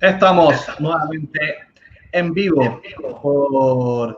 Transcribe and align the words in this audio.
Estamos 0.00 0.54
nuevamente 0.78 1.56
en 2.12 2.32
vivo 2.32 2.80
por 3.20 4.16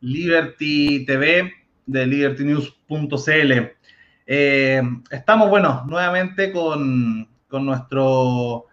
Liberty 0.00 1.04
TV 1.04 1.52
de 1.84 2.06
libertynews.cl. 2.06 3.52
Eh, 4.26 4.82
estamos, 5.10 5.50
bueno, 5.50 5.84
nuevamente 5.86 6.50
con, 6.50 7.28
nuestro, 7.50 8.68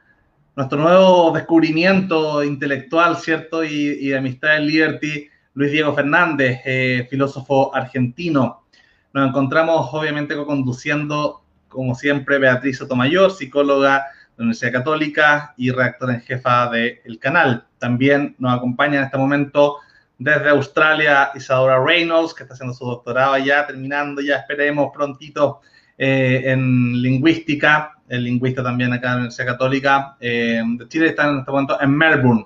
nuestro 0.55 0.79
nuevo 0.79 1.31
descubrimiento 1.31 2.41
intelectual, 2.41 3.17
¿cierto? 3.17 3.61
Y, 3.61 4.07
de 4.07 4.17
amistad 4.17 4.55
en 4.55 4.67
Liberty, 4.67 5.27
Luis 5.55 5.73
Diego 5.73 5.93
Fernández, 5.93 6.61
eh, 6.63 7.05
filósofo 7.09 7.75
argentino. 7.75 8.63
Nos 9.11 9.27
encontramos, 9.27 9.89
obviamente, 9.91 10.37
conduciendo, 10.37 11.43
como 11.67 11.95
siempre, 11.95 12.37
Beatriz 12.37 12.77
Sotomayor, 12.77 13.31
psicóloga 13.31 14.05
la 14.37 14.43
Universidad 14.43 14.71
Católica 14.73 15.53
y 15.57 15.71
redactora 15.71 16.13
en 16.15 16.21
jefa 16.21 16.69
del 16.69 17.19
canal. 17.19 17.65
También 17.79 18.35
nos 18.37 18.55
acompaña 18.55 18.97
en 18.99 19.05
este 19.05 19.17
momento 19.17 19.77
desde 20.17 20.49
Australia 20.49 21.31
Isadora 21.35 21.83
Reynolds, 21.83 22.33
que 22.33 22.43
está 22.43 22.53
haciendo 22.53 22.73
su 22.73 22.85
doctorado 22.85 23.37
ya, 23.37 23.65
terminando 23.67 24.21
ya, 24.21 24.37
esperemos 24.37 24.91
prontito 24.93 25.61
eh, 25.97 26.43
en 26.45 27.01
lingüística, 27.01 27.93
el 28.07 28.23
lingüista 28.23 28.63
también 28.63 28.93
acá 28.93 29.07
en 29.07 29.11
la 29.11 29.17
Universidad 29.17 29.47
Católica 29.47 30.17
eh, 30.19 30.61
de 30.65 30.87
Chile, 30.87 31.07
está 31.07 31.29
en 31.29 31.39
este 31.39 31.51
momento 31.51 31.81
en 31.81 31.91
Melbourne. 31.97 32.45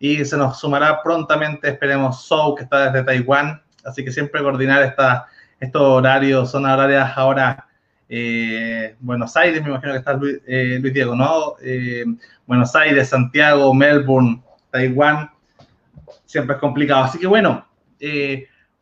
Y 0.00 0.24
se 0.24 0.36
nos 0.36 0.58
sumará 0.60 1.02
prontamente, 1.02 1.68
esperemos, 1.68 2.22
Sou, 2.22 2.54
que 2.54 2.62
está 2.64 2.90
desde 2.90 3.04
Taiwán. 3.04 3.60
Así 3.84 4.04
que 4.04 4.12
siempre 4.12 4.42
coordinar 4.42 4.82
esta, 4.82 5.26
estos 5.58 5.82
horarios, 5.82 6.50
son 6.50 6.66
horarias 6.66 7.12
ahora 7.16 7.67
eh, 8.08 8.96
Buenos 9.00 9.36
Aires, 9.36 9.62
me 9.62 9.68
imagino 9.68 9.92
que 9.92 9.98
está 9.98 10.14
Luis, 10.14 10.38
eh, 10.46 10.80
Diego, 10.92 11.14
¿no? 11.14 11.54
Eh, 11.62 12.04
Buenos 12.46 12.74
Aires, 12.74 13.08
Santiago, 13.08 13.74
Melbourne, 13.74 14.42
Taiwán, 14.70 15.30
siempre 16.24 16.54
es 16.54 16.60
complicado. 16.60 17.04
Así 17.04 17.18
que 17.18 17.26
bueno, 17.26 17.66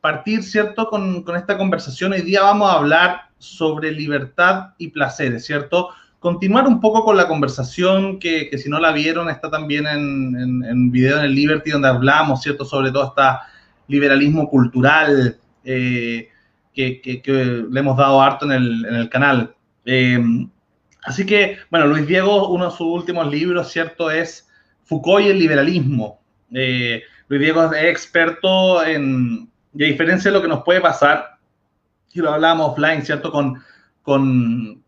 partir, 0.00 0.42
¿cierto? 0.42 0.88
Con, 0.88 1.24
esta 1.36 1.58
conversación, 1.58 2.12
hoy 2.12 2.22
día 2.22 2.42
vamos 2.42 2.70
a 2.70 2.74
hablar 2.76 3.30
sobre 3.38 3.90
libertad 3.90 4.74
y 4.78 4.88
placeres, 4.88 5.44
¿cierto? 5.44 5.90
Continuar 6.20 6.66
un 6.66 6.80
poco 6.80 7.04
con 7.04 7.16
la 7.16 7.28
conversación 7.28 8.18
que, 8.18 8.48
que 8.48 8.58
si 8.58 8.68
no 8.68 8.78
la 8.78 8.92
vieron 8.92 9.28
está 9.28 9.50
también 9.50 9.86
en, 9.86 10.36
en, 10.36 10.64
en, 10.64 10.90
video 10.90 11.18
en 11.18 11.24
el 11.24 11.34
Liberty 11.34 11.70
donde 11.70 11.88
hablamos, 11.88 12.42
¿cierto? 12.42 12.64
Sobre 12.64 12.90
todo 12.90 13.08
este 13.08 13.22
liberalismo 13.88 14.48
cultural, 14.48 15.38
eh, 15.64 16.28
que, 16.76 17.66
le 17.70 17.80
hemos 17.80 17.96
dado 17.96 18.20
harto 18.20 18.44
en 18.44 18.52
el, 18.52 19.08
canal. 19.08 19.54
Eh, 19.84 20.22
así 21.04 21.24
que, 21.24 21.58
bueno, 21.70 21.86
Luis 21.86 22.06
Diego, 22.06 22.48
uno 22.48 22.66
de 22.66 22.70
sus 22.70 22.86
últimos 22.86 23.28
libros, 23.30 23.72
¿cierto? 23.72 24.10
Es 24.10 24.48
Foucault 24.84 25.24
y 25.24 25.30
el 25.30 25.38
liberalismo. 25.38 26.20
Eh, 26.52 27.02
Luis 27.28 27.40
Diego 27.40 27.72
es 27.72 27.84
experto 27.84 28.84
en, 28.84 29.48
y 29.74 29.84
a 29.84 29.86
diferencia 29.86 30.30
de 30.30 30.36
lo 30.36 30.42
que 30.42 30.48
nos 30.48 30.62
puede 30.62 30.80
pasar, 30.80 31.38
y 32.12 32.20
lo 32.20 32.32
hablábamos 32.32 32.72
offline, 32.72 33.02
¿cierto? 33.04 33.32
Con, 33.32 33.62
con, 34.02 34.82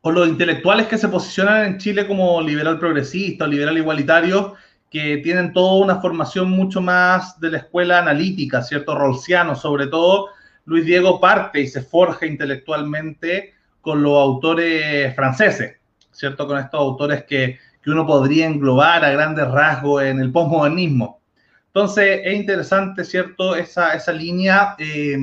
con 0.00 0.14
los 0.14 0.28
intelectuales 0.28 0.86
que 0.86 0.98
se 0.98 1.08
posicionan 1.08 1.64
en 1.64 1.78
Chile 1.78 2.06
como 2.06 2.40
liberal 2.40 2.78
progresista 2.78 3.44
o 3.44 3.48
liberal 3.48 3.78
igualitario, 3.78 4.54
que 4.90 5.18
tienen 5.18 5.52
toda 5.52 5.84
una 5.84 6.00
formación 6.00 6.50
mucho 6.50 6.80
más 6.80 7.38
de 7.40 7.50
la 7.50 7.58
escuela 7.58 7.98
analítica, 7.98 8.62
¿cierto? 8.62 8.94
Rolsiano, 8.94 9.54
sobre 9.54 9.88
todo, 9.88 10.28
Luis 10.66 10.84
Diego 10.84 11.20
parte 11.20 11.60
y 11.60 11.66
se 11.66 11.82
forja 11.82 12.26
intelectualmente 12.26 13.54
con 13.80 14.02
los 14.02 14.18
autores 14.18 15.14
franceses, 15.14 15.76
¿cierto? 16.10 16.46
Con 16.46 16.58
estos 16.58 16.80
autores 16.80 17.24
que, 17.24 17.58
uno 17.86 18.04
podría 18.04 18.46
englobar 18.46 19.04
a 19.04 19.10
grandes 19.10 19.46
rasgos 19.46 20.02
en 20.02 20.18
el 20.18 20.32
postmodernismo. 20.32 21.20
Entonces, 21.68 22.22
es 22.24 22.34
interesante, 22.34 23.04
¿cierto? 23.04 23.54
Esa, 23.54 23.94
esa 23.94 24.10
línea 24.10 24.74
eh, 24.76 25.16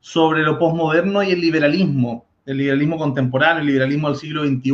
sobre 0.00 0.42
lo 0.42 0.58
postmoderno 0.58 1.22
y 1.22 1.30
el 1.30 1.40
liberalismo, 1.40 2.26
el 2.46 2.56
liberalismo 2.56 2.98
contemporáneo, 2.98 3.60
el 3.60 3.68
liberalismo 3.68 4.08
del 4.08 4.18
siglo 4.18 4.44
XXI. 4.44 4.72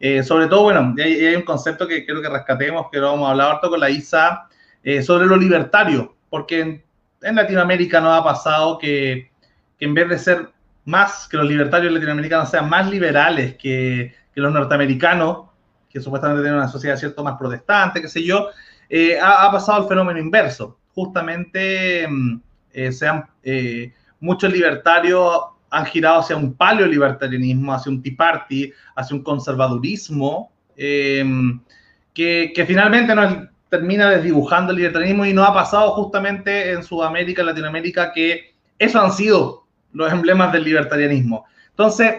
Eh, 0.00 0.22
sobre 0.22 0.46
todo, 0.46 0.62
bueno, 0.62 0.94
hay, 0.96 1.26
hay, 1.26 1.36
un 1.36 1.42
concepto 1.42 1.86
que 1.86 2.06
quiero 2.06 2.22
que 2.22 2.30
rescatemos, 2.30 2.86
que 2.90 2.98
lo 3.00 3.12
vamos 3.12 3.28
a 3.28 3.32
hablar 3.32 3.56
harto 3.56 3.68
con 3.68 3.80
la 3.80 3.90
ISA, 3.90 4.48
eh, 4.82 5.02
sobre 5.02 5.26
lo 5.26 5.36
libertario, 5.36 6.14
porque 6.30 6.82
en 7.22 7.34
Latinoamérica 7.36 8.00
nos 8.00 8.18
ha 8.18 8.24
pasado 8.24 8.78
que, 8.78 9.30
en 9.78 9.94
vez 9.94 10.08
de 10.08 10.18
ser 10.18 10.48
más, 10.84 11.28
que 11.28 11.36
los 11.36 11.46
libertarios 11.46 11.92
latinoamericanos 11.92 12.50
sean 12.50 12.68
más 12.68 12.88
liberales 12.90 13.56
que, 13.56 14.14
los 14.34 14.52
norteamericanos, 14.54 15.48
que 15.90 16.00
supuestamente 16.00 16.42
tienen 16.42 16.58
una 16.58 16.68
sociedad 16.68 16.96
cierto 16.96 17.22
más 17.22 17.36
protestante, 17.36 18.00
qué 18.00 18.08
sé 18.08 18.24
yo, 18.24 18.48
eh, 18.88 19.18
ha, 19.20 19.50
pasado 19.52 19.82
el 19.82 19.88
fenómeno 19.88 20.18
inverso. 20.18 20.78
Justamente 20.94 22.08
mm, 22.08 22.40
eh, 22.72 22.90
sean, 22.90 23.26
eh, 23.42 23.92
muchos 24.18 24.50
libertarios 24.50 25.42
han 25.68 25.84
girado 25.84 26.20
hacia 26.20 26.36
un 26.36 26.54
paleolibertarianismo, 26.54 27.74
hacia 27.74 27.92
un 27.92 28.02
tea 28.02 28.14
party, 28.16 28.72
hacia 28.96 29.14
un 29.14 29.22
conservadurismo, 29.22 30.50
que, 30.74 31.52
que, 32.14 32.66
finalmente 32.66 33.14
no 33.14 33.22
es 33.22 33.36
termina 33.70 34.10
desdibujando 34.10 34.72
el 34.72 34.78
libertarianismo 34.78 35.24
y 35.24 35.32
no 35.32 35.44
ha 35.44 35.54
pasado 35.54 35.92
justamente 35.92 36.72
en 36.72 36.82
Sudamérica, 36.82 37.42
Latinoamérica, 37.42 38.12
que 38.12 38.54
esos 38.78 39.02
han 39.02 39.12
sido 39.12 39.66
los 39.92 40.12
emblemas 40.12 40.52
del 40.52 40.64
libertarianismo. 40.64 41.46
Entonces, 41.70 42.14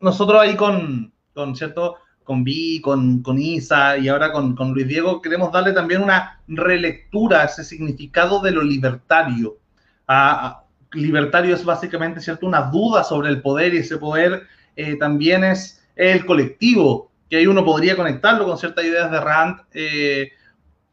nosotros 0.00 0.40
ahí 0.40 0.54
con, 0.54 1.12
con 1.34 1.56
¿cierto? 1.56 1.96
Con 2.22 2.44
Vi, 2.44 2.80
con, 2.80 3.22
con 3.22 3.38
Isa 3.38 3.98
y 3.98 4.08
ahora 4.08 4.32
con, 4.32 4.54
con, 4.54 4.72
Luis 4.72 4.86
Diego, 4.86 5.20
queremos 5.20 5.50
darle 5.50 5.72
también 5.72 6.02
una 6.02 6.40
relectura 6.46 7.42
a 7.42 7.44
ese 7.44 7.64
significado 7.64 8.40
de 8.40 8.52
lo 8.52 8.62
libertario. 8.62 9.58
A, 10.06 10.62
libertario 10.92 11.54
es 11.54 11.64
básicamente, 11.64 12.20
¿cierto? 12.20 12.46
Una 12.46 12.62
duda 12.62 13.02
sobre 13.02 13.30
el 13.30 13.42
poder 13.42 13.74
y 13.74 13.78
ese 13.78 13.98
poder 13.98 14.44
eh, 14.76 14.96
también 14.96 15.44
es 15.44 15.84
el 15.96 16.24
colectivo, 16.24 17.10
que 17.28 17.36
ahí 17.36 17.46
uno 17.46 17.64
podría 17.64 17.96
conectarlo 17.96 18.46
con 18.46 18.56
ciertas 18.56 18.84
ideas 18.84 19.10
de 19.10 19.20
Rand, 19.20 19.60
eh, 19.72 20.30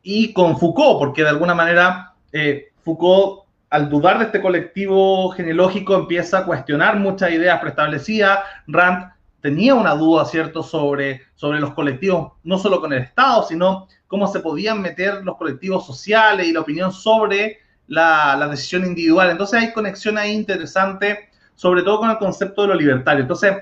y 0.08 0.34
con 0.34 0.60
Foucault, 0.60 1.00
porque 1.00 1.24
de 1.24 1.30
alguna 1.30 1.56
manera 1.56 2.14
eh, 2.32 2.72
Foucault, 2.84 3.46
al 3.72 3.90
dudar 3.90 4.20
de 4.20 4.26
este 4.26 4.40
colectivo 4.40 5.32
genealógico, 5.32 5.96
empieza 5.96 6.38
a 6.38 6.46
cuestionar 6.46 7.00
muchas 7.00 7.32
ideas 7.32 7.60
preestablecidas. 7.60 8.40
Rand 8.68 9.12
tenía 9.42 9.74
una 9.74 9.96
duda, 9.96 10.26
¿cierto?, 10.26 10.62
sobre, 10.62 11.24
sobre 11.34 11.60
los 11.60 11.74
colectivos, 11.74 12.34
no 12.44 12.60
solo 12.60 12.80
con 12.80 12.94
el 12.94 13.02
Estado, 13.02 13.44
sino 13.48 13.88
cómo 14.06 14.28
se 14.28 14.42
podían 14.42 14.80
meter 14.80 15.24
los 15.24 15.38
colectivos 15.38 15.88
sociales 15.88 16.48
y 16.48 16.54
la 16.54 16.60
opinión 16.60 16.94
sobre 16.94 17.58
la, 17.88 18.36
la 18.36 18.48
decisión 18.48 18.86
individual. 18.86 19.32
Entonces 19.32 19.60
hay 19.60 19.74
conexión 19.74 20.20
ahí 20.20 20.34
interesante, 20.34 21.30
sobre 21.56 21.82
todo 21.82 21.98
con 21.98 22.12
el 22.12 22.20
concepto 22.20 22.62
de 22.62 22.68
lo 22.68 22.76
libertario. 22.76 23.24
Entonces, 23.24 23.56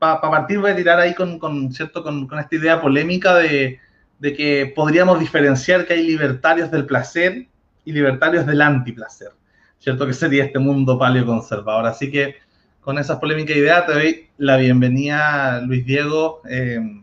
para 0.00 0.20
partir 0.20 0.58
voy 0.58 0.72
a 0.72 0.76
tirar 0.76 0.98
ahí 0.98 1.14
con, 1.14 1.38
con 1.38 1.72
¿cierto? 1.72 2.02
Con, 2.02 2.26
con 2.26 2.40
esta 2.40 2.56
idea 2.56 2.80
polémica 2.80 3.36
de, 3.36 3.78
de 4.20 4.34
que 4.34 4.72
podríamos 4.76 5.18
diferenciar 5.18 5.86
que 5.86 5.94
hay 5.94 6.06
libertarios 6.06 6.70
del 6.70 6.86
placer 6.86 7.46
y 7.84 7.92
libertarios 7.92 8.46
del 8.46 8.60
antiplacer, 8.60 9.30
¿cierto? 9.78 10.06
Que 10.06 10.12
sería 10.12 10.44
este 10.44 10.58
mundo 10.58 10.98
paleoconservador. 10.98 11.86
Así 11.86 12.10
que 12.10 12.36
con 12.80 12.98
esas 12.98 13.18
polémicas 13.18 13.56
ideas 13.56 13.86
te 13.86 13.92
doy 13.92 14.28
la 14.36 14.58
bienvenida, 14.58 15.62
Luis 15.62 15.86
Diego. 15.86 16.42
Eh, 16.48 17.02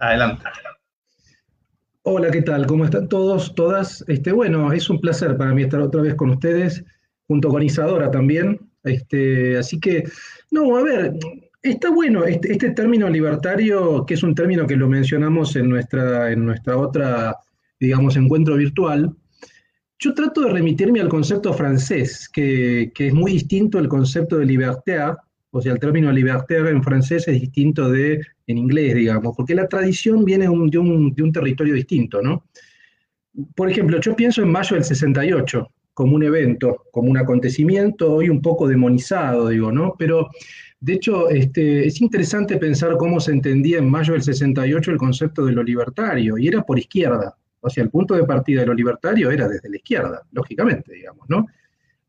adelante. 0.00 0.44
Hola, 2.02 2.30
¿qué 2.32 2.42
tal? 2.42 2.66
¿Cómo 2.66 2.84
están 2.84 3.08
todos, 3.08 3.54
todas? 3.54 4.04
Este, 4.08 4.32
bueno, 4.32 4.72
es 4.72 4.90
un 4.90 5.00
placer 5.00 5.36
para 5.36 5.54
mí 5.54 5.62
estar 5.62 5.80
otra 5.80 6.02
vez 6.02 6.16
con 6.16 6.30
ustedes, 6.30 6.84
junto 7.28 7.48
con 7.48 7.62
Isadora 7.62 8.10
también. 8.10 8.60
Este, 8.82 9.56
así 9.56 9.78
que, 9.78 10.04
no, 10.50 10.76
a 10.76 10.82
ver, 10.82 11.14
Está 11.66 11.90
bueno, 11.90 12.24
este, 12.24 12.52
este, 12.52 12.70
término 12.70 13.08
libertario, 13.08 14.06
que 14.06 14.14
es 14.14 14.22
un 14.22 14.36
término 14.36 14.68
que 14.68 14.76
lo 14.76 14.88
mencionamos 14.88 15.56
en 15.56 15.68
nuestra, 15.68 16.30
en 16.30 16.44
nuestra 16.44 16.78
otra, 16.78 17.36
digamos, 17.80 18.16
encuentro 18.16 18.54
virtual, 18.54 19.12
yo 19.98 20.14
trato 20.14 20.42
de 20.42 20.52
remitirme 20.52 21.00
al 21.00 21.08
concepto 21.08 21.52
francés, 21.52 22.28
que, 22.28 22.92
es 22.96 23.14
muy 23.14 23.32
distinto 23.32 23.78
al 23.78 23.88
concepto 23.88 24.38
de 24.38 24.46
liberté, 24.46 24.98
o 25.50 25.60
sea, 25.60 25.72
el 25.72 25.80
término 25.80 26.12
liberté 26.12 26.58
en 26.58 26.84
francés 26.84 27.26
es 27.26 27.40
distinto 27.40 27.90
de 27.90 28.20
en 28.46 28.58
inglés, 28.58 28.94
digamos, 28.94 29.34
porque 29.36 29.56
la 29.56 29.66
tradición 29.66 30.24
viene 30.24 30.44
de 30.44 30.50
un, 30.50 30.70
de 30.70 31.22
un 31.22 31.32
territorio 31.32 31.74
distinto, 31.74 32.22
¿no? 32.22 32.44
Por 33.56 33.68
ejemplo, 33.68 34.00
yo 34.00 34.14
pienso 34.14 34.40
en 34.40 34.52
mayo 34.52 34.76
del 34.76 34.84
68 34.84 35.68
como 35.92 36.14
un 36.14 36.22
evento, 36.22 36.84
como 36.92 37.10
un 37.10 37.16
acontecimiento, 37.16 38.12
hoy 38.12 38.28
un 38.28 38.42
poco 38.42 38.68
demonizado, 38.68 39.48
digo, 39.48 39.72
¿no? 39.72 39.94
Pero 39.98 40.28
de 40.80 40.92
hecho, 40.92 41.28
este, 41.30 41.86
es 41.86 42.00
interesante 42.00 42.58
pensar 42.58 42.96
cómo 42.96 43.18
se 43.18 43.32
entendía 43.32 43.78
en 43.78 43.90
mayo 43.90 44.12
del 44.12 44.22
68 44.22 44.90
el 44.90 44.98
concepto 44.98 45.44
de 45.44 45.52
lo 45.52 45.62
libertario, 45.62 46.36
y 46.38 46.48
era 46.48 46.62
por 46.62 46.78
izquierda. 46.78 47.36
O 47.60 47.70
sea, 47.70 47.82
el 47.82 47.90
punto 47.90 48.14
de 48.14 48.24
partida 48.24 48.60
de 48.60 48.66
lo 48.66 48.74
libertario 48.74 49.30
era 49.30 49.48
desde 49.48 49.70
la 49.70 49.76
izquierda, 49.76 50.22
lógicamente, 50.32 50.92
digamos, 50.92 51.28
¿no? 51.28 51.46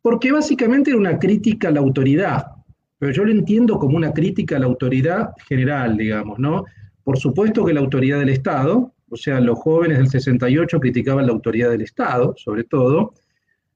Porque 0.02 0.32
básicamente 0.32 0.92
era 0.92 1.00
una 1.00 1.18
crítica 1.18 1.70
a 1.70 1.72
la 1.72 1.80
autoridad, 1.80 2.46
pero 3.00 3.12
yo 3.12 3.24
lo 3.24 3.32
entiendo 3.32 3.80
como 3.80 3.98
una 3.98 4.14
crítica 4.14 4.58
a 4.58 4.60
la 4.60 4.66
autoridad 4.66 5.32
general, 5.48 5.98
digamos, 5.98 6.38
¿no? 6.38 6.66
Por 7.04 7.18
supuesto 7.18 7.64
que 7.66 7.74
la 7.74 7.80
autoridad 7.80 8.20
del 8.20 8.30
Estado, 8.30 8.94
O 9.10 9.16
sea, 9.16 9.40
los 9.40 9.58
jóvenes 9.60 10.00
del 10.00 10.10
68 10.10 10.80
criticaban 10.82 11.26
la 11.26 11.32
autoridad 11.32 11.70
del 11.70 11.82
Estado, 11.82 12.34
sobre 12.36 12.66
todo. 12.66 13.14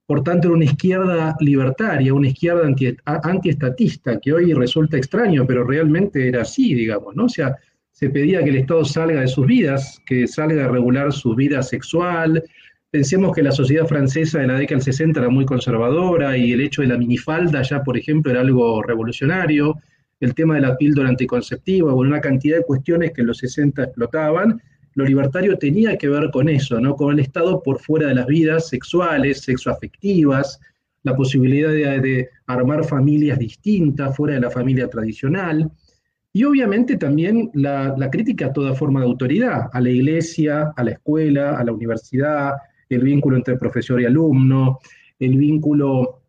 Por 0.06 0.22
tanto, 0.22 0.48
era 0.48 0.56
una 0.56 0.64
izquierda 0.64 1.36
libertaria, 1.40 2.12
una 2.12 2.28
izquierda 2.28 2.66
anti, 2.66 2.96
antiestatista, 3.04 4.18
que 4.18 4.32
hoy 4.32 4.52
resulta 4.52 4.96
extraño, 4.96 5.46
pero 5.46 5.64
realmente 5.64 6.28
era 6.28 6.42
así, 6.42 6.74
digamos, 6.74 7.14
¿no? 7.14 7.26
O 7.26 7.28
sea, 7.28 7.56
se 7.92 8.10
pedía 8.10 8.42
que 8.42 8.50
el 8.50 8.56
Estado 8.56 8.84
salga 8.84 9.20
de 9.20 9.28
sus 9.28 9.46
vidas, 9.46 10.00
que 10.06 10.26
salga 10.26 10.64
a 10.64 10.68
regular 10.68 11.12
su 11.12 11.34
vida 11.34 11.62
sexual. 11.62 12.42
Pensemos 12.90 13.34
que 13.34 13.42
la 13.42 13.52
sociedad 13.52 13.86
francesa 13.86 14.40
de 14.40 14.48
la 14.48 14.54
década 14.54 14.78
del 14.78 14.84
60 14.84 15.20
era 15.20 15.28
muy 15.28 15.44
conservadora 15.44 16.36
y 16.36 16.52
el 16.52 16.62
hecho 16.62 16.82
de 16.82 16.88
la 16.88 16.98
minifalda 16.98 17.62
ya, 17.62 17.82
por 17.84 17.96
ejemplo, 17.96 18.32
era 18.32 18.40
algo 18.40 18.82
revolucionario. 18.82 19.78
El 20.18 20.34
tema 20.34 20.56
de 20.56 20.62
la 20.62 20.76
píldora 20.76 21.08
anticonceptiva, 21.08 21.92
bueno, 21.92 22.10
una 22.10 22.20
cantidad 22.20 22.56
de 22.58 22.64
cuestiones 22.64 23.12
que 23.12 23.20
en 23.20 23.28
los 23.28 23.38
60 23.38 23.84
explotaban. 23.84 24.60
Lo 24.94 25.04
libertario 25.04 25.56
tenía 25.58 25.96
que 25.96 26.08
ver 26.08 26.30
con 26.30 26.48
eso, 26.48 26.80
¿no? 26.80 26.96
Con 26.96 27.14
el 27.14 27.20
Estado 27.20 27.62
por 27.62 27.78
fuera 27.78 28.08
de 28.08 28.14
las 28.14 28.26
vidas 28.26 28.68
sexuales, 28.68 29.42
sexoafectivas, 29.42 30.60
la 31.02 31.16
posibilidad 31.16 31.70
de, 31.70 32.28
armar 32.46 32.84
familias 32.84 33.38
distintas 33.38 34.14
fuera 34.14 34.34
de 34.34 34.40
la 34.40 34.50
familia 34.50 34.88
tradicional. 34.88 35.70
Y 36.34 36.44
obviamente 36.44 36.96
también 36.96 37.50
la, 37.54 38.08
crítica 38.10 38.46
a 38.46 38.52
toda 38.52 38.74
forma 38.74 39.00
de 39.00 39.06
autoridad, 39.06 39.70
a 39.72 39.80
la 39.80 39.90
iglesia, 39.90 40.72
a 40.76 40.84
la 40.84 40.92
escuela, 40.92 41.58
a 41.58 41.64
la 41.64 41.72
universidad, 41.72 42.52
el 42.88 43.02
vínculo 43.02 43.36
entre 43.36 43.56
profesor 43.56 44.00
y 44.00 44.04
alumno, 44.04 44.80
el 45.18 45.36
vínculo... 45.36 46.20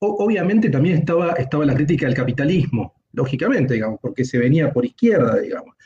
obviamente 0.00 0.68
también 0.68 0.98
estaba, 0.98 1.32
estaba 1.34 1.64
la 1.64 1.74
crítica 1.74 2.06
al 2.06 2.14
capitalismo, 2.14 2.94
lógicamente, 3.12 3.74
digamos, 3.74 4.00
porque 4.00 4.24
se 4.24 4.38
venía 4.38 4.72
por 4.72 4.84
izquierda, 4.84 5.38
digamos. 5.38 5.76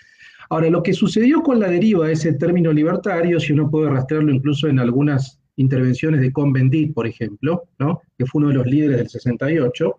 Ahora, 0.51 0.71
lo 0.71 0.83
que 0.83 0.93
sucedió 0.93 1.43
con 1.43 1.59
la 1.59 1.69
deriva 1.69 2.07
de 2.07 2.13
ese 2.13 2.33
término 2.35 2.73
libertario, 2.73 3.41
si 3.41 3.53
uno 3.53 3.71
puede 3.71 3.91
rastrearlo 3.91 4.33
incluso 4.33 4.69
en 4.69 4.79
algunas 4.79 5.41
intervenciones 5.57 6.21
de 6.21 6.33
Cohn-Bendit, 6.33 6.95
por 6.95 7.07
ejemplo, 7.07 7.65
¿no? 7.79 8.01
que 8.17 8.27
fue 8.27 8.41
uno 8.41 8.49
de 8.49 8.55
los 8.55 8.67
líderes 8.67 8.99
del 8.99 9.09
68, 9.09 9.97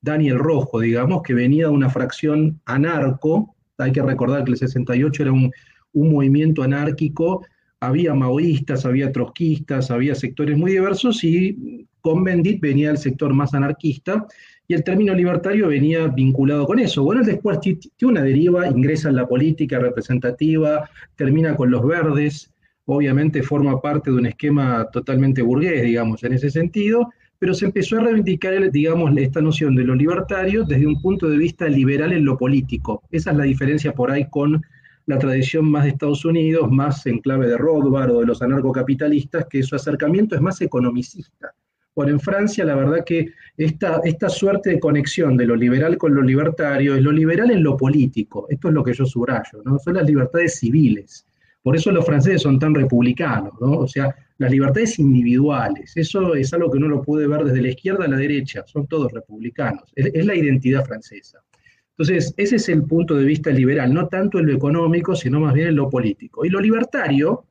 Daniel 0.00 0.38
Rojo, 0.38 0.80
digamos, 0.80 1.22
que 1.22 1.34
venía 1.34 1.66
de 1.66 1.72
una 1.72 1.90
fracción 1.90 2.60
anarco. 2.64 3.54
Hay 3.78 3.92
que 3.92 4.02
recordar 4.02 4.44
que 4.44 4.52
el 4.52 4.56
68 4.56 5.22
era 5.22 5.32
un, 5.32 5.52
movimiento 5.92 6.62
anárquico, 6.62 7.44
había 7.80 8.14
maoístas, 8.14 8.86
había 8.86 9.10
trotskistas, 9.10 9.90
había 9.90 10.14
sectores 10.14 10.56
muy 10.56 10.72
diversos 10.72 11.24
y 11.24 11.86
con 12.00 12.22
Bendit 12.22 12.60
venía 12.60 12.88
del 12.88 12.98
sector 12.98 13.34
más 13.34 13.52
anarquista 13.54 14.26
y 14.70 14.74
el 14.74 14.84
término 14.84 15.12
libertario 15.12 15.66
venía 15.66 16.06
vinculado 16.06 16.64
con 16.64 16.78
eso. 16.78 17.02
Bueno, 17.02 17.24
después 17.24 17.58
tiene 17.58 17.80
una 18.02 18.22
deriva, 18.22 18.68
ingresa 18.68 19.08
en 19.08 19.16
la 19.16 19.26
política 19.26 19.80
representativa, 19.80 20.88
termina 21.16 21.56
con 21.56 21.72
los 21.72 21.84
verdes, 21.84 22.52
obviamente 22.84 23.42
forma 23.42 23.80
parte 23.80 24.12
de 24.12 24.18
un 24.18 24.26
esquema 24.26 24.86
totalmente 24.92 25.42
burgués, 25.42 25.82
digamos, 25.82 26.22
en 26.22 26.34
ese 26.34 26.50
sentido, 26.50 27.10
pero 27.40 27.52
se 27.52 27.64
empezó 27.64 27.98
a 27.98 28.02
reivindicar, 28.02 28.70
digamos, 28.70 29.10
esta 29.16 29.40
noción 29.40 29.74
de 29.74 29.82
lo 29.82 29.96
libertario 29.96 30.62
desde 30.62 30.86
un 30.86 31.02
punto 31.02 31.28
de 31.28 31.38
vista 31.38 31.66
liberal 31.66 32.12
en 32.12 32.24
lo 32.24 32.38
político. 32.38 33.02
Esa 33.10 33.32
es 33.32 33.38
la 33.38 33.44
diferencia 33.44 33.92
por 33.92 34.12
ahí 34.12 34.30
con 34.30 34.62
la 35.06 35.18
tradición 35.18 35.68
más 35.68 35.82
de 35.82 35.90
Estados 35.90 36.24
Unidos, 36.24 36.70
más 36.70 37.04
en 37.06 37.18
clave 37.18 37.48
de 37.48 37.58
Rothbard 37.58 38.12
o 38.12 38.20
de 38.20 38.26
los 38.26 38.40
anarcocapitalistas, 38.40 39.46
que 39.50 39.64
su 39.64 39.74
acercamiento 39.74 40.36
es 40.36 40.40
más 40.40 40.60
economicista. 40.60 41.52
Bueno, 41.94 42.12
en 42.12 42.20
Francia 42.20 42.64
la 42.64 42.76
verdad 42.76 43.04
que 43.04 43.32
esta, 43.64 44.00
esta 44.04 44.30
suerte 44.30 44.70
de 44.70 44.80
conexión 44.80 45.36
de 45.36 45.44
lo 45.44 45.54
liberal 45.54 45.98
con 45.98 46.14
lo 46.14 46.22
libertario 46.22 46.94
es 46.94 47.02
lo 47.02 47.12
liberal 47.12 47.50
en 47.50 47.62
lo 47.62 47.76
político. 47.76 48.46
Esto 48.48 48.68
es 48.68 48.74
lo 48.74 48.82
que 48.82 48.94
yo 48.94 49.04
subrayo, 49.04 49.62
¿no? 49.64 49.78
Son 49.78 49.94
las 49.94 50.06
libertades 50.06 50.58
civiles. 50.58 51.26
Por 51.62 51.76
eso 51.76 51.92
los 51.92 52.06
franceses 52.06 52.40
son 52.40 52.58
tan 52.58 52.74
republicanos, 52.74 53.52
¿no? 53.60 53.72
O 53.72 53.86
sea, 53.86 54.14
las 54.38 54.50
libertades 54.50 54.98
individuales, 54.98 55.92
eso 55.94 56.34
es 56.34 56.54
algo 56.54 56.70
que 56.70 56.78
uno 56.78 56.88
lo 56.88 57.02
puede 57.02 57.26
ver 57.26 57.44
desde 57.44 57.60
la 57.60 57.68
izquierda 57.68 58.06
a 58.06 58.08
la 58.08 58.16
derecha, 58.16 58.64
son 58.66 58.86
todos 58.86 59.12
republicanos, 59.12 59.92
es, 59.94 60.24
la 60.24 60.34
identidad 60.34 60.82
francesa. 60.86 61.42
Entonces, 61.90 62.32
ese 62.38 62.56
es 62.56 62.68
el 62.70 62.84
punto 62.84 63.14
de 63.14 63.26
vista 63.26 63.50
liberal, 63.50 63.92
no 63.92 64.08
tanto 64.08 64.38
en 64.38 64.46
lo 64.46 64.54
económico, 64.54 65.14
sino 65.14 65.38
más 65.38 65.52
bien 65.52 65.68
en 65.68 65.76
lo 65.76 65.90
político. 65.90 66.46
Y 66.46 66.48
lo 66.48 66.60
libertario, 66.60 67.44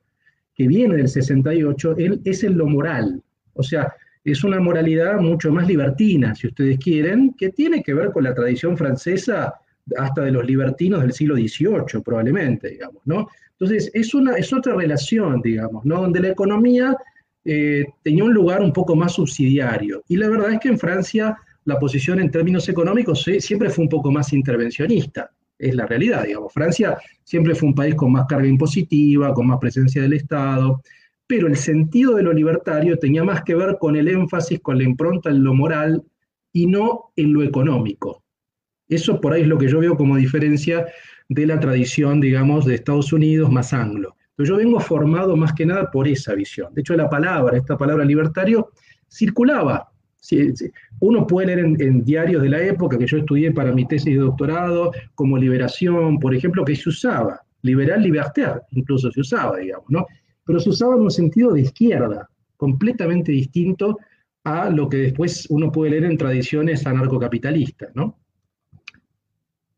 que 0.56 0.66
viene 0.66 0.96
del 0.96 1.08
68, 1.08 1.94
es 2.24 2.42
en 2.42 2.58
lo 2.58 2.66
moral. 2.66 3.22
O 3.54 3.62
sea, 3.62 3.94
es 4.24 4.44
una 4.44 4.60
moralidad 4.60 5.18
mucho 5.20 5.50
más 5.50 5.66
libertina, 5.66 6.34
si 6.34 6.48
ustedes 6.48 6.78
quieren, 6.78 7.34
que 7.38 7.50
tiene 7.50 7.82
que 7.82 7.94
ver 7.94 8.10
con 8.12 8.24
la 8.24 8.34
tradición 8.34 8.76
francesa 8.76 9.54
hasta 9.96 10.22
de 10.22 10.32
los 10.32 10.44
libertinos 10.44 11.00
del 11.00 11.12
siglo 11.12 11.36
XVIII, 11.36 12.02
probablemente, 12.04 12.70
digamos, 12.70 13.02
¿no? 13.06 13.28
Entonces, 13.52 13.90
es, 13.92 14.14
una, 14.14 14.36
es 14.36 14.52
otra 14.52 14.74
relación, 14.74 15.40
digamos, 15.42 15.84
¿no? 15.84 16.02
Donde 16.02 16.20
la 16.20 16.28
economía 16.28 16.96
eh, 17.44 17.86
tenía 18.02 18.24
un 18.24 18.32
lugar 18.32 18.62
un 18.62 18.72
poco 18.72 18.94
más 18.94 19.12
subsidiario. 19.12 20.02
Y 20.08 20.16
la 20.16 20.28
verdad 20.28 20.52
es 20.52 20.60
que 20.60 20.68
en 20.68 20.78
Francia 20.78 21.36
la 21.64 21.78
posición 21.78 22.20
en 22.20 22.30
términos 22.30 22.68
económicos 22.68 23.22
siempre 23.38 23.70
fue 23.70 23.84
un 23.84 23.90
poco 23.90 24.10
más 24.10 24.32
intervencionista. 24.32 25.30
Es 25.58 25.74
la 25.74 25.86
realidad, 25.86 26.24
digamos. 26.24 26.52
Francia 26.52 26.98
siempre 27.22 27.54
fue 27.54 27.68
un 27.68 27.74
país 27.74 27.94
con 27.94 28.12
más 28.12 28.26
carga 28.26 28.46
impositiva, 28.46 29.34
con 29.34 29.46
más 29.46 29.58
presencia 29.58 30.02
del 30.02 30.14
Estado, 30.14 30.82
pero 31.30 31.46
el 31.46 31.54
sentido 31.54 32.16
de 32.16 32.24
lo 32.24 32.32
libertario 32.32 32.98
tenía 32.98 33.22
más 33.22 33.44
que 33.44 33.54
ver 33.54 33.76
con 33.78 33.94
el 33.94 34.08
énfasis, 34.08 34.58
con 34.58 34.78
la 34.78 34.82
impronta 34.82 35.30
en 35.30 35.44
lo 35.44 35.54
moral 35.54 36.02
y 36.52 36.66
no 36.66 37.12
en 37.14 37.32
lo 37.32 37.44
económico. 37.44 38.24
Eso 38.88 39.20
por 39.20 39.32
ahí 39.32 39.42
es 39.42 39.46
lo 39.46 39.56
que 39.56 39.68
yo 39.68 39.78
veo 39.78 39.96
como 39.96 40.16
diferencia 40.16 40.86
de 41.28 41.46
la 41.46 41.60
tradición, 41.60 42.20
digamos, 42.20 42.66
de 42.66 42.74
Estados 42.74 43.12
Unidos 43.12 43.48
más 43.48 43.72
anglo. 43.72 44.16
Yo 44.38 44.56
vengo 44.56 44.80
formado 44.80 45.36
más 45.36 45.52
que 45.52 45.64
nada 45.64 45.88
por 45.92 46.08
esa 46.08 46.34
visión. 46.34 46.74
De 46.74 46.80
hecho, 46.80 46.96
la 46.96 47.08
palabra, 47.08 47.56
esta 47.56 47.78
palabra 47.78 48.04
libertario, 48.04 48.72
circulaba. 49.08 49.88
Uno 50.98 51.28
puede 51.28 51.46
leer 51.46 51.60
en, 51.60 52.04
diarios 52.04 52.42
de 52.42 52.48
la 52.48 52.60
época 52.60 52.98
que 52.98 53.06
yo 53.06 53.18
estudié 53.18 53.52
para 53.52 53.70
mi 53.70 53.86
tesis 53.86 54.16
de 54.16 54.20
doctorado, 54.20 54.90
como 55.14 55.38
Liberación, 55.38 56.18
por 56.18 56.34
ejemplo, 56.34 56.64
que 56.64 56.74
se 56.74 56.88
usaba. 56.88 57.40
Liberal, 57.62 58.02
libertaire, 58.02 58.62
incluso 58.72 59.12
se 59.12 59.20
usaba, 59.20 59.58
digamos, 59.58 59.88
¿no? 59.90 60.04
Pero 60.50 60.58
se 60.58 60.70
usaba 60.70 60.96
en 60.96 61.02
un 61.02 61.12
sentido 61.12 61.52
de 61.52 61.60
izquierda, 61.60 62.28
completamente 62.56 63.30
distinto 63.30 63.98
a 64.42 64.68
lo 64.68 64.88
que 64.88 64.96
después 64.96 65.46
uno 65.48 65.70
puede 65.70 65.92
leer 65.92 66.06
en 66.06 66.18
tradiciones 66.18 66.84
anarcocapitalistas, 66.84 67.94
¿no? 67.94 68.18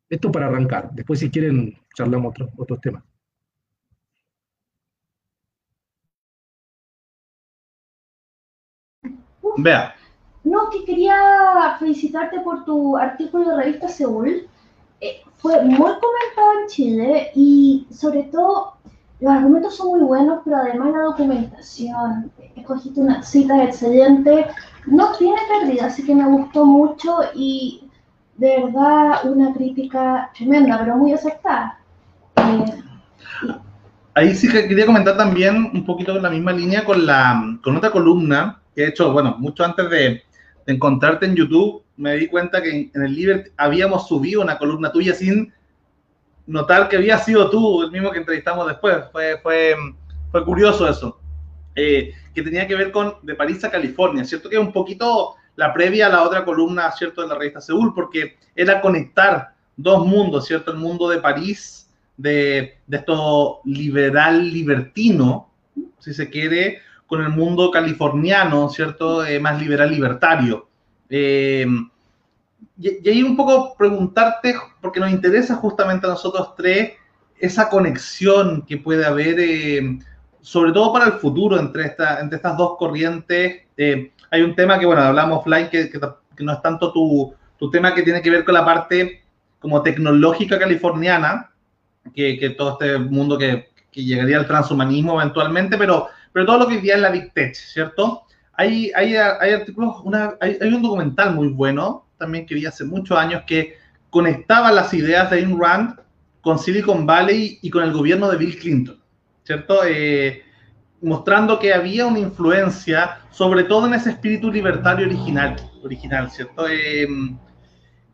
Esto 0.09 0.33
para 0.33 0.47
arrancar. 0.47 0.91
Después, 0.95 1.21
si 1.21 1.31
quieren, 1.31 1.77
charlamos 1.95 2.35
otros 2.57 2.81
temas. 2.81 3.05
Vea. 9.59 9.95
No, 10.43 10.71
que 10.71 10.87
quería 10.87 11.77
felicitarte 11.79 12.41
por 12.41 12.65
tu 12.65 12.97
artículo 12.97 13.51
de 13.51 13.57
revista 13.63 13.89
Seúl. 13.89 14.49
Eh, 15.03 15.21
fue 15.37 15.63
muy 15.65 15.77
comentado 15.77 16.61
en 16.63 16.69
Chile 16.69 17.31
y 17.35 17.87
sobre 17.91 18.23
todo 18.23 18.79
los 19.23 19.33
argumentos 19.33 19.77
son 19.77 19.89
muy 19.89 20.01
buenos, 20.01 20.41
pero 20.45 20.57
además 20.57 20.93
la 20.93 21.03
documentación, 21.03 22.33
escogiste 22.57 23.01
una 23.01 23.23
cita 23.23 23.63
excelente, 23.63 24.47
no 24.87 25.13
tiene 25.13 25.37
pérdida, 25.49 25.87
así 25.87 26.05
que 26.05 26.15
me 26.15 26.27
gustó 26.27 26.67
mucho 26.67 27.19
y 27.33 27.89
de 28.37 28.65
verdad 28.65 29.25
una 29.25 29.55
crítica 29.55 30.29
tremenda, 30.37 30.77
pero 30.81 30.97
muy 30.97 31.13
aceptada. 31.13 31.79
Eh, 32.37 32.83
Ahí 34.15 34.35
sí 34.35 34.49
que 34.49 34.67
quería 34.67 34.87
comentar 34.87 35.17
también 35.17 35.71
un 35.73 35.87
poquito 35.87 36.17
en 36.17 36.23
la 36.23 36.31
misma 36.31 36.53
línea 36.53 36.85
con, 36.85 37.07
la, 37.07 37.59
con 37.63 37.77
otra 37.77 37.93
columna 37.93 38.61
que 38.75 38.83
he 38.83 38.89
hecho, 38.89 39.13
bueno, 39.13 39.37
mucho 39.39 39.65
antes 39.65 39.89
de, 39.89 40.23
encontrarte 40.67 41.27
en 41.27 41.35
YouTube, 41.35 41.83
me 41.97 42.17
di 42.17 42.29
cuenta 42.29 42.61
que 42.63 42.91
en, 42.93 43.03
el 43.03 43.15
Liberty 43.15 43.51
habíamos 43.57 44.09
subido 44.09 44.43
una 44.43 44.59
columna 44.59 44.93
tuya 44.93 45.15
sin 45.15 45.53
notar 46.47 46.89
que 46.89 46.97
había 46.97 47.19
sido 47.19 47.51
tú 47.51 47.83
el 47.83 47.91
mismo 47.91 48.11
que 48.11 48.19
entrevistamos 48.19 48.67
después. 48.67 48.97
Fue, 49.13 49.39
fue, 49.43 49.75
fue 50.31 50.45
curioso 50.45 50.89
eso. 50.89 51.19
Eh, 51.75 52.13
que 52.35 52.43
tenía 52.43 52.67
que 52.67 52.75
ver 52.75 52.93
con 52.93 53.15
de 53.23 53.35
París 53.35 53.65
a 53.65 53.71
California, 53.71 54.25
¿cierto? 54.25 54.49
Que 54.49 54.57
es 54.57 54.61
un 54.61 54.73
poquito 54.73 55.37
la 55.57 55.73
previa 55.73 56.07
a 56.07 56.11
la 56.11 56.23
otra 56.23 56.45
columna, 56.45 56.91
¿cierto?, 56.93 57.23
de 57.23 57.29
la 57.29 57.35
revista 57.35 57.61
Seúl, 57.61 57.95
porque 57.95 58.37
era 58.55 58.81
conectar 58.81 59.55
dos 59.77 60.07
mundos, 60.07 60.47
¿cierto? 60.47 60.73
El 60.73 60.79
mundo 60.79 61.09
de 61.09 61.19
París, 61.19 61.91
de, 62.17 62.79
de 62.87 62.97
esto 62.97 63.61
liberal 63.65 64.51
libertino, 64.51 65.51
si 65.99 66.15
se 66.15 66.31
quiere, 66.31 66.81
con 67.07 67.23
el 67.23 67.29
mundo 67.29 67.71
californiano, 67.71 68.69
¿cierto?, 68.69 69.25
eh, 69.25 69.39
más 69.41 69.61
liberal 69.61 69.91
libertario. 69.91 70.69
Eh, 71.09 71.67
y, 72.83 73.09
ahí 73.09 73.23
un 73.23 73.37
poco 73.37 73.75
preguntarte, 73.77 74.55
porque 74.81 75.01
nos 75.01 75.11
interesa 75.11 75.57
justamente 75.57 76.07
a 76.07 76.11
nosotros 76.11 76.55
tres, 76.57 76.93
esa 77.39 77.69
conexión 77.69 78.63
que 78.63 78.77
puede 78.79 79.05
haber, 79.05 79.41
eh, 79.41 79.99
sobre 80.41 80.73
todo 80.73 80.93
para 80.93 81.07
el 81.07 81.13
futuro, 81.15 81.59
entre, 81.59 81.87
esta, 81.87 82.21
entre 82.21 82.37
estas 82.37 82.57
dos 82.57 82.77
corrientes 82.79 83.63
hay 84.33 84.41
un 84.41 84.55
tema 84.55 84.79
que, 84.79 84.87
bueno, 84.87 85.03
hablamos 85.03 85.41
offline, 85.41 85.69
que, 85.69 85.91
que, 85.91 86.01
no 86.43 86.53
es 86.53 86.63
tanto 86.63 86.91
tu, 86.91 87.35
tu, 87.59 87.71
tema 87.71 87.95
que 87.95 88.03
tiene 88.03 88.23
que 88.23 88.31
ver 88.31 88.45
con 88.45 88.55
la 88.55 88.65
parte 88.65 89.23
como 89.59 89.83
tecnológica 89.83 90.59
californiana, 90.59 91.51
que, 92.15 92.39
que 92.39 92.51
todo 92.51 92.73
este 92.73 92.99
mundo 92.99 93.37
que, 93.37 93.71
llegaría 93.93 94.39
al 94.39 94.47
transhumanismo 94.47 95.21
eventualmente, 95.21 95.77
pero, 95.77 96.09
pero 96.33 96.47
todo 96.47 96.61
lo 96.61 96.67
que 96.67 96.77
hoy 96.77 96.81
día 96.81 96.95
es 96.95 97.03
la 97.03 97.11
Big 97.11 97.31
Tech, 97.35 97.55
¿cierto? 97.55 98.23
Hay, 98.55 98.91
hay, 98.95 99.17
hay 99.17 99.53
artículos, 99.53 99.97
una, 100.03 100.35
hay, 100.41 100.57
hay, 100.59 100.73
un 100.73 100.81
documental 100.81 101.35
muy 101.35 101.49
bueno, 101.49 102.07
también 102.23 102.47
que 102.47 102.55
vi 102.55 102.65
hace 102.67 102.85
muchos 102.85 103.19
años, 103.19 103.43
que 103.47 103.77
conectaba 104.11 104.71
las 104.71 104.95
ideas 104.95 105.29
de 105.31 105.39
Ayn 105.39 105.59
Rand 105.61 105.99
con 106.41 106.59
Silicon 106.59 107.05
Valley 107.05 107.59
y 107.63 107.69
con 107.69 107.83
el 107.83 107.93
gobierno 107.93 108.31
de 108.31 108.37
Bill 108.37 108.59
Clinton, 108.59 109.01
¿cierto? 109.43 109.81
Eh, 109.85 110.45
mostrando 111.01 111.59
que 111.59 111.75
había 111.75 112.07
una 112.07 112.21
influencia, 112.21 113.19
sobre 113.31 113.65
todo 113.65 113.89
en 113.89 113.95
ese 113.95 114.11
espíritu 114.11 114.53
libertario 114.53 115.07
original, 115.07 115.57
original 115.83 116.31
¿cierto? 116.31 116.69
Eh, 116.69 117.09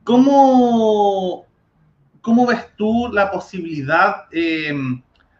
¿cómo, 0.04 1.44
¿Cómo 2.22 2.46
ves 2.46 2.64
tú 2.76 3.10
la 3.12 3.30
posibilidad, 3.30 4.24
eh, 4.32 4.74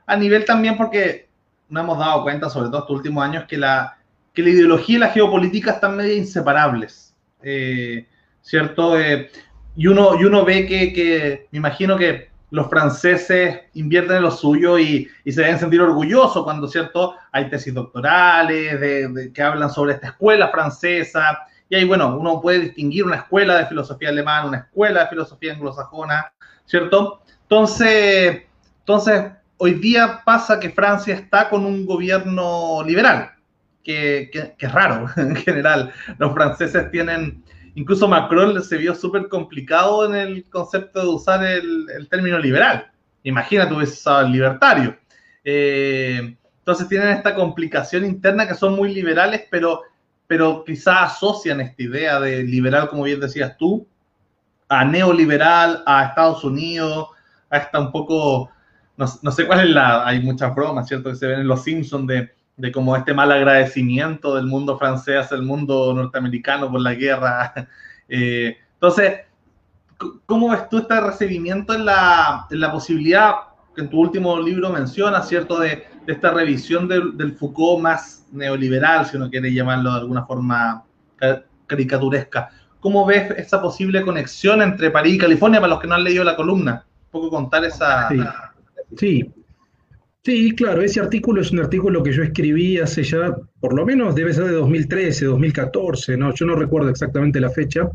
a 0.07 0.17
nivel 0.17 0.45
también, 0.45 0.77
porque 0.77 1.29
nos 1.71 1.85
hemos 1.85 1.99
dado 1.99 2.23
cuenta, 2.23 2.51
sobre 2.51 2.69
todo 2.69 2.81
estos 2.81 2.97
últimos 2.97 3.25
años, 3.25 3.45
que 3.49 3.57
la, 3.57 3.99
que 4.35 4.43
la 4.43 4.51
ideología 4.51 4.97
y 4.97 5.01
la 5.01 5.09
geopolítica 5.09 5.73
están 5.73 5.97
medio 5.97 6.15
inseparables, 6.15 7.15
eh, 7.43 8.07
¿cierto? 8.49 8.99
Eh, 8.99 9.31
y, 9.77 9.87
uno, 9.89 10.19
y 10.19 10.25
uno 10.25 10.43
ve 10.43 10.65
que, 10.67 10.93
que, 10.95 11.49
me 11.53 11.59
imagino 11.59 11.99
que 11.99 12.31
los 12.51 12.71
franceses 12.71 13.61
invierten 13.75 14.17
en 14.17 14.23
lo 14.23 14.31
suyo 14.31 14.79
y, 14.79 15.07
y, 15.23 15.33
se 15.33 15.43
deben 15.43 15.59
sentir 15.59 15.83
orgullosos 15.83 16.45
cuando, 16.45 16.67
¿cierto? 16.67 17.15
Hay 17.31 17.51
tesis 17.51 17.75
doctorales 17.75 18.81
de, 18.81 19.31
que 19.35 19.43
hablan 19.43 19.71
sobre 19.71 19.93
esta 19.93 20.09
escuela 20.09 20.49
francesa. 20.49 21.41
Y 21.69 21.75
ahí, 21.75 21.85
bueno, 21.85 22.17
uno 22.17 22.41
puede 22.41 22.61
distinguir 22.61 23.05
una 23.05 23.17
escuela 23.17 23.59
de 23.59 23.67
filosofía 23.67 24.09
alemana, 24.09 24.47
una 24.47 24.59
escuela 24.59 25.03
de 25.03 25.11
filosofía 25.11 25.53
anglosajona, 25.53 26.33
¿cierto? 26.65 27.21
Entonces, 27.43 28.45
entonces, 28.79 29.25
hoy 29.59 29.75
día 29.75 30.23
pasa 30.25 30.59
que 30.59 30.71
Francia 30.71 31.15
está 31.15 31.51
con 31.51 31.67
un 31.67 31.85
gobierno 31.85 32.83
liberal, 32.83 33.31
que, 33.85 34.31
que, 34.33 34.55
que 34.57 34.67
es 34.67 34.73
raro 34.73 35.07
en 35.19 35.37
general. 35.37 35.93
Los 36.17 36.33
franceses 36.33 36.91
tienen 36.91 37.45
Incluso 37.79 38.09
Macron 38.09 38.61
se 38.61 38.77
vio 38.77 38.93
súper 38.93 39.29
complicado 39.29 40.05
en 40.05 40.17
el 40.17 40.45
concepto 40.51 41.01
de 41.01 41.07
usar 41.07 41.45
el, 41.45 41.87
el 41.97 42.09
término 42.09 42.37
liberal. 42.37 42.91
Imagínate, 43.23 43.73
hubiese 43.73 43.93
usado 43.93 44.27
el 44.27 44.33
libertario. 44.33 44.99
Eh, 45.45 46.37
entonces 46.59 46.89
tienen 46.89 47.11
esta 47.11 47.37
complicación 47.37 48.05
interna 48.05 48.49
que 48.49 48.57
son 48.57 48.75
muy 48.75 48.93
liberales, 48.93 49.45
pero, 49.49 49.83
pero 50.27 50.65
quizás 50.65 51.13
asocian 51.13 51.61
esta 51.61 51.81
idea 51.81 52.19
de 52.19 52.43
liberal, 52.43 52.89
como 52.89 53.05
bien 53.05 53.21
decías 53.21 53.57
tú, 53.57 53.87
a 54.69 54.85
neoliberal, 54.85 55.85
a 55.87 56.07
Estados 56.07 56.43
Unidos, 56.43 57.11
a 57.49 57.59
esta 57.59 57.79
un 57.79 57.93
poco, 57.93 58.51
no, 58.97 59.07
no 59.23 59.31
sé 59.31 59.47
cuál 59.47 59.61
es 59.61 59.71
la, 59.71 60.05
hay 60.05 60.21
muchas 60.21 60.53
bromas, 60.53 60.89
¿cierto? 60.89 61.11
Que 61.11 61.17
se 61.17 61.29
ven 61.29 61.41
en 61.43 61.47
Los 61.47 61.63
Simpsons 61.63 62.09
de 62.09 62.33
de 62.59 62.73
como 62.73 62.97
este 62.97 63.15
mal 63.15 63.33
agradecimiento 63.33 64.35
del 64.35 64.47
mundo 64.47 64.77
francés 64.77 65.33
al 65.33 65.43
mundo 65.43 65.95
norteamericano 65.95 66.71
por 66.71 66.81
la 66.81 66.95
guerra. 66.95 67.55
Eh, 68.11 68.57
entonces, 68.73 69.21
¿cómo 70.25 70.49
ves 70.49 70.67
tú 70.71 70.79
este 70.79 70.99
recibimiento 70.99 71.75
en 71.75 71.85
la, 71.85 72.47
en 72.51 72.59
la, 72.59 72.73
posibilidad 72.73 73.35
que 73.77 73.83
en 73.83 73.91
tu 73.91 74.01
último 74.01 74.41
libro 74.41 74.71
mencionas, 74.71 75.29
¿cierto?, 75.29 75.61
de, 75.61 75.85
de 76.07 76.13
esta 76.15 76.31
revisión 76.31 76.89
del, 76.89 77.19
del, 77.19 77.37
Foucault 77.37 77.83
más 77.83 78.27
neoliberal, 78.33 79.05
si 79.05 79.19
uno 79.19 79.29
quiere 79.29 79.53
llamarlo 79.53 79.93
de 79.93 79.99
alguna 79.99 80.25
forma 80.25 80.85
caricaturesca. 81.67 82.49
¿Cómo 82.81 83.05
ves 83.05 83.31
esa 83.33 83.61
posible 83.61 84.01
conexión 84.01 84.63
entre 84.63 84.91
París 84.91 85.17
y 85.17 85.19
California 85.19 85.61
para 85.61 85.75
los 85.75 85.81
que 85.81 85.87
no 85.87 85.97
han 85.97 86.05
leído 86.05 86.25
la 86.25 86.35
columna? 86.35 86.87
Un 87.05 87.11
poco 87.11 87.29
contar 87.29 87.67
esa... 87.67 88.09
Sí, 88.09 88.21
sí. 88.97 89.35
Sí, 90.29 90.55
claro, 90.55 90.83
ese 90.83 91.01
artículo 91.01 91.41
es 91.41 91.53
un 91.53 91.61
artículo 91.61 92.03
que 92.03 92.13
yo 92.13 92.23
escribí 92.23 92.77
hace 92.77 93.03
ya, 93.03 93.35
por 93.61 93.75
lo 93.75 93.87
menos 93.87 94.15
debe 94.15 94.35
ser 94.35 94.45
de 94.45 94.53
2013, 94.53 95.25
2014, 95.25 96.19
¿no? 96.19 96.35
Yo 96.35 96.45
no 96.45 96.55
recuerdo 96.55 96.91
exactamente 96.91 97.41
la 97.41 97.49
fecha. 97.49 97.91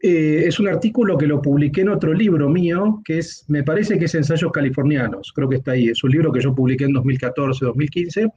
Eh, 0.00 0.44
es 0.46 0.58
un 0.58 0.68
artículo 0.68 1.18
que 1.18 1.26
lo 1.26 1.42
publiqué 1.42 1.82
en 1.82 1.90
otro 1.90 2.14
libro 2.14 2.48
mío, 2.48 3.02
que 3.04 3.18
es, 3.18 3.44
me 3.48 3.62
parece 3.62 3.98
que 3.98 4.06
es 4.06 4.14
Ensayos 4.14 4.50
Californianos, 4.50 5.32
creo 5.34 5.50
que 5.50 5.56
está 5.56 5.72
ahí. 5.72 5.88
Es 5.88 6.02
un 6.02 6.12
libro 6.12 6.32
que 6.32 6.40
yo 6.40 6.54
publiqué 6.54 6.84
en 6.84 6.94
2014, 6.94 7.66
2015, 7.66 8.28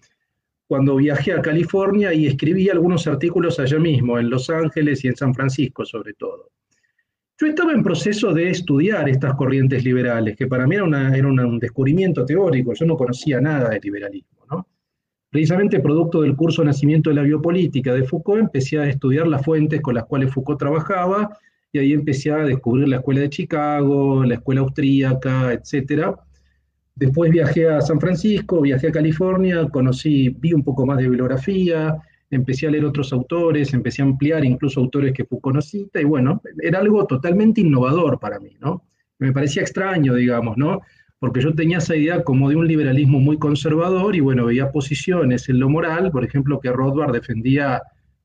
cuando 0.68 0.98
viajé 0.98 1.32
a 1.32 1.42
California 1.42 2.14
y 2.14 2.28
escribí 2.28 2.70
algunos 2.70 3.08
artículos 3.08 3.58
allá 3.58 3.80
mismo, 3.80 4.20
en 4.20 4.30
Los 4.30 4.50
Ángeles 4.50 5.02
y 5.06 5.08
en 5.08 5.16
San 5.16 5.34
Francisco 5.34 5.86
sobre 5.86 6.14
todo. 6.16 6.50
Yo 7.40 7.48
estaba 7.48 7.74
en 7.74 7.84
proceso 7.84 8.32
de 8.32 8.52
estudiar 8.52 9.10
estas 9.10 9.34
corrientes 9.34 9.84
liberales, 9.84 10.36
que 10.36 10.46
para 10.46 10.68
mí 10.68 10.76
era, 10.76 10.84
una, 10.84 11.16
era 11.16 11.28
un 11.28 11.60
descubrimiento 11.60 12.26
teórico, 12.26 12.74
yo 12.74 12.86
no 12.86 12.96
conocía 12.96 13.42
nada 13.42 13.70
de 13.70 13.80
liberalismo. 13.80 14.46
¿no? 14.52 14.68
Precisamente 15.32 15.80
producto 15.80 16.22
del 16.22 16.36
curso 16.36 16.64
Nacimiento 16.64 17.10
de 17.10 17.16
la 17.16 17.24
Biopolítica 17.24 17.94
de 17.94 18.04
Foucault, 18.04 18.40
empecé 18.40 18.78
a 18.78 18.88
estudiar 18.88 19.26
las 19.28 19.44
fuentes 19.44 19.82
con 19.82 19.96
las 19.96 20.06
cuales 20.06 20.32
Foucault 20.32 20.60
trabajaba, 20.60 21.38
y 21.72 21.80
ahí 21.80 21.92
empecé 21.94 22.30
a 22.32 22.38
descubrir 22.38 22.88
la 22.88 22.98
Escuela 22.98 23.22
de 23.22 23.30
Chicago, 23.30 24.24
la 24.24 24.36
Escuela 24.36 24.62
Austríaca, 24.62 25.54
etc. 25.54 26.16
Después 26.94 27.32
viajé 27.32 27.68
a 27.68 27.82
San 27.82 28.00
Francisco, 28.00 28.62
viajé 28.62 28.90
a 28.90 28.92
California, 28.92 29.68
conocí, 29.70 30.30
vi 30.30 30.54
un 30.54 30.64
poco 30.64 30.86
más 30.86 30.98
de 30.98 31.06
bibliografía, 31.06 31.98
empecé 32.36 32.68
a 32.68 32.72
leer 32.72 32.86
otros 32.86 33.14
autores, 33.14 33.74
empecé 33.74 34.02
a 34.02 34.06
ampliar 34.06 34.44
incluso 34.46 34.80
autores 34.80 35.14
que 35.14 35.26
Foucault 35.26 35.56
no 35.56 36.00
y 36.00 36.04
bueno, 36.04 36.42
era 36.62 36.80
algo 36.80 37.06
totalmente 37.06 37.62
innovador 37.62 38.20
para 38.20 38.40
mí, 38.40 38.58
¿no? 38.60 38.84
Me 39.20 39.32
parecía 39.32 39.62
extraño, 39.62 40.16
digamos, 40.16 40.58
¿no? 40.58 40.82
Porque 41.20 41.42
yo 41.42 41.54
tenía 41.54 41.78
esa 41.78 41.96
idea 41.96 42.24
como 42.24 42.50
de 42.50 42.56
un 42.56 42.68
liberalismo 42.68 43.20
muy 43.20 43.38
conservador 43.38 44.16
y 44.16 44.20
bueno, 44.20 44.46
veía 44.46 44.72
posiciones 44.72 45.48
en 45.50 45.60
lo 45.60 45.70
moral, 45.70 46.12
por 46.12 46.26
ejemplo, 46.26 46.60
que 46.60 46.72
Rothbard 46.72 47.14
defendía 47.14 47.82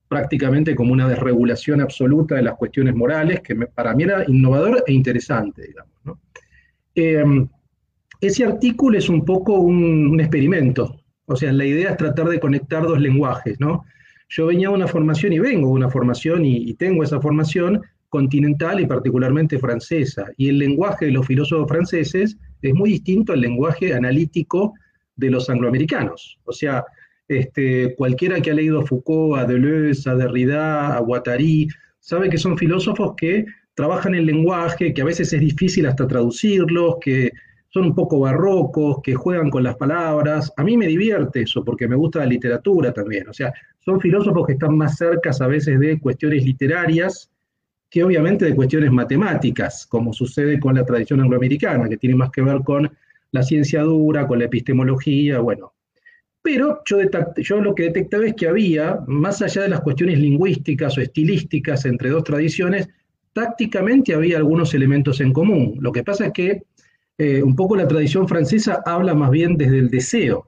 prácticamente 0.09 0.75
como 0.75 0.93
una 0.93 1.09
desregulación 1.09 1.81
absoluta 1.81 2.37
de 2.37 2.43
las 2.43 2.57
cuestiones 2.57 2.95
morales, 2.95 3.41
que 3.41 3.55
para 3.55 3.95
mí 3.95 4.05
era 4.05 4.25
innovador 4.27 4.83
e 4.87 4.93
interesante, 4.93 5.67
digamos, 5.69 5.95
¿no? 6.05 6.19
Eh, 6.95 7.47
ese 8.21 8.45
artículo 8.45 8.99
es 8.99 9.09
un 9.09 9.25
poco 9.25 9.55
un 9.59 10.19
experimento, 10.19 10.99
o 11.29 11.37
sea, 11.37 11.53
la 11.53 11.65
idea 11.67 11.91
es 11.91 11.97
tratar 11.99 12.27
de 12.29 12.41
conectar 12.41 12.83
dos 12.83 12.99
lenguajes, 12.99 13.61
¿no? 13.61 13.85
Yo 14.29 14.47
venía 14.47 14.69
de 14.69 14.75
una 14.75 14.87
formación 14.87 15.33
y 15.33 15.39
vengo 15.39 15.69
de 15.69 15.75
una 15.75 15.91
formación 15.91 16.45
y, 16.45 16.75
tengo 16.75 17.03
esa 17.03 17.21
formación 17.21 17.81
continental 18.09 18.81
y 18.81 18.87
particularmente 18.87 19.59
francesa. 19.59 20.27
Y 20.37 20.49
el 20.49 20.59
lenguaje 20.59 21.07
de 21.07 21.13
los 21.13 21.27
filósofos 21.27 21.69
franceses 21.69 22.37
es 22.63 22.75
muy 22.75 22.91
distinto 22.91 23.33
al 23.33 23.41
lenguaje 23.41 23.95
analítico 23.95 24.75
de 25.17 25.31
los 25.31 25.49
angloamericanos. 25.49 26.39
O 26.45 26.53
sea, 26.53 26.85
este, 27.27 27.95
cualquiera 27.97 28.41
que 28.41 28.51
ha 28.51 28.55
leído 28.55 28.81
a 28.81 28.87
Foucault, 28.87 29.39
a 29.39 29.45
Deleuze, 29.45 30.09
a 30.09 30.15
Derrida, 30.15 30.97
a 30.97 31.01
Guattari, 31.01 31.69
sabe 32.01 32.31
que 32.31 32.39
son 32.39 32.57
filósofos 32.57 33.15
que 33.17 33.45
trabajan 33.75 34.15
el 34.15 34.27
lenguaje, 34.27 34.93
que 34.93 35.03
a 35.03 35.05
veces 35.05 35.33
es 35.33 35.41
difícil 35.41 35.87
hasta 35.87 36.09
traducirlos, 36.09 36.97
que 37.01 37.33
son 37.71 37.85
un 37.87 37.95
poco 37.95 38.21
barrocos, 38.21 38.99
que 39.03 39.15
juegan 39.15 39.51
con 39.51 39.63
las 39.63 39.77
palabras. 39.77 40.53
A 40.57 40.65
mí 40.65 40.77
me 40.77 40.87
divierte 40.87 41.43
eso, 41.43 41.65
porque 41.65 41.87
me 41.87 41.97
gusta 41.97 42.21
la 42.21 42.27
literatura 42.27 42.93
también. 42.93 43.29
O 43.29 43.33
sea, 43.33 43.53
son 43.79 44.01
filósofos 44.01 44.47
que 44.47 44.55
están 44.55 44.77
más 44.77 44.97
cerca 44.97 45.31
a 45.39 45.47
veces 45.47 45.79
de 45.79 46.01
cuestiones 46.01 46.45
literarias 46.45 47.31
que 47.91 48.03
obviamente 48.03 48.45
de 48.45 48.55
cuestiones 48.55 48.91
matemáticas, 48.91 49.87
como 49.87 50.13
sucede 50.13 50.61
con 50.61 50.75
la 50.75 50.85
tradición 50.85 51.21
angloamericana, 51.21 51.89
que 51.89 51.97
tiene 51.97 52.17
más 52.17 52.31
que 52.31 52.43
ver 52.43 52.61
con 52.63 52.91
la 53.31 53.43
ciencia 53.43 53.83
dura, 53.83 54.27
con 54.27 54.39
la 54.39 54.45
epistemología, 54.45 55.41
bueno. 55.41 55.73
Pero 56.43 56.83
yo, 56.87 56.99
yo 57.37 57.61
lo 57.61 57.75
que 57.75 57.85
detectaba 57.85 58.27
es 58.27 58.35
que 58.35 58.49
había, 58.49 59.01
más 59.07 59.43
allá 59.43 59.63
de 59.63 59.69
las 59.71 59.81
cuestiones 59.81 60.19
lingüísticas 60.19 60.97
o 60.97 61.01
estilísticas 61.01 61.85
entre 61.85 62.11
dos 62.11 62.25
tradiciones, 62.25 62.89
tácticamente 63.33 64.15
había 64.15 64.37
algunos 64.37 64.75
elementos 64.75 65.21
en 65.21 65.33
común. 65.33 65.77
Lo 65.81 65.93
que 65.93 66.05
pasa 66.05 66.27
es 66.27 66.33
que 66.33 66.63
eh, 67.19 67.43
un 67.43 67.57
poco 67.57 67.77
la 67.77 67.89
tradición 67.89 68.29
francesa 68.29 68.83
habla 68.87 69.13
más 69.15 69.31
bien 69.31 69.57
desde 69.57 69.79
el 69.79 69.91
deseo 69.91 70.47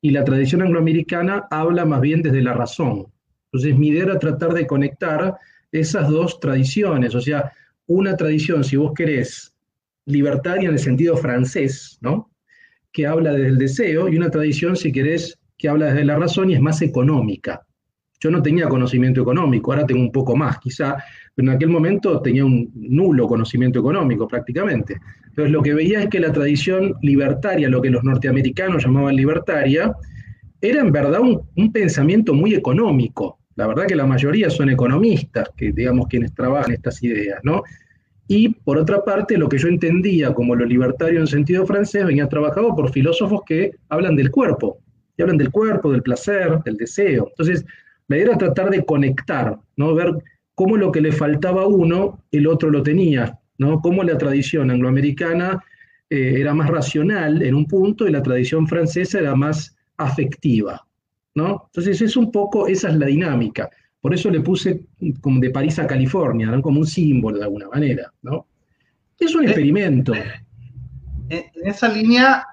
y 0.00 0.10
la 0.10 0.24
tradición 0.24 0.62
angloamericana 0.62 1.46
habla 1.50 1.84
más 1.84 2.00
bien 2.00 2.22
desde 2.22 2.42
la 2.42 2.52
razón. 2.54 3.06
Entonces 3.46 3.76
mi 3.76 3.88
idea 3.88 4.04
era 4.04 4.18
tratar 4.18 4.54
de 4.54 4.66
conectar 4.66 5.36
esas 5.72 6.08
dos 6.08 6.38
tradiciones, 6.40 7.14
o 7.14 7.20
sea, 7.20 7.52
una 7.86 8.16
tradición, 8.16 8.64
si 8.64 8.76
vos 8.76 8.92
querés, 8.94 9.54
libertaria 10.06 10.68
en 10.68 10.74
el 10.74 10.78
sentido 10.78 11.16
francés, 11.16 11.98
¿no? 12.00 12.30
Que 12.92 13.06
habla 13.06 13.32
desde 13.32 13.48
el 13.48 13.58
deseo, 13.58 14.08
y 14.08 14.16
una 14.16 14.30
tradición, 14.30 14.76
si 14.76 14.92
querés, 14.92 15.38
que 15.58 15.68
habla 15.68 15.86
desde 15.86 16.04
la 16.04 16.16
razón 16.16 16.50
y 16.50 16.54
es 16.54 16.60
más 16.60 16.82
económica. 16.82 17.66
Yo 18.20 18.30
no 18.30 18.42
tenía 18.42 18.68
conocimiento 18.68 19.20
económico, 19.20 19.72
ahora 19.72 19.86
tengo 19.86 20.00
un 20.00 20.12
poco 20.12 20.36
más, 20.36 20.58
quizá, 20.58 20.96
pero 21.34 21.48
en 21.48 21.56
aquel 21.56 21.68
momento 21.68 22.20
tenía 22.22 22.44
un 22.44 22.70
nulo 22.74 23.26
conocimiento 23.26 23.80
económico 23.80 24.26
prácticamente. 24.26 25.00
Entonces 25.36 25.52
lo 25.52 25.62
que 25.62 25.74
veía 25.74 26.00
es 26.00 26.08
que 26.08 26.18
la 26.18 26.32
tradición 26.32 26.94
libertaria, 27.02 27.68
lo 27.68 27.82
que 27.82 27.90
los 27.90 28.02
norteamericanos 28.02 28.82
llamaban 28.82 29.14
libertaria, 29.14 29.94
era 30.62 30.80
en 30.80 30.90
verdad 30.90 31.20
un, 31.20 31.72
pensamiento 31.72 32.32
muy 32.32 32.54
económico. 32.54 33.38
La 33.54 33.66
verdad 33.66 33.84
que 33.84 33.96
la 33.96 34.06
mayoría 34.06 34.48
son 34.48 34.70
economistas, 34.70 35.50
que 35.54 35.72
digamos 35.72 36.06
quienes 36.08 36.34
trabajan 36.34 36.72
estas 36.72 37.02
ideas, 37.02 37.40
¿no? 37.42 37.62
Y 38.26 38.48
por 38.48 38.78
otra 38.78 39.04
parte, 39.04 39.36
lo 39.36 39.50
que 39.50 39.58
yo 39.58 39.68
entendía 39.68 40.32
como 40.32 40.54
lo 40.54 40.64
libertario 40.64 41.20
en 41.20 41.26
sentido 41.26 41.66
francés 41.66 42.06
venía 42.06 42.30
trabajado 42.30 42.74
por 42.74 42.90
filósofos 42.90 43.42
que 43.44 43.72
hablan 43.90 44.16
del 44.16 44.30
cuerpo, 44.30 44.78
y 45.18 45.22
hablan 45.22 45.36
del 45.36 45.50
cuerpo, 45.50 45.92
del 45.92 46.02
placer, 46.02 46.62
del 46.64 46.78
deseo. 46.78 47.26
Entonces, 47.28 47.62
la 48.08 48.16
idea 48.16 48.28
era 48.28 48.38
tratar 48.38 48.70
de 48.70 48.86
conectar, 48.86 49.58
¿no? 49.76 49.94
ver 49.94 50.14
cómo 50.54 50.78
lo 50.78 50.90
que 50.90 51.02
le 51.02 51.12
faltaba 51.12 51.64
a 51.64 51.66
uno, 51.66 52.24
el 52.32 52.46
otro 52.46 52.70
lo 52.70 52.82
tenía, 52.82 53.38
¿no? 53.58 53.80
cómo 53.80 54.02
la 54.02 54.18
tradición 54.18 54.70
angloamericana 54.70 55.62
eh, 56.08 56.36
era 56.38 56.54
más 56.54 56.68
racional 56.68 57.42
en 57.42 57.54
un 57.54 57.66
punto 57.66 58.06
y 58.06 58.12
la 58.12 58.22
tradición 58.22 58.66
francesa 58.66 59.18
era 59.18 59.34
más 59.34 59.76
afectiva. 59.96 60.86
¿no? 61.34 61.64
Entonces 61.66 62.00
es 62.00 62.16
un 62.16 62.30
poco, 62.30 62.68
esa 62.68 62.88
es 62.88 62.96
la 62.96 63.06
dinámica. 63.06 63.68
Por 64.00 64.14
eso 64.14 64.30
le 64.30 64.40
puse 64.40 64.86
como 65.20 65.40
de 65.40 65.50
París 65.50 65.78
a 65.78 65.86
California, 65.86 66.46
¿no? 66.46 66.62
como 66.62 66.80
un 66.80 66.86
símbolo 66.86 67.38
de 67.38 67.44
alguna 67.44 67.68
manera. 67.68 68.12
¿no? 68.22 68.46
Es 69.18 69.34
un 69.34 69.42
eh, 69.42 69.46
experimento. 69.46 70.14
Eh, 70.14 70.30
en 71.28 71.66
esa 71.66 71.88
línea, 71.88 72.46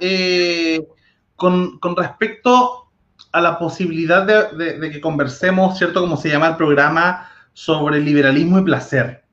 con, 1.35 1.79
respecto 1.95 2.89
a 3.31 3.39
la 3.39 3.59
posibilidad 3.59 4.25
de, 4.25 4.89
que 4.91 4.99
conversemos, 4.99 5.77
¿cierto? 5.77 6.01
Como 6.01 6.17
se 6.17 6.29
llama 6.29 6.49
el 6.49 6.55
programa, 6.55 7.29
sobre 7.53 7.99
liberalismo 7.99 8.57
y 8.57 8.63
placer. 8.63 9.23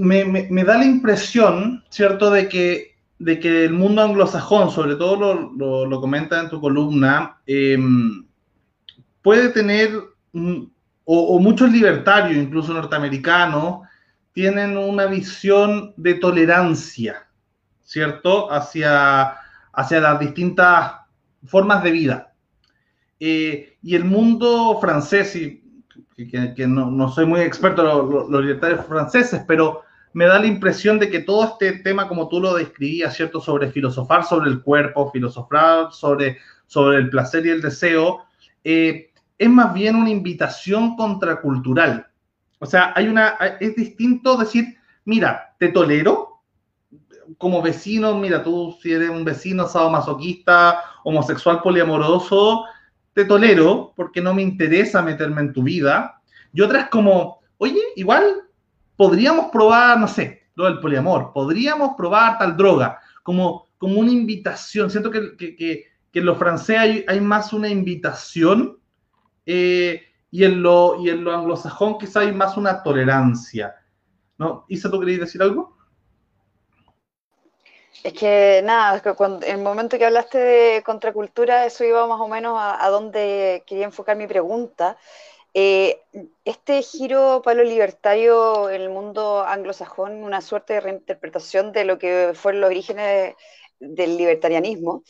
Me, 0.00 0.64
da 0.64 0.78
la 0.78 0.84
impresión, 0.84 1.84
¿cierto?, 1.90 2.30
de 2.30 2.48
que 2.48 2.90
de 3.20 3.38
que 3.38 3.66
el 3.66 3.74
mundo 3.74 4.00
anglosajón, 4.00 4.70
sobre 4.70 4.96
todo 4.96 5.52
lo, 5.54 6.00
comenta 6.00 6.40
en 6.40 6.48
tu 6.48 6.58
columna, 6.58 7.38
em, 7.46 8.24
puede 9.20 9.50
tener, 9.50 9.90
o, 11.04 11.38
muchos 11.38 11.70
libertarios, 11.70 12.42
incluso 12.42 12.72
norteamericanos, 12.72 13.86
tienen 14.32 14.78
una 14.78 15.04
visión 15.04 15.92
de 15.98 16.14
tolerancia, 16.14 17.26
¿cierto?, 17.82 18.50
hacia, 18.50 19.34
hacia 19.74 20.00
las 20.00 20.18
distintas 20.18 20.92
formas 21.44 21.84
de 21.84 21.90
vida. 21.90 22.32
Eh, 23.18 23.76
y 23.82 23.96
el 23.96 24.04
mundo 24.04 24.78
francés, 24.80 25.36
y, 25.36 25.62
que, 26.16 26.66
no, 26.66 27.08
soy 27.10 27.26
muy 27.26 27.40
experto 27.40 27.82
los 28.30 28.42
libertarios 28.42 28.86
franceses, 28.86 29.42
pero 29.46 29.82
me 30.12 30.26
da 30.26 30.38
la 30.38 30.46
impresión 30.46 30.98
de 30.98 31.10
que 31.10 31.20
todo 31.20 31.44
este 31.44 31.72
tema, 31.78 32.08
como 32.08 32.28
tú 32.28 32.40
lo 32.40 32.54
describías, 32.54 33.14
¿cierto? 33.14 33.40
Sobre 33.40 33.70
filosofar 33.70 34.24
sobre 34.24 34.50
el 34.50 34.62
cuerpo, 34.62 35.10
filosofar 35.10 35.92
sobre, 35.92 36.38
sobre 36.66 36.98
el 36.98 37.10
placer 37.10 37.46
y 37.46 37.50
el 37.50 37.62
deseo, 37.62 38.24
eh, 38.64 39.10
es 39.38 39.48
más 39.48 39.72
bien 39.72 39.96
una 39.96 40.10
invitación 40.10 40.96
contracultural. 40.96 42.08
O 42.58 42.66
sea, 42.66 42.92
hay 42.94 43.08
una, 43.08 43.36
es 43.60 43.74
distinto 43.74 44.36
decir, 44.36 44.76
mira, 45.04 45.54
te 45.58 45.68
tolero 45.68 46.42
como 47.38 47.62
vecino, 47.62 48.14
mira, 48.18 48.42
tú 48.42 48.76
si 48.82 48.92
eres 48.92 49.08
un 49.08 49.24
vecino 49.24 49.66
sadomasoquista, 49.66 50.82
homosexual, 51.04 51.62
poliamoroso, 51.62 52.64
te 53.12 53.24
tolero 53.24 53.92
porque 53.96 54.20
no 54.20 54.34
me 54.34 54.42
interesa 54.42 55.02
meterme 55.02 55.40
en 55.42 55.52
tu 55.52 55.62
vida. 55.62 56.20
Y 56.52 56.60
otra 56.60 56.80
es 56.80 56.88
como, 56.88 57.40
oye, 57.58 57.80
igual 57.96 58.42
podríamos 59.00 59.46
probar, 59.50 59.98
no 59.98 60.06
sé, 60.06 60.50
lo 60.54 60.66
del 60.66 60.78
poliamor, 60.78 61.32
podríamos 61.32 61.96
probar 61.96 62.36
tal 62.36 62.54
droga, 62.54 63.00
como, 63.22 63.68
como 63.78 63.98
una 63.98 64.10
invitación. 64.10 64.90
Siento 64.90 65.10
que, 65.10 65.38
que, 65.38 65.86
en 66.12 66.26
lo 66.26 66.36
francés 66.36 67.04
hay, 67.08 67.20
más 67.22 67.54
una 67.54 67.70
invitación 67.70 68.78
eh, 69.46 70.02
y, 70.30 70.44
en 70.44 70.62
lo, 70.62 71.02
y 71.02 71.08
en 71.08 71.24
lo 71.24 71.34
anglosajón 71.34 71.96
quizá 71.96 72.20
hay 72.20 72.32
más 72.32 72.58
una 72.58 72.82
tolerancia. 72.82 73.74
¿No? 74.36 74.66
Isa, 74.68 74.90
¿tú 74.90 75.00
querías 75.00 75.20
decir 75.20 75.40
algo? 75.40 75.78
Es 78.04 78.12
que 78.12 78.60
nada, 78.62 79.00
en 79.46 79.60
el 79.60 79.64
momento 79.64 79.96
que 79.96 80.04
hablaste 80.04 80.36
de 80.36 80.82
contracultura, 80.82 81.64
eso 81.64 81.84
iba 81.84 82.06
más 82.06 82.20
o 82.20 82.28
menos 82.28 82.58
a, 82.58 82.84
a 82.84 82.90
donde 82.90 83.64
quería 83.66 83.86
enfocar 83.86 84.18
mi 84.18 84.26
pregunta. 84.26 84.98
Eh, 85.52 86.00
este 86.44 86.82
giro 86.82 87.42
palo 87.42 87.64
libertario 87.64 88.70
en 88.70 88.82
el 88.82 88.90
mundo 88.90 89.42
anglosajón, 89.42 90.22
una 90.22 90.40
suerte 90.40 90.74
de 90.74 90.80
reinterpretación 90.80 91.72
de 91.72 91.84
lo 91.84 91.98
que 91.98 92.32
fueron 92.34 92.60
los 92.60 92.70
orígenes 92.70 93.34
del 93.80 94.16
libertarianismo, 94.16 95.02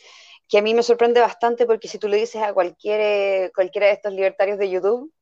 que 0.47 0.59
a 0.59 0.61
mí 0.61 0.73
me 0.73 0.83
sorprende 0.83 1.21
bastante 1.21 1.65
porque 1.65 1.87
si 1.87 1.99
tú 1.99 2.07
le 2.07 2.17
dices 2.17 2.41
a 2.41 2.53
cualquier, 2.53 3.51
cualquiera 3.53 3.87
de 3.87 3.93
estos 3.93 4.13
libertarios 4.13 4.57
de 4.57 4.69
YouTube 4.69 5.13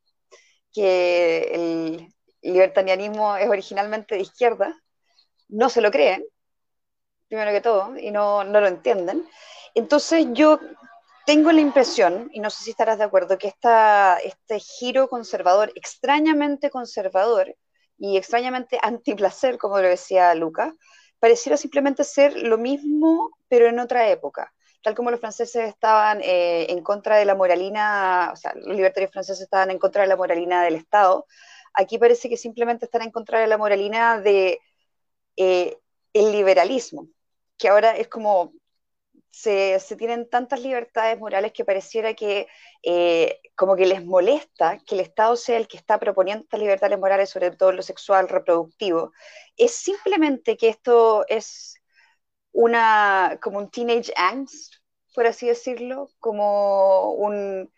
que 0.71 1.49
el 1.53 2.13
libertarianismo 2.41 3.35
es 3.37 3.49
originalmente 3.49 4.15
de 4.15 4.21
izquierda, 4.21 4.79
no 5.49 5.69
se 5.69 5.81
lo 5.81 5.91
creen, 5.91 6.25
primero 7.27 7.51
que 7.51 7.61
todo, 7.61 7.97
y 7.97 8.11
no, 8.11 8.43
no 8.43 8.61
lo 8.61 8.67
entienden. 8.67 9.27
Entonces 9.75 10.27
yo 10.31 10.59
tengo 11.29 11.51
la 11.51 11.61
impresión, 11.61 12.31
y 12.33 12.39
no 12.39 12.49
sé 12.49 12.63
si 12.63 12.71
estarás 12.71 12.97
de 12.97 13.03
acuerdo, 13.03 13.37
que 13.37 13.49
este 13.49 14.59
giro 14.59 15.07
conservador, 15.07 15.71
extrañamente 15.75 16.71
conservador 16.71 17.55
y 17.99 18.17
extrañamente 18.17 18.79
antiplacer, 18.81 19.59
como 19.59 19.77
lo 19.77 19.87
decía 19.87 20.33
Luca, 20.33 20.73
pareciera 21.19 21.55
simplemente 21.55 22.03
ser 22.03 22.35
lo 22.35 22.57
mismo, 22.57 23.37
pero 23.47 23.67
en 23.67 23.77
otra 23.77 24.09
época. 24.09 24.51
Tal 24.81 24.95
como 24.95 25.11
los 25.11 25.19
franceses 25.19 25.69
estaban 25.69 26.19
eh, 26.23 26.65
en 26.67 26.81
contra 26.81 27.17
de 27.17 27.25
la 27.25 27.35
moralina, 27.35 28.31
o 28.33 28.35
sea, 28.35 28.55
los 28.55 28.75
libertarios 28.75 29.11
franceses 29.11 29.43
estaban 29.43 29.69
en 29.69 29.77
contra 29.77 30.01
de 30.01 30.07
la 30.07 30.15
moralina 30.15 30.63
del 30.63 30.77
Estado, 30.77 31.27
aquí 31.75 31.99
parece 31.99 32.27
que 32.27 32.37
simplemente 32.37 32.85
están 32.85 33.03
en 33.03 33.11
contra 33.11 33.39
de 33.39 33.45
la 33.45 33.59
moralina 33.59 34.19
de 34.19 34.59
eh, 35.35 35.77
liberalismo, 36.11 37.07
que 37.55 37.69
ahora 37.69 37.95
es 37.95 38.07
como 38.07 38.51
se, 39.31 39.79
tienen 39.97 40.29
tantas 40.29 40.61
libertades 40.61 41.19
morales 41.19 41.53
que 41.53 41.65
pareciera 41.65 42.13
que 42.13 42.47
eh, 42.83 43.39
como 43.55 43.75
que 43.75 43.85
les 43.85 44.03
molesta 44.05 44.79
que 44.85 44.95
el 44.95 45.01
Estado 45.01 45.35
sea 45.35 45.57
el 45.57 45.67
que 45.67 45.77
está 45.77 45.99
proponiendo 45.99 46.43
estas 46.43 46.59
libertades 46.59 46.99
morales, 46.99 47.29
sobre 47.29 47.51
todo 47.51 47.71
lo 47.71 47.81
sexual, 47.81 48.29
reproductivo. 48.29 49.11
Es 49.57 49.75
simplemente 49.75 50.57
que 50.57 50.69
esto 50.69 51.25
es 51.27 51.75
una, 52.51 53.39
como 53.41 53.59
un 53.59 53.69
teenage 53.69 54.11
angst, 54.15 54.75
por 55.13 55.27
así 55.27 55.47
decirlo, 55.47 56.09
como 56.19 57.13
un, 57.13 57.71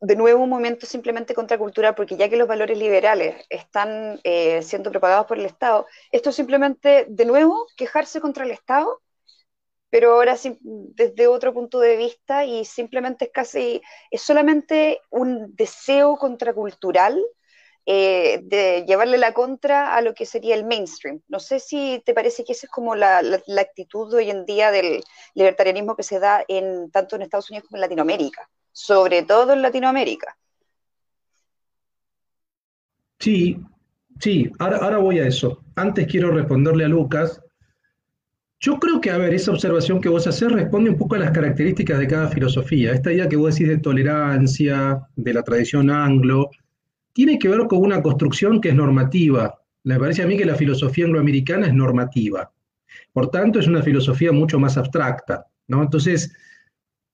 de 0.00 0.16
nuevo 0.16 0.42
un 0.44 0.50
movimiento 0.50 0.86
simplemente 0.86 1.34
contracultural, 1.34 1.94
porque 1.94 2.16
ya 2.16 2.28
que 2.28 2.36
los 2.36 2.48
valores 2.48 2.78
liberales 2.78 3.44
están 3.50 4.20
eh, 4.24 4.62
siendo 4.62 4.90
propagados 4.90 5.26
por 5.26 5.38
el 5.38 5.46
Estado, 5.46 5.86
esto 6.10 6.30
es 6.30 6.36
simplemente, 6.36 7.06
de 7.08 7.24
nuevo, 7.26 7.66
quejarse 7.76 8.20
contra 8.20 8.44
el 8.44 8.50
Estado 8.52 9.00
pero 9.90 10.12
ahora 10.12 10.36
desde 10.62 11.26
otro 11.26 11.52
punto 11.52 11.80
de 11.80 11.96
vista 11.96 12.44
y 12.44 12.64
simplemente 12.64 13.26
es 13.26 13.30
casi, 13.32 13.82
es 14.10 14.22
solamente 14.22 15.00
un 15.10 15.54
deseo 15.56 16.16
contracultural 16.16 17.20
eh, 17.86 18.40
de 18.44 18.84
llevarle 18.86 19.18
la 19.18 19.34
contra 19.34 19.96
a 19.96 20.00
lo 20.00 20.14
que 20.14 20.26
sería 20.26 20.54
el 20.54 20.64
mainstream. 20.64 21.20
No 21.28 21.40
sé 21.40 21.58
si 21.58 22.00
te 22.06 22.14
parece 22.14 22.44
que 22.44 22.52
esa 22.52 22.66
es 22.66 22.70
como 22.70 22.94
la, 22.94 23.18
actitud 23.58 24.14
hoy 24.14 24.30
en 24.30 24.44
día 24.44 24.70
del 24.70 25.02
libertarianismo 25.34 25.96
que 25.96 26.04
se 26.04 26.20
da 26.20 26.44
en, 26.46 26.90
tanto 26.92 27.16
en 27.16 27.22
Estados 27.22 27.50
Unidos 27.50 27.66
como 27.66 27.78
en 27.78 27.82
Latinoamérica, 27.82 28.48
sobre 28.70 29.24
todo 29.24 29.54
en 29.54 29.62
Latinoamérica. 29.62 30.36
Sí, 33.18 33.58
sí, 34.20 34.50
ahora 34.60 34.98
voy 34.98 35.18
a 35.18 35.26
eso. 35.26 35.62
Antes 35.74 36.06
quiero 36.06 36.30
responderle 36.30 36.84
a 36.84 36.88
Lucas 36.88 37.42
yo 38.60 38.78
creo 38.78 39.00
que, 39.00 39.10
a 39.10 39.16
ver, 39.16 39.32
esa 39.32 39.52
observación 39.52 40.02
que 40.02 40.10
vos 40.10 40.26
haces 40.26 40.52
responde 40.52 40.90
un 40.90 40.98
poco 40.98 41.14
a 41.14 41.18
las 41.18 41.30
características 41.30 41.98
de 41.98 42.06
cada 42.06 42.28
filosofía. 42.28 42.92
Esta 42.92 43.10
idea 43.10 43.28
que 43.28 43.36
vos 43.36 43.54
decís 43.54 43.68
de 43.68 43.78
tolerancia, 43.78 45.00
de 45.16 45.34
la 45.34 45.42
tradición 45.42 45.90
anglo, 45.90 46.50
tiene 47.14 47.38
que 47.38 47.48
ver 47.48 47.66
con 47.66 47.80
una 47.80 48.02
construcción 48.02 48.60
que 48.60 48.68
es 48.68 48.74
normativa. 48.74 49.58
Me 49.84 49.98
parece 49.98 50.22
a 50.22 50.26
mí 50.26 50.36
que 50.36 50.44
la 50.44 50.56
filosofía 50.56 51.06
angloamericana 51.06 51.68
es 51.68 51.74
normativa. 51.74 52.52
Por 53.14 53.30
tanto, 53.30 53.60
es 53.60 53.66
una 53.66 53.82
filosofía 53.82 54.30
mucho 54.30 54.58
más 54.58 54.76
abstracta, 54.76 55.46
¿no? 55.68 55.82
Entonces, 55.82 56.30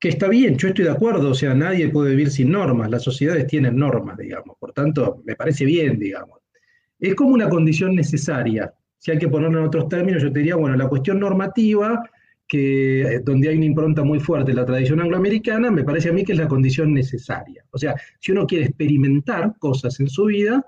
que 0.01 0.09
está 0.09 0.29
bien, 0.29 0.57
yo 0.57 0.69
estoy 0.69 0.85
de 0.85 0.91
acuerdo, 0.91 1.31
o 1.31 1.35
sea, 1.35 1.55
nadie 1.55 1.89
puede 1.91 2.11
vivir 2.11 2.31
sin 2.31 2.51
normas, 2.51 2.91
las 2.91 3.03
sociedades 3.03 3.47
tienen 3.47 3.77
normas, 3.77 4.19
digamos, 4.19 4.57
por 4.59 4.73
tanto, 4.73 5.23
me 5.25 5.37
parece 5.37 5.65
bien, 5.65 5.99
digamos. 5.99 6.41
Es 6.99 7.15
como 7.15 7.35
una 7.35 7.49
condición 7.49 7.95
necesaria, 7.95 8.75
si 8.99 9.11
hay 9.11 9.19
que 9.19 9.29
ponerlo 9.29 9.61
en 9.61 9.67
otros 9.67 9.89
términos, 9.89 10.23
yo 10.23 10.31
diría, 10.31 10.57
bueno, 10.57 10.77
la 10.77 10.89
cuestión 10.89 11.21
normativa, 11.21 12.03
que 12.49 13.03
eh, 13.03 13.21
donde 13.25 13.49
hay 13.49 13.57
una 13.57 13.67
impronta 13.67 14.03
muy 14.03 14.21
fuerte 14.21 14.51
en 14.51 14.57
la 14.57 14.67
tradición 14.67 15.01
angloamericana, 15.01 15.71
me 15.71 15.85
parece 15.85 16.11
a 16.11 16.13
mí 16.13 16.25
que 16.25 16.33
es 16.33 16.39
la 16.39 16.49
condición 16.49 16.93
necesaria. 16.95 17.65
O 17.71 17.79
sea, 17.79 17.95
si 18.21 18.33
uno 18.33 18.47
quiere 18.47 18.67
experimentar 18.67 19.55
cosas 19.59 19.99
en 20.01 20.09
su 20.09 20.27
vida, 20.27 20.65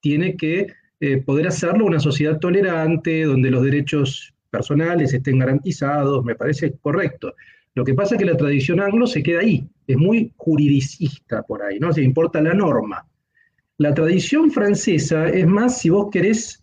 tiene 0.00 0.36
que 0.36 0.66
eh, 1.00 1.18
poder 1.18 1.46
hacerlo 1.48 1.86
una 1.86 2.00
sociedad 2.00 2.38
tolerante, 2.38 3.24
donde 3.24 3.50
los 3.50 3.62
derechos 3.62 4.34
personales 4.50 5.14
estén 5.14 5.38
garantizados, 5.38 6.24
me 6.24 6.34
parece 6.34 6.74
correcto. 6.80 7.34
Lo 7.74 7.84
que 7.84 7.94
pasa 7.94 8.14
es 8.14 8.18
que 8.18 8.26
la 8.26 8.36
tradición 8.36 8.80
anglo 8.80 9.06
se 9.06 9.22
queda 9.22 9.40
ahí, 9.40 9.66
es 9.86 9.96
muy 9.96 10.32
juridicista 10.36 11.42
por 11.42 11.62
ahí, 11.62 11.78
¿no? 11.78 11.92
Se 11.92 12.02
importa 12.02 12.42
la 12.42 12.52
norma. 12.52 13.06
la 13.78 13.94
tradición 13.94 14.50
francesa 14.50 15.28
es 15.30 15.46
más, 15.46 15.80
si 15.80 15.88
vos 15.88 16.08
querés, 16.12 16.59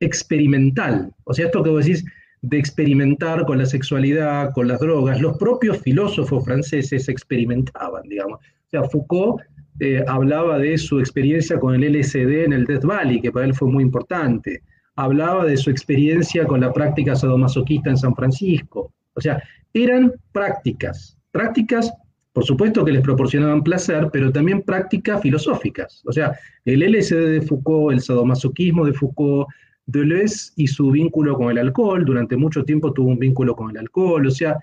experimental. 0.00 1.12
O 1.24 1.34
sea, 1.34 1.46
esto 1.46 1.62
que 1.62 1.70
vos 1.70 1.84
decís 1.84 2.04
de 2.42 2.58
experimentar 2.58 3.44
con 3.46 3.58
la 3.58 3.66
sexualidad, 3.66 4.52
con 4.52 4.68
las 4.68 4.78
drogas, 4.80 5.20
los 5.20 5.36
propios 5.38 5.78
filósofos 5.78 6.44
franceses 6.44 7.08
experimentaban, 7.08 8.02
digamos. 8.08 8.38
O 8.38 8.70
sea, 8.70 8.84
Foucault 8.84 9.42
eh, 9.80 10.04
hablaba 10.06 10.58
de 10.58 10.76
su 10.78 10.98
experiencia 10.98 11.58
con 11.58 11.74
el 11.74 11.92
LSD 11.92 12.44
en 12.44 12.52
el 12.52 12.64
Death 12.64 12.84
Valley, 12.84 13.20
que 13.20 13.32
para 13.32 13.46
él 13.46 13.54
fue 13.54 13.68
muy 13.68 13.82
importante. 13.82 14.62
Hablaba 14.96 15.44
de 15.44 15.56
su 15.56 15.70
experiencia 15.70 16.46
con 16.46 16.60
la 16.60 16.72
práctica 16.72 17.14
sadomasoquista 17.14 17.90
en 17.90 17.96
San 17.96 18.14
Francisco. 18.14 18.92
O 19.14 19.20
sea, 19.20 19.42
eran 19.72 20.12
prácticas, 20.32 21.16
prácticas, 21.30 21.92
por 22.32 22.44
supuesto 22.44 22.84
que 22.84 22.92
les 22.92 23.02
proporcionaban 23.02 23.62
placer, 23.62 24.08
pero 24.12 24.32
también 24.32 24.62
prácticas 24.62 25.20
filosóficas. 25.20 26.02
O 26.06 26.12
sea, 26.12 26.36
el 26.64 26.80
LSD 26.80 27.30
de 27.30 27.42
Foucault, 27.42 27.92
el 27.92 28.00
sadomasoquismo 28.00 28.84
de 28.84 28.92
Foucault, 28.92 29.48
Deleuze 29.88 30.52
y 30.56 30.66
su 30.66 30.90
vínculo 30.90 31.34
con 31.34 31.50
el 31.50 31.58
alcohol, 31.58 32.04
durante 32.04 32.36
mucho 32.36 32.62
tiempo 32.62 32.92
tuvo 32.92 33.08
un 33.08 33.18
vínculo 33.18 33.56
con 33.56 33.70
el 33.70 33.78
alcohol, 33.78 34.26
o 34.26 34.30
sea, 34.30 34.58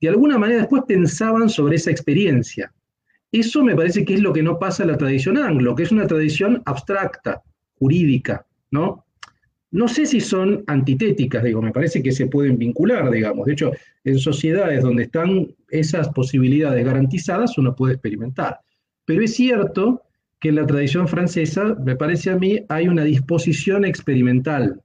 de 0.00 0.08
alguna 0.08 0.38
manera 0.38 0.60
después 0.60 0.84
pensaban 0.88 1.50
sobre 1.50 1.76
esa 1.76 1.90
experiencia. 1.90 2.72
Eso 3.30 3.62
me 3.62 3.76
parece 3.76 4.06
que 4.06 4.14
es 4.14 4.20
lo 4.22 4.32
que 4.32 4.42
no 4.42 4.58
pasa 4.58 4.82
en 4.82 4.90
la 4.90 4.96
tradición 4.96 5.36
anglo, 5.36 5.74
que 5.74 5.82
es 5.82 5.92
una 5.92 6.06
tradición 6.06 6.62
abstracta, 6.64 7.42
jurídica, 7.74 8.46
¿no? 8.70 9.04
No 9.70 9.86
sé 9.86 10.06
si 10.06 10.20
son 10.20 10.64
antitéticas, 10.66 11.44
digo, 11.44 11.60
me 11.60 11.72
parece 11.72 12.02
que 12.02 12.10
se 12.10 12.26
pueden 12.26 12.56
vincular, 12.56 13.10
digamos. 13.10 13.46
De 13.46 13.52
hecho, 13.52 13.72
en 14.02 14.18
sociedades 14.18 14.82
donde 14.82 15.04
están 15.04 15.54
esas 15.68 16.08
posibilidades 16.08 16.84
garantizadas, 16.84 17.56
uno 17.58 17.76
puede 17.76 17.92
experimentar. 17.94 18.58
Pero 19.04 19.22
es 19.22 19.34
cierto 19.34 20.02
que 20.40 20.48
en 20.48 20.56
la 20.56 20.66
tradición 20.66 21.06
francesa, 21.06 21.76
me 21.84 21.96
parece 21.96 22.30
a 22.30 22.36
mí, 22.36 22.64
hay 22.68 22.88
una 22.88 23.04
disposición 23.04 23.84
experimental 23.84 24.80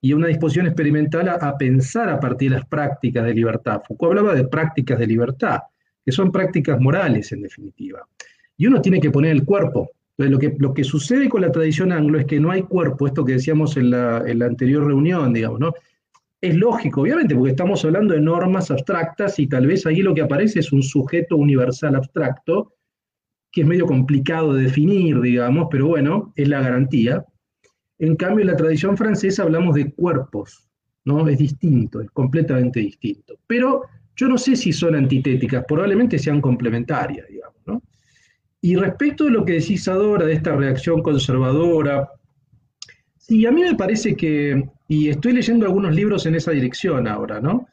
y 0.00 0.14
una 0.14 0.28
disposición 0.28 0.66
experimental 0.66 1.28
a, 1.28 1.58
pensar 1.58 2.08
a 2.08 2.18
partir 2.18 2.50
de 2.50 2.56
las 2.56 2.66
prácticas 2.66 3.24
de 3.24 3.34
libertad. 3.34 3.82
Foucault 3.86 4.10
hablaba 4.10 4.34
de 4.34 4.48
prácticas 4.48 4.98
de 4.98 5.06
libertad, 5.06 5.60
que 6.04 6.10
son 6.10 6.32
prácticas 6.32 6.80
morales 6.80 7.32
en 7.32 7.42
definitiva. 7.42 8.06
Y 8.56 8.66
uno 8.66 8.80
tiene 8.80 9.00
que 9.00 9.10
poner 9.10 9.32
el 9.32 9.44
cuerpo. 9.44 9.90
Entonces, 10.16 10.30
lo 10.30 10.38
que, 10.38 10.56
lo 10.58 10.74
que 10.74 10.84
sucede 10.84 11.28
con 11.28 11.42
la 11.42 11.52
tradición 11.52 11.92
anglo 11.92 12.18
es 12.18 12.24
que 12.24 12.40
no 12.40 12.50
hay 12.50 12.62
cuerpo, 12.62 13.06
esto 13.06 13.24
que 13.24 13.32
decíamos 13.32 13.76
en 13.76 13.90
la, 13.90 14.22
en 14.26 14.38
la 14.38 14.46
anterior 14.46 14.86
reunión, 14.86 15.32
digamos, 15.32 15.60
¿no? 15.60 15.74
Es 16.40 16.54
lógico, 16.54 17.00
obviamente, 17.00 17.34
porque 17.34 17.50
estamos 17.50 17.84
hablando 17.84 18.14
de 18.14 18.20
normas 18.20 18.70
abstractas 18.70 19.38
y 19.38 19.46
tal 19.46 19.66
vez 19.66 19.86
ahí 19.86 20.02
lo 20.02 20.14
que 20.14 20.20
aparece 20.20 20.60
es 20.60 20.72
un 20.72 20.82
sujeto 20.82 21.36
universal 21.36 21.96
abstracto 21.96 22.73
que 23.54 23.60
es 23.60 23.66
medio 23.66 23.86
complicado 23.86 24.52
de 24.52 24.64
definir, 24.64 25.20
digamos, 25.20 25.68
pero 25.70 25.86
bueno, 25.86 26.32
es 26.34 26.48
la 26.48 26.60
garantía. 26.60 27.24
En 28.00 28.16
cambio, 28.16 28.42
en 28.42 28.48
la 28.48 28.56
tradición 28.56 28.96
francesa 28.96 29.44
hablamos 29.44 29.76
de 29.76 29.92
cuerpos, 29.92 30.68
¿no? 31.04 31.28
Es 31.28 31.38
distinto, 31.38 32.00
es 32.00 32.10
completamente 32.10 32.80
distinto. 32.80 33.38
Pero 33.46 33.84
yo 34.16 34.26
no 34.26 34.38
sé 34.38 34.56
si 34.56 34.72
son 34.72 34.96
antitéticas, 34.96 35.64
probablemente 35.68 36.18
sean 36.18 36.40
complementarias, 36.40 37.28
digamos, 37.28 37.60
¿no? 37.64 37.80
Y 38.60 38.74
respecto 38.74 39.24
de 39.24 39.30
lo 39.30 39.44
que 39.44 39.52
decís 39.52 39.86
ahora, 39.86 40.26
de 40.26 40.32
esta 40.32 40.56
reacción 40.56 41.00
conservadora, 41.00 42.08
sí, 43.18 43.46
a 43.46 43.52
mí 43.52 43.62
me 43.62 43.76
parece 43.76 44.16
que, 44.16 44.68
y 44.88 45.10
estoy 45.10 45.32
leyendo 45.32 45.66
algunos 45.66 45.94
libros 45.94 46.26
en 46.26 46.34
esa 46.34 46.50
dirección 46.50 47.06
ahora, 47.06 47.40
¿no? 47.40 47.68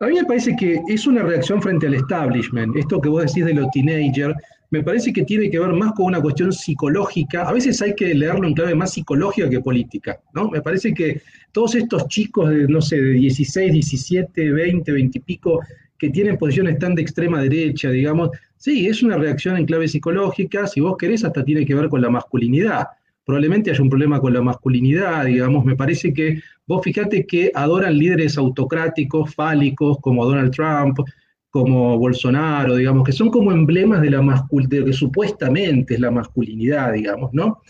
A 0.00 0.08
mí 0.08 0.16
me 0.16 0.24
parece 0.24 0.54
que 0.56 0.82
es 0.88 1.06
una 1.06 1.22
reacción 1.22 1.62
frente 1.62 1.86
al 1.86 1.94
establishment, 1.94 2.76
esto 2.76 3.00
que 3.00 3.08
vos 3.08 3.24
decís 3.24 3.46
de 3.46 3.54
los 3.54 3.70
teenagers, 3.70 4.34
me 4.76 4.82
parece 4.82 5.12
que 5.12 5.24
tiene 5.24 5.50
que 5.50 5.58
ver 5.58 5.72
más 5.72 5.92
con 5.92 6.06
una 6.06 6.20
cuestión 6.20 6.52
psicológica. 6.52 7.48
A 7.48 7.52
veces 7.52 7.80
hay 7.82 7.94
que 7.94 8.14
leerlo 8.14 8.46
en 8.46 8.54
clave 8.54 8.74
más 8.74 8.92
psicológica 8.92 9.48
que 9.48 9.60
política, 9.60 10.20
¿no? 10.34 10.50
Me 10.50 10.60
parece 10.60 10.92
que 10.92 11.22
todos 11.52 11.74
estos 11.74 12.08
chicos 12.08 12.50
de, 12.50 12.68
no 12.68 12.82
sé, 12.82 13.00
de 13.00 13.12
16, 13.12 13.72
17, 13.72 14.52
20, 14.52 14.92
20 14.92 15.18
y 15.18 15.20
pico, 15.22 15.60
que 15.98 16.10
tienen 16.10 16.36
posiciones 16.36 16.78
tan 16.78 16.94
de 16.94 17.02
extrema 17.02 17.40
derecha, 17.40 17.90
digamos, 17.90 18.30
sí, 18.56 18.86
es 18.86 19.02
una 19.02 19.16
reacción 19.16 19.56
en 19.56 19.64
clave 19.64 19.88
psicológica, 19.88 20.66
si 20.66 20.80
vos 20.80 20.96
querés, 20.98 21.24
hasta 21.24 21.42
tiene 21.42 21.64
que 21.64 21.74
ver 21.74 21.88
con 21.88 22.02
la 22.02 22.10
masculinidad. 22.10 22.88
Probablemente 23.24 23.70
haya 23.70 23.82
un 23.82 23.88
problema 23.88 24.20
con 24.20 24.34
la 24.34 24.42
masculinidad, 24.42 25.24
digamos, 25.24 25.64
me 25.64 25.74
parece 25.74 26.12
que 26.12 26.40
vos 26.66 26.82
fíjate 26.84 27.26
que 27.26 27.50
adoran 27.54 27.96
líderes 27.96 28.36
autocráticos, 28.36 29.34
fálicos, 29.34 29.98
como 30.00 30.26
Donald 30.26 30.52
Trump, 30.52 30.98
como 31.56 31.96
Bolsonaro, 31.96 32.76
digamos, 32.76 33.02
que 33.02 33.12
son 33.12 33.30
como 33.30 33.50
emblemas 33.50 34.02
de 34.02 34.10
la 34.10 34.20
masculinidad, 34.20 34.84
que 34.84 34.92
supuestamente 34.92 35.94
es 35.94 36.00
la 36.00 36.10
masculinidad, 36.10 36.92
digamos, 36.92 37.32
¿no? 37.32 37.62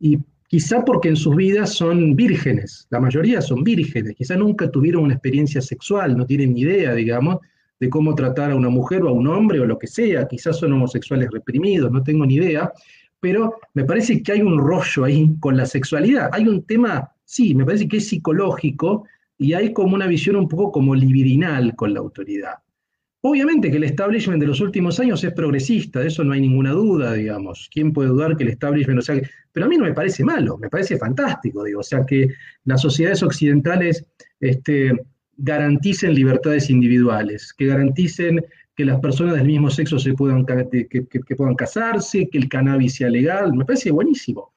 Y 0.00 0.18
quizá 0.48 0.84
porque 0.84 1.10
en 1.10 1.14
sus 1.14 1.36
vidas 1.36 1.70
son 1.74 2.16
vírgenes, 2.16 2.88
la 2.90 2.98
mayoría 2.98 3.40
son 3.40 3.62
vírgenes, 3.62 4.16
quizá 4.16 4.34
nunca 4.34 4.68
tuvieron 4.68 5.04
una 5.04 5.14
experiencia 5.14 5.60
sexual, 5.60 6.16
no 6.16 6.26
tienen 6.26 6.54
ni 6.54 6.62
idea, 6.62 6.92
digamos, 6.92 7.36
de 7.78 7.88
cómo 7.88 8.16
tratar 8.16 8.50
a 8.50 8.56
una 8.56 8.68
mujer 8.68 9.04
o 9.04 9.08
a 9.10 9.12
un 9.12 9.28
hombre 9.28 9.60
o 9.60 9.64
lo 9.64 9.78
que 9.78 9.86
sea, 9.86 10.26
quizás 10.26 10.58
son 10.58 10.72
homosexuales 10.72 11.30
reprimidos, 11.30 11.92
no 11.92 12.02
tengo 12.02 12.26
ni 12.26 12.34
idea, 12.34 12.72
pero 13.20 13.60
me 13.74 13.84
parece 13.84 14.24
que 14.24 14.32
hay 14.32 14.42
un 14.42 14.58
rollo 14.58 15.04
ahí 15.04 15.30
con 15.38 15.56
la 15.56 15.66
sexualidad, 15.66 16.30
hay 16.32 16.48
un 16.48 16.64
tema, 16.64 17.12
sí, 17.24 17.54
me 17.54 17.64
parece 17.64 17.86
que 17.86 17.98
es 17.98 18.08
psicológico 18.08 19.04
y 19.38 19.52
hay 19.52 19.72
como 19.72 19.94
una 19.94 20.08
visión 20.08 20.34
un 20.34 20.48
poco 20.48 20.72
como 20.72 20.96
libidinal 20.96 21.76
con 21.76 21.94
la 21.94 22.00
autoridad. 22.00 22.54
Obviamente 23.22 23.70
que 23.70 23.76
el 23.76 23.84
establishment 23.84 24.40
de 24.40 24.46
los 24.46 24.60
últimos 24.60 24.98
años 24.98 25.22
es 25.22 25.32
progresista, 25.34 26.00
de 26.00 26.08
eso 26.08 26.24
no 26.24 26.32
hay 26.32 26.40
ninguna 26.40 26.70
duda, 26.70 27.12
digamos. 27.12 27.68
¿Quién 27.72 27.92
puede 27.92 28.08
dudar 28.08 28.34
que 28.34 28.44
el 28.44 28.50
establishment, 28.50 28.98
o 28.98 29.02
sea, 29.02 29.20
pero 29.52 29.66
a 29.66 29.68
mí 29.68 29.76
no 29.76 29.84
me 29.84 29.92
parece 29.92 30.24
malo, 30.24 30.56
me 30.56 30.70
parece 30.70 30.96
fantástico, 30.96 31.64
digo, 31.64 31.80
o 31.80 31.82
sea, 31.82 32.06
que 32.06 32.28
las 32.64 32.80
sociedades 32.80 33.22
occidentales 33.22 34.06
este, 34.40 34.92
garanticen 35.36 36.14
libertades 36.14 36.70
individuales, 36.70 37.52
que 37.52 37.66
garanticen 37.66 38.42
que 38.74 38.86
las 38.86 38.98
personas 39.00 39.34
del 39.34 39.46
mismo 39.46 39.68
sexo 39.68 39.98
se 39.98 40.14
puedan, 40.14 40.46
que, 40.46 40.88
que 40.88 41.36
puedan 41.36 41.54
casarse, 41.56 42.26
que 42.30 42.38
el 42.38 42.48
cannabis 42.48 42.94
sea 42.94 43.10
legal, 43.10 43.52
me 43.52 43.66
parece 43.66 43.90
buenísimo. 43.90 44.54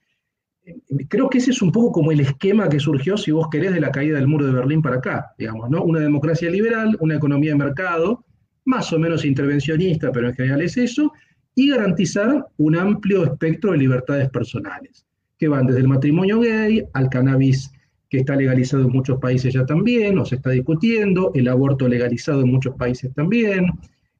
Creo 1.09 1.29
que 1.29 1.39
ese 1.39 1.51
es 1.51 1.61
un 1.61 1.73
poco 1.73 1.91
como 1.91 2.13
el 2.13 2.21
esquema 2.21 2.69
que 2.69 2.79
surgió, 2.79 3.17
si 3.17 3.31
vos 3.31 3.49
querés, 3.51 3.73
de 3.73 3.81
la 3.81 3.91
caída 3.91 4.17
del 4.17 4.29
muro 4.29 4.45
de 4.45 4.53
Berlín 4.53 4.81
para 4.81 4.97
acá, 4.97 5.33
digamos, 5.37 5.69
¿no? 5.69 5.83
Una 5.83 5.99
democracia 5.99 6.49
liberal, 6.49 6.95
una 7.01 7.15
economía 7.15 7.51
de 7.51 7.57
mercado, 7.57 8.23
más 8.65 8.91
o 8.93 8.99
menos 8.99 9.25
intervencionista, 9.25 10.11
pero 10.11 10.29
en 10.29 10.35
general 10.35 10.61
es 10.61 10.77
eso, 10.77 11.11
y 11.55 11.69
garantizar 11.69 12.45
un 12.57 12.75
amplio 12.75 13.23
espectro 13.23 13.71
de 13.71 13.77
libertades 13.77 14.29
personales, 14.29 15.05
que 15.37 15.47
van 15.47 15.67
desde 15.67 15.81
el 15.81 15.87
matrimonio 15.87 16.39
gay 16.39 16.83
al 16.93 17.09
cannabis 17.09 17.71
que 18.09 18.19
está 18.19 18.35
legalizado 18.35 18.83
en 18.83 18.91
muchos 18.91 19.19
países 19.19 19.53
ya 19.53 19.65
también, 19.65 20.17
o 20.19 20.25
se 20.25 20.35
está 20.35 20.51
discutiendo, 20.51 21.31
el 21.33 21.47
aborto 21.47 21.87
legalizado 21.87 22.41
en 22.41 22.51
muchos 22.51 22.75
países 22.75 23.13
también, 23.13 23.67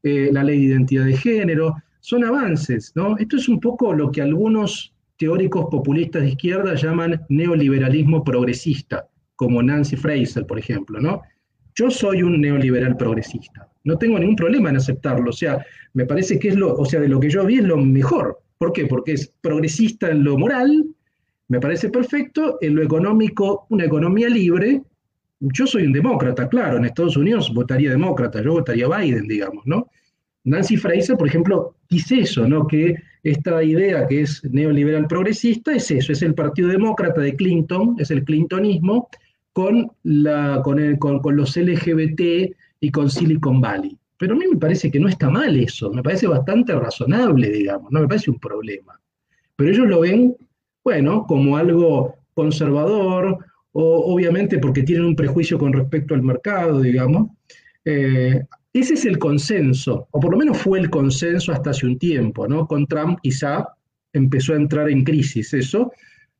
eh, 0.01 0.29
la 0.31 0.43
ley 0.43 0.59
de 0.59 0.65
identidad 0.65 1.05
de 1.05 1.15
género, 1.15 1.75
son 1.99 2.25
avances, 2.25 2.91
¿no? 2.95 3.17
Esto 3.17 3.37
es 3.37 3.47
un 3.47 3.59
poco 3.59 3.93
lo 3.93 4.11
que 4.11 4.21
algunos 4.21 4.93
teóricos 5.17 5.67
populistas 5.69 6.23
de 6.23 6.29
izquierda 6.29 6.75
llaman 6.75 7.21
neoliberalismo 7.29 8.23
progresista, 8.23 9.07
como 9.35 9.63
Nancy 9.63 9.95
Fraser, 9.95 10.45
por 10.45 10.59
ejemplo, 10.59 10.99
¿no? 10.99 11.21
Yo 11.75 11.89
soy 11.89 12.23
un 12.23 12.39
neoliberal 12.39 12.95
progresista. 12.97 13.67
No 13.83 13.97
tengo 13.97 14.19
ningún 14.19 14.35
problema 14.35 14.69
en 14.69 14.77
aceptarlo. 14.77 15.29
O 15.29 15.33
sea, 15.33 15.65
me 15.93 16.05
parece 16.05 16.39
que 16.39 16.49
es 16.49 16.55
lo, 16.55 16.73
o 16.75 16.85
sea, 16.85 16.99
de 16.99 17.07
lo 17.07 17.19
que 17.19 17.29
yo 17.29 17.45
vi 17.45 17.57
es 17.57 17.63
lo 17.63 17.77
mejor. 17.77 18.39
¿Por 18.57 18.71
qué? 18.71 18.85
Porque 18.85 19.13
es 19.13 19.33
progresista 19.41 20.09
en 20.09 20.23
lo 20.23 20.37
moral, 20.37 20.85
me 21.47 21.59
parece 21.59 21.89
perfecto, 21.89 22.57
en 22.61 22.75
lo 22.75 22.83
económico, 22.83 23.67
una 23.69 23.85
economía 23.85 24.29
libre. 24.29 24.81
Yo 25.39 25.67
soy 25.67 25.85
un 25.85 25.91
demócrata, 25.91 26.47
claro, 26.47 26.77
en 26.77 26.85
Estados 26.85 27.17
Unidos 27.17 27.53
votaría 27.53 27.89
demócrata, 27.89 28.41
yo 28.41 28.53
votaría 28.53 28.87
Biden, 28.87 29.27
digamos, 29.27 29.65
¿no? 29.65 29.87
Nancy 30.45 30.77
Fraser, 30.77 31.17
por 31.17 31.27
ejemplo, 31.27 31.75
dice 31.89 32.21
eso, 32.21 32.47
¿no? 32.47 32.67
Que 32.67 32.95
esta 33.23 33.63
idea 33.63 34.07
que 34.07 34.21
es 34.21 34.43
neoliberal 34.45 35.07
progresista 35.07 35.73
es 35.73 35.89
eso, 35.91 36.11
es 36.11 36.21
el 36.21 36.33
Partido 36.33 36.69
Demócrata 36.69 37.21
de 37.21 37.35
Clinton, 37.35 37.95
es 37.99 38.11
el 38.11 38.23
clintonismo, 38.23 39.09
con, 39.53 39.91
los 40.03 41.57
LGBT 41.57 42.21
y 42.79 42.91
con 42.91 43.09
Silicon 43.09 43.61
Valley. 43.61 43.97
Pero 44.17 44.35
a 44.35 44.37
mí 44.37 44.45
me 44.51 44.57
parece 44.57 44.91
que 44.91 44.99
no 44.99 45.07
está 45.07 45.29
mal 45.29 45.55
eso, 45.55 45.91
me 45.91 46.03
parece 46.03 46.27
bastante 46.27 46.73
razonable, 46.73 47.49
digamos, 47.49 47.91
no 47.91 48.01
me 48.01 48.07
parece 48.07 48.31
un 48.31 48.39
problema. 48.39 48.99
Pero 49.55 49.69
ellos 49.69 49.87
lo 49.87 50.01
ven, 50.01 50.35
bueno, 50.83 51.25
como 51.27 51.57
algo 51.57 52.15
conservador, 52.33 53.37
o 53.73 54.13
obviamente 54.13 54.59
porque 54.59 54.83
tienen 54.83 55.05
un 55.05 55.15
prejuicio 55.15 55.57
con 55.57 55.73
respecto 55.73 56.13
al 56.13 56.21
mercado, 56.21 56.81
digamos. 56.81 57.29
Eh, 57.85 58.43
ese 58.71 58.93
es 58.95 59.05
el 59.05 59.19
consenso, 59.19 60.07
o 60.11 60.19
por 60.19 60.31
lo 60.31 60.37
menos 60.37 60.57
fue 60.57 60.79
el 60.79 60.89
consenso 60.89 61.51
hasta 61.51 61.71
hace 61.71 61.85
un 61.85 61.99
tiempo, 61.99 62.47
¿no? 62.47 62.67
Con 62.67 62.87
Trump 62.87 63.19
quizá 63.21 63.67
empezó 64.13 64.53
a 64.53 64.57
entrar 64.57 64.89
en 64.89 65.03
crisis 65.03 65.53
eso, 65.53 65.91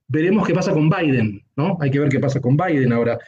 veremos 0.07 0.47
qué 0.47 0.53
pasa 0.53 0.71
con 0.71 0.89
Biden, 0.89 1.41
¿no? 1.55 1.77
Hay 1.81 1.91
que 1.91 1.99
ver 1.99 2.09
qué 2.09 2.19
pasa 2.19 2.39
con 2.39 2.57
Biden 2.57 2.93
ahora. 2.93 3.19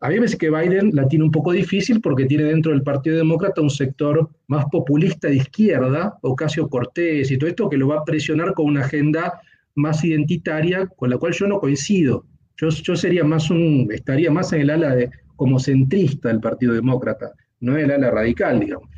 A 0.00 0.08
mí 0.08 0.14
me 0.14 0.20
parece 0.20 0.38
que 0.38 0.50
Biden 0.50 0.90
la 0.94 1.06
tiene 1.08 1.24
un 1.24 1.30
poco 1.30 1.52
difícil 1.52 2.00
porque 2.00 2.24
tiene 2.24 2.44
dentro 2.44 2.72
del 2.72 2.82
Partido 2.82 3.16
Demócrata 3.16 3.60
un 3.60 3.68
sector 3.68 4.30
más 4.46 4.64
populista 4.72 5.28
de 5.28 5.36
izquierda, 5.36 6.18
Ocasio 6.22 6.68
Cortés 6.68 7.30
y 7.30 7.36
todo 7.36 7.50
esto, 7.50 7.68
que 7.68 7.76
lo 7.76 7.88
va 7.88 7.98
a 7.98 8.04
presionar 8.04 8.54
con 8.54 8.66
una 8.66 8.80
agenda 8.80 9.40
más 9.74 10.02
identitaria, 10.04 10.86
con 10.86 11.10
la 11.10 11.18
cual 11.18 11.32
yo 11.32 11.46
no 11.46 11.60
coincido. 11.60 12.24
Yo, 12.56 12.68
yo 12.68 12.96
sería 12.96 13.24
más 13.24 13.50
un, 13.50 13.88
estaría 13.90 14.30
más 14.30 14.52
en 14.52 14.62
el 14.62 14.70
ala 14.70 14.94
de, 14.94 15.10
como 15.36 15.58
centrista 15.58 16.28
del 16.28 16.40
Partido 16.40 16.74
Demócrata, 16.74 17.32
no 17.60 17.76
el 17.76 17.90
ala 17.90 18.10
radical, 18.10 18.60
digamos. 18.60 18.89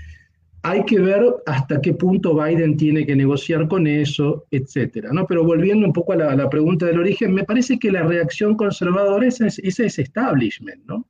Hay 0.64 0.84
que 0.84 1.00
ver 1.00 1.24
hasta 1.46 1.80
qué 1.80 1.92
punto 1.92 2.34
Biden 2.36 2.76
tiene 2.76 3.04
que 3.04 3.16
negociar 3.16 3.66
con 3.66 3.86
eso, 3.86 4.46
etcétera. 4.50 5.10
¿no? 5.12 5.26
Pero 5.26 5.44
volviendo 5.44 5.84
un 5.84 5.92
poco 5.92 6.12
a 6.12 6.16
la, 6.16 6.48
pregunta 6.48 6.86
del 6.86 7.00
origen, 7.00 7.34
me 7.34 7.44
parece 7.44 7.78
que 7.78 7.90
la 7.90 8.02
reacción 8.02 8.56
conservadora 8.56 9.26
es, 9.26 9.40
ese 9.40 9.86
es 9.86 9.98
establishment, 9.98 10.84
¿no? 10.86 11.06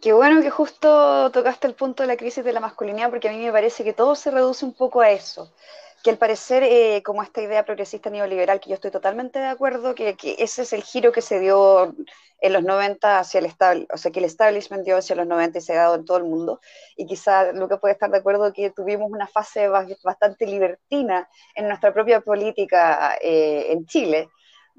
Qué 0.00 0.14
bueno 0.14 0.40
que 0.40 0.48
justo 0.48 1.30
tocaste 1.30 1.66
el 1.66 1.74
punto 1.74 2.02
de 2.02 2.06
la 2.06 2.16
crisis 2.16 2.42
de 2.42 2.54
la 2.54 2.60
masculinidad, 2.60 3.10
porque 3.10 3.28
a 3.28 3.32
mí 3.32 3.38
me 3.38 3.52
parece 3.52 3.84
que 3.84 3.92
todo 3.92 4.14
se 4.14 4.30
reduce 4.30 4.64
un 4.64 4.72
poco 4.72 5.02
a 5.02 5.10
eso. 5.10 5.52
Que 6.02 6.10
al 6.10 6.18
parecer, 6.18 6.62
eh, 6.62 7.02
como 7.04 7.22
esta 7.22 7.42
idea 7.42 7.64
progresista 7.64 8.08
neoliberal, 8.08 8.60
que 8.60 8.70
yo 8.70 8.74
estoy 8.74 8.90
totalmente 8.90 9.38
de 9.38 9.46
acuerdo, 9.46 9.94
que, 9.94 10.16
ese 10.38 10.62
es 10.62 10.72
el 10.72 10.82
giro 10.82 11.12
que 11.12 11.20
se 11.20 11.40
dio 11.40 11.94
en 12.40 12.52
los 12.54 12.62
90 12.62 13.18
hacia 13.18 13.40
el 13.40 13.46
establishment, 13.46 13.92
o 13.92 13.98
sea, 13.98 14.10
que 14.10 14.20
el 14.20 14.24
establishment 14.24 14.84
dio 14.84 14.96
hacia 14.96 15.14
los 15.16 15.26
90 15.26 15.58
y 15.58 15.60
se 15.60 15.74
ha 15.74 15.82
dado 15.82 15.96
en 15.96 16.06
todo 16.06 16.16
el 16.16 16.24
mundo. 16.24 16.60
Y 16.96 17.06
quizá 17.06 17.52
que 17.52 17.76
puede 17.76 17.92
estar 17.94 18.10
de 18.10 18.18
acuerdo 18.18 18.52
que 18.52 18.70
tuvimos 18.70 19.10
una 19.10 19.26
fase 19.26 19.68
bastante 19.68 20.46
libertina 20.46 21.28
en 21.54 21.68
nuestra 21.68 21.92
propia 21.92 22.20
política 22.22 23.16
eh, 23.20 23.66
en 23.72 23.84
Chile 23.86 24.28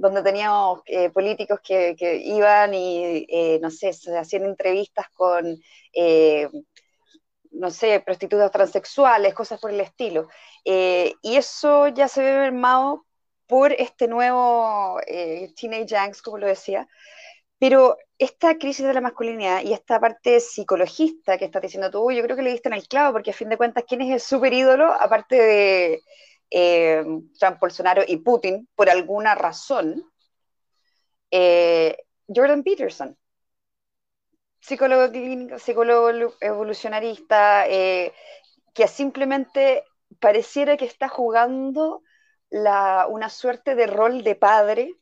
donde 0.01 0.23
teníamos 0.23 0.81
eh, 0.86 1.10
políticos 1.12 1.60
que, 1.63 1.95
iban 2.25 2.73
y, 2.73 3.25
eh, 3.29 3.60
no 3.62 3.69
sé, 3.69 3.91
hacían 4.17 4.45
entrevistas 4.45 5.05
con, 5.13 5.57
eh, 5.93 6.49
no 7.52 7.70
sé, 7.72 8.00
prostitutas 8.02 8.52
transexuales, 8.52 9.34
cosas 9.34 9.60
por 9.60 9.72
el 9.72 9.82
estilo. 9.82 10.28
y 10.64 11.36
eso 11.36 11.88
ya 11.90 12.08
se 12.08 12.24
ve 12.24 12.34
mermado 12.40 13.06
por 13.48 13.74
este 13.74 14.08
nuevo 14.08 15.00
Teenage 15.56 15.96
Angst, 15.96 16.24
como 16.24 16.38
lo 16.38 16.48
decía. 16.48 16.88
Pero 17.60 17.98
esta 18.18 18.58
crisis 18.58 18.86
de 18.86 18.94
la 18.94 19.02
masculinidad 19.02 19.64
y 19.64 19.74
esta 19.74 20.00
parte 20.00 20.40
psicologista 20.40 21.38
que 21.38 21.46
estás 21.46 21.62
diciendo 21.62 21.92
tú, 21.92 22.12
yo 22.12 22.24
creo 22.24 22.36
que 22.36 22.42
le 22.42 22.52
diste 22.52 22.70
en 22.70 22.74
el 22.74 22.88
clavo, 22.88 23.14
porque 23.14 23.32
a 23.32 23.36
fin 23.36 23.50
de 23.50 23.58
cuentas, 23.58 23.84
¿quién 23.88 24.02
es 24.02 24.12
el 24.12 24.20
super 24.20 24.52
ídolo? 24.52 24.92
Aparte 24.92 25.36
de, 25.36 26.02
eh, 26.52 27.04
Trump, 27.40 27.60
Bolsonaro 27.60 28.04
y 28.06 28.18
Putin 28.18 28.68
por 28.76 28.90
alguna 28.90 29.36
razón, 29.36 30.04
eh, 31.32 31.98
Jordan 32.28 32.64
Peterson, 32.64 33.18
psicólogo 34.62 35.12
clínico, 35.12 35.60
psicólogo 35.60 36.34
evolucionarista, 36.39 37.67
eh, 37.67 38.13
que 38.74 38.88
simplemente 38.88 39.84
pareciera 40.19 40.78
que 40.78 40.86
está 40.86 41.10
jugando 41.10 42.02
una 42.50 43.30
suerte 43.30 43.76
de 43.76 43.88
rol 43.88 44.24
de 44.24 44.36
padre, 44.36 44.93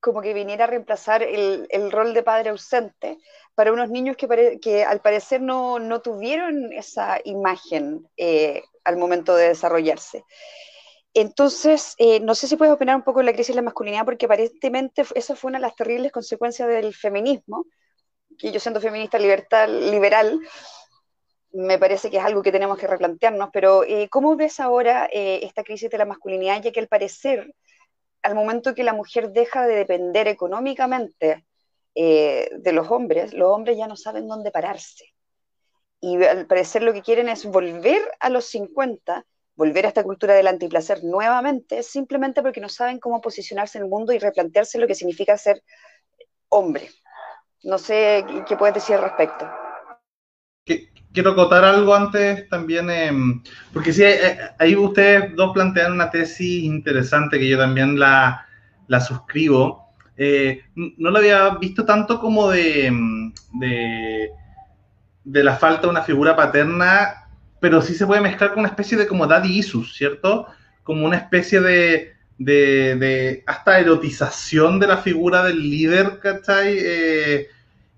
como 0.00 0.22
que 0.22 0.34
viniera 0.34 0.64
a 0.64 0.68
reemplazar 0.68 1.22
el, 1.22 1.90
rol 1.90 2.14
de 2.14 2.22
padre 2.22 2.50
ausente 2.50 3.18
para 3.54 3.72
unos 3.72 3.90
niños 3.90 4.16
que, 4.16 4.58
que 4.60 4.84
al 4.84 5.00
parecer 5.00 5.40
no, 5.40 5.78
no, 5.78 6.00
tuvieron 6.00 6.72
esa 6.72 7.20
imagen 7.24 8.08
al 8.84 8.96
momento 8.96 9.36
de 9.36 9.48
desarrollarse. 9.48 10.24
Entonces, 11.14 11.94
eh, 11.98 12.20
no 12.20 12.34
sé 12.34 12.46
si 12.46 12.56
puedes 12.56 12.72
opinar 12.72 12.94
un 12.96 13.02
poco 13.02 13.18
de 13.18 13.24
la 13.24 13.32
crisis 13.32 13.48
de 13.48 13.56
la 13.56 13.62
masculinidad, 13.62 14.04
porque 14.04 14.26
aparentemente 14.26 15.04
esa 15.14 15.34
fue 15.34 15.48
una 15.48 15.58
de 15.58 15.62
las 15.62 15.74
terribles 15.74 16.12
consecuencias 16.12 16.68
del 16.68 16.94
feminismo, 16.94 17.66
que 18.40 18.52
yo 18.52 18.60
siendo 18.60 18.80
feminista 18.80 19.18
libertad, 19.18 19.68
liberal, 19.68 20.40
me 21.52 21.78
parece 21.78 22.10
que 22.10 22.18
es 22.18 22.24
algo 22.24 22.42
que 22.42 22.52
tenemos 22.52 22.78
que 22.78 22.86
replantearnos, 22.86 23.50
pero 23.52 23.84
eh, 23.84 24.08
¿cómo 24.08 24.36
ves 24.36 24.60
ahora 24.60 25.08
eh, 25.12 25.40
esta 25.42 25.64
crisis 25.64 25.90
de 25.90 25.98
la 25.98 26.04
masculinidad, 26.04 26.62
ya 26.62 26.72
que 26.72 26.80
al 26.80 26.88
parecer, 26.88 27.54
al 28.22 28.34
momento 28.34 28.74
que 28.74 28.84
la 28.84 28.92
mujer 28.92 29.30
deja 29.30 29.66
de 29.66 29.74
depender 29.74 30.28
económicamente 30.28 31.44
de 31.92 32.72
los 32.72 32.90
hombres, 32.90 33.34
los 33.34 33.50
hombres 33.50 33.76
ya 33.76 33.86
no 33.86 33.96
saben 33.96 34.26
dónde 34.26 34.50
pararse? 34.50 35.12
Y 36.00 36.22
al 36.24 36.46
parecer 36.46 36.82
lo 36.82 36.94
que 36.94 37.02
quieren 37.02 37.28
es 37.28 37.44
volver 37.44 38.00
a 38.20 38.30
los 38.30 38.46
50 38.46 39.26
volver 39.60 39.84
a 39.84 39.88
esta 39.88 40.02
cultura 40.02 40.32
del 40.34 40.46
antiplacer 40.46 41.04
nuevamente, 41.04 41.82
simplemente 41.82 42.40
porque 42.40 42.62
no 42.62 42.70
saben 42.70 42.98
cómo 42.98 43.20
posicionarse 43.20 43.76
en 43.76 43.84
el 43.84 43.90
mundo 43.90 44.14
y 44.14 44.18
replantearse 44.18 44.78
lo 44.78 44.86
que 44.86 44.94
significa 44.94 45.36
ser 45.36 45.62
hombre. 46.48 46.88
No 47.62 47.78
sé 47.78 48.24
qué 48.48 48.56
puedes 48.56 48.74
decir 48.74 48.96
al 48.96 49.02
respecto. 49.02 49.48
Quiero 51.12 51.32
acotar 51.32 51.64
algo 51.64 51.94
antes 51.94 52.48
también, 52.48 52.88
em, 52.88 53.42
porque 53.72 53.92
sí, 53.92 54.04
eh, 54.04 54.38
ahí 54.58 54.76
ustedes 54.76 55.34
dos 55.34 55.52
plantean 55.52 55.92
una 55.92 56.08
tesis 56.08 56.62
interesante 56.62 57.38
que 57.38 57.48
yo 57.48 57.58
también 57.58 57.98
la, 57.98 58.46
la 58.86 59.00
suscribo. 59.00 59.88
Eh, 60.16 60.62
no 60.74 61.10
lo 61.10 61.18
había 61.18 61.50
visto 61.56 61.84
tanto 61.84 62.20
como 62.20 62.50
de, 62.50 62.86
em, 62.86 63.32
de, 63.54 64.30
de 65.24 65.44
la 65.44 65.56
falta 65.56 65.82
de 65.82 65.88
una 65.88 66.02
figura 66.02 66.36
paterna 66.36 67.20
pero 67.60 67.82
sí 67.82 67.94
se 67.94 68.06
puede 68.06 68.22
mezclar 68.22 68.50
con 68.50 68.60
una 68.60 68.68
especie 68.68 68.96
de 68.96 69.06
como 69.06 69.26
daddy 69.26 69.58
issues, 69.58 69.94
¿cierto? 69.94 70.46
Como 70.82 71.04
una 71.04 71.18
especie 71.18 71.60
de, 71.60 72.14
de, 72.40 73.44
hasta 73.46 73.80
erotización 73.80 74.80
de 74.80 74.86
la 74.86 74.96
figura 74.96 75.44
del 75.44 75.60
líder, 75.60 76.18
¿cachai? 76.20 76.78
Eh, 76.80 77.48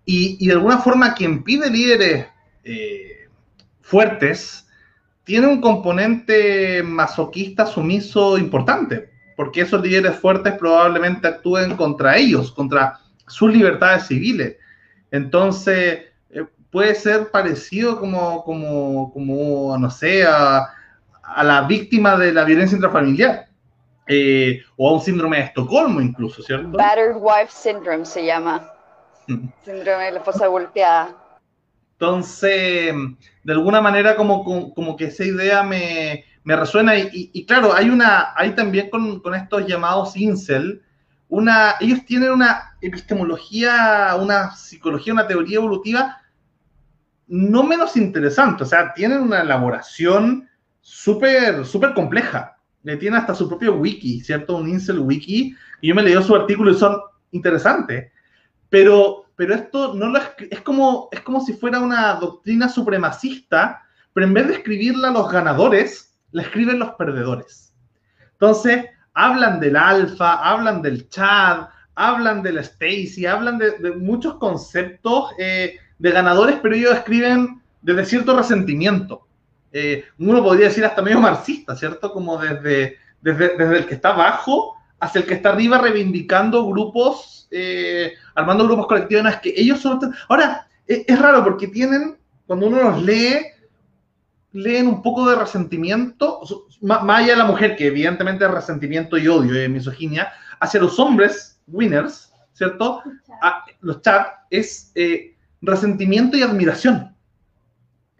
y, 0.04 0.46
de 0.46 0.52
alguna 0.52 0.78
forma 0.78 1.14
quien 1.14 1.44
pide 1.44 1.70
líderes 1.70 2.26
eh, 2.64 3.28
fuertes 3.80 4.66
tiene 5.22 5.46
un 5.46 5.60
componente 5.60 6.82
masoquista 6.82 7.66
sumiso 7.66 8.36
importante, 8.36 9.10
porque 9.36 9.60
esos 9.60 9.80
líderes 9.80 10.16
fuertes 10.16 10.54
probablemente 10.54 11.28
actúen 11.28 11.76
contra 11.76 12.16
ellos, 12.16 12.50
contra 12.50 12.98
sus 13.28 13.52
libertades 13.52 14.08
civiles. 14.08 14.56
Entonces, 15.12 16.00
puede 16.72 16.96
ser 16.96 17.30
parecido 17.30 18.00
como, 18.00 18.42
como, 18.42 19.12
como 19.12 19.78
no 19.78 19.88
sé, 19.88 20.24
a, 20.26 20.66
a 21.22 21.44
la 21.44 21.62
víctima 21.62 22.16
de 22.16 22.32
la 22.32 22.42
violencia 22.42 22.74
intrafamiliar. 22.74 23.51
Eh, 24.14 24.62
o 24.76 24.88
a 24.88 24.92
un 24.92 25.00
síndrome 25.00 25.38
de 25.38 25.44
Estocolmo 25.44 26.00
incluso, 26.00 26.42
¿cierto? 26.42 26.76
Battered 26.76 27.16
Wife 27.16 27.50
Syndrome 27.50 28.04
se 28.04 28.26
llama. 28.26 28.70
Síndrome 29.64 30.04
de 30.04 30.12
la 30.12 30.18
esposa 30.18 30.46
golpeada. 30.48 31.16
Entonces, 31.92 32.92
de 33.44 33.52
alguna 33.52 33.80
manera 33.80 34.16
como, 34.16 34.44
como, 34.74 34.96
que 34.96 35.04
esa 35.06 35.24
idea 35.24 35.62
me, 35.62 36.24
me 36.42 36.56
resuena 36.56 36.96
y, 36.96 37.30
y, 37.32 37.46
claro, 37.46 37.72
hay 37.72 37.88
una, 37.90 38.32
hay 38.34 38.50
también 38.56 38.90
con, 38.90 39.20
con, 39.20 39.34
estos 39.34 39.66
llamados 39.66 40.16
incel, 40.16 40.82
una, 41.28 41.76
ellos 41.80 42.04
tienen 42.04 42.32
una 42.32 42.76
epistemología, 42.80 44.16
una 44.20 44.50
psicología, 44.56 45.12
una 45.12 45.28
teoría 45.28 45.58
evolutiva 45.58 46.22
no 47.32 47.62
menos 47.62 47.96
interesante, 47.96 48.64
o 48.64 48.66
sea, 48.66 48.92
tienen 48.92 49.20
una 49.20 49.40
elaboración 49.40 50.50
súper, 50.82 51.64
súper 51.64 51.94
compleja. 51.94 52.51
Le 52.82 52.96
tiene 52.96 53.16
hasta 53.16 53.34
su 53.34 53.48
propio 53.48 53.76
wiki, 53.76 54.20
¿cierto? 54.20 54.56
Un 54.56 54.68
incel 54.68 54.98
wiki. 54.98 55.56
Y 55.80 55.88
yo 55.88 55.94
me 55.94 56.02
leí 56.02 56.20
su 56.22 56.34
artículo 56.34 56.70
y 56.70 56.74
son 56.74 56.96
interesantes. 57.30 58.10
Pero, 58.68 59.26
pero 59.36 59.54
esto 59.54 59.94
no 59.94 60.08
lo 60.08 60.18
es, 60.18 60.24
es 60.50 60.60
como, 60.60 61.08
es 61.12 61.20
como 61.20 61.40
si 61.40 61.52
fuera 61.52 61.80
una 61.80 62.14
doctrina 62.14 62.68
supremacista, 62.68 63.82
pero 64.12 64.26
en 64.26 64.34
vez 64.34 64.48
de 64.48 64.54
escribirla 64.54 65.10
los 65.10 65.30
ganadores, 65.30 66.16
la 66.32 66.42
escriben 66.42 66.78
los 66.78 66.90
perdedores. 66.92 67.74
Entonces, 68.32 68.86
hablan 69.14 69.60
del 69.60 69.76
alfa, 69.76 70.34
hablan 70.34 70.82
del 70.82 71.08
chat, 71.08 71.68
hablan 71.94 72.42
del 72.42 72.58
Stacy, 72.58 73.26
hablan 73.26 73.58
de, 73.58 73.92
muchos 73.92 74.34
conceptos 74.36 75.30
eh, 75.38 75.76
de 75.98 76.10
ganadores, 76.10 76.56
pero 76.62 76.74
ellos 76.74 76.94
escriben 76.94 77.60
desde 77.82 78.04
cierto 78.04 78.36
resentimiento. 78.36 79.26
Eh, 79.72 80.04
uno 80.18 80.42
podría 80.42 80.68
decir 80.68 80.84
hasta 80.84 81.02
medio 81.02 81.20
marxista, 81.20 81.74
¿cierto? 81.74 82.12
Como 82.12 82.38
desde, 82.38 82.96
desde, 83.20 83.78
el 83.78 83.86
que 83.86 83.94
está 83.94 84.10
abajo 84.10 84.76
hacia 85.00 85.20
el 85.20 85.26
que 85.26 85.34
está 85.34 85.50
arriba, 85.50 85.78
reivindicando 85.78 86.66
grupos, 86.66 87.48
eh, 87.50 88.12
armando 88.34 88.64
grupos 88.64 88.86
colectivos. 88.86 89.26
es 89.26 89.36
que 89.40 89.54
ellos 89.56 89.80
son... 89.80 90.14
Ahora, 90.28 90.68
es, 90.86 91.04
es 91.06 91.18
raro 91.18 91.42
porque 91.42 91.68
tienen, 91.68 92.18
cuando 92.46 92.66
uno 92.66 92.82
los 92.82 93.02
lee, 93.02 93.46
leen 94.52 94.86
un 94.86 95.02
poco 95.02 95.28
de 95.28 95.36
resentimiento, 95.36 96.40
más, 96.82 97.02
allá 97.02 97.32
de 97.32 97.36
la 97.36 97.44
mujer, 97.44 97.76
que 97.76 97.86
evidentemente 97.86 98.44
es 98.44 98.50
resentimiento 98.50 99.16
y 99.16 99.28
odio 99.28 99.62
y 99.62 99.68
misoginia, 99.68 100.32
hacia 100.60 100.80
los 100.80 100.98
hombres, 100.98 101.60
winners, 101.66 102.32
¿cierto? 102.52 103.02
Ah, 103.42 103.64
los 103.80 104.02
chat 104.02 104.26
es 104.50 104.92
eh, 104.94 105.34
resentimiento 105.60 106.36
y 106.36 106.42
admiración. 106.42 107.11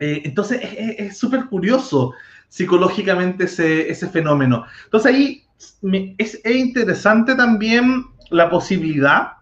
Eh, 0.02 0.22
entonces 0.24 0.60
es 0.98 1.16
súper 1.16 1.46
curioso 1.46 2.12
psicológicamente 2.48 3.44
ese, 3.44 3.88
ese, 3.88 4.08
fenómeno. 4.08 4.64
Entonces 4.86 5.14
ahí 5.14 5.44
es, 6.18 6.40
interesante 6.44 7.36
también 7.36 8.06
la 8.30 8.50
posibilidad 8.50 9.34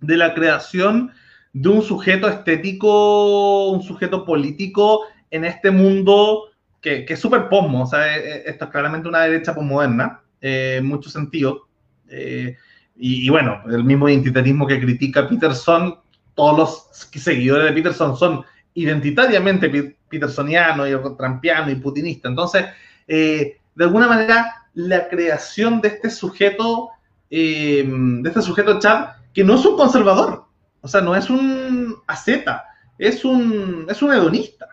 de 0.00 0.16
la 0.16 0.34
creación 0.34 1.12
de 1.52 1.68
un 1.68 1.82
sujeto 1.82 2.28
estético, 2.28 3.70
un 3.70 3.84
sujeto 3.84 4.24
político 4.24 5.02
en 5.30 5.44
este 5.44 5.70
mundo 5.70 6.50
que, 6.80 7.06
es 7.08 7.20
súper 7.20 7.48
posmo, 7.48 7.84
o 7.84 7.86
sea, 7.86 8.16
e, 8.16 8.18
e, 8.18 8.42
esto 8.50 8.64
es 8.64 8.70
claramente 8.72 9.08
una 9.08 9.20
derecha 9.20 9.54
posmoderna, 9.54 10.22
eh, 10.40 10.78
en 10.78 10.86
muchos 10.86 11.12
sentidos. 11.12 11.60
Eh, 12.08 12.56
y, 12.96 13.30
bueno, 13.30 13.62
el 13.70 13.84
mismo 13.84 14.08
identitarismo 14.08 14.66
que 14.66 14.80
critica 14.80 15.28
Peterson, 15.28 16.00
todos 16.34 16.58
los 16.58 17.10
seguidores 17.22 17.66
de 17.66 17.72
Peterson 17.72 18.16
son 18.16 18.44
identitariamente 18.74 19.96
petersonianos 20.08 20.88
y 20.88 21.16
trampianos 21.16 21.72
y 21.72 21.76
putinistas. 21.76 22.30
Entonces, 22.30 22.66
eh, 23.06 23.58
de 23.74 23.84
alguna 23.84 24.08
manera, 24.08 24.66
la 24.74 25.08
creación 25.08 25.80
de 25.80 25.88
este 25.88 26.10
sujeto, 26.10 26.90
de 27.30 28.22
este 28.24 28.42
sujeto 28.42 28.78
Chad, 28.78 29.08
que 29.32 29.42
no 29.42 29.54
es 29.54 29.64
un 29.64 29.76
conservador, 29.76 30.44
o 30.80 30.88
sea, 30.88 31.00
no 31.00 31.16
es 31.16 31.30
un 31.30 31.96
asceta, 32.06 32.64
es 32.98 33.24
un, 33.24 33.86
es 33.88 34.02
un 34.02 34.12
hedonista. 34.12 34.68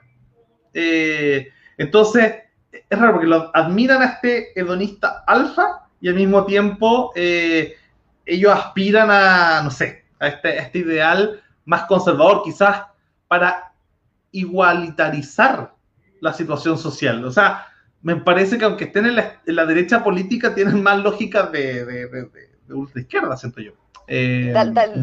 Entonces, 1.78 2.34
es 2.72 3.00
raro 3.00 3.14
porque 3.14 3.28
lo 3.28 3.52
admiran 3.56 4.02
a 4.02 4.06
este 4.06 4.60
hedonista 4.60 5.24
alfa 5.26 5.88
y 6.00 6.10
al 6.10 6.16
mismo 6.16 6.46
tiempo 6.46 7.12
eh, 7.16 7.76
ellos 8.26 8.52
aspiran 8.54 9.10
a, 9.10 9.62
no 9.64 9.72
sé, 9.72 10.06
a 10.20 10.28
este, 10.28 10.58
este, 10.58 10.80
ideal 10.80 11.42
más 11.66 11.84
conservador, 11.84 12.44
quizás 12.44 12.84
para 13.28 13.71
igualitarizar 14.32 15.76
la 16.20 16.34
situación 16.34 16.78
social. 16.78 17.24
O 17.26 17.32
sea, 17.32 17.68
me 18.02 18.16
parece 18.16 18.58
que 18.58 18.66
aunque 18.66 18.86
estén 18.86 19.06
en 19.06 19.16
la, 19.16 19.66
derecha 19.66 20.04
política, 20.04 20.56
tienen 20.56 20.82
más 20.82 21.00
lógica 21.00 21.44
de, 21.44 21.86
de, 21.86 22.08
de, 22.08 22.74
ultra 22.74 23.02
izquierda, 23.02 23.38
siento 23.38 23.62
yo. 23.62 23.74
Eh, 24.08 24.54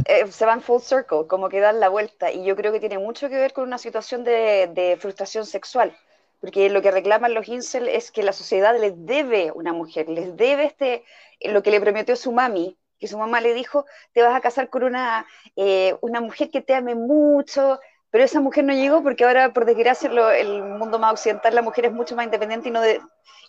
eh, 0.06 0.26
se 0.30 0.44
van 0.44 0.60
full 0.60 0.80
circle, 0.80 1.26
como 1.28 1.48
que 1.48 1.60
dan 1.60 1.80
la 1.80 1.88
vuelta, 1.88 2.30
y 2.30 2.44
yo 2.44 2.56
creo 2.56 2.72
que 2.72 2.80
tiene 2.80 2.98
mucho 2.98 3.28
que 3.28 3.36
ver 3.36 3.52
con 3.52 3.64
una 3.64 3.78
situación 3.78 4.24
de, 4.24 4.98
frustración 5.00 5.46
sexual 5.46 5.96
porque 6.40 6.70
lo 6.70 6.82
que 6.82 6.92
reclaman 6.92 7.34
los 7.34 7.48
incel 7.48 7.88
es 7.88 8.12
que 8.12 8.22
la 8.22 8.32
sociedad 8.32 8.78
les 8.78 8.92
debe 9.06 9.50
una 9.50 9.72
mujer, 9.72 10.08
les 10.08 10.36
debe 10.36 10.66
este, 10.66 11.02
lo 11.40 11.64
que 11.64 11.72
le 11.72 11.80
prometió 11.80 12.14
su 12.14 12.30
mami, 12.30 12.78
que 13.00 13.08
su 13.08 13.18
mamá 13.18 13.40
le 13.40 13.54
dijo, 13.54 13.86
te 14.12 14.22
vas 14.22 14.36
a 14.36 14.40
casar 14.40 14.70
con 14.70 14.84
una, 14.84 15.26
eh, 15.56 15.96
una 16.00 16.20
mujer 16.20 16.48
que 16.50 16.60
te 16.60 16.74
ame 16.74 16.94
mucho, 16.94 17.80
pero 18.10 18.24
esa 18.24 18.40
mujer 18.40 18.64
no 18.64 18.72
llegó 18.72 19.02
porque 19.02 19.24
ahora, 19.24 19.52
por 19.52 19.64
desgracia, 19.66 20.10
el 20.38 20.62
mundo 20.62 20.98
más 20.98 21.12
occidental, 21.12 21.54
la 21.54 21.62
mujer 21.62 21.86
es 21.86 21.92
mucho 21.92 22.16
más 22.16 22.24
independiente 22.24 22.68
y 22.68 22.72
no, 22.72 22.80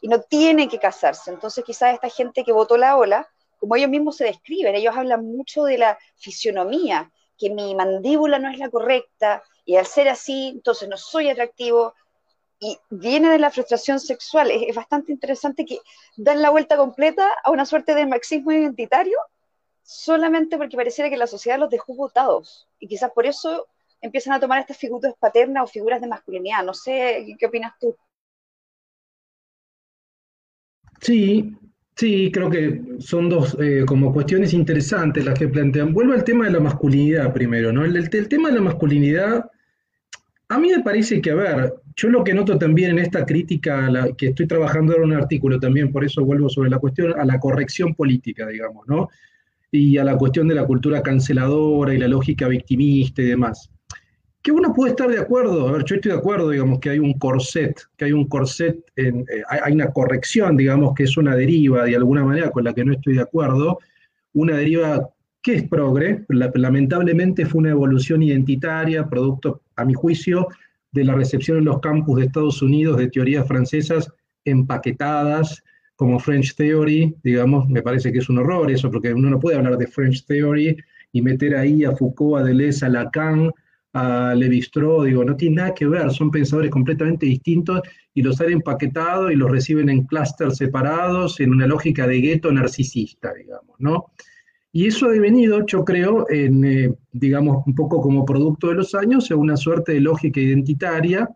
y 0.02 0.08
no 0.08 0.22
tiene 0.22 0.68
que 0.68 0.80
casarse. 0.80 1.32
Entonces 1.32 1.64
quizás 1.64 1.94
esta 1.94 2.10
gente 2.10 2.44
que 2.44 2.52
votó 2.52 2.78
la 2.78 2.98
ola, 2.98 3.28
como 3.60 3.76
ellos 3.76 3.90
mismos 3.90 4.18
se 4.18 4.26
describen, 4.26 4.76
ellos 4.76 4.96
hablan 4.96 5.26
mucho 5.26 5.64
de 5.64 5.78
la 5.78 5.98
fisionomía, 6.16 7.12
que 7.38 7.50
mi 7.50 7.74
mandíbula 7.76 8.40
no 8.40 8.50
es 8.50 8.58
la 8.58 8.70
correcta, 8.70 9.44
y 9.66 9.76
al 9.78 9.86
ser 9.86 10.10
así, 10.10 10.50
entonces 10.56 10.90
no 10.90 10.98
soy 10.98 11.30
atractivo, 11.30 11.94
y 12.60 12.78
viene 12.90 13.30
de 13.30 13.40
la 13.40 13.52
frustración 13.52 14.00
sexual. 14.00 14.52
Es, 14.52 14.76
bastante 14.76 15.12
interesante 15.12 15.66
que 15.66 15.80
dan 16.18 16.42
la 16.42 16.50
vuelta 16.50 16.76
completa 16.76 17.28
a 17.44 17.52
una 17.52 17.66
suerte 17.66 17.96
de 17.96 18.06
marxismo 18.06 18.52
identitario 18.52 19.18
solamente 19.82 20.58
porque 20.58 20.76
pareciera 20.76 21.10
que 21.10 21.18
la 21.18 21.28
sociedad 21.28 21.58
los 21.58 21.70
dejó 21.70 21.96
votados. 21.96 22.68
Y 22.80 22.88
quizás 22.88 23.12
por 23.12 23.26
eso 23.26 23.68
empiezan 24.02 24.34
a 24.34 24.40
tomar 24.40 24.60
estas 24.60 24.78
figuras 24.78 25.14
paternas 25.20 25.64
o 25.64 25.68
figuras 25.68 26.02
de 26.02 26.08
masculinidad. 26.08 26.64
No 26.64 26.74
sé, 26.74 27.36
¿qué, 27.38 27.46
opinas 27.46 27.74
tú? 27.80 27.96
Sí, 31.02 31.56
sí, 31.96 32.32
creo 32.32 32.50
que 32.50 32.82
son 33.00 33.30
dos 33.30 33.58
eh, 33.62 33.84
como 33.88 34.14
cuestiones 34.14 34.54
interesantes 34.54 35.26
las 35.26 35.38
que 35.38 35.48
plantean. 35.48 35.94
Vuelvo 35.94 36.14
al 36.14 36.24
tema 36.24 36.46
de 36.46 36.52
la 36.52 36.60
masculinidad 36.60 37.34
primero, 37.34 37.72
¿no? 37.72 37.86
el 37.86 38.10
tema 38.10 38.50
de 38.50 38.56
la 38.56 38.62
masculinidad 38.62 39.50
a 40.52 40.58
mí 40.58 40.70
me 40.70 40.82
parece 40.82 41.22
que, 41.22 41.30
a 41.30 41.36
ver, 41.36 41.74
yo 41.96 42.10
lo 42.10 42.24
que 42.24 42.34
noto 42.34 42.58
también 42.58 42.92
en 42.92 43.00
esta 43.00 43.24
crítica, 43.24 43.88
que 44.18 44.28
estoy 44.30 44.48
trabajando 44.48 44.96
en 44.96 45.04
un 45.04 45.14
artículo 45.14 45.60
también, 45.60 45.92
por 45.92 46.04
eso 46.04 46.26
vuelvo 46.26 46.50
sobre 46.50 46.72
la 46.72 46.80
cuestión, 46.80 47.14
a 47.20 47.24
la 47.24 47.40
corrección 47.40 47.94
política, 47.94 48.48
digamos, 48.48 48.88
¿no? 48.88 49.10
Y 49.72 50.00
a 50.00 50.04
la 50.04 50.18
cuestión 50.18 50.48
de 50.48 50.56
la 50.56 50.66
cultura 50.66 51.04
canceladora 51.04 51.94
y 51.94 52.00
la 52.00 52.08
lógica 52.08 52.48
victimista 52.48 53.22
y 53.22 53.26
demás. 53.26 53.70
Que 54.50 54.54
uno 54.54 54.74
puede 54.74 54.94
estar 54.94 55.08
de 55.08 55.20
acuerdo, 55.20 55.68
a 55.68 55.74
ver, 55.74 55.86
yo 55.86 55.94
estoy 55.94 56.12
de 56.12 56.18
acuerdo, 56.18 56.50
digamos, 56.50 56.80
que 56.80 56.90
hay 56.90 56.98
un 56.98 57.14
corset, 57.20 57.80
que 57.96 58.06
hay 58.06 58.14
un 58.14 58.28
corset, 58.28 58.80
en, 58.96 59.20
eh, 59.20 59.44
hay 59.48 59.74
una 59.74 59.92
corrección, 59.92 60.58
digamos, 60.58 60.96
que 60.96 61.04
es 61.04 61.18
una 61.18 61.36
deriva 61.36 61.84
de 61.84 61.96
alguna 61.96 62.24
manera 62.24 62.50
con 62.50 62.64
la 62.64 62.74
que 62.74 62.84
no 62.84 62.94
estoy 62.94 63.14
de 63.14 63.22
acuerdo, 63.22 63.78
una 64.34 64.58
deriva 64.58 65.08
que 65.44 65.54
es 65.54 65.68
progre, 65.68 66.26
lamentablemente 66.30 67.46
fue 67.46 67.60
una 67.60 67.70
evolución 67.70 68.24
identitaria, 68.24 69.08
producto 69.08 69.62
a 69.76 69.86
mi 69.86 69.94
juicio, 69.94 70.48
de 70.94 71.04
la 71.04 71.14
recepción 71.14 71.60
en 71.60 71.66
los 71.66 71.80
campus 71.80 72.18
de 72.18 72.26
Estados 72.26 72.64
Unidos 72.64 72.98
de 72.98 73.08
teorías 73.08 73.48
francesas 73.48 74.12
empaquetadas 74.46 75.64
como 75.96 76.18
French 76.18 76.56
Theory, 76.56 77.16
digamos, 77.22 77.70
me 77.70 77.84
parece 77.84 78.12
que 78.12 78.18
es 78.18 78.30
un 78.30 78.40
horror 78.40 78.72
eso, 78.72 78.90
porque 78.90 79.14
uno 79.14 79.30
no 79.30 79.40
puede 79.40 79.58
hablar 79.58 79.78
de 79.78 79.86
French 79.86 80.26
Theory 80.26 80.76
y 81.12 81.22
meter 81.22 81.56
ahí 81.56 81.84
a 81.84 81.96
Foucault, 81.96 82.42
a 82.42 82.44
Deleuze, 82.44 82.84
a 82.84 82.90
Lacan, 82.90 83.52
a 83.94 84.36
Levi-Strauss, 84.36 85.08
digo, 85.08 85.24
no 85.24 85.36
tiene 85.36 85.58
nada 85.58 85.74
que 85.74 85.88
ver, 85.88 86.12
son 86.12 86.30
pensadores 86.30 86.70
completamente 86.70 87.26
distintos 87.26 87.82
y 88.14 88.22
los 88.22 88.40
han 88.42 88.52
empaquetado 88.52 89.32
y 89.32 89.36
los 89.36 89.50
reciben 89.50 89.90
en 89.90 90.06
clústeres 90.06 90.58
separados 90.58 91.40
en 91.40 91.52
una 91.52 91.66
lógica 91.66 92.08
de 92.08 92.22
gueto 92.22 92.52
narcisista, 92.52 93.34
digamos, 93.34 93.76
¿no? 93.80 94.12
Y 94.72 94.86
eso 94.86 95.08
ha 95.08 95.12
devenido, 95.12 95.66
yo 95.66 95.84
creo, 95.84 96.30
en, 96.30 96.64
eh, 96.64 96.94
digamos, 97.12 97.66
un 97.66 97.74
poco 97.74 98.02
como 98.02 98.26
producto 98.26 98.68
de 98.68 98.76
los 98.76 98.94
años, 98.94 99.32
en 99.32 99.40
una 99.40 99.58
suerte 99.58 99.94
de 99.94 100.02
lógica 100.02 100.40
identitaria 100.40 101.28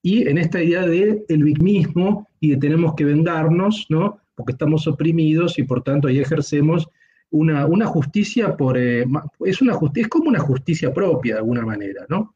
y 0.00 0.26
en 0.26 0.38
esta 0.38 0.62
idea 0.62 0.86
de 0.86 1.22
el 1.28 1.44
victimismo 1.44 2.28
y 2.40 2.50
de 2.50 2.56
tenemos 2.56 2.94
que 2.94 3.04
vendarnos, 3.04 3.86
¿no? 3.90 4.18
Porque 4.34 4.52
estamos 4.52 4.86
oprimidos 4.86 5.58
y 5.58 5.64
por 5.64 5.82
tanto 5.82 6.08
ahí 6.08 6.18
ejercemos 6.18 6.88
una, 7.32 7.66
una 7.66 7.86
justicia 7.86 8.56
por... 8.56 8.78
Eh, 8.78 9.04
es, 9.44 9.60
una 9.60 9.76
es 9.94 10.08
como 10.08 10.28
una 10.28 10.38
justicia 10.38 10.92
propia 10.94 11.34
de 11.34 11.40
alguna 11.40 11.62
manera, 11.62 12.06
¿no? 12.08 12.34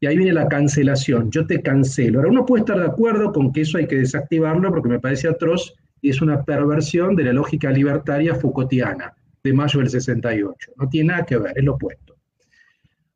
Y 0.00 0.06
ahí 0.06 0.16
viene 0.16 0.32
la 0.32 0.48
cancelación, 0.48 1.30
yo 1.30 1.46
te 1.46 1.62
cancelo. 1.62 2.18
Ahora 2.18 2.30
uno 2.30 2.46
puede 2.46 2.60
estar 2.60 2.78
de 2.78 2.86
acuerdo 2.86 3.32
con 3.32 3.52
que 3.52 3.62
eso 3.62 3.78
hay 3.78 3.86
que 3.86 3.96
desactivarlo 3.96 4.70
porque 4.70 4.88
me 4.88 5.00
parece 5.00 5.28
atroz 5.28 5.74
y 6.00 6.10
es 6.10 6.20
una 6.20 6.44
perversión 6.44 7.16
de 7.16 7.24
la 7.24 7.32
lógica 7.32 7.70
libertaria 7.70 8.34
Foucaultiana 8.34 9.14
de 9.42 9.52
mayo 9.52 9.80
del 9.80 9.88
68. 9.88 10.72
No 10.76 10.88
tiene 10.88 11.08
nada 11.08 11.24
que 11.24 11.38
ver, 11.38 11.52
es 11.56 11.64
lo 11.64 11.74
opuesto. 11.74 12.16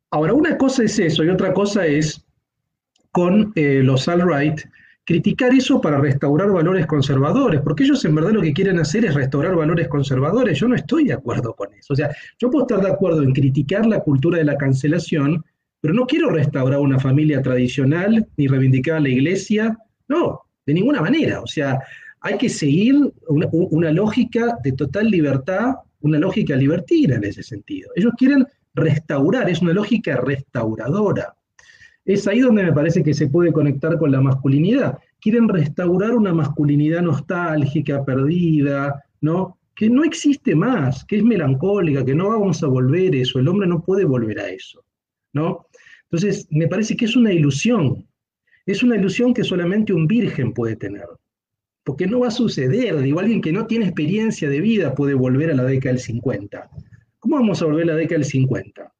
Ahora, 0.09 0.33
una 0.33 0.57
cosa 0.57 0.83
es 0.83 0.97
eso 0.99 1.23
y 1.23 1.29
otra 1.29 1.53
cosa 1.53 1.85
es 1.85 2.25
con 3.11 3.51
eh, 3.55 3.81
los 3.83 4.07
alt-right 4.07 4.59
criticar 5.11 5.53
eso 5.53 5.81
para 5.81 5.99
restaurar 5.99 6.51
valores 6.51 6.85
conservadores, 6.85 7.61
porque 7.61 7.83
ellos 7.83 8.03
en 8.05 8.15
verdad 8.15 8.31
lo 8.31 8.41
que 8.41 8.53
quieren 8.53 8.79
hacer 8.79 9.03
es 9.03 9.13
restaurar 9.13 9.55
valores 9.55 9.87
conservadores. 9.87 10.57
Yo 10.57 10.67
no 10.67 10.75
estoy 10.75 11.03
de 11.05 11.13
acuerdo 11.13 11.53
con 11.53 11.73
eso. 11.73 11.93
O 11.93 11.95
sea, 11.95 12.15
yo 12.39 12.49
puedo 12.49 12.65
estar 12.65 12.81
de 12.81 12.91
acuerdo 12.91 13.21
en 13.23 13.33
criticar 13.33 13.85
la 13.85 13.99
cultura 13.99 14.37
de 14.37 14.45
la 14.45 14.57
cancelación, 14.57 15.43
pero 15.81 15.93
no 15.93 16.05
quiero 16.05 16.29
restaurar 16.29 16.79
una 16.79 16.99
familia 16.99 17.41
tradicional 17.41 18.25
ni 18.37 18.47
reivindicar 18.47 18.95
a 18.95 18.99
la 19.01 19.09
iglesia. 19.09 19.77
No, 20.07 20.41
de 20.65 20.73
ninguna 20.73 21.01
manera. 21.01 21.41
O 21.41 21.47
sea, 21.47 21.79
hay 22.21 22.37
que 22.37 22.47
seguir 22.47 22.95
una 23.27 23.91
lógica 23.91 24.57
de 24.63 24.71
total 24.71 25.09
libertad 25.09 25.75
una 26.01 26.17
lógica 26.17 26.55
libertina 26.55 27.15
en 27.15 27.23
ese 27.23 27.43
sentido. 27.43 27.91
Ellos 27.95 28.13
quieren 28.17 28.45
restaurar, 28.73 29.49
es 29.49 29.61
una 29.61 29.73
lógica 29.73 30.17
restauradora. 30.17 31.35
Es 32.05 32.27
ahí 32.27 32.39
donde 32.39 32.63
me 32.63 32.73
parece 32.73 33.03
que 33.03 33.13
se 33.13 33.27
puede 33.27 33.51
conectar 33.51 33.97
con 33.97 34.11
la 34.11 34.21
masculinidad. 34.21 34.97
Quieren 35.19 35.47
restaurar 35.47 36.11
una 36.11 36.33
masculinidad 36.33 37.01
nostálgica, 37.01 38.03
perdida, 38.03 39.03
¿no? 39.21 39.57
Que 39.75 39.89
no 39.89 40.03
existe 40.03 40.55
más, 40.55 41.05
que 41.05 41.17
es 41.17 41.23
melancólica, 41.23 42.03
que 42.03 42.15
no 42.15 42.29
vamos 42.29 42.63
a 42.63 42.67
volver 42.67 43.15
eso, 43.15 43.39
el 43.39 43.47
hombre 43.47 43.67
no 43.67 43.83
puede 43.83 44.05
volver 44.05 44.39
a 44.39 44.49
eso, 44.49 44.83
¿no? 45.33 45.67
Entonces, 46.03 46.47
me 46.49 46.67
parece 46.67 46.95
que 46.95 47.05
es 47.05 47.15
una 47.15 47.31
ilusión, 47.31 48.05
es 48.65 48.83
una 48.83 48.97
ilusión 48.97 49.33
que 49.33 49.43
solamente 49.43 49.93
un 49.93 50.07
virgen 50.07 50.53
puede 50.53 50.75
tener 50.75 51.05
porque 51.83 52.07
no 52.07 52.19
va 52.19 52.27
a 52.27 52.31
suceder. 52.31 53.01
Digo, 53.01 53.19
alguien 53.19 53.41
que 53.41 53.51
no 53.51 53.65
tiene 53.65 53.85
experiencia 53.85 54.49
de 54.49 54.61
vida 54.61 54.93
puede 54.93 55.13
volver 55.13 55.51
a 55.51 55.55
la 55.55 55.63
década 55.63 55.93
del 55.93 56.01
50. 56.01 56.69
¿Cómo 57.19 57.35
vamos 57.35 57.61
a 57.61 57.65
volver 57.65 57.83
a 57.83 57.93
la 57.93 57.95
década 57.95 58.19
del 58.19 58.25
50? 58.25 58.93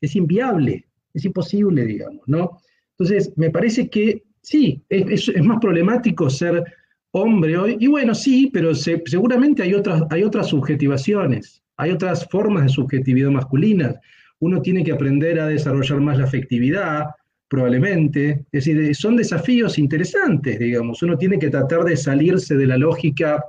Es 0.00 0.16
inviable, 0.16 0.85
es 1.16 1.24
imposible, 1.24 1.84
digamos, 1.84 2.22
¿no? 2.26 2.58
Entonces, 2.98 3.32
me 3.36 3.50
parece 3.50 3.88
que 3.88 4.22
sí, 4.42 4.82
es, 4.88 5.30
más 5.42 5.58
problemático 5.60 6.30
ser 6.30 6.62
hombre 7.10 7.56
hoy, 7.56 7.76
y 7.80 7.86
bueno, 7.86 8.14
sí, 8.14 8.50
pero 8.52 8.74
seguramente 8.74 9.62
hay 9.62 9.74
otras, 9.74 10.02
hay 10.10 10.22
otras 10.22 10.48
subjetivaciones, 10.48 11.62
hay 11.78 11.90
otras 11.90 12.28
formas 12.30 12.64
de 12.64 12.68
subjetividad 12.68 13.30
masculina. 13.30 13.98
Uno 14.38 14.60
tiene 14.60 14.84
que 14.84 14.92
aprender 14.92 15.40
a 15.40 15.46
desarrollar 15.46 16.00
más 16.00 16.18
la 16.18 16.24
afectividad, 16.24 17.06
probablemente. 17.48 18.44
Es 18.52 18.66
decir, 18.66 18.94
son 18.94 19.16
desafíos 19.16 19.78
interesantes, 19.78 20.58
digamos. 20.58 21.02
Uno 21.02 21.16
tiene 21.16 21.38
que 21.38 21.48
tratar 21.48 21.84
de 21.84 21.96
salirse 21.96 22.54
de 22.56 22.66
la 22.66 22.76
lógica 22.76 23.42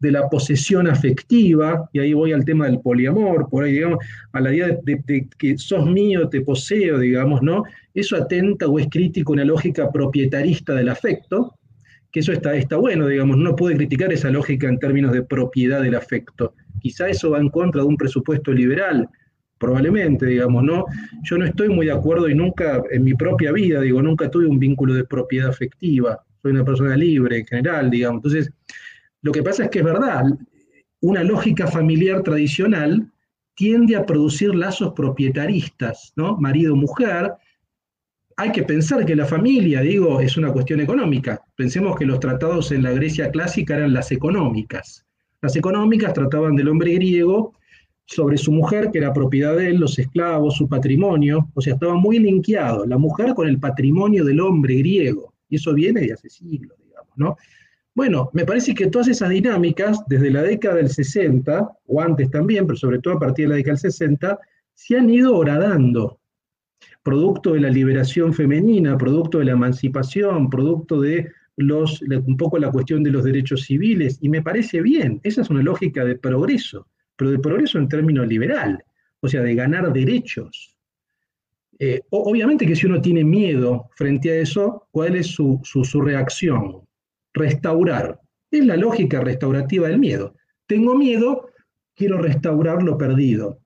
de 0.00 0.10
la 0.10 0.28
posesión 0.28 0.88
afectiva, 0.88 1.88
y 1.92 1.98
ahí 1.98 2.14
voy 2.14 2.32
al 2.32 2.44
tema 2.44 2.66
del 2.66 2.80
poliamor, 2.80 3.48
por 3.50 3.64
ahí, 3.64 3.72
digamos, 3.72 3.98
a 4.32 4.40
la 4.40 4.52
idea 4.52 4.78
de, 4.82 5.28
que 5.38 5.58
sos 5.58 5.86
mío, 5.86 6.28
te 6.28 6.40
poseo, 6.40 6.98
digamos, 6.98 7.42
¿no? 7.42 7.64
Eso 7.94 8.16
atenta 8.16 8.66
o 8.66 8.78
es 8.78 8.88
crítico 8.90 9.32
una 9.32 9.44
lógica 9.44 9.92
propietarista 9.92 10.74
del 10.74 10.88
afecto, 10.88 11.54
que 12.10 12.20
eso 12.20 12.32
está, 12.32 12.56
está 12.56 12.76
bueno, 12.76 13.06
digamos, 13.06 13.36
no 13.36 13.54
puede 13.54 13.76
criticar 13.76 14.12
esa 14.12 14.30
lógica 14.30 14.68
en 14.68 14.78
términos 14.78 15.12
de 15.12 15.22
propiedad 15.22 15.82
del 15.82 15.94
afecto. 15.94 16.54
Quizá 16.80 17.08
eso 17.08 17.30
va 17.30 17.38
en 17.38 17.50
contra 17.50 17.82
de 17.82 17.86
un 17.86 17.96
presupuesto 17.96 18.52
liberal, 18.52 19.06
probablemente, 19.58 20.24
digamos, 20.24 20.64
¿no? 20.64 20.86
Yo 21.24 21.36
no 21.36 21.44
estoy 21.44 21.68
muy 21.68 21.86
de 21.86 21.92
acuerdo 21.92 22.26
y 22.26 22.34
nunca, 22.34 22.82
en 22.90 23.04
mi 23.04 23.12
propia 23.12 23.52
vida, 23.52 23.82
digo, 23.82 24.00
nunca 24.00 24.30
tuve 24.30 24.46
un 24.46 24.58
vínculo 24.58 24.94
de 24.94 25.04
propiedad 25.04 25.50
afectiva, 25.50 26.18
soy 26.40 26.52
una 26.52 26.64
persona 26.64 26.96
libre 26.96 27.40
en 27.40 27.46
general, 27.46 27.90
digamos. 27.90 28.24
Entonces, 28.24 28.50
lo 29.22 29.32
que 29.32 29.42
pasa 29.42 29.64
es 29.64 29.70
que 29.70 29.80
es 29.80 29.84
verdad, 29.84 30.24
una 31.00 31.22
lógica 31.22 31.66
familiar 31.66 32.22
tradicional 32.22 33.10
tiende 33.54 33.96
a 33.96 34.06
producir 34.06 34.54
lazos 34.54 34.92
propietaristas, 34.94 36.12
¿no? 36.16 36.36
Marido-mujer. 36.38 37.32
Hay 38.36 38.52
que 38.52 38.62
pensar 38.62 39.04
que 39.04 39.16
la 39.16 39.26
familia, 39.26 39.82
digo, 39.82 40.20
es 40.20 40.36
una 40.38 40.52
cuestión 40.52 40.80
económica. 40.80 41.44
Pensemos 41.56 41.98
que 41.98 42.06
los 42.06 42.20
tratados 42.20 42.72
en 42.72 42.82
la 42.82 42.92
Grecia 42.92 43.30
clásica 43.30 43.76
eran 43.76 43.92
las 43.92 44.12
económicas. 44.12 45.04
Las 45.42 45.56
económicas 45.56 46.14
trataban 46.14 46.56
del 46.56 46.68
hombre 46.68 46.94
griego 46.94 47.54
sobre 48.06 48.38
su 48.38 48.50
mujer, 48.50 48.90
que 48.90 48.98
era 48.98 49.12
propiedad 49.12 49.56
de 49.56 49.68
él, 49.68 49.76
los 49.76 49.98
esclavos, 49.98 50.56
su 50.56 50.68
patrimonio, 50.68 51.48
o 51.54 51.60
sea, 51.60 51.74
estaba 51.74 51.94
muy 51.94 52.18
linkeado 52.18 52.84
la 52.84 52.98
mujer 52.98 53.34
con 53.34 53.46
el 53.46 53.60
patrimonio 53.60 54.24
del 54.24 54.40
hombre 54.40 54.76
griego, 54.76 55.34
y 55.48 55.56
eso 55.56 55.72
viene 55.74 56.00
de 56.00 56.12
hace 56.12 56.28
siglos, 56.28 56.76
digamos, 56.82 57.12
¿no? 57.16 57.36
Bueno, 57.94 58.30
me 58.32 58.44
parece 58.44 58.74
que 58.74 58.86
todas 58.86 59.08
esas 59.08 59.30
dinámicas, 59.30 60.02
desde 60.06 60.30
la 60.30 60.42
década 60.42 60.76
del 60.76 60.88
60, 60.88 61.70
o 61.86 62.00
antes 62.00 62.30
también, 62.30 62.66
pero 62.66 62.76
sobre 62.76 63.00
todo 63.00 63.14
a 63.14 63.18
partir 63.18 63.46
de 63.46 63.50
la 63.50 63.56
década 63.56 63.74
del 63.74 63.92
60, 63.92 64.38
se 64.74 64.96
han 64.96 65.10
ido 65.10 65.36
horadando, 65.36 66.20
producto 67.02 67.54
de 67.54 67.60
la 67.60 67.70
liberación 67.70 68.32
femenina, 68.32 68.96
producto 68.96 69.38
de 69.38 69.46
la 69.46 69.52
emancipación, 69.52 70.48
producto 70.48 71.00
de 71.00 71.30
los, 71.56 72.00
un 72.02 72.36
poco 72.36 72.58
la 72.58 72.70
cuestión 72.70 73.02
de 73.02 73.10
los 73.10 73.24
derechos 73.24 73.62
civiles, 73.62 74.18
y 74.22 74.28
me 74.28 74.42
parece 74.42 74.80
bien, 74.80 75.20
esa 75.24 75.42
es 75.42 75.50
una 75.50 75.62
lógica 75.62 76.04
de 76.04 76.16
progreso, 76.16 76.86
pero 77.16 77.32
de 77.32 77.38
progreso 77.38 77.78
en 77.78 77.88
términos 77.88 78.26
liberal, 78.28 78.82
o 79.20 79.28
sea, 79.28 79.42
de 79.42 79.54
ganar 79.54 79.92
derechos. 79.92 80.76
Eh, 81.78 82.02
obviamente 82.10 82.66
que 82.66 82.76
si 82.76 82.86
uno 82.86 83.00
tiene 83.00 83.24
miedo 83.24 83.88
frente 83.96 84.30
a 84.30 84.36
eso, 84.36 84.86
¿cuál 84.90 85.16
es 85.16 85.26
su, 85.26 85.60
su 85.64 86.00
reacción? 86.00 86.82
Restaurar. 87.32 88.20
Es 88.50 88.64
la 88.64 88.76
lógica 88.76 89.20
restaurativa 89.20 89.88
del 89.88 89.98
miedo. 89.98 90.34
Tengo 90.66 90.94
miedo, 90.96 91.50
quiero 91.94 92.18
restaurar 92.18 92.82
lo 92.82 92.96
perdido. 92.98 93.58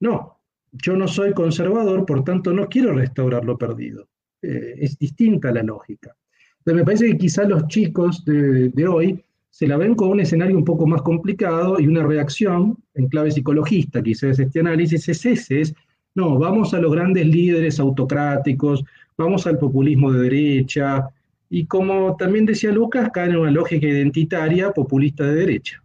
No, 0.00 0.38
yo 0.72 0.96
no 0.96 1.06
soy 1.06 1.32
conservador, 1.32 2.06
por 2.06 2.24
tanto 2.24 2.52
no 2.52 2.68
quiero 2.68 2.92
restaurar 2.92 3.44
lo 3.44 3.58
perdido. 3.58 4.08
Eh, 4.42 4.74
es 4.78 4.98
distinta 4.98 5.52
la 5.52 5.62
lógica. 5.62 6.14
Entonces 6.58 6.76
me 6.76 6.84
parece 6.84 7.06
que 7.08 7.18
quizás 7.18 7.48
los 7.48 7.66
chicos 7.66 8.24
de, 8.24 8.86
hoy 8.86 9.22
se 9.50 9.66
la 9.66 9.76
ven 9.76 9.94
con 9.94 10.10
un 10.10 10.20
escenario 10.20 10.56
un 10.56 10.64
poco 10.64 10.86
más 10.86 11.02
complicado 11.02 11.78
y 11.80 11.86
una 11.86 12.04
reacción 12.04 12.78
en 12.94 13.08
clave 13.08 13.32
psicologista, 13.32 14.02
quizás 14.02 14.38
este 14.38 14.60
análisis 14.60 15.08
es 15.08 15.26
ese, 15.26 15.60
es, 15.60 15.74
no, 16.14 16.38
vamos 16.38 16.72
a 16.72 16.80
los 16.80 16.92
grandes 16.92 17.26
líderes 17.26 17.80
autocráticos, 17.80 18.84
vamos 19.16 19.46
al 19.46 19.58
populismo 19.58 20.12
de 20.12 20.22
derecha, 20.22 21.08
y 21.54 21.66
como 21.66 22.16
también 22.16 22.46
decía 22.46 22.72
Lucas, 22.72 23.10
cae 23.12 23.28
en 23.28 23.36
una 23.36 23.50
lógica 23.50 23.86
identitaria 23.86 24.72
populista 24.72 25.24
de 25.24 25.34
derecha. 25.34 25.82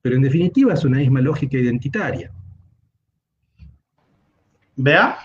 Pero 0.00 0.14
en 0.14 0.22
definitiva 0.22 0.74
es 0.74 0.84
una 0.84 0.98
misma 0.98 1.20
lógica 1.20 1.58
identitaria. 1.58 2.30
¿Vea? 4.76 5.18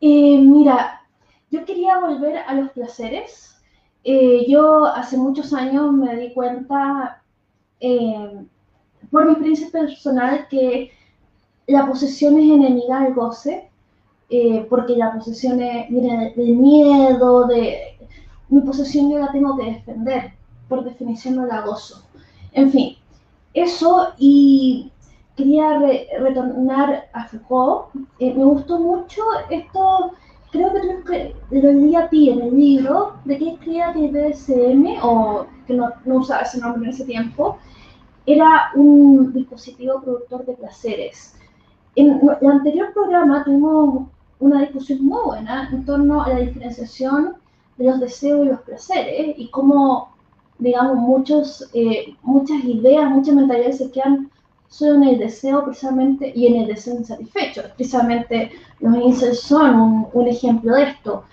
Eh, 0.00 0.36
mira, 0.40 1.00
yo 1.48 1.64
quería 1.64 2.00
volver 2.00 2.38
a 2.38 2.54
los 2.54 2.72
placeres. 2.72 3.56
Eh, 4.02 4.46
yo 4.48 4.84
hace 4.86 5.16
muchos 5.16 5.52
años 5.52 5.92
me 5.92 6.16
di 6.16 6.32
cuenta, 6.34 7.22
eh, 7.78 8.44
por 9.12 9.26
mi 9.26 9.30
experiencia 9.30 9.70
personal, 9.70 10.48
que 10.50 10.90
la 11.68 11.86
posesión 11.86 12.36
es 12.40 12.50
enemiga 12.50 13.04
del 13.04 13.14
goce, 13.14 13.70
porque 14.68 14.96
la 14.96 15.14
posesión 15.14 15.58
viene 15.58 16.34
del 16.34 16.56
miedo, 16.56 17.46
de 17.46 17.93
mi 18.48 18.60
posesión 18.60 19.10
yo 19.10 19.18
la 19.18 19.32
tengo 19.32 19.56
que 19.56 19.64
defender, 19.64 20.32
por 20.68 20.84
definición 20.84 21.36
no 21.36 21.46
la 21.46 21.62
gozo. 21.62 22.02
En 22.52 22.70
fin, 22.70 22.96
eso 23.52 24.08
y 24.18 24.92
quería 25.36 25.78
retornar 26.20 27.08
a 27.12 27.28
Foucault. 27.28 27.86
Eh, 28.18 28.34
me 28.34 28.44
gustó 28.44 28.78
mucho 28.78 29.22
esto, 29.50 30.12
creo 30.50 30.72
que, 31.04 31.34
lo 31.50 31.72
leí 31.72 31.94
a 31.96 32.08
ti 32.08 32.30
en 32.30 32.40
el 32.42 32.56
libro, 32.56 33.14
de 33.24 33.38
que 33.38 33.50
escribía 33.50 33.92
que 33.92 34.08
BDSM, 34.08 34.98
o 35.02 35.46
que 35.66 35.74
no, 35.74 35.90
no 36.04 36.16
usaba 36.16 36.42
ese 36.42 36.60
nombre 36.60 36.84
en 36.84 36.90
ese 36.90 37.04
tiempo, 37.04 37.58
era 38.26 38.70
un 38.74 39.32
dispositivo 39.32 40.00
productor 40.00 40.46
de 40.46 40.54
placeres. 40.54 41.36
En 41.96 42.20
el 42.40 42.50
anterior 42.50 42.92
programa 42.92 43.44
tuvimos 43.44 44.08
una 44.40 44.62
discusión 44.62 45.04
muy 45.04 45.22
buena 45.24 45.68
en 45.70 45.84
torno 45.84 46.22
a 46.22 46.28
la 46.28 46.40
diferenciación 46.40 47.36
de 47.76 47.84
los 47.84 48.00
deseos 48.00 48.46
y 48.46 48.48
los 48.50 48.60
placeres 48.60 49.34
y 49.36 49.48
cómo, 49.48 50.14
digamos, 50.58 50.96
muchos, 50.96 51.68
eh, 51.74 52.14
muchas 52.22 52.64
ideas, 52.64 53.10
muchas 53.10 53.34
mentalidades 53.34 53.78
se 53.78 53.90
quedan 53.90 54.30
solo 54.68 54.94
en 54.94 55.04
el 55.04 55.18
deseo 55.18 55.64
precisamente 55.64 56.32
y 56.34 56.48
en 56.48 56.62
el 56.62 56.66
deseo 56.66 56.96
insatisfecho. 56.96 57.62
Precisamente 57.76 58.50
los 58.80 58.96
incels 58.96 59.40
son 59.40 60.08
un, 60.12 60.26
ejemplo 60.26 60.74
de 60.74 60.82
esto. 60.84 61.24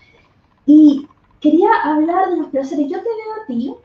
Y 0.66 1.08
quería 1.40 1.70
hablar 1.84 2.30
de 2.30 2.38
los 2.38 2.48
placeres. 2.50 2.88
Yo 2.88 2.98
te 2.98 3.10
veo 3.10 3.34
a 3.42 3.46
ti 3.48 3.76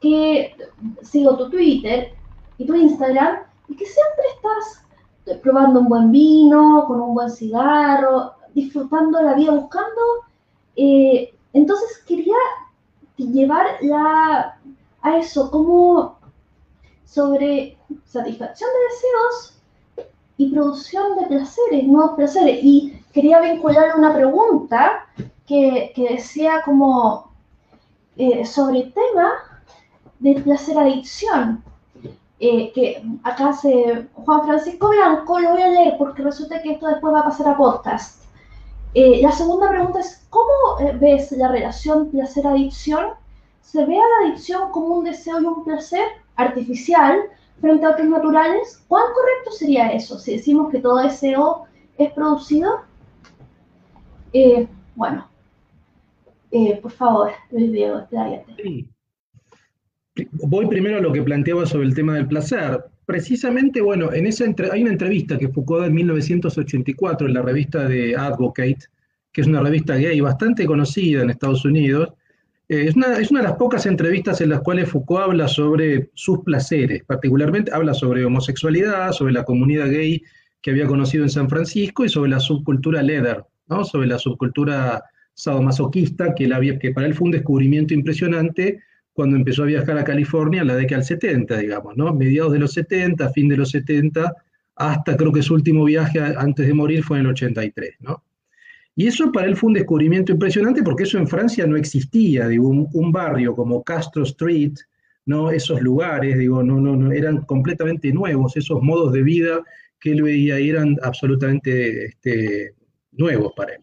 que 0.00 0.54
sigo 1.02 1.36
tu 1.36 1.50
Twitter 1.50 2.12
y 2.56 2.66
tu 2.66 2.74
Instagram 2.74 3.40
y 3.68 3.74
que 3.74 3.84
siempre 3.84 4.24
estás 4.36 5.42
probando 5.42 5.80
un 5.80 5.88
buen 5.88 6.12
vino, 6.12 6.84
con 6.86 7.00
un 7.00 7.14
buen 7.14 7.30
cigarro, 7.30 8.34
disfrutando 8.54 9.20
la 9.22 9.34
vida, 9.34 9.52
buscando 9.52 10.00
eh, 10.76 11.34
entonces 11.52 12.02
quería 12.06 12.36
llevar 13.16 13.66
a 15.02 15.16
eso 15.18 15.50
como 15.50 16.18
sobre 17.04 17.76
satisfacción 18.06 18.70
de 18.70 18.94
deseos 18.94 19.60
y 20.36 20.50
producción 20.50 21.16
de 21.18 21.26
placeres, 21.26 21.84
nuevos 21.84 22.12
placeres. 22.16 22.60
Y 22.62 23.02
quería 23.12 23.40
vincular 23.40 23.96
una 23.96 24.14
pregunta 24.14 25.06
que, 25.46 25.92
decía 25.96 26.62
como 26.64 27.32
eh, 28.16 28.46
sobre 28.46 28.80
el 28.80 28.92
tema 28.92 29.32
del 30.18 30.42
placer 30.42 30.78
adicción. 30.78 31.62
Eh, 32.42 32.72
que 32.72 33.04
acá 33.22 33.50
hace 33.50 34.08
Juan 34.14 34.46
Francisco 34.46 34.88
Blanco, 34.88 35.38
lo 35.40 35.50
voy 35.50 35.60
a 35.60 35.68
leer 35.68 35.96
porque 35.98 36.22
resulta 36.22 36.62
que 36.62 36.72
esto 36.72 36.86
después 36.86 37.12
va 37.12 37.20
a 37.20 37.24
pasar 37.24 37.48
a 37.48 37.56
podcast. 37.56 38.19
Eh, 38.94 39.20
la 39.22 39.30
segunda 39.30 39.70
pregunta 39.70 40.00
es, 40.00 40.26
¿cómo 40.30 40.80
eh, 40.80 40.96
ves 41.00 41.30
la 41.32 41.48
relación 41.48 42.10
placer-adicción? 42.10 43.10
¿Se 43.60 43.84
ve 43.84 43.96
a 43.96 44.24
la 44.24 44.28
adicción 44.28 44.70
como 44.72 44.96
un 44.96 45.04
deseo 45.04 45.40
y 45.40 45.44
un 45.44 45.64
placer 45.64 46.04
artificial 46.34 47.20
frente 47.60 47.86
a 47.86 47.90
otros 47.90 48.08
naturales? 48.08 48.82
¿Cuán 48.88 49.04
correcto 49.14 49.52
sería 49.52 49.92
eso 49.92 50.18
si 50.18 50.36
decimos 50.36 50.70
que 50.72 50.80
todo 50.80 51.02
deseo 51.02 51.66
es 51.98 52.12
producido? 52.12 52.80
Eh, 54.32 54.66
bueno, 54.96 55.28
por 56.82 56.90
favor, 56.90 57.30
Luis 57.52 57.70
Diego. 57.70 58.00
Sí. 58.56 58.88
Voy 60.32 60.66
primero 60.66 60.98
a 60.98 61.00
lo 61.00 61.12
que 61.12 61.22
planteaba 61.22 61.64
sobre 61.64 61.86
el 61.86 61.94
tema 61.94 62.14
del 62.14 62.26
placer. 62.26 62.84
Precisamente, 63.06 63.80
bueno, 63.80 64.12
en 64.12 64.26
esa 64.26 64.44
hay 64.72 64.82
una 64.82 64.92
entrevista 64.92 65.36
que 65.36 65.48
Foucault 65.48 65.82
da 65.82 65.86
en 65.88 65.94
1984 65.94 67.26
en 67.26 67.34
la 67.34 67.42
revista 67.42 67.88
de 67.88 68.14
Advocate, 68.16 68.78
que 69.32 69.40
es 69.40 69.46
una 69.46 69.60
revista 69.60 69.96
gay 69.96 70.20
bastante 70.20 70.66
conocida 70.66 71.22
en 71.22 71.30
Estados 71.30 71.64
Unidos. 71.64 72.10
Eh, 72.68 72.86
es, 72.88 72.96
una, 72.96 73.18
es 73.18 73.30
una 73.30 73.40
de 73.40 73.48
las 73.48 73.56
pocas 73.56 73.86
entrevistas 73.86 74.40
en 74.40 74.50
las 74.50 74.60
cuales 74.60 74.88
Foucault 74.88 75.24
habla 75.24 75.48
sobre 75.48 76.10
sus 76.14 76.40
placeres, 76.40 77.02
particularmente 77.04 77.72
habla 77.72 77.94
sobre 77.94 78.24
homosexualidad, 78.24 79.12
sobre 79.12 79.32
la 79.32 79.44
comunidad 79.44 79.90
gay 79.90 80.22
que 80.62 80.70
había 80.70 80.86
conocido 80.86 81.24
en 81.24 81.30
San 81.30 81.48
Francisco 81.48 82.04
y 82.04 82.08
sobre 82.08 82.30
la 82.30 82.40
subcultura 82.40 83.02
leather, 83.02 83.44
¿no? 83.68 83.84
sobre 83.84 84.06
la 84.06 84.18
subcultura 84.18 85.02
sadomasoquista 85.34 86.34
que, 86.34 86.48
que 86.80 86.90
para 86.92 87.06
él 87.06 87.14
fue 87.14 87.26
un 87.26 87.32
descubrimiento 87.32 87.94
impresionante 87.94 88.80
cuando 89.20 89.36
empezó 89.36 89.64
a 89.64 89.66
viajar 89.66 89.98
a 89.98 90.02
California 90.02 90.62
en 90.62 90.68
la 90.68 90.76
década 90.76 91.00
del 91.00 91.06
70, 91.06 91.58
digamos, 91.58 91.94
¿no? 91.94 92.14
Mediados 92.14 92.54
de 92.54 92.58
los 92.58 92.72
70, 92.72 93.28
fin 93.34 93.50
de 93.50 93.58
los 93.58 93.68
70, 93.68 94.32
hasta 94.76 95.14
creo 95.14 95.30
que 95.30 95.42
su 95.42 95.52
último 95.52 95.84
viaje 95.84 96.18
antes 96.38 96.66
de 96.66 96.72
morir 96.72 97.04
fue 97.04 97.18
en 97.18 97.26
el 97.26 97.32
83, 97.32 97.96
¿no? 98.00 98.24
Y 98.96 99.08
eso 99.08 99.30
para 99.30 99.46
él 99.46 99.56
fue 99.58 99.68
un 99.68 99.74
descubrimiento 99.74 100.32
impresionante 100.32 100.82
porque 100.82 101.02
eso 101.02 101.18
en 101.18 101.28
Francia 101.28 101.66
no 101.66 101.76
existía, 101.76 102.48
digo, 102.48 102.70
un, 102.70 103.12
barrio 103.12 103.54
como 103.54 103.84
Castro 103.84 104.22
Street, 104.22 104.72
¿no? 105.26 105.50
Esos 105.50 105.82
lugares, 105.82 106.38
digo, 106.38 106.62
no, 106.62 106.80
no, 106.80 106.96
no, 106.96 107.12
eran 107.12 107.42
completamente 107.42 108.10
nuevos, 108.14 108.56
esos 108.56 108.80
modos 108.80 109.12
de 109.12 109.22
vida 109.22 109.60
que 110.00 110.12
él 110.12 110.22
veía 110.22 110.56
eran 110.56 110.96
absolutamente 111.02 112.06
este, 112.06 112.72
nuevos 113.12 113.52
para 113.54 113.74
él. 113.74 113.82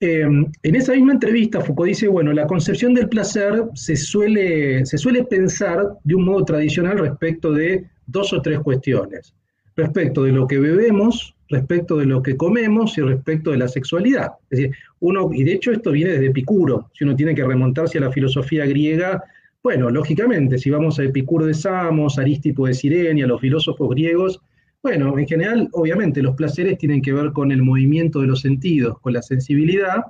Em, 0.00 0.46
en 0.62 0.74
esa 0.74 0.92
misma 0.92 1.12
entrevista 1.12 1.60
Foucault 1.60 1.88
dice, 1.88 2.08
bueno, 2.08 2.32
la 2.32 2.46
concepción 2.46 2.94
del 2.94 3.08
placer 3.08 3.64
se 3.74 3.96
suele, 3.96 4.84
se 4.86 4.98
suele 4.98 5.24
pensar 5.24 5.98
de 6.04 6.14
un 6.14 6.24
modo 6.24 6.44
tradicional 6.44 6.98
respecto 6.98 7.52
de 7.52 7.84
dos 8.06 8.32
o 8.32 8.40
tres 8.42 8.60
cuestiones. 8.60 9.34
Respecto 9.76 10.24
de 10.24 10.32
lo 10.32 10.46
que 10.46 10.58
bebemos, 10.58 11.34
respecto 11.48 11.96
de 11.96 12.06
lo 12.06 12.22
que 12.22 12.36
comemos 12.36 12.98
y 12.98 13.02
respecto 13.02 13.50
de 13.50 13.58
la 13.58 13.68
sexualidad. 13.68 14.32
Es 14.50 14.58
decir, 14.58 14.76
uno, 15.00 15.30
y 15.32 15.44
de 15.44 15.52
hecho 15.52 15.72
esto 15.72 15.92
viene 15.92 16.12
desde 16.12 16.26
Epicuro, 16.26 16.90
si 16.92 17.04
uno 17.04 17.16
tiene 17.16 17.34
que 17.34 17.44
remontarse 17.44 17.98
a 17.98 18.02
la 18.02 18.12
filosofía 18.12 18.66
griega, 18.66 19.22
bueno, 19.62 19.90
lógicamente, 19.90 20.58
si 20.58 20.70
vamos 20.70 20.98
a 20.98 21.04
Epicuro 21.04 21.46
de 21.46 21.54
Samos, 21.54 22.18
Aristipo 22.18 22.66
de 22.66 22.74
Sirenia, 22.74 23.26
los 23.26 23.40
filósofos 23.40 23.90
griegos, 23.90 24.40
bueno, 24.82 25.18
en 25.18 25.26
general, 25.26 25.68
obviamente, 25.72 26.22
los 26.22 26.36
placeres 26.36 26.78
tienen 26.78 27.02
que 27.02 27.12
ver 27.12 27.32
con 27.32 27.50
el 27.50 27.62
movimiento 27.62 28.20
de 28.20 28.28
los 28.28 28.40
sentidos, 28.40 29.00
con 29.00 29.12
la 29.12 29.22
sensibilidad, 29.22 30.04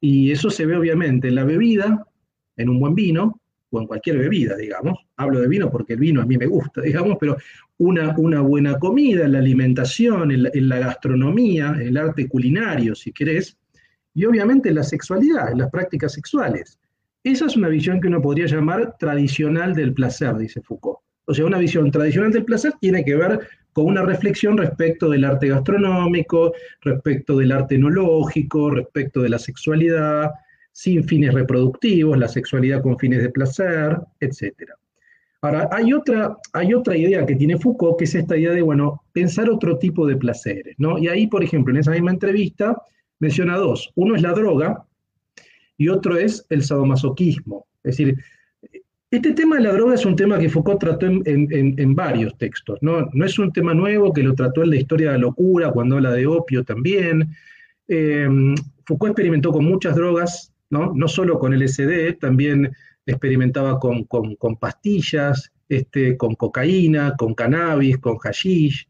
y 0.00 0.32
eso 0.32 0.50
se 0.50 0.66
ve 0.66 0.76
obviamente 0.76 1.28
en 1.28 1.36
la 1.36 1.44
bebida, 1.44 2.06
en 2.56 2.68
un 2.68 2.80
buen 2.80 2.94
vino, 2.94 3.40
o 3.70 3.80
en 3.80 3.86
cualquier 3.86 4.18
bebida, 4.18 4.56
digamos. 4.56 4.98
Hablo 5.16 5.40
de 5.40 5.48
vino 5.48 5.70
porque 5.70 5.94
el 5.94 6.00
vino 6.00 6.20
a 6.20 6.26
mí 6.26 6.36
me 6.36 6.46
gusta, 6.46 6.80
digamos, 6.82 7.16
pero 7.20 7.36
una, 7.78 8.14
una 8.18 8.40
buena 8.40 8.78
comida, 8.78 9.26
la 9.28 9.38
alimentación, 9.38 10.32
en 10.32 10.68
la, 10.68 10.78
gastronomía, 10.78 11.76
el 11.80 11.96
arte 11.96 12.28
culinario, 12.28 12.94
si 12.94 13.12
querés, 13.12 13.56
y 14.12 14.24
obviamente 14.24 14.70
en 14.70 14.74
la 14.74 14.82
sexualidad, 14.82 15.54
las 15.54 15.70
prácticas 15.70 16.12
sexuales. 16.12 16.78
Esa 17.22 17.46
es 17.46 17.56
una 17.56 17.68
visión 17.68 18.00
que 18.00 18.08
uno 18.08 18.20
podría 18.20 18.46
llamar 18.46 18.96
tradicional 18.98 19.74
del 19.74 19.94
placer, 19.94 20.36
dice 20.36 20.60
Foucault. 20.62 20.98
O 21.26 21.34
sea, 21.34 21.44
una 21.44 21.58
visión 21.58 21.90
tradicional 21.90 22.32
del 22.32 22.44
placer 22.44 22.72
tiene 22.80 23.04
que 23.04 23.14
ver 23.14 23.40
con 23.72 23.86
una 23.86 24.02
reflexión 24.02 24.56
respecto 24.56 25.08
del 25.10 25.24
arte 25.24 25.48
gastronómico, 25.48 26.52
respecto 26.82 27.38
del 27.38 27.52
arte 27.52 27.76
enológico, 27.76 28.70
respecto 28.70 29.22
de 29.22 29.28
la 29.28 29.38
sexualidad, 29.38 30.30
sin 30.72 31.04
fines 31.04 31.34
reproductivos, 31.34 32.18
la 32.18 32.28
sexualidad 32.28 32.82
con 32.82 32.98
fines 32.98 33.22
de 33.22 33.30
placer, 33.30 33.98
etc. 34.20 34.70
Ahora, 35.42 35.68
hay 35.72 35.92
otra, 35.92 36.36
hay 36.52 36.74
otra 36.74 36.96
idea 36.96 37.24
que 37.24 37.36
tiene 37.36 37.58
Foucault, 37.58 37.98
que 37.98 38.04
es 38.04 38.14
esta 38.14 38.36
idea 38.36 38.52
de, 38.52 38.62
bueno, 38.62 39.02
pensar 39.12 39.48
otro 39.48 39.78
tipo 39.78 40.06
de 40.06 40.16
placeres, 40.16 40.74
¿no? 40.78 40.98
Y 40.98 41.08
ahí, 41.08 41.26
por 41.26 41.42
ejemplo, 41.42 41.72
en 41.72 41.80
esa 41.80 41.92
misma 41.92 42.10
entrevista, 42.10 42.76
menciona 43.20 43.56
dos. 43.56 43.90
Uno 43.94 44.16
es 44.16 44.22
la 44.22 44.32
droga 44.32 44.84
y 45.78 45.88
otro 45.88 46.18
es 46.18 46.44
el 46.50 46.62
sadomasoquismo. 46.62 47.66
Es 47.82 47.96
decir, 47.96 48.16
este 49.10 49.32
tema 49.32 49.56
de 49.56 49.62
la 49.62 49.72
droga 49.72 49.94
es 49.94 50.06
un 50.06 50.14
tema 50.14 50.38
que 50.38 50.48
Foucault 50.48 50.80
trató 50.80 51.06
en, 51.06 51.94
varios 51.96 52.38
textos, 52.38 52.78
¿no? 52.80 53.10
Es 53.24 53.38
un 53.40 53.52
tema 53.52 53.74
nuevo, 53.74 54.12
que 54.12 54.22
lo 54.22 54.34
trató 54.34 54.62
en 54.62 54.70
la 54.70 54.76
historia 54.76 55.08
de 55.08 55.18
la 55.18 55.22
locura, 55.22 55.72
cuando 55.72 55.96
habla 55.96 56.12
de 56.12 56.26
opio 56.26 56.64
también. 56.64 57.34
Eh, 57.88 58.28
Foucault 58.86 59.10
experimentó 59.10 59.50
con 59.50 59.64
muchas 59.64 59.96
drogas, 59.96 60.52
¿no? 60.70 60.92
No 60.94 61.08
solo 61.08 61.40
con 61.40 61.52
LSD, 61.52 62.18
también 62.20 62.70
experimentaba 63.04 63.80
con, 63.80 64.06
pastillas, 64.60 65.50
este, 65.68 66.16
con 66.16 66.36
cocaína, 66.36 67.16
con 67.16 67.34
cannabis, 67.34 67.98
con 67.98 68.16
hashish, 68.18 68.88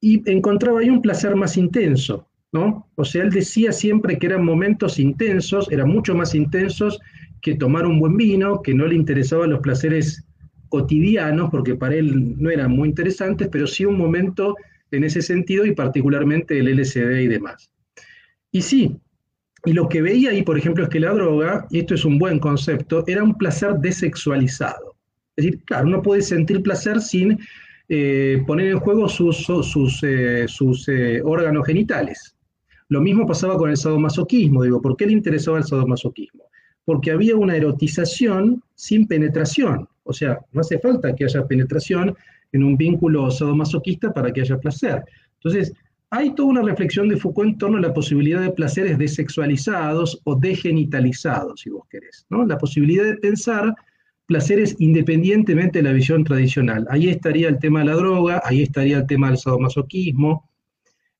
y 0.00 0.30
encontraba 0.30 0.78
ahí 0.78 0.90
un 0.90 1.02
placer 1.02 1.34
más 1.34 1.56
intenso, 1.56 2.28
¿no? 2.52 2.88
O 2.94 3.04
sea, 3.04 3.24
él 3.24 3.30
decía 3.30 3.72
siempre 3.72 4.16
que 4.16 4.26
eran 4.26 4.44
momentos 4.44 5.00
intensos, 5.00 5.70
eran 5.72 5.88
mucho 5.88 6.14
más 6.14 6.36
intensos 6.36 7.00
que 7.40 7.54
tomar 7.54 7.86
un 7.86 7.98
buen 7.98 8.16
vino, 8.16 8.62
que 8.62 8.74
no 8.74 8.86
le 8.86 8.94
interesaban 8.94 9.50
los 9.50 9.60
placeres 9.60 10.24
cotidianos, 10.68 11.50
porque 11.50 11.74
para 11.74 11.94
él 11.94 12.34
no 12.40 12.50
eran 12.50 12.70
muy 12.70 12.88
interesantes, 12.88 13.48
pero 13.50 13.66
sí 13.66 13.84
un 13.84 13.96
momento 13.96 14.56
en 14.90 15.04
ese 15.04 15.22
sentido 15.22 15.64
y 15.64 15.74
particularmente 15.74 16.58
el 16.58 16.68
LSD 16.68 17.20
y 17.20 17.28
demás. 17.28 17.70
Y 18.50 18.62
sí, 18.62 18.96
y 19.64 19.72
lo 19.72 19.88
que 19.88 20.02
veía 20.02 20.30
ahí, 20.30 20.42
por 20.42 20.56
ejemplo, 20.56 20.84
es 20.84 20.90
que 20.90 21.00
la 21.00 21.12
droga, 21.12 21.66
y 21.70 21.80
esto 21.80 21.94
es 21.94 22.04
un 22.04 22.18
buen 22.18 22.38
concepto, 22.38 23.04
era 23.06 23.22
un 23.22 23.36
placer 23.36 23.74
desexualizado. 23.74 24.94
Es 25.36 25.44
decir, 25.44 25.62
claro, 25.64 25.88
uno 25.88 26.02
puede 26.02 26.22
sentir 26.22 26.62
placer 26.62 27.00
sin 27.00 27.38
eh, 27.88 28.42
poner 28.46 28.68
en 28.68 28.78
juego 28.78 29.08
sus, 29.08 29.36
sus, 29.36 30.02
eh, 30.02 30.46
eh, 30.88 31.20
órganos 31.24 31.66
genitales. 31.66 32.34
Lo 32.88 33.00
mismo 33.00 33.26
pasaba 33.26 33.56
con 33.56 33.70
el 33.70 33.76
sadomasoquismo. 33.76 34.62
Digo, 34.62 34.80
¿por 34.80 34.96
qué 34.96 35.06
le 35.06 35.12
interesaba 35.12 35.58
el 35.58 35.64
sadomasoquismo? 35.64 36.44
Porque 36.88 37.10
había 37.10 37.36
una 37.36 37.54
erotización 37.54 38.62
sin 38.74 39.06
penetración. 39.06 39.86
O 40.04 40.14
sea, 40.14 40.40
no 40.52 40.62
hace 40.62 40.78
falta 40.78 41.14
que 41.14 41.24
haya 41.24 41.46
penetración 41.46 42.16
en 42.50 42.64
un 42.64 42.78
vínculo 42.78 43.30
sadomasoquista 43.30 44.10
para 44.14 44.32
que 44.32 44.40
haya 44.40 44.56
placer. 44.56 45.04
Entonces, 45.34 45.74
hay 46.08 46.34
toda 46.34 46.48
una 46.48 46.62
reflexión 46.62 47.10
de 47.10 47.18
Foucault 47.18 47.50
en 47.50 47.58
torno 47.58 47.76
a 47.76 47.82
la 47.82 47.92
posibilidad 47.92 48.40
de 48.40 48.52
placeres 48.52 48.96
desexualizados 48.96 50.18
o 50.24 50.34
degenitalizados, 50.34 51.60
si 51.60 51.68
vos 51.68 51.86
querés, 51.90 52.24
¿no? 52.30 52.46
La 52.46 52.56
posibilidad 52.56 53.04
de 53.04 53.16
pensar 53.18 53.74
placeres 54.24 54.74
independientemente 54.78 55.80
de 55.80 55.82
la 55.82 55.92
visión 55.92 56.24
tradicional. 56.24 56.86
Ahí 56.88 57.10
estaría 57.10 57.50
el 57.50 57.58
tema 57.58 57.80
de 57.80 57.84
la 57.84 57.96
droga, 57.96 58.40
ahí 58.46 58.62
estaría 58.62 58.96
el 58.96 59.06
tema 59.06 59.28
del 59.28 59.36
sadomasoquismo. 59.36 60.48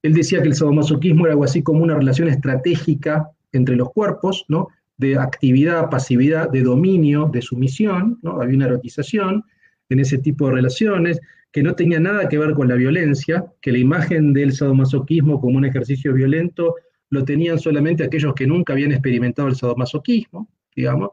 Él 0.00 0.14
decía 0.14 0.40
que 0.40 0.48
el 0.48 0.54
sadomasoquismo 0.54 1.26
era 1.26 1.34
algo 1.34 1.44
así 1.44 1.62
como 1.62 1.82
una 1.82 1.98
relación 1.98 2.28
estratégica 2.28 3.32
entre 3.52 3.76
los 3.76 3.90
cuerpos, 3.92 4.46
¿no? 4.48 4.68
De 4.98 5.16
actividad, 5.16 5.88
pasividad, 5.90 6.50
de 6.50 6.62
dominio, 6.62 7.30
de 7.32 7.40
sumisión, 7.40 8.18
¿no? 8.22 8.40
había 8.40 8.56
una 8.56 8.66
erotización 8.66 9.44
en 9.88 10.00
ese 10.00 10.18
tipo 10.18 10.46
de 10.46 10.54
relaciones, 10.54 11.20
que 11.52 11.62
no 11.62 11.74
tenía 11.74 11.98
nada 11.98 12.28
que 12.28 12.38
ver 12.38 12.52
con 12.52 12.68
la 12.68 12.74
violencia, 12.74 13.46
que 13.62 13.72
la 13.72 13.78
imagen 13.78 14.32
del 14.32 14.52
sadomasoquismo 14.52 15.40
como 15.40 15.56
un 15.56 15.64
ejercicio 15.64 16.12
violento 16.12 16.74
lo 17.10 17.24
tenían 17.24 17.58
solamente 17.58 18.04
aquellos 18.04 18.34
que 18.34 18.46
nunca 18.46 18.74
habían 18.74 18.92
experimentado 18.92 19.48
el 19.48 19.56
sadomasoquismo, 19.56 20.48
digamos. 20.76 21.10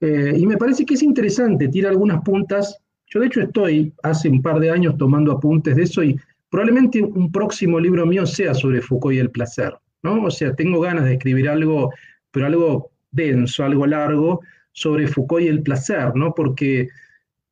Eh, 0.00 0.34
y 0.36 0.46
me 0.46 0.58
parece 0.58 0.84
que 0.84 0.94
es 0.94 1.02
interesante, 1.02 1.68
tira 1.68 1.88
algunas 1.88 2.22
puntas. 2.22 2.76
Yo 3.06 3.20
de 3.20 3.26
hecho 3.26 3.40
estoy 3.40 3.94
hace 4.02 4.28
un 4.28 4.42
par 4.42 4.60
de 4.60 4.70
años 4.70 4.98
tomando 4.98 5.32
apuntes 5.32 5.76
de 5.76 5.84
eso 5.84 6.02
y 6.02 6.18
probablemente 6.50 7.02
un 7.02 7.32
próximo 7.32 7.80
libro 7.80 8.04
mío 8.04 8.26
sea 8.26 8.52
sobre 8.52 8.82
Foucault 8.82 9.14
y 9.14 9.20
el 9.20 9.30
placer, 9.30 9.74
¿no? 10.02 10.24
O 10.24 10.30
sea, 10.30 10.54
tengo 10.54 10.80
ganas 10.80 11.04
de 11.04 11.14
escribir 11.14 11.48
algo, 11.48 11.90
pero 12.30 12.46
algo 12.46 12.91
denso, 13.12 13.64
algo 13.64 13.86
largo, 13.86 14.40
sobre 14.72 15.06
Foucault 15.06 15.44
y 15.44 15.48
el 15.48 15.62
placer, 15.62 16.14
¿no? 16.16 16.34
Porque 16.34 16.88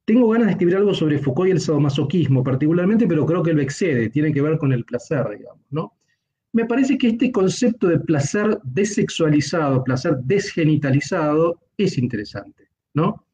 tengo 0.04 0.28
ganas 0.28 0.46
de 0.46 0.52
escribir 0.52 0.76
algo 0.76 0.94
sobre 0.94 1.18
Foucault 1.18 1.48
y 1.48 1.52
el 1.52 1.61
sadomasoquismo 1.61 2.42
particularmente, 2.42 3.06
pero 3.06 3.24
creo 3.26 3.42
que 3.42 3.52
lo 3.52 3.62
excede, 3.62 4.11
tiene 4.11 4.32
que 4.32 4.42
ver 4.42 4.58
con 4.58 4.72
el 4.72 4.84
placer, 4.84 5.24
digamos, 5.38 5.64
¿no? 5.70 5.94
Me 6.52 6.64
parece 6.64 6.98
que 6.98 7.08
este 7.08 7.30
concepto 7.30 7.86
de 7.86 8.00
placer 8.00 8.58
desexualizado, 8.64 9.84
placer 9.84 10.16
desgenitalizado, 10.24 11.61
es 11.76 11.96
interesante, 11.96 12.64
¿no? 12.92 13.24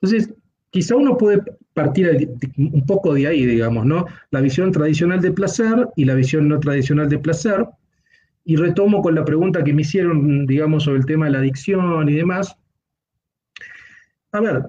Entonces, 0.00 0.32
quizá 0.70 0.96
uno 0.96 1.18
puede 1.18 1.42
partir 1.74 2.30
un 2.56 2.86
poco 2.86 3.12
de 3.12 3.26
ahí, 3.26 3.44
digamos, 3.44 3.84
¿no? 3.84 4.06
La 4.30 4.40
visión 4.40 4.72
tradicional 4.72 5.20
de 5.20 5.32
placer 5.32 5.88
y 5.96 6.06
la 6.06 6.14
visión 6.14 6.48
no 6.48 6.58
tradicional 6.60 7.08
de 7.10 7.18
placer, 7.18 7.66
y 8.44 8.56
retomo 8.56 9.02
con 9.02 9.14
la 9.14 9.24
pregunta 9.24 9.62
que 9.62 9.72
me 9.72 9.82
hicieron, 9.82 10.46
digamos, 10.46 10.84
sobre 10.84 10.98
el 10.98 11.06
tema 11.06 11.26
de 11.26 11.32
la 11.32 11.38
adicción 11.38 12.08
y 12.08 12.14
demás. 12.14 12.56
A 14.32 14.40
ver, 14.40 14.64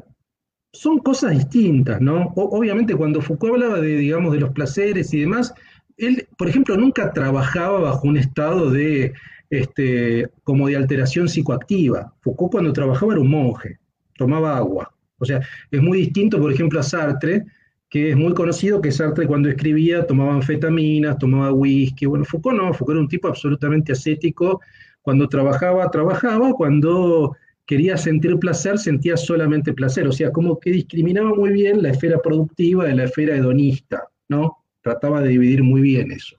son 0.74 1.00
cosas 1.00 1.32
distintas, 1.32 2.02
¿no? 2.02 2.34
obviamente 2.36 2.96
cuando 2.96 3.22
Foucault 3.22 3.54
hablaba 3.54 3.80
de, 3.80 3.98
digamos, 3.98 4.34
de 4.34 4.40
los 4.40 4.52
placeres 4.52 5.14
y 5.14 5.22
demás, 5.22 5.54
él, 5.98 6.28
por 6.38 6.50
ejemplo, 6.50 6.76
nunca 6.76 7.14
trabajaba 7.14 7.80
bajo 7.80 8.08
un 8.08 8.18
estado 8.18 8.72
de, 8.72 9.14
este, 9.50 10.28
como 10.44 10.68
de 10.68 10.76
alteración 10.76 11.30
psicoactiva. 11.30 12.14
Foucault 12.22 12.52
cuando 12.52 12.74
trabajaba 12.74 13.14
era 13.14 13.22
un 13.22 13.30
monje, 13.30 13.80
tomaba 14.18 14.58
agua. 14.58 14.94
O 15.20 15.26
sea, 15.26 15.42
es 15.72 15.82
muy 15.82 16.00
distinto, 16.00 16.40
por 16.40 16.52
ejemplo, 16.52 16.80
a 16.80 16.84
Sartre, 16.84 17.46
que 17.94 18.10
es 18.10 18.18
muy 18.18 18.34
conocido 18.34 18.82
que 18.82 18.92
Sartre 18.92 19.28
cuando 19.28 19.50
escribía 19.50 20.08
tomaba 20.08 20.34
anfetaminas, 20.34 21.20
tomaba 21.20 21.54
whisky. 21.54 22.08
Bueno, 22.08 22.26
Foucault 22.26 22.58
no, 22.58 22.74
Foucault 22.74 22.96
era 22.96 23.02
un 23.02 23.08
tipo 23.08 23.28
absolutamente 23.28 23.92
ascético. 23.92 24.62
Cuando 25.04 25.30
trabajaba, 25.30 25.92
trabajaba. 25.92 26.54
Cuando 26.54 27.38
quería 27.68 27.96
sentir 27.96 28.40
placer, 28.40 28.80
sentía 28.80 29.16
solamente 29.16 29.74
placer. 29.74 30.08
O 30.08 30.12
sea, 30.12 30.32
como 30.32 30.60
que 30.60 30.72
discriminaba 30.72 31.36
muy 31.36 31.52
bien 31.52 31.84
la 31.84 31.92
esfera 31.92 32.18
productiva 32.18 32.86
de 32.86 32.96
la 32.96 33.04
esfera 33.04 33.36
hedonista, 33.36 34.10
¿no? 34.28 34.58
Trataba 34.82 35.22
de 35.22 35.30
dividir 35.30 35.62
muy 35.62 35.82
bien 35.82 36.12
eso. 36.12 36.36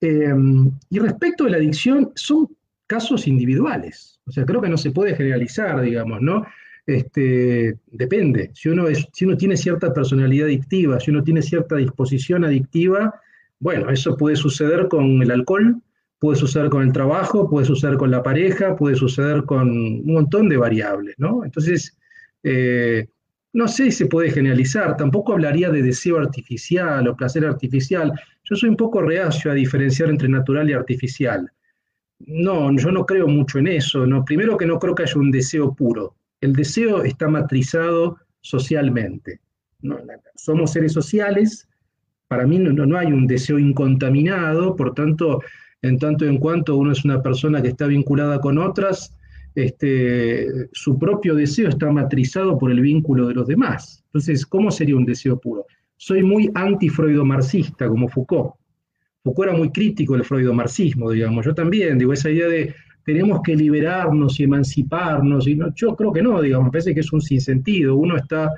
Em, 0.00 0.70
y 0.88 0.98
respecto 0.98 1.44
de 1.44 1.50
la 1.50 1.58
adicción, 1.58 2.10
son 2.14 2.48
casos 2.86 3.28
individuales. 3.28 4.18
O 4.24 4.32
sea, 4.32 4.46
creo 4.46 4.62
que 4.62 4.70
no 4.70 4.78
se 4.78 4.92
puede 4.92 5.14
generalizar, 5.14 5.82
digamos, 5.82 6.22
¿no? 6.22 6.46
Este, 6.86 7.78
depende. 7.86 8.50
Si 8.54 8.68
uno, 8.68 8.86
si 9.12 9.24
uno 9.24 9.36
tiene 9.36 9.56
cierta 9.56 9.92
personalidad 9.92 10.46
adictiva, 10.46 11.00
si 11.00 11.10
uno 11.10 11.22
tiene 11.22 11.42
cierta 11.42 11.76
disposición 11.76 12.44
adictiva, 12.44 13.14
bueno, 13.58 13.90
eso 13.90 14.16
puede 14.16 14.36
suceder 14.36 14.88
con 14.88 15.22
el 15.22 15.30
alcohol, 15.30 15.80
puede 16.18 16.36
suceder 16.36 16.68
con 16.68 16.82
el 16.82 16.92
trabajo, 16.92 17.48
puede 17.48 17.66
suceder 17.66 17.96
con 17.96 18.10
la 18.10 18.22
pareja, 18.22 18.76
puede 18.76 18.96
suceder 18.96 19.44
con 19.44 19.70
un 19.70 20.06
montón 20.06 20.48
de 20.48 20.56
variables, 20.56 21.14
¿no? 21.18 21.44
Entonces, 21.44 21.96
eh, 22.42 23.08
no 23.54 23.68
sé 23.68 23.84
si 23.84 23.92
se 23.92 24.06
puede 24.06 24.30
generalizar, 24.30 24.96
tampoco 24.96 25.32
hablaría 25.32 25.70
de 25.70 25.82
deseo 25.82 26.18
artificial 26.18 27.06
o 27.08 27.16
placer 27.16 27.46
artificial. 27.46 28.12
Yo 28.42 28.56
soy 28.56 28.68
un 28.68 28.76
poco 28.76 29.00
reacio 29.00 29.50
a 29.50 29.54
diferenciar 29.54 30.10
entre 30.10 30.28
natural 30.28 30.68
y 30.68 30.72
artificial. 30.72 31.50
no, 32.26 32.74
yo 32.76 32.90
no 32.90 33.04
creo 33.06 33.28
mucho 33.28 33.58
en 33.58 33.68
eso. 33.68 34.06
No. 34.06 34.24
Primero 34.24 34.56
que 34.56 34.66
no 34.66 34.78
creo 34.78 34.94
que 34.94 35.04
haya 35.04 35.20
un 35.20 35.30
deseo 35.30 35.74
puro. 35.74 36.16
El 36.44 36.52
deseo 36.52 37.04
está 37.04 37.26
matrizado 37.26 38.18
socialmente. 38.42 39.40
Somos 40.34 40.72
seres 40.72 40.92
sociales, 40.92 41.66
para 42.28 42.46
mí 42.46 42.58
no, 42.58 42.70
no, 42.72 42.98
hay 42.98 43.06
un 43.06 43.26
deseo 43.26 43.58
incontaminado, 43.58 44.76
por 44.76 44.92
tanto, 44.92 45.40
en 45.80 45.98
tanto 45.98 46.26
en 46.26 46.36
cuanto 46.36 46.76
uno 46.76 46.92
es 46.92 47.02
una 47.02 47.22
persona 47.22 47.62
que 47.62 47.68
está 47.68 47.86
vinculada 47.86 48.40
con 48.42 48.58
otras, 48.58 49.16
este, 49.54 50.68
su 50.72 50.98
propio 50.98 51.34
deseo 51.34 51.70
está 51.70 51.90
matrizado 51.90 52.58
por 52.58 52.70
el 52.70 52.82
vínculo 52.82 53.26
de 53.28 53.34
los 53.34 53.46
demás. 53.46 54.02
Entonces, 54.08 54.44
¿cómo 54.44 54.70
sería 54.70 54.96
un 54.96 55.06
deseo 55.06 55.40
puro? 55.40 55.64
Soy 55.96 56.22
muy 56.22 56.50
anti-freudo-marxista, 56.54 57.88
como 57.88 58.06
Foucault. 58.06 58.52
Foucault 59.22 59.48
era 59.48 59.56
muy 59.56 59.70
crítico 59.70 60.12
del 60.12 60.26
freudo-marxismo, 60.26 61.10
digamos. 61.10 61.46
Yo 61.46 61.54
también, 61.54 61.96
digo, 61.96 62.12
esa 62.12 62.28
idea 62.28 62.48
de 62.48 62.74
tenemos 63.04 63.40
que 63.42 63.54
liberarnos 63.54 64.40
y 64.40 64.44
emanciparnos, 64.44 65.46
y 65.46 65.54
no, 65.54 65.74
yo 65.74 65.94
creo 65.94 66.12
que 66.12 66.22
no, 66.22 66.40
digamos, 66.40 66.66
me 66.66 66.72
parece 66.72 66.94
que 66.94 67.00
es 67.00 67.12
un 67.12 67.20
sinsentido. 67.20 67.96
Uno 67.96 68.16
está 68.16 68.50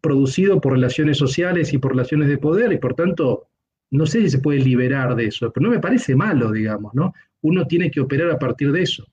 producido 0.00 0.60
por 0.60 0.72
relaciones 0.72 1.18
sociales 1.18 1.72
y 1.72 1.78
por 1.78 1.92
relaciones 1.92 2.28
de 2.28 2.38
poder, 2.38 2.72
y 2.72 2.78
por 2.78 2.94
tanto, 2.94 3.48
no 3.90 4.06
sé 4.06 4.20
si 4.22 4.30
se 4.30 4.38
puede 4.38 4.60
liberar 4.60 5.16
de 5.16 5.26
eso, 5.26 5.50
pero 5.52 5.66
no 5.66 5.72
me 5.72 5.80
parece 5.80 6.14
malo, 6.14 6.52
digamos, 6.52 6.94
¿no? 6.94 7.14
Uno 7.42 7.66
tiene 7.66 7.90
que 7.90 8.00
operar 8.00 8.30
a 8.30 8.38
partir 8.38 8.70
de 8.72 8.82
eso. 8.82 9.06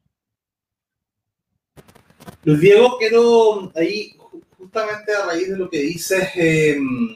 Luis 2.43 2.59
Diego, 2.59 2.97
quiero 2.99 3.71
ahí, 3.75 4.15
justamente 4.57 5.13
a 5.13 5.25
raíz 5.27 5.49
de 5.49 5.57
lo 5.57 5.69
que 5.69 5.79
dices, 5.79 6.29
em, 6.35 7.15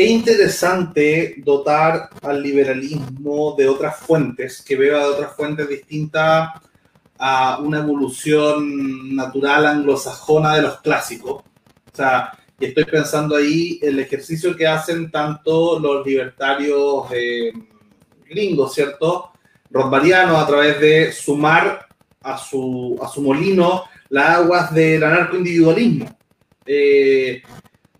es 0.00 0.10
interesante 0.10 1.34
dotar 1.44 2.08
al 2.22 2.42
liberalismo 2.42 3.54
de 3.58 3.68
otras 3.68 3.98
fuentes, 3.98 4.62
que 4.62 4.74
beba 4.74 5.00
de 5.00 5.04
otras 5.04 5.36
fuentes 5.36 5.68
distintas 5.68 6.48
a 7.18 7.58
una 7.58 7.80
evolución 7.80 9.14
natural 9.14 9.66
anglosajona 9.66 10.56
de 10.56 10.62
los 10.62 10.80
clásicos. 10.80 11.42
O 11.42 11.96
sea, 11.96 12.32
y 12.58 12.64
estoy 12.64 12.86
pensando 12.86 13.36
ahí 13.36 13.78
el 13.82 13.98
ejercicio 13.98 14.56
que 14.56 14.66
hacen 14.66 15.10
tanto 15.10 15.78
los 15.78 16.06
libertarios 16.06 17.04
em, 17.12 17.66
gringos, 18.26 18.72
¿cierto? 18.72 19.32
Rothbardianos 19.70 20.42
a 20.42 20.46
través 20.46 20.80
de 20.80 21.12
sumar 21.12 21.86
a 22.22 22.38
su, 22.38 22.98
a 23.02 23.08
su 23.08 23.20
molino 23.20 23.84
las 24.08 24.38
aguas 24.38 24.72
del 24.74 25.04
anarcoindividualismo. 25.04 26.16
Eh, 26.64 27.42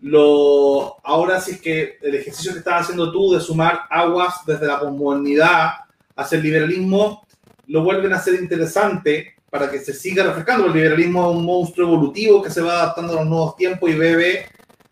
lo, 0.01 0.97
ahora 1.05 1.39
sí 1.39 1.51
es 1.51 1.61
que 1.61 1.97
el 2.01 2.15
ejercicio 2.15 2.53
que 2.53 2.59
estás 2.59 2.81
haciendo 2.81 3.11
tú 3.11 3.33
de 3.33 3.39
sumar 3.39 3.81
aguas 3.89 4.35
desde 4.45 4.67
la 4.67 4.79
posmodernidad 4.79 5.71
hacia 6.15 6.37
el 6.37 6.43
liberalismo 6.43 7.25
lo 7.67 7.83
vuelven 7.83 8.13
a 8.13 8.19
ser 8.19 8.35
interesante 8.35 9.35
para 9.49 9.69
que 9.69 9.79
se 9.79 9.93
siga 9.93 10.23
refrescando. 10.23 10.67
El 10.67 10.73
liberalismo 10.73 11.29
es 11.29 11.37
un 11.37 11.45
monstruo 11.45 11.87
evolutivo 11.87 12.41
que 12.41 12.49
se 12.49 12.61
va 12.61 12.81
adaptando 12.81 13.13
a 13.13 13.15
los 13.17 13.27
nuevos 13.27 13.55
tiempos 13.55 13.89
y 13.89 13.93
bebe 13.93 14.45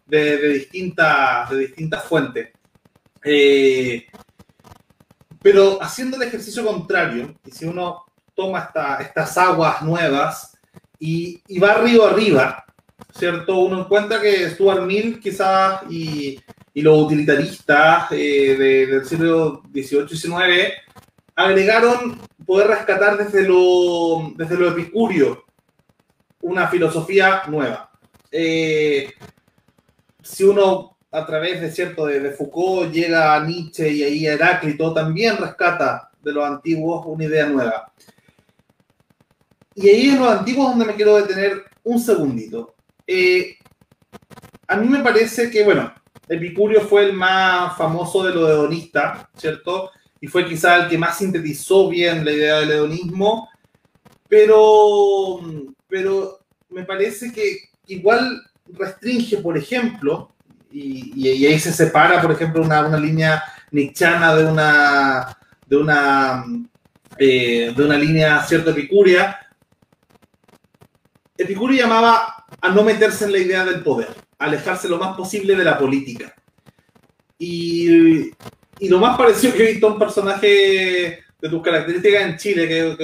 de, 0.06 0.50
distintas, 0.50 1.50
de 1.50 1.58
distintas 1.58 2.04
fuentes. 2.04 2.50
Eh, 3.24 4.06
pero 5.42 5.82
haciendo 5.82 6.18
el 6.18 6.24
ejercicio 6.24 6.66
contrario, 6.66 7.36
y 7.46 7.52
si 7.52 7.66
uno 7.66 8.06
toma 8.36 8.70
estas 9.00 9.38
aguas 9.38 9.82
nuevas 9.82 10.58
y, 11.00 11.42
va 11.60 11.76
río 11.76 12.06
arriba, 12.06 12.66
¿cierto? 13.20 13.60
Uno 13.60 13.82
encuentra 13.82 14.22
que 14.22 14.50
Stuart 14.50 14.84
Mill 14.84 15.20
quizás 15.20 15.82
y, 15.90 16.40
los 16.76 17.04
utilitaristas 17.04 18.10
eh, 18.14 18.88
del 18.90 19.06
siglo 19.06 19.64
XVIII 19.74 20.06
y 20.10 20.16
XIX 20.16 20.74
agregaron 21.36 22.22
poder 22.46 22.68
rescatar 22.68 23.18
desde 23.18 23.46
lo, 23.46 24.32
desde 24.38 24.66
epicurio 24.66 25.44
una 26.42 26.70
filosofía 26.70 27.44
nueva. 27.48 27.92
Eh, 28.32 29.12
si 30.24 30.46
uno 30.46 30.96
a 31.12 31.26
través 31.26 31.60
de 31.60 31.70
cierto 31.70 32.06
de, 32.06 32.32
Foucault 32.32 32.94
llega 32.94 33.36
a 33.36 33.44
Nietzsche 33.46 33.90
y 33.92 34.04
ahí 34.04 34.28
a 34.28 34.34
Heráclito, 34.36 34.94
también 34.94 35.36
rescata 35.36 36.12
de 36.22 36.32
los 36.32 36.46
antiguos 36.46 37.04
una 37.06 37.26
idea 37.26 37.46
nueva. 37.48 37.92
Y 39.76 39.90
ahí 39.90 40.10
en 40.10 40.20
los 40.20 40.30
antiguos 40.30 40.70
donde 40.70 40.86
me 40.86 40.96
quiero 40.96 41.18
detener 41.18 41.64
un 41.84 42.00
segundito. 42.00 42.76
Eh, 43.12 43.58
a 44.68 44.76
mí 44.76 44.88
me 44.88 45.00
parece 45.00 45.50
que, 45.50 45.64
bueno, 45.64 45.92
Epicurio 46.28 46.82
fue 46.82 47.06
el 47.06 47.14
más 47.14 47.76
famoso 47.76 48.24
de 48.24 48.36
los 48.36 48.48
hedonistas, 48.48 49.26
¿cierto? 49.36 49.90
Y 50.22 50.28
fue 50.28 50.48
quizá 50.48 50.76
el 50.76 50.90
que 50.90 50.98
más 51.00 51.18
sintetizó 51.18 51.90
bien 51.90 52.24
la 52.24 52.32
idea 52.32 52.60
del 52.60 52.70
hedonismo, 52.70 53.50
pero, 54.28 55.40
pero 55.88 56.40
me 56.70 56.84
parece 56.84 57.32
que 57.32 57.72
igual 57.88 58.44
restringe, 58.68 59.38
por 59.38 59.58
ejemplo, 59.58 60.36
y, 60.70 61.28
ahí 61.48 61.60
se 61.60 61.74
separa, 61.74 62.22
por 62.22 62.34
ejemplo, 62.34 62.62
una, 62.62 62.96
línea 63.00 63.44
nichana 63.72 64.36
de 64.36 64.46
una, 64.46 65.36
de 65.66 65.78
una, 65.78 66.46
eh, 67.18 67.74
de 67.76 67.84
una 67.84 67.98
línea 67.98 68.44
cierto 68.44 68.70
epicuria, 68.70 69.36
Epicurio 71.40 71.82
llamaba 71.82 72.39
a 72.62 72.70
no 72.70 72.84
meterse 72.84 73.26
en 73.26 73.32
la 73.32 73.38
idea 73.40 73.66
del 73.66 73.82
poder, 73.82 74.10
a 74.38 74.46
alejarse 74.46 74.90
lo 74.90 74.98
más 74.98 75.16
posible 75.16 75.56
de 75.56 75.64
la 75.64 75.78
política. 75.78 76.34
Y, 77.38 78.32
y 78.80 78.90
lo 78.90 79.00
más 79.00 79.18
parecido 79.18 79.54
que 79.54 79.64
he 79.64 79.72
visto 79.72 79.88
a 79.88 79.94
un 79.94 80.00
personaje 80.00 81.24
de 81.42 81.50
tus 81.50 81.62
características 81.62 82.24
en 82.24 82.38
Chile, 82.38 82.68
que, 82.68 82.92
es 82.92 83.00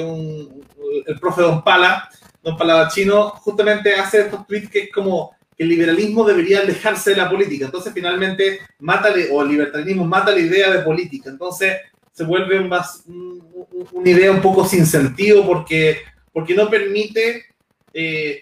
el 1.07 1.19
profe 1.19 1.41
Don 1.41 1.63
Pala, 1.63 2.09
Don 2.43 2.57
Pala 2.57 2.87
Chino, 2.89 3.29
justamente 3.29 3.95
hace 3.95 4.21
estos 4.21 4.45
tweets 4.45 4.69
que 4.69 4.79
es 4.79 4.91
como 4.91 5.35
que 5.57 5.63
el 5.63 5.69
liberalismo 5.69 6.25
debería 6.25 6.59
alejarse 6.59 7.11
de 7.11 7.17
la 7.17 7.29
política. 7.29 7.65
Entonces, 7.65 7.93
finalmente, 7.93 8.59
mata, 8.79 9.09
o 9.31 9.41
el 9.41 9.49
libertarianismo 9.49 10.05
mata 10.05 10.31
la 10.31 10.39
idea 10.39 10.69
de 10.71 10.83
política. 10.83 11.29
Entonces, 11.29 11.77
se 12.11 12.23
vuelve 12.23 12.59
más, 12.61 13.03
una 13.07 14.09
idea 14.09 14.31
un 14.31 14.41
poco 14.41 14.65
sin 14.65 14.85
sentido 14.85 15.45
porque, 15.45 15.99
porque 16.33 16.55
no 16.55 16.69
permite 16.69 17.45
eh, 17.93 18.41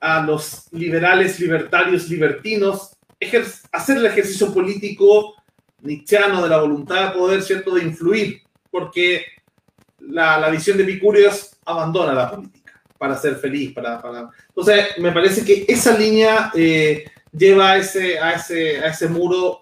a 0.00 0.22
los 0.22 0.66
liberales, 0.72 1.40
libertarios, 1.40 2.08
libertinos, 2.08 2.96
hacer 3.72 3.96
el 3.96 4.06
ejercicio 4.06 4.52
político 4.52 5.34
nichiano 5.80 6.42
de 6.42 6.48
la 6.48 6.58
voluntad 6.58 7.08
de 7.08 7.18
poder, 7.18 7.42
¿cierto?, 7.42 7.74
de 7.74 7.84
influir, 7.84 8.42
porque 8.70 9.24
la, 10.00 10.48
visión 10.50 10.76
de 10.76 10.84
Epicurio 10.84 11.28
es 11.28 11.58
abandona 11.64 12.12
la 12.12 12.30
política 12.30 12.80
para 12.98 13.16
ser 13.16 13.36
feliz, 13.36 13.72
para, 13.74 14.00
Entonces, 14.48 14.98
me 14.98 15.12
parece 15.12 15.44
que 15.44 15.64
esa 15.68 15.96
línea 15.96 16.50
eh, 16.54 17.04
lleva 17.32 17.72
a 17.72 17.76
ese, 17.78 18.18
a, 18.18 18.32
ese, 18.32 18.78
a 18.78 18.88
ese 18.88 19.08
muro 19.08 19.60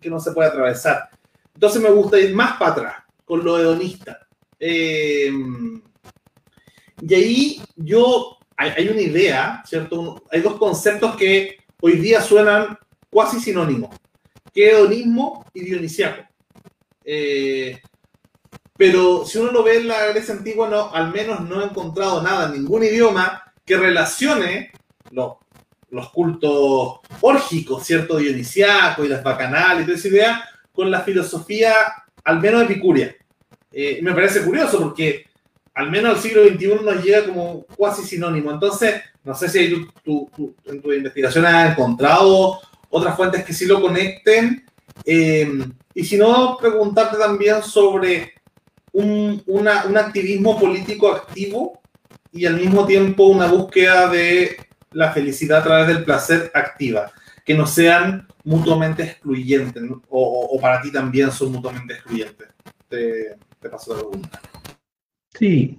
que 0.00 0.10
no 0.10 0.18
se 0.18 0.32
puede 0.32 0.48
atravesar. 0.48 1.08
Entonces 1.54 1.80
me 1.80 1.90
gusta 1.90 2.18
ir 2.18 2.34
más 2.34 2.58
para 2.58 2.72
atrás, 2.72 2.94
con 3.24 3.44
lo 3.44 3.58
hedonista. 3.58 4.26
Eh, 4.58 5.30
y 7.00 7.14
ahí 7.14 7.62
yo, 7.76 8.38
hay, 8.56 8.88
una 8.88 9.00
idea, 9.00 9.62
¿cierto? 9.66 10.22
Hay 10.30 10.40
dos 10.40 10.56
conceptos 10.56 11.16
que 11.16 11.58
hoy 11.80 11.94
día 11.98 12.20
suenan 12.20 12.78
cuasi 13.10 13.40
sinónimos, 13.40 13.96
que 14.52 14.70
hedonismo 14.70 15.44
y 15.52 15.64
dionisiaco. 15.64 16.24
Eh, 17.04 17.80
pero 18.76 19.24
si 19.24 19.38
uno 19.38 19.52
lo 19.52 19.62
ve 19.62 19.78
en 19.78 19.88
la 19.88 20.06
Grecia 20.06 20.34
antigua, 20.34 20.68
no, 20.68 20.92
al 20.92 21.12
menos 21.12 21.40
no 21.40 21.62
he 21.62 21.64
encontrado 21.64 22.22
nada 22.22 22.48
ningún 22.48 22.82
idioma 22.84 23.52
que 23.64 23.76
relacione 23.76 24.72
los, 25.10 25.34
los 25.90 26.10
cultos 26.10 27.00
órgicos, 27.20 27.84
¿cierto? 27.84 28.18
Dionisiaco 28.18 29.04
y 29.04 29.08
las 29.08 29.22
bacanales 29.22 29.82
y 29.82 29.86
toda 29.86 29.98
esa 29.98 30.08
idea 30.08 30.48
con 30.72 30.90
la 30.90 31.02
filosofía, 31.02 31.72
al 32.24 32.40
menos 32.40 32.62
epicuria. 32.62 33.14
Eh, 33.70 34.00
me 34.02 34.12
parece 34.12 34.42
curioso 34.44 34.80
porque 34.80 35.26
al 35.74 35.90
menos 35.90 36.14
al 36.14 36.22
siglo 36.22 36.44
XXI 36.44 36.84
nos 36.84 37.04
llega 37.04 37.26
como 37.26 37.64
cuasi 37.76 38.04
sinónimo. 38.04 38.50
Entonces, 38.50 39.02
no 39.24 39.34
sé 39.34 39.48
si 39.48 39.88
en 40.66 40.82
tu 40.82 40.92
investigación 40.92 41.46
has 41.46 41.72
encontrado 41.72 42.60
otras 42.90 43.16
fuentes 43.16 43.44
que 43.44 43.52
sí 43.52 43.66
lo 43.66 43.80
conecten. 43.80 44.64
Eh, 45.04 45.48
y 45.94 46.04
si 46.04 46.16
no, 46.16 46.56
preguntarte 46.60 47.16
también 47.16 47.62
sobre 47.62 48.34
un, 48.92 49.42
activismo 49.96 50.58
político 50.58 51.10
activo 51.10 51.80
y 52.32 52.46
al 52.46 52.56
mismo 52.56 52.86
tiempo 52.86 53.26
una 53.26 53.46
búsqueda 53.46 54.08
de 54.08 54.56
la 54.92 55.12
felicidad 55.12 55.58
a 55.60 55.64
través 55.64 55.88
del 55.88 56.04
placer 56.04 56.50
activa, 56.54 57.10
que 57.44 57.54
no 57.54 57.66
sean 57.66 58.28
mutuamente 58.44 59.02
excluyentes 59.02 59.82
o, 60.08 60.58
para 60.60 60.80
ti 60.80 60.92
también 60.92 61.32
son 61.32 61.52
mutuamente 61.52 61.94
excluyentes. 61.94 62.48
Te, 62.88 63.36
te 63.60 63.68
paso 63.68 63.94
la 63.94 64.00
pregunta. 64.00 64.40
Sí, 65.34 65.78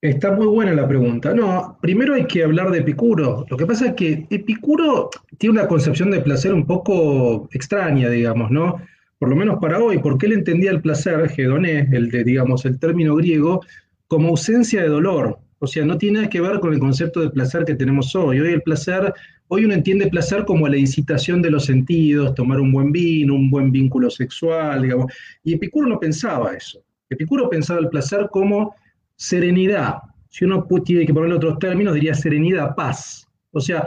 está 0.00 0.32
muy 0.32 0.46
buena 0.46 0.72
la 0.72 0.86
pregunta. 0.86 1.34
No, 1.34 1.78
primero 1.80 2.14
hay 2.14 2.26
que 2.26 2.44
hablar 2.44 2.70
de 2.70 2.78
Epicuro. 2.78 3.46
Lo 3.48 3.56
que 3.56 3.66
pasa 3.66 3.86
es 3.88 3.94
que 3.94 4.26
Epicuro 4.30 5.10
tiene 5.38 5.58
una 5.58 5.68
concepción 5.68 6.10
de 6.10 6.20
placer 6.20 6.52
un 6.52 6.66
poco 6.66 7.48
extraña, 7.52 8.08
digamos, 8.08 8.50
¿no? 8.50 8.76
por 9.18 9.28
lo 9.28 9.36
menos 9.36 9.58
para 9.60 9.78
hoy, 9.78 9.98
porque 9.98 10.26
él 10.26 10.32
entendía 10.32 10.70
el 10.70 10.80
placer, 10.80 11.30
hedoné, 11.36 11.88
el 11.92 12.10
de, 12.10 12.24
digamos, 12.24 12.64
el 12.66 12.78
término 12.78 13.14
griego, 13.16 13.62
como 14.08 14.28
ausencia 14.28 14.82
de 14.82 14.88
dolor. 14.88 15.38
O 15.58 15.66
sea, 15.66 15.84
no 15.86 15.96
tiene 15.96 16.18
nada 16.18 16.30
que 16.30 16.40
ver 16.40 16.60
con 16.60 16.74
el 16.74 16.78
concepto 16.78 17.20
de 17.20 17.30
placer 17.30 17.64
que 17.64 17.74
tenemos 17.74 18.14
hoy. 18.14 18.40
Hoy 18.40 18.52
el 18.52 18.62
placer, 18.62 19.14
hoy 19.48 19.64
uno 19.64 19.72
entiende 19.72 20.08
placer 20.08 20.44
como 20.44 20.68
la 20.68 20.76
incitación 20.76 21.40
de 21.40 21.50
los 21.50 21.64
sentidos, 21.64 22.34
tomar 22.34 22.60
un 22.60 22.72
buen 22.72 22.92
vino, 22.92 23.34
un 23.34 23.50
buen 23.50 23.72
vínculo 23.72 24.10
sexual, 24.10 24.82
digamos. 24.82 25.12
Y 25.42 25.54
Epicuro 25.54 25.88
no 25.88 25.98
pensaba 25.98 26.52
eso. 26.54 26.82
Epicuro 27.10 27.48
pensaba 27.48 27.80
el 27.80 27.88
placer 27.88 28.28
como 28.30 28.74
serenidad. 29.16 29.96
Si 30.28 30.44
uno 30.44 30.66
tiene 30.84 31.06
que 31.06 31.14
ponerle 31.14 31.36
otros 31.36 31.58
términos, 31.58 31.94
diría 31.94 32.14
serenidad, 32.14 32.74
paz. 32.74 33.26
O 33.52 33.60
sea, 33.60 33.86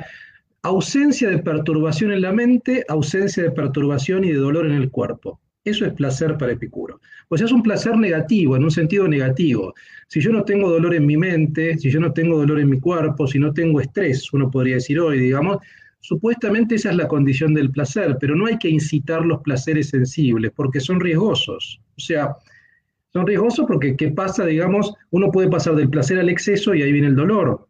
ausencia 0.64 1.30
de 1.30 1.40
perturbación 1.40 2.12
en 2.12 2.22
la 2.22 2.32
mente, 2.32 2.84
ausencia 2.88 3.44
de 3.44 3.52
perturbación 3.52 4.24
y 4.24 4.32
de 4.32 4.38
dolor 4.38 4.66
en 4.66 4.74
el 4.74 4.90
cuerpo. 4.90 5.40
Eso 5.64 5.86
es 5.86 5.94
placer 5.94 6.38
para 6.38 6.54
Epicuro. 6.54 7.00
O 7.28 7.38
sea, 7.38 7.46
es 7.46 7.52
un 7.52 7.62
placer 7.62 7.96
negativo, 7.98 8.56
en 8.56 8.64
un 8.64 8.72
sentido 8.72 9.08
negativo. 9.08 9.74
Si 10.08 10.22
yo 10.22 10.32
no 10.32 10.44
tengo 10.44 10.70
dolor 10.70 10.96
en 10.96 11.06
mi 11.06 11.18
mente, 11.18 11.78
si 11.78 11.92
yo 11.92 12.00
no 12.00 12.14
tengo 12.14 12.38
dolor 12.38 12.60
en 12.60 12.70
mi 12.70 12.80
cuerpo, 12.80 13.28
si 13.28 13.38
no 13.38 13.54
tengo 13.54 13.80
estrés, 13.80 14.32
uno 14.34 14.50
podría 14.50 14.76
decir 14.76 15.00
hoy, 15.00 15.20
digamos, 15.20 15.58
supuestamente 16.00 16.76
esa 16.76 16.90
es 16.90 16.96
la 16.96 17.08
condición 17.08 17.54
del 17.54 17.72
placer, 17.72 18.18
pero 18.20 18.36
no 18.36 18.48
hay 18.48 18.58
que 18.58 18.70
incitar 18.70 19.26
los 19.26 19.42
placeres 19.42 19.90
sensibles, 19.90 20.52
porque 20.56 20.80
son 20.80 21.00
riesgosos. 21.00 21.80
O 21.98 22.00
sea, 22.00 22.36
son 23.14 23.26
riesgosos 23.26 23.66
porque, 23.68 23.96
¿qué 23.96 24.10
pasa? 24.10 24.46
Digamos, 24.46 24.94
uno 25.12 25.32
puede 25.32 25.50
pasar 25.50 25.76
del 25.76 25.90
placer 25.90 26.20
al 26.20 26.30
exceso 26.30 26.76
y 26.76 26.82
ahí 26.82 26.92
viene 26.92 27.08
el 27.08 27.16
dolor, 27.16 27.68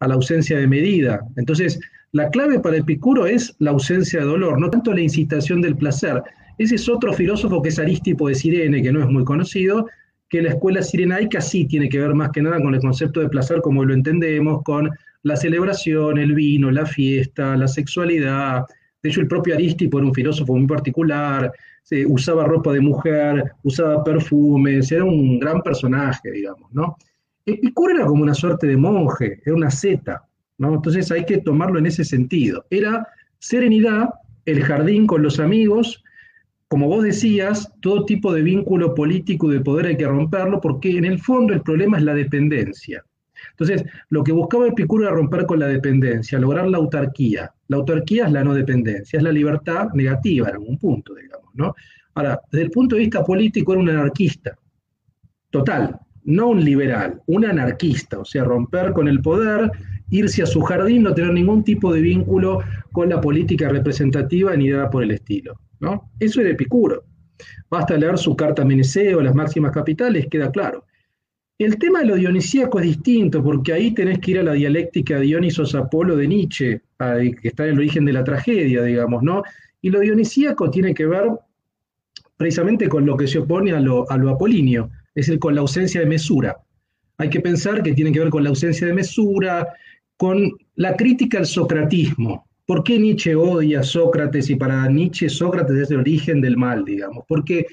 a 0.00 0.08
la 0.08 0.14
ausencia 0.14 0.58
de 0.58 0.66
medida. 0.66 1.20
Entonces, 1.36 1.78
la 2.12 2.30
clave 2.30 2.58
para 2.60 2.78
Epicuro 2.78 3.26
es 3.26 3.54
la 3.58 3.70
ausencia 3.72 4.20
de 4.20 4.26
dolor, 4.26 4.58
no 4.58 4.70
tanto 4.70 4.94
la 4.94 5.02
incitación 5.02 5.60
del 5.60 5.76
placer. 5.76 6.22
Ese 6.56 6.76
es 6.76 6.88
otro 6.88 7.12
filósofo 7.12 7.62
que 7.62 7.68
es 7.68 7.78
Aristipo 7.78 8.28
de 8.28 8.34
Sirene, 8.34 8.82
que 8.82 8.92
no 8.92 9.00
es 9.00 9.08
muy 9.08 9.24
conocido, 9.24 9.86
que 10.28 10.42
la 10.42 10.50
escuela 10.50 10.82
sirenaica 10.82 11.40
sí 11.40 11.66
tiene 11.66 11.88
que 11.88 12.00
ver 12.00 12.14
más 12.14 12.30
que 12.30 12.42
nada 12.42 12.60
con 12.60 12.74
el 12.74 12.80
concepto 12.80 13.20
de 13.20 13.28
placer 13.28 13.60
como 13.60 13.84
lo 13.84 13.94
entendemos, 13.94 14.62
con 14.62 14.90
la 15.22 15.36
celebración, 15.36 16.18
el 16.18 16.34
vino, 16.34 16.70
la 16.70 16.86
fiesta, 16.86 17.56
la 17.56 17.68
sexualidad. 17.68 18.64
De 19.02 19.10
hecho, 19.10 19.20
el 19.20 19.28
propio 19.28 19.54
Aristipo 19.54 19.98
era 19.98 20.06
un 20.06 20.14
filósofo 20.14 20.56
muy 20.56 20.66
particular, 20.66 21.52
usaba 22.06 22.44
ropa 22.44 22.72
de 22.72 22.80
mujer, 22.80 23.52
usaba 23.62 24.04
perfumes, 24.04 24.92
era 24.92 25.04
un 25.04 25.38
gran 25.38 25.62
personaje, 25.62 26.30
digamos, 26.30 26.72
¿no? 26.72 26.96
Epicuro 27.46 27.94
era 27.94 28.06
como 28.06 28.22
una 28.22 28.34
suerte 28.34 28.66
de 28.66 28.76
monje, 28.76 29.40
era 29.44 29.56
una 29.56 29.70
zeta, 29.70 30.22
¿no? 30.58 30.74
Entonces 30.74 31.10
hay 31.10 31.24
que 31.24 31.38
tomarlo 31.38 31.78
en 31.78 31.86
ese 31.86 32.04
sentido. 32.04 32.66
Era 32.70 33.06
serenidad, 33.38 34.10
el 34.44 34.62
jardín 34.62 35.06
con 35.06 35.22
los 35.22 35.40
amigos, 35.40 36.02
como 36.68 36.88
vos 36.88 37.02
decías, 37.02 37.72
todo 37.80 38.04
tipo 38.04 38.32
de 38.32 38.42
vínculo 38.42 38.94
político 38.94 39.50
y 39.50 39.54
de 39.54 39.60
poder 39.60 39.86
hay 39.86 39.96
que 39.96 40.06
romperlo 40.06 40.60
porque 40.60 40.98
en 40.98 41.06
el 41.06 41.18
fondo 41.18 41.54
el 41.54 41.62
problema 41.62 41.96
es 41.96 42.04
la 42.04 42.14
dependencia. 42.14 43.02
Entonces, 43.52 43.84
lo 44.10 44.22
que 44.22 44.32
buscaba 44.32 44.68
Epicuro 44.68 45.04
era 45.04 45.14
romper 45.14 45.46
con 45.46 45.60
la 45.60 45.66
dependencia, 45.66 46.38
lograr 46.38 46.68
la 46.68 46.76
autarquía. 46.76 47.52
La 47.68 47.76
autarquía 47.76 48.26
es 48.26 48.32
la 48.32 48.44
no 48.44 48.54
dependencia, 48.54 49.18
es 49.18 49.22
la 49.22 49.32
libertad 49.32 49.88
negativa 49.94 50.48
en 50.48 50.54
algún 50.54 50.78
punto, 50.78 51.14
digamos, 51.14 51.54
¿no? 51.54 51.74
Ahora, 52.14 52.40
desde 52.50 52.64
el 52.64 52.70
punto 52.70 52.96
de 52.96 53.02
vista 53.02 53.24
político 53.24 53.72
era 53.72 53.82
un 53.82 53.90
anarquista, 53.90 54.58
total, 55.50 55.98
no 56.24 56.48
un 56.48 56.64
liberal, 56.64 57.22
un 57.26 57.44
anarquista, 57.44 58.18
o 58.18 58.24
sea, 58.24 58.44
romper 58.44 58.92
con 58.92 59.08
el 59.08 59.20
poder, 59.20 59.70
irse 60.10 60.42
a 60.42 60.46
su 60.46 60.60
jardín, 60.62 61.02
no 61.02 61.14
tener 61.14 61.32
ningún 61.32 61.64
tipo 61.64 61.92
de 61.92 62.00
vínculo 62.00 62.60
con 62.92 63.08
la 63.08 63.20
política 63.20 63.68
representativa 63.68 64.56
ni 64.56 64.68
nada 64.68 64.90
por 64.90 65.02
el 65.02 65.12
estilo. 65.12 65.58
¿no? 65.80 66.10
Eso 66.18 66.40
era 66.40 66.50
Epicuro. 66.50 67.04
Basta 67.70 67.96
leer 67.96 68.18
su 68.18 68.34
carta 68.34 68.62
a 68.62 68.64
Meneceo, 68.64 69.20
las 69.20 69.34
máximas 69.34 69.72
capitales, 69.72 70.26
queda 70.30 70.50
claro. 70.50 70.84
El 71.58 71.76
tema 71.76 72.00
de 72.00 72.06
lo 72.06 72.14
dionisíaco 72.14 72.78
es 72.78 72.86
distinto, 72.86 73.42
porque 73.42 73.72
ahí 73.72 73.90
tenés 73.90 74.20
que 74.20 74.30
ir 74.30 74.38
a 74.38 74.44
la 74.44 74.52
dialéctica 74.52 75.18
Dionisos-Apolo 75.18 76.16
de 76.16 76.28
Nietzsche, 76.28 76.82
que 76.98 77.48
está 77.48 77.64
en 77.64 77.70
el 77.70 77.78
origen 77.78 78.04
de 78.04 78.12
la 78.12 78.22
tragedia, 78.22 78.82
digamos, 78.82 79.24
¿no? 79.24 79.42
Y 79.82 79.90
lo 79.90 79.98
dionisíaco 80.00 80.70
tiene 80.70 80.94
que 80.94 81.06
ver 81.06 81.30
precisamente 82.36 82.88
con 82.88 83.04
lo 83.04 83.16
que 83.16 83.26
se 83.26 83.40
opone 83.40 83.72
a 83.72 83.80
lo, 83.80 84.06
a 84.10 84.16
es 84.16 85.26
decir, 85.26 85.38
con 85.40 85.56
la 85.56 85.60
ausencia 85.60 86.00
de 86.00 86.06
mesura. 86.06 86.56
Hay 87.16 87.28
que 87.28 87.40
pensar 87.40 87.82
que 87.82 87.92
tiene 87.92 88.12
que 88.12 88.20
ver 88.20 88.30
con 88.30 88.44
la 88.44 88.50
ausencia 88.50 88.86
de 88.86 88.92
mesura, 88.92 89.66
con 90.16 90.52
la 90.76 90.96
crítica 90.96 91.38
al 91.38 91.46
socratismo. 91.46 92.46
¿Por 92.64 92.84
qué 92.84 92.98
Nietzsche 93.00 93.34
odia 93.34 93.80
a 93.80 93.82
Sócrates 93.82 94.48
y 94.50 94.54
para 94.54 94.86
Nietzsche 94.88 95.28
Sócrates 95.28 95.76
es 95.76 95.90
el 95.90 95.98
origen 95.98 96.40
del 96.40 96.56
mal, 96.56 96.84
digamos? 96.84 97.24
Porque, 97.26 97.66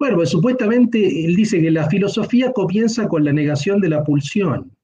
bueno, 0.00 0.16
pues 0.16 0.30
supuestamente 0.30 1.26
él 1.26 1.36
dice 1.36 1.60
que 1.60 1.70
la 1.70 1.86
filosofía 1.90 2.52
comienza 2.52 3.06
con 3.06 3.22
la 3.22 3.34
negación 3.34 3.82
de 3.82 3.90
la 3.90 4.02
pulsión, 4.02 4.74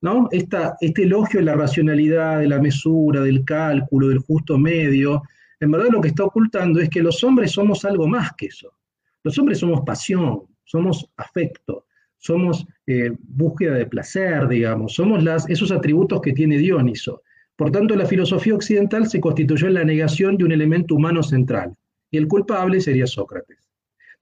¿no? 0.00 0.28
Este 0.30 1.02
elogio 1.02 1.40
de 1.40 1.46
la 1.46 1.54
racionalidad, 1.54 2.40
de 2.40 2.48
la 2.48 2.58
mesura, 2.58 3.20
del 3.20 3.44
cálculo, 3.44 4.08
del 4.08 4.20
justo 4.20 4.56
medio, 4.56 5.22
en 5.60 5.70
verdad 5.70 5.88
lo 5.92 6.00
que 6.00 6.08
está 6.08 6.24
ocultando 6.24 6.80
es 6.80 6.88
que 6.88 7.02
los 7.02 7.22
hombres 7.22 7.52
somos 7.52 7.84
algo 7.84 8.08
más 8.08 8.32
que 8.32 8.46
eso. 8.46 8.72
Los 9.22 9.38
hombres 9.38 9.58
somos 9.58 9.82
pasión, 9.82 10.44
somos 10.64 11.06
afecto, 11.18 11.84
somos 12.16 12.66
eh, 12.86 13.12
búsqueda 13.20 13.74
de 13.74 13.84
placer, 13.84 14.48
digamos, 14.48 14.94
somos 14.94 15.22
las, 15.22 15.46
esos 15.50 15.70
atributos 15.70 16.22
que 16.22 16.32
tiene 16.32 16.56
Dioniso. 16.56 17.20
Por 17.56 17.70
tanto, 17.70 17.94
la 17.94 18.06
filosofía 18.06 18.54
occidental 18.54 19.06
se 19.06 19.20
constituyó 19.20 19.66
en 19.66 19.74
la 19.74 19.84
negación 19.84 20.38
de 20.38 20.44
un 20.44 20.52
elemento 20.52 20.94
humano 20.94 21.22
central, 21.22 21.76
y 22.10 22.16
el 22.16 22.26
culpable 22.26 22.80
sería 22.80 23.06
Sócrates. 23.06 23.71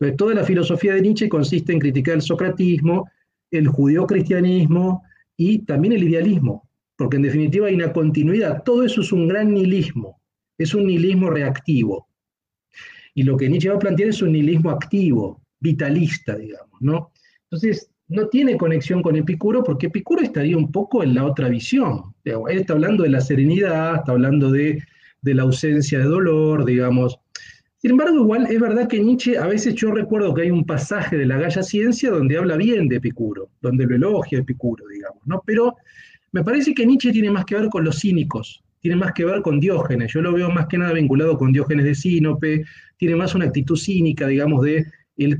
Entonces, 0.00 0.16
toda 0.16 0.34
la 0.34 0.44
filosofía 0.44 0.94
de 0.94 1.02
Nietzsche 1.02 1.28
consiste 1.28 1.72
en 1.72 1.78
criticar 1.78 2.14
el 2.14 2.22
socratismo, 2.22 3.10
el 3.50 3.68
judío-cristianismo 3.68 5.02
y 5.36 5.58
también 5.60 5.92
el 5.92 6.04
idealismo, 6.04 6.68
porque 6.96 7.16
en 7.16 7.22
definitiva 7.22 7.66
hay 7.66 7.74
una 7.74 7.92
continuidad. 7.92 8.62
Todo 8.64 8.84
eso 8.84 9.02
es 9.02 9.12
un 9.12 9.28
gran 9.28 9.52
nihilismo, 9.52 10.20
es 10.56 10.74
un 10.74 10.86
nihilismo 10.86 11.28
reactivo. 11.28 12.08
Y 13.14 13.24
lo 13.24 13.36
que 13.36 13.48
Nietzsche 13.48 13.68
va 13.68 13.76
a 13.76 13.80
plantear 13.80 14.08
es 14.08 14.22
un 14.22 14.32
nihilismo 14.32 14.70
activo, 14.70 15.42
vitalista, 15.58 16.34
digamos, 16.36 16.80
¿no? 16.80 17.12
Entonces, 17.44 17.90
no 18.10 18.28
tiene 18.28 18.56
conexión 18.56 19.02
con 19.02 19.16
Epicuro 19.16 19.62
porque 19.62 19.86
Epicuro 19.86 20.22
estaría 20.22 20.56
un 20.56 20.72
poco 20.72 21.02
en 21.02 21.14
la 21.14 21.24
otra 21.24 21.48
visión. 21.48 22.14
Él 22.24 22.58
está 22.58 22.72
hablando 22.72 23.04
de 23.04 23.10
la 23.10 23.20
serenidad, 23.20 23.96
está 23.96 24.12
hablando 24.12 24.50
de, 24.50 24.82
la 25.22 25.42
ausencia 25.42 25.98
de 25.98 26.04
dolor, 26.04 26.64
digamos. 26.64 27.18
Sin 27.80 27.92
embargo, 27.92 28.16
igual 28.16 28.46
es 28.50 28.60
verdad 28.60 28.88
que 28.88 29.00
Nietzsche, 29.00 29.38
a 29.38 29.46
veces 29.46 29.74
yo 29.74 29.90
recuerdo 29.90 30.34
que 30.34 30.42
hay 30.42 30.50
un 30.50 30.64
pasaje 30.64 31.16
de 31.16 31.24
la 31.24 31.38
Galla 31.38 31.62
Ciencia 31.62 32.10
donde 32.10 32.36
habla 32.36 32.56
bien 32.56 32.88
de 32.88 32.96
Epicuro, 32.96 33.48
donde 33.62 33.86
lo 33.86 33.96
elogia 33.96 34.40
Epicuro, 34.40 34.84
digamos, 34.86 35.26
¿no? 35.26 35.42
Pero 35.46 35.76
me 36.32 36.44
parece 36.44 36.74
que 36.74 36.84
Nietzsche 36.84 37.10
tiene 37.10 37.30
más 37.30 37.46
que 37.46 37.56
ver 37.56 37.68
con 37.70 37.84
los 37.84 38.00
cínicos, 38.00 38.62
tiene 38.80 38.96
más 38.96 39.12
que 39.12 39.24
ver 39.24 39.40
con 39.40 39.60
Diógenes. 39.60 40.12
Yo 40.12 40.20
lo 40.20 40.34
veo 40.34 40.50
más 40.50 40.66
que 40.66 40.76
nada 40.76 40.92
vinculado 40.92 41.38
con 41.38 41.52
Diógenes 41.52 41.86
de 41.86 41.94
Sinope, 41.94 42.64
tiene 42.98 43.16
más 43.16 43.34
una 43.34 43.46
actitud 43.46 43.76
cínica, 43.76 44.26
digamos, 44.26 44.62
de 44.62 44.84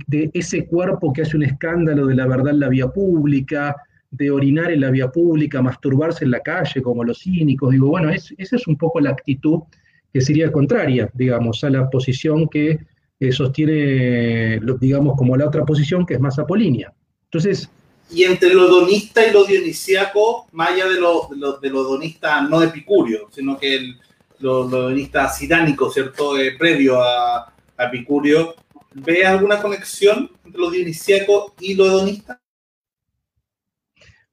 de 0.06 0.30
ese 0.34 0.66
cuerpo 0.66 1.12
que 1.12 1.22
hace 1.22 1.36
un 1.36 1.42
escándalo 1.42 2.06
de 2.06 2.14
la 2.14 2.26
verdad 2.26 2.50
en 2.50 2.60
la 2.60 2.68
vía 2.68 2.88
pública, 2.88 3.76
de 4.10 4.30
orinar 4.30 4.70
en 4.70 4.80
la 4.80 4.90
vía 4.90 5.10
pública, 5.10 5.62
masturbarse 5.62 6.24
en 6.24 6.32
la 6.32 6.40
calle 6.40 6.82
como 6.82 7.04
los 7.04 7.20
cínicos. 7.20 7.70
Digo, 7.70 7.88
bueno, 7.88 8.10
esa 8.10 8.34
es 8.38 8.66
un 8.66 8.76
poco 8.76 9.00
la 9.00 9.10
actitud 9.10 9.60
que 10.12 10.20
sería 10.20 10.50
contraria, 10.50 11.10
digamos, 11.14 11.62
a 11.64 11.70
la 11.70 11.88
posición 11.88 12.48
que 12.48 12.78
eh, 13.20 13.32
sostiene, 13.32 14.60
digamos, 14.80 15.16
como 15.16 15.36
la 15.36 15.46
otra 15.46 15.64
posición 15.64 16.06
que 16.06 16.14
es 16.14 16.20
más 16.20 16.38
apolínea. 16.38 16.92
Entonces... 17.24 17.68
Y 18.12 18.24
entre 18.24 18.54
lo 18.54 18.66
donista 18.66 19.24
y 19.24 19.32
lo 19.32 19.44
dionisíaco, 19.44 20.46
más 20.52 20.70
allá 20.70 20.88
de 20.88 21.00
lo, 21.00 21.28
de 21.60 21.70
lo, 21.70 21.84
donista 21.84 22.40
no 22.42 22.58
de 22.58 22.66
Epicurio, 22.66 23.28
sino 23.30 23.56
que 23.56 23.76
el, 23.76 23.96
lo, 24.40 24.64
donista 24.64 25.28
sidánico, 25.28 25.90
¿cierto? 25.90 26.36
Eh, 26.36 26.56
previo 26.58 27.00
a, 27.00 27.52
a 27.76 27.84
Epicurio, 27.84 28.56
¿Ve 28.92 29.24
alguna 29.24 29.62
conexión 29.62 30.30
entre 30.44 30.60
lo 30.60 30.70
dionisíaco 30.70 31.54
y 31.60 31.74
lo 31.74 31.86
hedonista? 31.86 32.40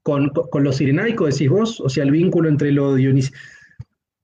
Con, 0.02 0.30
con, 0.30 0.64
lo 0.64 0.72
sirenaico, 0.72 1.26
decís 1.26 1.50
vos, 1.50 1.80
o 1.80 1.90
sea, 1.90 2.04
el 2.04 2.12
vínculo 2.12 2.50
entre 2.50 2.72
lo 2.72 2.96
dionisíaco. 2.96 3.38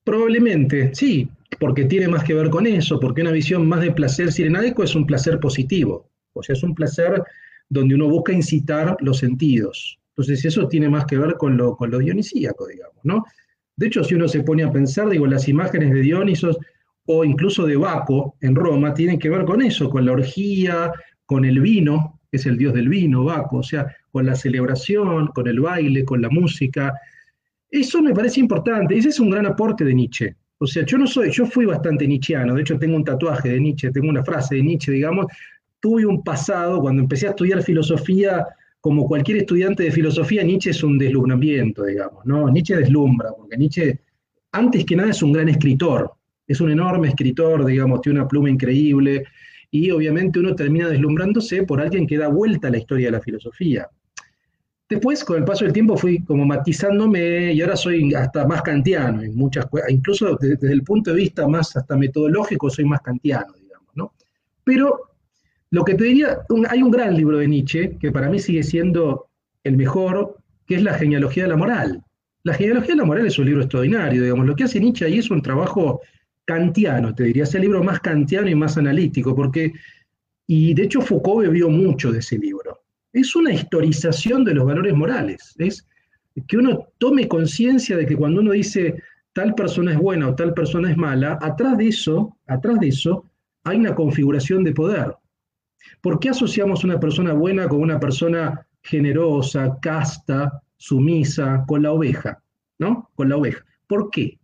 Probablemente, 0.03 0.93
sí, 0.95 1.29
porque 1.59 1.85
tiene 1.85 2.07
más 2.07 2.23
que 2.23 2.33
ver 2.33 2.49
con 2.49 2.65
eso, 2.67 2.99
porque 2.99 3.21
una 3.21 3.31
visión 3.31 3.67
más 3.67 3.81
de 3.81 3.91
placer 3.91 4.31
sirenaico 4.31 4.83
es 4.83 4.95
un 4.95 5.05
placer 5.05 5.39
positivo, 5.39 6.09
o 6.33 6.43
sea, 6.43 6.53
es 6.53 6.63
un 6.63 6.75
placer 6.75 7.23
donde 7.69 7.95
uno 7.95 8.09
busca 8.09 8.33
incitar 8.33 8.97
los 8.99 9.19
sentidos. 9.19 9.99
Entonces, 10.09 10.45
eso 10.45 10.67
tiene 10.67 10.89
más 10.89 11.05
que 11.05 11.17
ver 11.17 11.35
con 11.35 11.57
lo, 11.57 11.75
con 11.75 11.89
lo 11.89 11.97
dionisíaco, 11.97 12.67
digamos, 12.67 12.97
¿no? 13.03 13.23
De 13.75 13.87
hecho, 13.87 14.03
si 14.03 14.13
uno 14.13 14.27
se 14.27 14.43
pone 14.43 14.63
a 14.63 14.71
pensar, 14.71 15.09
digo, 15.09 15.25
las 15.25 15.47
imágenes 15.49 15.91
de 15.91 16.01
Dionisos 16.01 16.57
o 17.05 17.25
incluso 17.25 17.65
de 17.65 17.75
Baco 17.75 18.35
en 18.41 18.55
Roma 18.55 18.93
tienen 18.93 19.17
que 19.17 19.29
ver 19.29 19.43
con 19.45 19.61
eso, 19.61 19.89
con 19.89 20.05
la 20.05 20.11
orgía, 20.11 20.91
con 21.25 21.45
el 21.45 21.59
vino, 21.59 22.19
que 22.29 22.37
es 22.37 22.45
el 22.45 22.57
dios 22.57 22.73
del 22.73 22.89
vino, 22.89 23.23
Baco, 23.23 23.57
o 23.57 23.63
sea, 23.63 23.87
con 24.11 24.25
la 24.27 24.35
celebración, 24.35 25.27
con 25.27 25.47
el 25.47 25.59
baile, 25.59 26.05
con 26.05 26.21
la 26.21 26.29
música. 26.29 26.93
Eso 27.69 28.01
me 28.03 28.13
parece 28.13 28.39
importante, 28.39 28.95
ese 28.95 29.09
es 29.09 29.19
un 29.19 29.31
gran 29.31 29.47
aporte 29.47 29.83
de 29.83 29.95
Nietzsche. 29.95 30.35
O 30.63 30.67
sea, 30.67 30.85
yo 30.85 30.97
no 30.97 31.05
soy, 31.05 31.29
yo 31.29 31.45
fui 31.45 31.65
bastante 31.65 32.07
nietzscheano, 32.07 32.55
de 32.55 32.61
hecho 32.61 32.79
tengo 32.79 32.95
un 32.95 33.03
tatuaje 33.03 33.49
de 33.49 33.59
Nietzsche, 33.59 33.91
tengo 33.91 34.07
una 34.07 34.23
frase 34.23 34.55
de 34.55 34.63
Nietzsche, 34.63 34.93
digamos, 34.93 35.25
tuve 35.81 36.05
un 36.05 36.23
pasado, 36.23 36.79
cuando 36.79 37.01
empecé 37.01 37.27
a 37.27 37.31
estudiar 37.31 37.61
filosofía, 37.61 38.47
como 38.79 39.05
cualquier 39.05 39.39
estudiante 39.39 39.83
de 39.83 39.91
filosofía, 39.91 40.41
Nietzsche 40.41 40.69
es 40.69 40.81
un 40.81 40.97
deslumbramiento, 40.97 41.83
digamos, 41.83 42.25
¿no? 42.25 42.49
Nietzsche 42.49 42.77
deslumbra, 42.77 43.31
porque 43.37 43.57
Nietzsche, 43.57 43.99
antes 44.53 44.85
que 44.85 44.95
nada, 44.95 45.09
es 45.09 45.21
un 45.21 45.33
gran 45.33 45.49
escritor, 45.49 46.13
es 46.47 46.61
un 46.61 46.71
enorme 46.71 47.09
escritor, 47.09 47.65
digamos, 47.65 47.99
tiene 47.99 48.21
una 48.21 48.27
pluma 48.29 48.49
increíble, 48.49 49.25
y 49.69 49.91
obviamente 49.91 50.39
uno 50.39 50.55
termina 50.55 50.87
deslumbrándose 50.87 51.63
por 51.63 51.81
alguien 51.81 52.07
que 52.07 52.17
da 52.17 52.29
vuelta 52.29 52.69
a 52.69 52.71
la 52.71 52.77
historia 52.77 53.07
de 53.07 53.11
la 53.11 53.21
filosofía. 53.21 53.89
Después, 54.93 55.23
con 55.23 55.37
el 55.37 55.43
paso 55.43 55.65
del 55.65 55.73
tiempo, 55.73 55.97
fui 55.97 56.23
como 56.23 56.45
matizándome 56.45 57.51
y 57.51 57.61
ahora 57.61 57.75
soy 57.75 58.13
hasta 58.13 58.45
más 58.45 58.61
kantiano 58.61 59.23
en 59.23 59.35
muchas 59.35 59.65
incluso 59.89 60.37
desde, 60.39 60.71
el 60.71 60.83
punto 60.83 61.09
de 61.09 61.17
vista 61.17 61.47
más 61.47 61.75
hasta 61.75 61.97
metodológico, 61.97 62.69
soy 62.69 62.85
más 62.85 63.01
kantiano, 63.01 63.53
digamos, 63.59 63.89
¿no? 63.95 64.13
Pero 64.63 65.15
lo 65.71 65.83
que 65.83 65.95
te 65.95 66.03
diría, 66.03 66.41
hay 66.69 66.83
un 66.83 66.91
gran 66.91 67.17
libro 67.17 67.39
de 67.39 67.47
Nietzsche 67.47 67.97
que 67.99 68.11
para 68.11 68.29
mí 68.29 68.37
sigue 68.37 68.61
siendo 68.61 69.29
el 69.63 69.77
mejor, 69.77 70.37
que 70.67 70.75
es 70.75 70.83
La 70.83 70.93
genealogía 70.93 71.45
de 71.45 71.49
la 71.49 71.57
moral. 71.57 72.03
La 72.43 72.53
genealogía 72.53 72.93
de 72.93 73.01
la 73.01 73.05
moral 73.05 73.25
es 73.25 73.39
un 73.39 73.47
libro 73.47 73.61
extraordinario, 73.61 74.21
digamos, 74.21 74.45
lo 74.45 74.55
que 74.55 74.65
hace 74.65 74.79
Nietzsche 74.79 75.05
ahí 75.05 75.17
es 75.17 75.31
un 75.31 75.41
trabajo 75.41 76.01
kantiano, 76.45 77.15
te 77.15 77.23
diría, 77.23 77.45
es 77.45 77.55
el 77.55 77.61
libro 77.61 77.83
más 77.83 77.99
kantiano 77.99 78.47
y 78.47 78.53
más 78.53 78.77
analítico, 78.77 79.35
porque, 79.35 79.73
y 80.45 80.75
de 80.75 80.83
hecho 80.83 81.01
Foucault 81.01 81.47
bebió 81.47 81.67
mucho 81.67 82.11
de 82.11 82.19
ese 82.19 82.37
libro. 82.37 82.72
Es 83.13 83.35
una 83.35 83.53
historización 83.53 84.43
de 84.43 84.55
los 84.55 84.65
valores 84.65 84.93
morales, 84.93 85.55
es 85.59 85.85
que 86.47 86.57
uno 86.57 86.87
tome 86.97 87.27
conciencia 87.27 87.95
de 87.95 88.07
que 88.07 88.17
cuando 88.17 88.41
uno 88.41 88.51
dice 88.51 89.01
tal 89.33 89.53
persona 89.53 89.91
es 89.91 89.99
buena 89.99 90.29
o 90.29 90.35
tal 90.35 90.53
persona 90.53 90.89
es 90.89 90.97
mala, 90.97 91.37
atrás 91.41 91.77
de 91.77 91.87
eso, 91.89 92.35
atrás 92.47 92.79
de 92.79 92.87
eso, 92.87 93.29
hay 93.63 93.77
una 93.77 93.93
configuración 93.95 94.63
de 94.63 94.73
poder. 94.73 95.15
¿Por 96.01 96.19
qué 96.19 96.29
asociamos 96.29 96.83
una 96.83 96.99
persona 96.99 97.33
buena 97.33 97.67
con 97.67 97.81
una 97.81 97.99
persona 97.99 98.65
generosa, 98.81 99.77
casta, 99.81 100.61
sumisa, 100.77 101.63
con 101.67 101.83
la 101.83 101.91
oveja? 101.91 102.41
¿No? 102.79 103.11
Con 103.15 103.29
la 103.29 103.37
oveja. 103.37 103.63
¿Por 103.87 104.09
qué? 104.09 104.39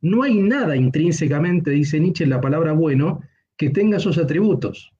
No 0.00 0.22
hay 0.22 0.38
nada 0.38 0.76
intrínsecamente, 0.76 1.70
dice 1.70 1.98
Nietzsche 1.98 2.24
en 2.24 2.30
la 2.30 2.40
palabra 2.40 2.72
bueno, 2.72 3.20
que 3.56 3.70
tenga 3.70 3.96
esos 3.96 4.18
atributos. 4.18 4.92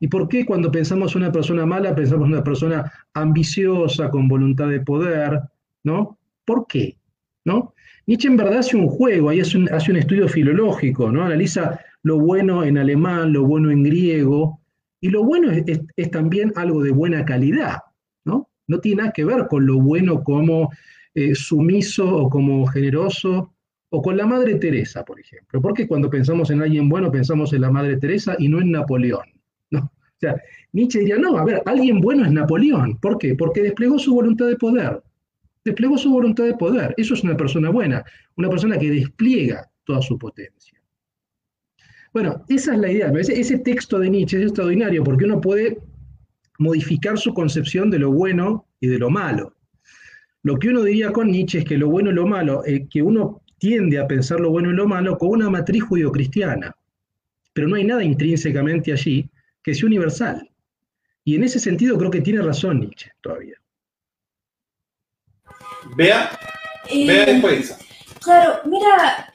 ¿Y 0.00 0.08
por 0.08 0.28
qué 0.28 0.44
cuando 0.44 0.70
pensamos 0.70 1.14
una 1.14 1.32
persona 1.32 1.66
mala 1.66 1.94
pensamos 1.94 2.28
una 2.28 2.44
persona 2.44 2.90
ambiciosa, 3.14 4.10
con 4.10 4.28
voluntad 4.28 4.68
de 4.68 4.80
poder? 4.80 5.40
¿No? 5.82 6.18
¿Por 6.44 6.66
qué? 6.66 6.96
¿No? 7.44 7.74
Nietzsche 8.06 8.28
en 8.28 8.36
verdad 8.36 8.58
hace 8.58 8.76
un 8.76 8.88
juego, 8.88 9.30
ahí 9.30 9.40
hace 9.40 9.56
un, 9.56 9.72
hace 9.72 9.90
un 9.90 9.96
estudio 9.96 10.28
filológico, 10.28 11.10
¿no? 11.10 11.24
Analiza 11.24 11.80
lo 12.02 12.18
bueno 12.18 12.62
en 12.64 12.76
alemán, 12.76 13.32
lo 13.32 13.44
bueno 13.44 13.70
en 13.70 13.82
griego, 13.82 14.60
y 15.00 15.08
lo 15.08 15.22
bueno 15.22 15.50
es, 15.50 16.10
también 16.10 16.52
algo 16.56 16.82
de 16.82 16.90
buena 16.90 17.24
calidad, 17.24 17.78
¿no? 18.24 18.48
No 18.66 18.80
tiene 18.80 19.02
nada 19.02 19.12
que 19.12 19.24
ver 19.24 19.46
con 19.48 19.66
lo 19.66 19.78
bueno 19.78 20.22
como 20.22 20.70
eh, 21.14 21.34
sumiso 21.34 22.08
o 22.08 22.30
como 22.30 22.66
generoso, 22.66 23.54
o 23.90 24.02
con 24.02 24.16
la 24.16 24.26
Madre 24.26 24.56
Teresa, 24.56 25.04
por 25.04 25.20
ejemplo. 25.20 25.60
Porque 25.60 25.86
cuando 25.86 26.10
pensamos 26.10 26.50
en 26.50 26.62
alguien 26.62 26.88
bueno, 26.88 27.12
pensamos 27.12 27.52
en 27.52 27.60
la 27.60 27.70
Madre 27.70 27.96
Teresa 27.96 28.34
y 28.38 28.48
no 28.48 28.60
en 28.60 28.72
Napoleón. 28.72 29.33
Nietzsche 30.72 31.00
diría, 31.00 31.18
no, 31.18 31.38
a 31.38 31.44
ver, 31.44 31.62
alguien 31.66 32.00
bueno 32.00 32.24
es 32.24 32.32
Napoleón. 32.32 32.98
¿Por 32.98 33.18
qué? 33.18 33.34
Porque 33.34 33.62
desplegó 33.62 33.98
su 33.98 34.14
voluntad 34.14 34.46
de 34.46 34.56
poder. 34.56 35.02
Desplegó 35.64 35.96
su 35.96 36.10
voluntad 36.10 36.44
de 36.44 36.54
poder. 36.54 36.94
Eso 36.96 37.14
es 37.14 37.22
una 37.22 37.36
persona 37.36 37.70
buena, 37.70 38.04
una 38.36 38.48
persona 38.48 38.78
que 38.78 38.90
despliega 38.90 39.70
toda 39.84 40.02
su 40.02 40.18
potencia. 40.18 40.80
Bueno, 42.12 42.44
esa 42.48 42.74
es 42.74 42.80
la 42.80 42.90
idea. 42.90 43.12
Ese, 43.18 43.38
ese 43.40 43.58
texto 43.58 43.98
de 43.98 44.10
Nietzsche 44.10 44.38
es 44.38 44.44
extraordinario 44.44 45.02
porque 45.02 45.24
uno 45.24 45.40
puede 45.40 45.78
modificar 46.58 47.18
su 47.18 47.34
concepción 47.34 47.90
de 47.90 47.98
lo 47.98 48.12
bueno 48.12 48.66
y 48.80 48.88
de 48.88 48.98
lo 48.98 49.10
malo. 49.10 49.54
Lo 50.42 50.58
que 50.58 50.68
uno 50.68 50.82
diría 50.82 51.10
con 51.10 51.30
Nietzsche 51.30 51.60
es 51.60 51.64
que 51.64 51.78
lo 51.78 51.88
bueno 51.88 52.10
y 52.10 52.14
lo 52.14 52.26
malo, 52.26 52.64
eh, 52.66 52.86
que 52.88 53.02
uno 53.02 53.42
tiende 53.58 53.98
a 53.98 54.06
pensar 54.06 54.40
lo 54.40 54.50
bueno 54.50 54.70
y 54.70 54.74
lo 54.74 54.86
malo 54.86 55.16
con 55.16 55.30
una 55.30 55.50
matriz 55.50 55.82
judio-cristiana. 55.84 56.76
Pero 57.52 57.68
no 57.68 57.76
hay 57.76 57.84
nada 57.84 58.04
intrínsecamente 58.04 58.92
allí 58.92 59.30
que 59.64 59.74
sea 59.74 59.86
universal. 59.86 60.48
Y 61.24 61.36
en 61.36 61.44
ese 61.44 61.58
sentido 61.58 61.98
creo 61.98 62.10
que 62.10 62.20
tiene 62.20 62.42
razón 62.42 62.80
Nietzsche 62.80 63.10
todavía. 63.22 63.56
Vea, 65.96 66.30
Eh, 66.90 67.06
vea 67.06 67.24
después. 67.24 67.78
Claro, 68.22 68.60
mira, 68.66 69.32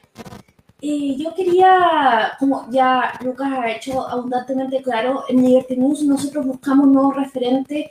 eh, 0.81 1.15
yo 1.17 1.33
quería, 1.35 2.33
como 2.39 2.67
ya 2.71 3.13
Lucas 3.23 3.51
ha 3.51 3.71
hecho 3.71 4.07
abundantemente 4.07 4.81
claro, 4.83 5.25
en 5.27 5.43
Liberty 5.43 5.77
News 5.77 6.03
nosotros 6.03 6.45
buscamos 6.45 6.87
nuevos 6.87 7.15
referentes 7.15 7.87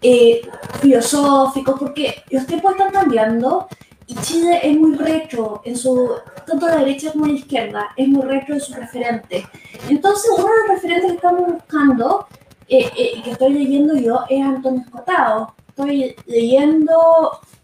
eh, 0.00 0.40
filosóficos 0.80 1.78
porque 1.78 2.22
los 2.30 2.46
tiempos 2.46 2.72
están 2.72 2.92
cambiando 2.92 3.68
y 4.06 4.14
Chile 4.16 4.60
es 4.62 4.76
muy 4.76 4.96
retro 4.96 5.62
en 5.64 5.76
su, 5.76 6.10
tanto 6.46 6.66
la 6.66 6.76
derecha 6.76 7.12
como 7.12 7.26
la 7.26 7.32
izquierda, 7.32 7.88
es 7.96 8.08
muy 8.08 8.22
retro 8.22 8.54
en 8.54 8.60
su 8.60 8.74
referente. 8.74 9.46
Entonces, 9.88 10.30
uno 10.36 10.46
de 10.46 10.58
los 10.60 10.68
referentes 10.68 11.10
que 11.10 11.16
estamos 11.16 11.52
buscando, 11.52 12.26
eh, 12.68 12.90
eh, 12.96 13.22
que 13.22 13.30
estoy 13.30 13.54
leyendo 13.54 13.94
yo, 13.96 14.20
es 14.28 14.42
Antonio 14.42 14.82
Escotado. 14.82 15.54
Estoy 15.68 16.14
leyendo 16.26 16.94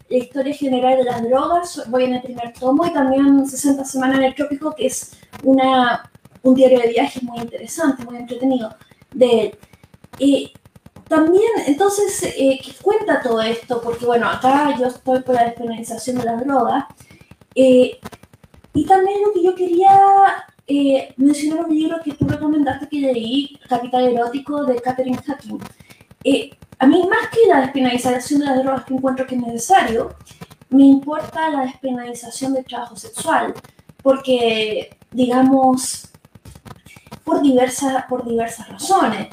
la 0.09 0.17
historia 0.17 0.53
general 0.53 0.97
de 0.97 1.03
las 1.03 1.23
drogas, 1.23 1.83
voy 1.89 2.05
en 2.05 2.15
el 2.15 2.21
primer 2.21 2.53
tomo, 2.53 2.85
y 2.85 2.91
también 2.91 3.47
60 3.47 3.85
semanas 3.85 4.17
en 4.17 4.23
el 4.25 4.35
trópico, 4.35 4.73
que 4.75 4.87
es 4.87 5.11
una, 5.43 6.09
un 6.43 6.55
diario 6.55 6.79
de 6.79 6.89
viaje 6.89 7.19
muy 7.21 7.39
interesante, 7.39 8.03
muy 8.03 8.17
entretenido 8.17 8.75
de 9.13 9.41
él. 9.41 9.57
Y 10.19 10.53
también, 11.11 11.51
entonces, 11.67 12.23
eh, 12.23 12.57
¿qué 12.63 12.73
cuenta 12.81 13.21
todo 13.21 13.41
esto? 13.41 13.81
Porque, 13.81 14.05
bueno, 14.05 14.29
acá 14.29 14.77
yo 14.79 14.87
estoy 14.87 15.19
por 15.23 15.35
la 15.35 15.43
despenalización 15.43 16.17
de 16.17 16.23
las 16.23 16.39
drogas. 16.39 16.85
eh, 17.53 17.99
y 18.73 18.85
también 18.85 19.21
lo 19.21 19.33
que 19.33 19.43
yo 19.43 19.53
quería 19.53 19.99
eh, 20.67 21.13
mencionar 21.17 21.65
un 21.65 21.75
libro 21.75 21.97
que 22.01 22.13
tú 22.13 22.25
recomendaste 22.25 22.87
que 22.87 23.01
leí, 23.01 23.59
Capital 23.67 24.07
Erótico, 24.07 24.63
de 24.63 24.81
Catherine 24.81 25.17
Hacking. 25.17 25.59
Eh, 26.23 26.51
a 26.79 26.87
mí, 26.87 27.05
más 27.09 27.27
que 27.27 27.45
la 27.49 27.59
despenalización 27.59 28.39
de 28.39 28.45
las 28.45 28.63
drogas 28.63 28.85
que 28.85 28.93
encuentro 28.93 29.27
que 29.27 29.35
es 29.35 29.41
necesario, 29.41 30.15
me 30.69 30.85
importa 30.85 31.49
la 31.49 31.63
despenalización 31.63 32.53
del 32.53 32.63
trabajo 32.63 32.95
sexual, 32.95 33.53
porque, 34.01 34.95
digamos, 35.11 36.09
por 37.25 37.41
diversas, 37.41 38.05
por 38.05 38.25
diversas 38.25 38.69
razones. 38.69 39.27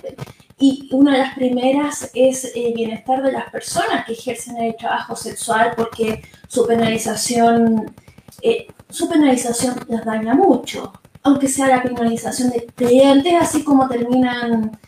Y 0.60 0.88
una 0.90 1.12
de 1.12 1.18
las 1.18 1.34
primeras 1.34 2.10
es 2.14 2.52
el 2.54 2.74
bienestar 2.74 3.22
de 3.22 3.32
las 3.32 3.48
personas 3.50 4.04
que 4.04 4.12
ejercen 4.12 4.56
el 4.58 4.76
trabajo 4.76 5.14
sexual 5.14 5.72
porque 5.76 6.22
su 6.48 6.66
penalización, 6.66 7.94
eh, 8.42 8.66
su 8.88 9.08
penalización 9.08 9.76
les 9.88 10.04
daña 10.04 10.34
mucho, 10.34 10.92
aunque 11.22 11.48
sea 11.48 11.68
la 11.68 11.82
penalización 11.82 12.50
de 12.50 12.66
clientes, 12.74 13.34
así 13.40 13.62
como 13.62 13.88
terminan 13.88 14.78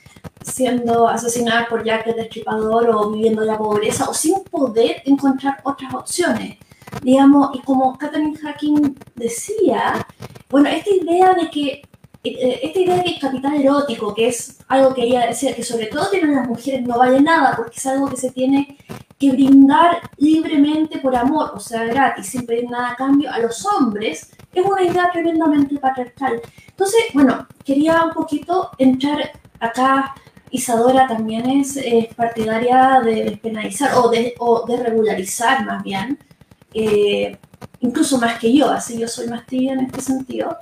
siendo 0.42 1.06
asesinadas 1.06 1.68
por 1.68 1.84
Jack 1.84 2.06
el 2.08 2.16
Destripador 2.16 2.90
o 2.90 3.10
viviendo 3.10 3.42
la 3.42 3.58
pobreza 3.58 4.08
o 4.08 4.14
sin 4.14 4.42
poder 4.44 5.02
encontrar 5.04 5.60
otras 5.64 5.94
opciones. 5.94 6.58
Digamos, 7.02 7.50
y 7.54 7.60
como 7.60 7.96
Catherine 7.96 8.36
Hacking 8.36 8.98
decía, 9.14 10.06
bueno, 10.48 10.68
esta 10.68 10.90
idea 10.90 11.34
de 11.34 11.48
que 11.48 11.66
eh, 11.68 11.82
esta 12.22 12.78
idea 12.78 12.96
de 12.96 13.04
que 13.04 13.18
capital 13.18 13.54
erótico, 13.54 14.14
que 14.14 14.28
es 14.28 14.58
algo 14.68 14.94
que 14.94 15.04
ella 15.04 15.26
decía, 15.26 15.54
que 15.54 15.62
sobre 15.62 15.86
todo 15.86 16.10
tienen 16.10 16.34
las 16.34 16.46
mujeres, 16.46 16.82
no 16.82 16.98
vale 16.98 17.20
nada, 17.20 17.56
porque 17.56 17.78
es 17.78 17.86
algo 17.86 18.08
que 18.08 18.16
se 18.16 18.30
tiene 18.30 18.76
que 19.18 19.30
brindar 19.32 20.10
libremente 20.18 20.98
por 20.98 21.16
amor, 21.16 21.52
o 21.54 21.60
sea, 21.60 21.84
gratis, 21.84 22.26
sin 22.26 22.46
pedir 22.46 22.68
nada 22.70 22.90
a 22.90 22.96
cambio 22.96 23.32
a 23.32 23.38
los 23.38 23.64
hombres, 23.66 24.30
es 24.52 24.64
una 24.64 24.82
idea 24.82 25.10
tremendamente 25.12 25.78
patriarcal. 25.78 26.40
Entonces, 26.68 27.00
bueno, 27.14 27.46
quería 27.64 28.02
un 28.04 28.12
poquito 28.12 28.70
entrar 28.78 29.32
acá. 29.58 30.14
Isadora 30.50 31.06
también 31.06 31.48
es 31.48 31.76
eh, 31.76 32.10
partidaria 32.16 33.00
de 33.04 33.24
despenalizar 33.24 33.92
o 33.96 34.08
de, 34.08 34.34
o 34.38 34.66
de 34.66 34.76
regularizar 34.78 35.64
más 35.64 35.82
bien, 35.84 36.18
eh, 36.74 37.38
incluso 37.80 38.18
más 38.18 38.38
que 38.38 38.52
yo, 38.52 38.68
así 38.68 38.98
yo 38.98 39.06
soy 39.06 39.28
más 39.28 39.46
tibia 39.46 39.74
en 39.74 39.80
este 39.80 40.00
sentido 40.00 40.56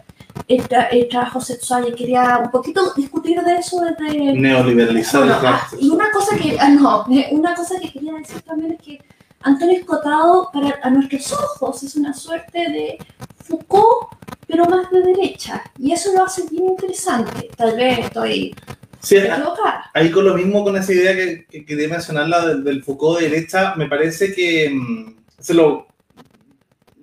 el, 0.47 0.68
tra 0.68 0.84
el, 0.84 1.09
trabajo 1.09 1.41
sexual 1.41 1.89
y 1.89 1.95
quería 1.95 2.39
un 2.39 2.51
poquito 2.51 2.93
discutir 2.95 3.41
de 3.41 3.57
eso 3.57 3.80
desde 3.80 4.32
neoliberalizar 4.34 5.24
bueno, 5.24 5.39
ah, 5.45 5.68
y 5.78 5.89
una 5.89 6.11
cosa 6.11 6.36
que 6.36 6.57
ah, 6.59 6.68
no 6.68 7.05
una 7.32 7.55
cosa 7.55 7.78
que 7.80 7.91
quería 7.91 8.12
decir 8.14 8.41
también 8.43 8.72
es 8.72 8.80
que 8.80 9.03
Antonio 9.41 9.78
Escotado 9.78 10.51
para 10.53 10.78
a 10.82 10.91
nuestros 10.91 11.32
ojos 11.32 11.82
es 11.82 11.97
una 11.97 12.12
suerte 12.12 12.59
de 12.59 12.99
Foucault 13.45 14.18
pero 14.49 14.64
más 14.64 14.91
de 14.91 15.03
derecha. 15.03 15.62
Y 15.78 15.93
eso 15.93 16.12
lo 16.14 16.24
hace 16.24 16.43
bien 16.51 16.68
interesante. 16.68 17.51
Tal 17.57 17.76
vez 17.76 17.99
estoy 17.99 18.55
sí, 19.01 19.16
equivocada. 19.16 19.91
ahí 19.95 20.11
con 20.11 20.24
lo 20.24 20.34
mismo 20.34 20.64
con 20.64 20.76
esa 20.76 20.93
idea 20.93 21.14
que, 21.14 21.47
que 21.49 21.64
quería 21.64 21.89
mencionar 21.89 22.28
la 22.28 22.47
del, 22.47 22.64
del, 22.64 22.82
Foucault 22.82 23.20
de 23.20 23.28
derecha 23.28 23.74
me 23.76 23.86
parece 23.86 24.34
que 24.34 24.70
mmm, 24.70 25.14
se 25.39 25.55
lo 25.55 25.86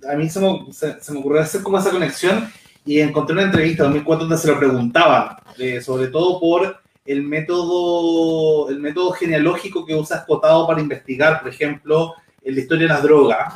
a 0.09 0.15
mí 0.15 0.29
se 0.29 0.39
me, 0.39 0.67
se, 0.71 1.01
se 1.01 1.13
me 1.13 1.19
ocurrió 1.19 1.41
hacer 1.41 1.63
como 1.63 1.79
esa 1.79 1.91
conexión 1.91 2.51
y 2.85 2.99
encontré 2.99 3.33
una 3.33 3.43
entrevista 3.43 3.83
en 3.83 3.89
2004 3.89 4.27
donde 4.27 4.41
se 4.41 4.47
lo 4.47 4.59
preguntaban, 4.59 5.37
eh, 5.57 5.81
sobre 5.81 6.07
todo 6.07 6.39
por 6.39 6.79
el 7.05 7.23
método, 7.23 8.69
el 8.69 8.79
método 8.79 9.11
genealógico 9.11 9.85
que 9.85 9.95
usa 9.95 10.17
Escotado 10.17 10.67
para 10.67 10.81
investigar, 10.81 11.41
por 11.41 11.49
ejemplo, 11.49 12.13
en 12.43 12.55
la 12.55 12.61
historia 12.61 12.87
de 12.87 12.93
las 12.93 13.03
drogas. 13.03 13.55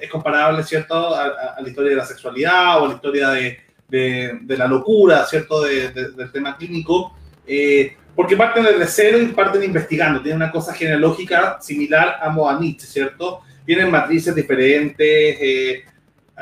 es 0.00 0.10
comparable, 0.10 0.64
¿cierto?, 0.64 1.14
a, 1.14 1.60
la 1.60 1.68
historia 1.68 1.90
de 1.90 1.96
la 1.96 2.04
sexualidad 2.04 2.80
o 2.80 2.84
a 2.84 2.88
la 2.88 2.94
historia 2.94 3.28
de, 3.30 3.58
de, 3.88 4.56
la 4.56 4.66
locura, 4.66 5.24
¿cierto?, 5.24 5.62
del 5.62 6.32
tema 6.32 6.56
clínico. 6.56 7.16
Eh, 7.46 7.96
porque 8.14 8.36
parten 8.36 8.64
desde 8.64 8.86
cero 8.86 9.18
y 9.20 9.26
parten 9.26 9.62
investigando. 9.62 10.20
Tienen 10.20 10.42
una 10.42 10.52
cosa 10.52 10.74
genealógica 10.74 11.58
similar 11.60 12.18
a 12.20 12.58
Nietzsche, 12.60 12.86
¿cierto? 12.86 13.40
Tienen 13.64 13.90
matrices 13.90 14.34
diferentes. 14.34 15.06
Eh, 15.40 15.84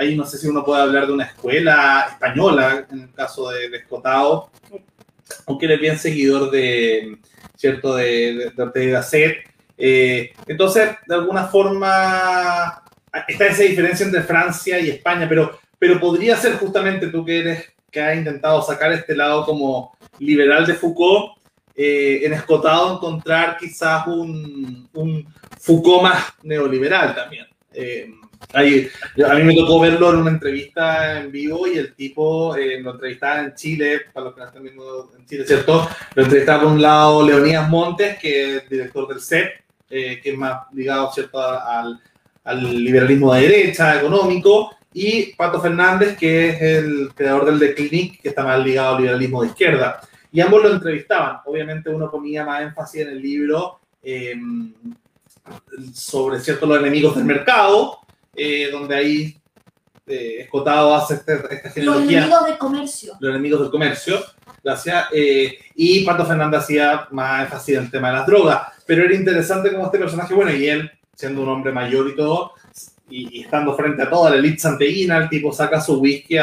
ahí 0.01 0.16
no 0.16 0.24
sé 0.24 0.38
si 0.38 0.48
uno 0.48 0.64
puede 0.64 0.82
hablar 0.82 1.07
de 1.07 1.12
una 1.12 1.24
escuela 1.24 2.07
española, 2.11 2.86
en 2.90 3.03
el 3.03 3.12
caso 3.12 3.51
de, 3.51 3.66
Escotado, 3.76 4.51
aunque 5.46 5.66
él 5.66 5.72
es 5.72 5.80
bien 5.80 5.98
seguidor 5.98 6.51
de, 6.51 7.18
¿cierto? 7.55 7.96
De, 7.96 8.51
de, 8.57 8.62
Ortega 8.62 9.05
eh, 9.82 10.32
entonces, 10.46 10.90
de 11.07 11.14
alguna 11.14 11.44
forma, 11.44 12.82
está 13.28 13.46
esa 13.46 13.62
diferencia 13.62 14.05
entre 14.07 14.22
Francia 14.22 14.78
y 14.78 14.90
España, 14.90 15.26
pero, 15.28 15.59
pero 15.78 16.01
podría 16.01 16.36
ser 16.36 16.57
justamente 16.57 17.09
tú 17.09 17.24
que 17.24 17.38
eres 17.38 17.72
que 17.90 18.01
has 18.01 18.16
intentado 18.16 18.62
sacar 18.62 18.92
este 18.92 19.16
lado 19.16 19.44
como 19.44 19.96
liberal 20.18 20.66
de 20.66 20.74
Foucault, 20.74 21.38
eh, 21.74 22.20
en 22.24 22.32
Escotado 22.32 22.94
encontrar 22.94 23.57
quizás 23.59 24.07
un, 24.07 24.88
un, 24.92 25.26
Foucault 25.59 26.03
más 26.03 26.34
neoliberal 26.42 27.14
también. 27.14 27.46
Eh, 27.72 28.11
a 28.53 29.34
mí 29.34 29.43
me 29.45 29.55
tocó 29.55 29.80
verlo 29.80 30.11
en 30.11 30.16
una 30.16 30.30
entrevista 30.30 31.20
en 31.20 31.30
vivo 31.30 31.66
y 31.66 31.78
el 31.78 31.95
tipo 31.95 32.57
eh, 32.57 32.80
lo 32.80 32.93
entrevistaba 32.93 33.41
en 33.41 33.55
Chile, 33.55 34.03
para 34.12 34.26
los 34.26 34.34
que 34.34 34.41
no 34.41 34.47
están 34.47 34.62
viendo 34.62 35.11
en 35.16 35.26
Chile, 35.26 35.47
¿cierto? 35.47 35.88
Lo 36.14 36.22
entrevistaba 36.22 36.62
por 36.62 36.72
un 36.72 36.82
lado 36.82 37.26
Leonidas 37.26 37.68
Montes, 37.68 38.18
que 38.18 38.57
es 38.57 38.68
director 38.68 39.09
del 39.09 39.20
CEP, 39.20 39.51
que 39.88 40.20
es 40.22 40.36
más 40.36 40.62
ligado, 40.72 41.12
¿cierto?, 41.12 41.41
al, 41.41 42.01
al 42.45 42.84
liberalismo 42.84 43.34
de 43.34 43.43
derecha, 43.43 43.99
económico, 43.99 44.76
y 44.93 45.34
Pato 45.34 45.61
Fernández, 45.61 46.16
que 46.16 46.49
es 46.49 46.62
el 46.62 47.11
creador 47.14 47.47
del 47.47 47.59
The 47.61 47.74
Clinic, 47.74 48.20
que 48.20 48.30
está 48.30 48.45
más 48.45 48.64
ligado 48.64 48.97
al 48.97 49.03
liberalismo 49.03 49.43
de 49.43 49.49
izquierda 49.49 50.01
y 50.32 50.41
ambos 50.41 50.62
lo 50.62 50.72
entrevistaban. 50.72 51.38
Obviamente 51.45 51.91
uno 51.91 52.11
ponía 52.11 52.45
más 52.45 52.62
énfasis 52.62 53.03
en 53.03 53.09
el 53.09 53.22
libro 53.22 53.80
em, 54.03 54.72
sobre 55.93 56.41
ciertos 56.41 56.68
los 56.68 56.78
enemigos 56.78 57.16
del 57.16 57.24
mercado, 57.24 57.99
eh, 58.43 58.70
donde 58.70 58.97
ahí 58.97 59.36
eh, 60.07 60.41
Escotado 60.41 60.95
hace 60.95 61.14
este, 61.14 61.34
esta 61.51 61.70
genealogía. 61.70 61.84
Los 61.84 62.03
enemigos 62.03 62.47
del 62.47 62.59
comercio. 62.59 63.12
Los 63.20 63.30
enemigos 63.30 63.61
del 63.61 63.70
comercio. 63.70 64.24
Gracias. 64.64 65.05
Eh, 65.12 65.59
y 65.74 66.05
Pato 66.07 66.24
Fernández 66.24 66.61
hacía 66.61 67.07
más 67.11 67.43
énfasis 67.45 67.76
en 67.76 67.84
el 67.84 67.91
tema 67.91 68.09
de 68.09 68.16
las 68.16 68.26
drogas. 68.26 68.62
Pero 68.86 69.05
era 69.05 69.14
interesante 69.14 69.70
como 69.70 69.84
este 69.84 69.99
personaje, 69.99 70.32
bueno, 70.32 70.53
y 70.55 70.66
él, 70.66 70.91
siendo 71.14 71.43
un 71.43 71.51
hombre 71.51 71.70
mayor 71.70 72.09
y 72.09 72.16
todo, 72.16 72.53
y, 73.11 73.43
estando 73.43 73.76
frente 73.76 74.03
a 74.03 74.11
toda 74.11 74.30
la 74.30 74.36
elite 74.36 74.59
santeguina, 74.59 75.18
el 75.18 75.28
tipo 75.28 75.53
saca 75.53 75.78
su 75.78 76.01
whisky 76.01 76.38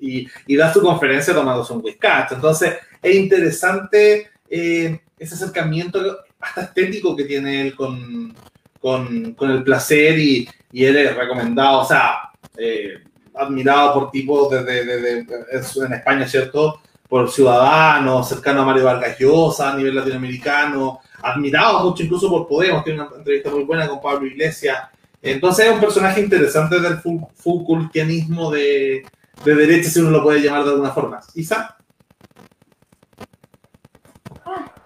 y, 0.00 0.26
y, 0.44 0.56
da 0.56 0.72
su 0.72 0.82
conferencia 0.82 1.32
tomándose 1.32 1.72
un 1.72 1.84
whisky. 1.84 2.08
Entonces, 2.32 2.74
es 3.00 3.14
interesante 3.14 4.28
eh, 4.50 5.00
ese 5.16 5.34
acercamiento 5.36 6.18
hasta 6.40 6.62
estético 6.62 7.14
que 7.14 7.24
tiene 7.24 7.62
él 7.62 7.76
con, 7.76 8.34
con, 8.80 9.34
con 9.34 9.50
el 9.50 9.62
placer 9.62 10.18
y, 10.18 10.48
y, 10.72 10.84
él 10.84 10.96
es 10.96 11.16
recomendado, 11.16 11.80
o 11.80 11.84
sea, 11.84 12.30
eh, 12.56 13.02
admirado 13.34 13.94
por 13.94 14.10
tipos 14.10 14.50
desde, 14.50 15.18
en 15.20 15.92
España, 15.92 16.26
¿cierto? 16.26 16.80
Por 17.08 17.30
ciudadanos, 17.30 18.28
cercano 18.28 18.62
a 18.62 18.64
Mario 18.66 18.84
Vargas 18.84 19.18
Llosa 19.18 19.72
a 19.72 19.76
nivel 19.76 19.94
latinoamericano, 19.94 21.00
admirado 21.22 21.88
mucho 21.88 22.02
incluso 22.02 22.28
por 22.28 22.46
Podemos, 22.46 22.84
tiene 22.84 23.00
una 23.00 23.16
entrevista 23.16 23.50
muy 23.50 23.64
buena 23.64 23.88
con 23.88 24.00
Pablo 24.00 24.26
Iglesias. 24.26 24.88
Entonces 25.20 25.66
es 25.66 25.72
un 25.72 25.80
personaje 25.80 26.20
interesante 26.20 26.80
del 26.80 26.98
Foucaultianismo 27.34 28.50
de, 28.50 29.04
de 29.44 29.54
derecha, 29.54 29.90
si 29.90 30.00
uno 30.00 30.10
lo 30.10 30.22
puede 30.22 30.40
llamar 30.40 30.64
de 30.64 30.70
alguna 30.70 30.90
forma. 30.90 31.20
Isa. 31.34 31.76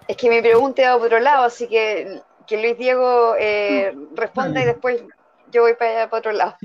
Es 0.07 0.17
que 0.17 0.29
mi 0.29 0.41
pregunta 0.41 0.81
iba 0.81 0.97
por 0.97 1.07
otro 1.07 1.19
lado, 1.19 1.45
así 1.45 1.67
que 1.67 2.21
que 2.53 2.61
Luis 2.61 2.77
Diego 2.77 3.33
eh, 3.39 3.91
responda 4.15 4.61
y 4.61 4.65
después 4.65 5.03
yo 5.51 5.63
voy 5.63 5.71
para, 5.77 6.07
para 6.07 6.19
otro 6.19 6.31
lado. 6.33 6.55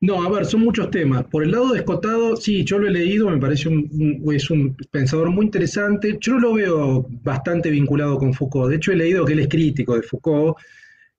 No, 0.00 0.22
a 0.24 0.30
ver, 0.30 0.46
son 0.46 0.62
muchos 0.62 0.90
temas. 0.90 1.24
Por 1.26 1.44
el 1.44 1.52
lado 1.52 1.72
de 1.72 1.78
Escotado, 1.78 2.34
sí, 2.34 2.64
yo 2.64 2.80
lo 2.80 2.88
he 2.88 2.90
leído, 2.90 3.30
me 3.30 3.38
parece 3.38 3.68
un, 3.68 4.20
es 4.32 4.50
un 4.50 4.76
pensador 4.90 5.30
muy 5.30 5.46
interesante. 5.46 6.18
Yo 6.20 6.40
lo 6.40 6.54
veo 6.54 7.06
bastante 7.22 7.70
vinculado 7.70 8.18
con 8.18 8.34
Foucault. 8.34 8.70
De 8.70 8.76
hecho, 8.76 8.90
he 8.90 8.96
leído 8.96 9.24
que 9.24 9.34
él 9.34 9.40
es 9.40 9.48
crítico 9.48 9.94
de 9.94 10.02
Foucault. 10.02 10.56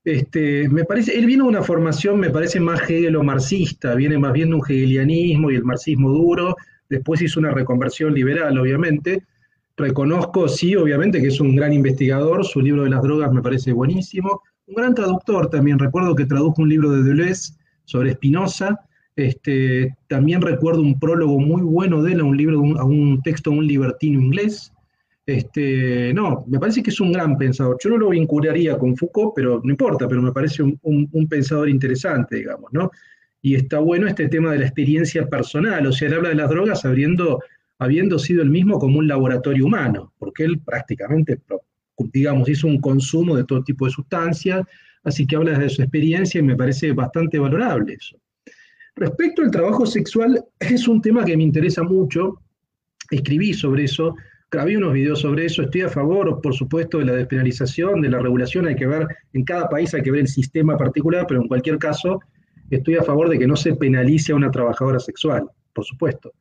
Este, 0.04 0.68
me 0.68 0.84
parece, 0.84 1.18
él 1.18 1.28
viene 1.28 1.44
de 1.44 1.50
una 1.50 1.64
formación, 1.64 2.20
me 2.20 2.30
parece 2.30 2.60
más 2.60 2.82
hegelo 2.90 3.24
marxista, 3.24 3.96
viene 3.96 4.18
más 4.18 4.34
bien 4.34 4.50
de 4.50 4.56
un 4.56 4.66
hegelianismo 4.68 5.50
y 5.50 5.56
el 5.56 5.64
marxismo 5.64 6.10
duro. 6.10 6.58
Después 6.90 7.22
hizo 7.22 7.40
una 7.40 7.52
reconversión 7.52 8.14
liberal, 8.14 8.58
obviamente 8.58 9.24
Reconozco, 9.80 10.50
sí, 10.50 10.76
obviamente, 10.76 11.22
que 11.22 11.28
es 11.28 11.40
un 11.40 11.56
gran 11.56 11.72
investigador, 11.72 12.46
su 12.46 12.60
libro 12.60 12.84
de 12.84 12.90
las 12.90 13.02
drogas 13.02 13.32
me 13.32 13.42
parece 13.42 13.72
buenísimo. 13.72 14.42
Un 14.68 14.76
gran 14.76 14.94
traductor 14.94 15.50
también, 15.50 15.80
recuerdo 15.80 16.16
que 16.16 16.26
tradujo 16.26 16.62
un 16.62 16.68
libro 16.68 16.92
de 16.92 17.02
Deleuze 17.02 17.54
sobre 17.86 18.12
Spinoza. 18.12 18.78
Este, 19.16 19.96
también 20.10 20.42
recuerdo 20.42 20.82
un 20.82 21.00
prólogo 21.00 21.40
muy 21.40 21.62
bueno 21.62 22.04
de 22.04 22.12
él 22.12 22.20
a 22.20 22.26
un 22.26 22.36
libro, 22.36 22.60
a 22.78 22.84
un 22.84 23.22
texto 23.24 23.52
de 23.52 23.58
un 23.58 23.68
libertino 23.68 24.20
inglés. 24.20 24.74
Este, 25.26 26.14
no, 26.14 26.44
me 26.48 26.60
parece 26.60 26.84
que 26.84 26.90
es 26.90 27.00
un 27.00 27.14
gran 27.14 27.38
pensador. 27.38 27.78
Yo 27.82 27.92
no 27.92 27.98
lo 28.00 28.10
vincularía 28.10 28.78
con 28.78 28.98
Foucault, 28.98 29.32
pero 29.34 29.62
no 29.64 29.72
importa, 29.72 30.10
pero 30.10 30.22
me 30.22 30.34
parece 30.34 30.62
un, 30.62 30.78
un 30.84 31.28
pensador 31.30 31.70
interesante, 31.70 32.36
digamos, 32.36 32.70
¿no? 32.74 32.92
Y 33.42 33.56
está 33.56 33.80
bueno 33.80 34.08
este 34.08 34.28
tema 34.28 34.52
de 34.52 34.60
la 34.60 34.66
experiencia 34.66 35.26
personal, 35.30 35.88
o 35.88 35.94
sea, 35.94 36.10
él 36.10 36.16
habla 36.16 36.30
de 36.30 36.36
las 36.36 36.50
drogas 36.50 36.84
abriendo 36.84 37.40
habiendo 37.80 38.20
sido 38.20 38.44
el 38.44 38.50
mismo 38.50 38.78
como 38.78 39.00
un 39.00 39.08
laboratorio 39.08 39.66
humano, 39.66 40.14
porque 40.20 40.44
él 40.44 40.60
prácticamente, 40.60 41.42
digamos, 42.14 42.48
hizo 42.50 42.68
un 42.68 42.80
consumo 42.80 43.36
de 43.36 43.46
todo 43.46 43.64
tipo 43.64 43.86
de 43.86 43.92
sustancias, 43.92 44.66
así 45.04 45.26
que 45.26 45.38
habla 45.38 45.58
de 45.58 45.70
su 45.70 45.82
experiencia 45.82 46.40
y 46.40 46.44
me 46.44 46.58
parece 46.58 46.92
bastante 46.92 47.40
valorable 47.40 47.94
eso. 47.94 48.20
Respecto 48.96 49.42
al 49.42 49.52
trabajo 49.52 49.86
sexual, 49.86 50.44
es 50.60 50.88
un 50.90 51.02
tema 51.02 51.24
que 51.24 51.38
me 51.38 51.44
interesa 51.44 51.82
mucho, 51.84 52.42
escribí 53.10 53.54
sobre 53.54 53.86
eso, 53.86 54.14
grabé 54.52 54.76
unos 54.76 54.92
videos 54.92 55.22
sobre 55.22 55.46
eso, 55.46 55.62
estoy 55.62 55.82
a 55.82 55.90
favor, 55.90 56.42
por 56.42 56.54
supuesto, 56.54 56.98
de 56.98 57.06
la 57.06 57.14
despenalización, 57.14 58.02
de 58.02 58.10
la 58.10 58.20
regulación, 58.20 58.68
hay 58.68 58.76
que 58.76 58.88
ver, 58.88 59.08
en 59.32 59.46
cada 59.46 59.70
país 59.70 59.94
hay 59.94 60.02
que 60.02 60.12
ver 60.12 60.22
el 60.22 60.28
sistema 60.28 60.78
particular, 60.78 61.26
pero 61.30 61.42
en 61.42 61.48
cualquier 61.48 61.78
caso, 61.78 62.20
estoy 62.70 62.96
a 62.96 63.04
favor 63.04 63.30
de 63.30 63.40
que 63.40 63.48
no 63.48 63.56
se 63.56 63.74
penalice 63.76 64.34
a 64.34 64.36
una 64.36 64.52
trabajadora 64.52 65.00
sexual, 65.00 65.50
por 65.72 65.86
supuesto. 65.86 66.34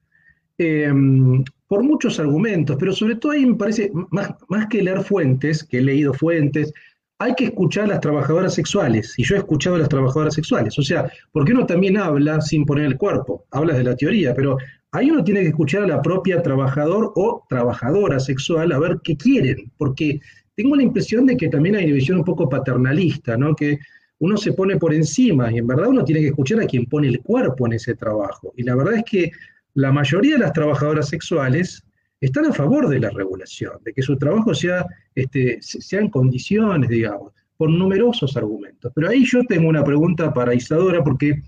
Em, 0.58 1.44
por 1.68 1.84
muchos 1.84 2.18
argumentos, 2.18 2.76
pero 2.80 2.92
sobre 2.92 3.14
todo 3.14 3.32
ahí 3.32 3.46
me 3.46 3.54
parece, 3.54 3.92
más, 4.10 4.34
más 4.48 4.66
que 4.66 4.82
leer 4.82 5.02
fuentes, 5.02 5.62
que 5.62 5.78
he 5.78 5.82
leído 5.82 6.12
fuentes, 6.12 6.72
hay 7.20 7.34
que 7.34 7.44
escuchar 7.44 7.84
a 7.84 7.88
las 7.88 8.00
trabajadoras 8.00 8.54
sexuales, 8.54 9.14
y 9.18 9.24
yo 9.24 9.36
he 9.36 9.38
escuchado 9.38 9.76
a 9.76 9.80
las 9.80 9.88
trabajadoras 9.88 10.34
sexuales, 10.34 10.76
o 10.78 10.82
sea, 10.82 11.10
porque 11.30 11.52
uno 11.52 11.66
también 11.66 11.96
habla 11.96 12.40
sin 12.40 12.64
poner 12.64 12.86
el 12.86 12.96
cuerpo, 12.96 13.44
hablas 13.52 13.76
de 13.76 13.84
la 13.84 13.94
teoría, 13.94 14.34
pero 14.34 14.56
ahí 14.92 15.10
uno 15.10 15.22
tiene 15.22 15.42
que 15.42 15.48
escuchar 15.48 15.84
a 15.84 15.86
la 15.86 16.02
propia 16.02 16.42
trabajador 16.42 17.12
o 17.14 17.44
trabajadora 17.48 18.18
sexual 18.18 18.72
a 18.72 18.78
ver 18.78 18.98
qué 19.04 19.16
quieren, 19.16 19.70
porque 19.76 20.20
tengo 20.56 20.74
la 20.74 20.82
impresión 20.82 21.26
de 21.26 21.36
que 21.36 21.48
también 21.48 21.76
hay 21.76 21.84
una 21.84 21.94
visión 21.94 22.18
un 22.18 22.24
poco 22.24 22.48
paternalista, 22.48 23.36
¿no? 23.36 23.54
Que 23.54 23.78
uno 24.20 24.36
se 24.36 24.52
pone 24.52 24.76
por 24.76 24.92
encima 24.92 25.52
y 25.52 25.58
en 25.58 25.66
verdad 25.68 25.88
uno 25.88 26.04
tiene 26.04 26.22
que 26.22 26.28
escuchar 26.28 26.60
a 26.60 26.66
quien 26.66 26.86
pone 26.86 27.06
el 27.06 27.20
cuerpo 27.20 27.66
en 27.66 27.74
ese 27.74 27.94
trabajo. 27.94 28.52
Y 28.56 28.64
la 28.64 28.74
verdad 28.74 28.94
es 28.94 29.04
que 29.04 29.30
la 29.78 29.92
mayoría 29.92 30.32
de 30.32 30.40
las 30.40 30.52
trabajadoras 30.52 31.08
sexuales 31.08 31.84
están 32.20 32.46
a 32.46 32.52
favor 32.52 32.88
de 32.88 32.98
la 32.98 33.10
regulación, 33.10 33.74
de 33.84 33.92
que 33.92 34.02
su 34.02 34.18
trabajo 34.18 34.52
sea, 34.52 34.84
este, 35.14 35.58
sea 35.60 36.00
en 36.00 36.10
condiciones, 36.10 36.90
digamos, 36.90 37.32
por 37.56 37.70
numerosos 37.70 38.36
argumentos. 38.36 38.90
Pero 38.92 39.08
ahí 39.08 39.24
yo 39.24 39.44
tengo 39.44 39.68
una 39.68 39.84
pregunta 39.84 40.34
para 40.34 40.52
Isadora, 40.52 41.04
porque 41.04 41.44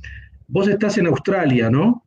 vos 0.47 0.68
estás 0.68 0.97
en 0.99 1.09
Australia, 1.09 1.70
¿no? 1.70 2.05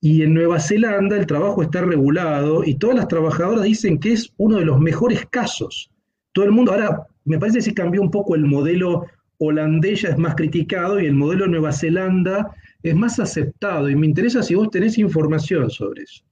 Y 0.00 0.22
en 0.22 0.32
Nueva 0.32 0.58
Zelanda 0.58 1.14
el 1.14 1.26
trabajo 1.26 1.62
está 1.62 1.82
regulado 1.82 2.64
y 2.64 2.76
todas 2.76 2.96
las 2.96 3.08
trabajadoras 3.08 3.64
dicen 3.64 4.00
que 4.00 4.14
es 4.14 4.32
uno 4.38 4.56
de 4.56 4.64
los 4.64 4.80
mejores 4.80 5.26
casos. 5.26 5.90
Todo 6.32 6.46
el 6.46 6.52
mundo, 6.52 6.72
ahora 6.72 7.06
me 7.26 7.38
parece 7.38 7.58
que 7.58 7.64
se 7.64 7.74
cambió 7.74 8.00
un 8.00 8.10
poco 8.10 8.34
el 8.34 8.46
modelo 8.46 9.04
holandés, 9.36 10.02
ya 10.02 10.08
es 10.08 10.16
más 10.16 10.36
criticado, 10.36 10.98
y 11.00 11.04
el 11.04 11.14
modelo 11.14 11.44
de 11.44 11.50
Nueva 11.50 11.72
Zelanda 11.72 12.50
es 12.84 12.94
más 12.94 13.18
aceptado 13.18 13.88
y 13.88 13.96
me 13.96 14.06
interesa 14.06 14.42
si 14.42 14.54
vos 14.54 14.70
tenés 14.70 14.98
información 14.98 15.70
sobre 15.70 16.02
eso. 16.02 16.22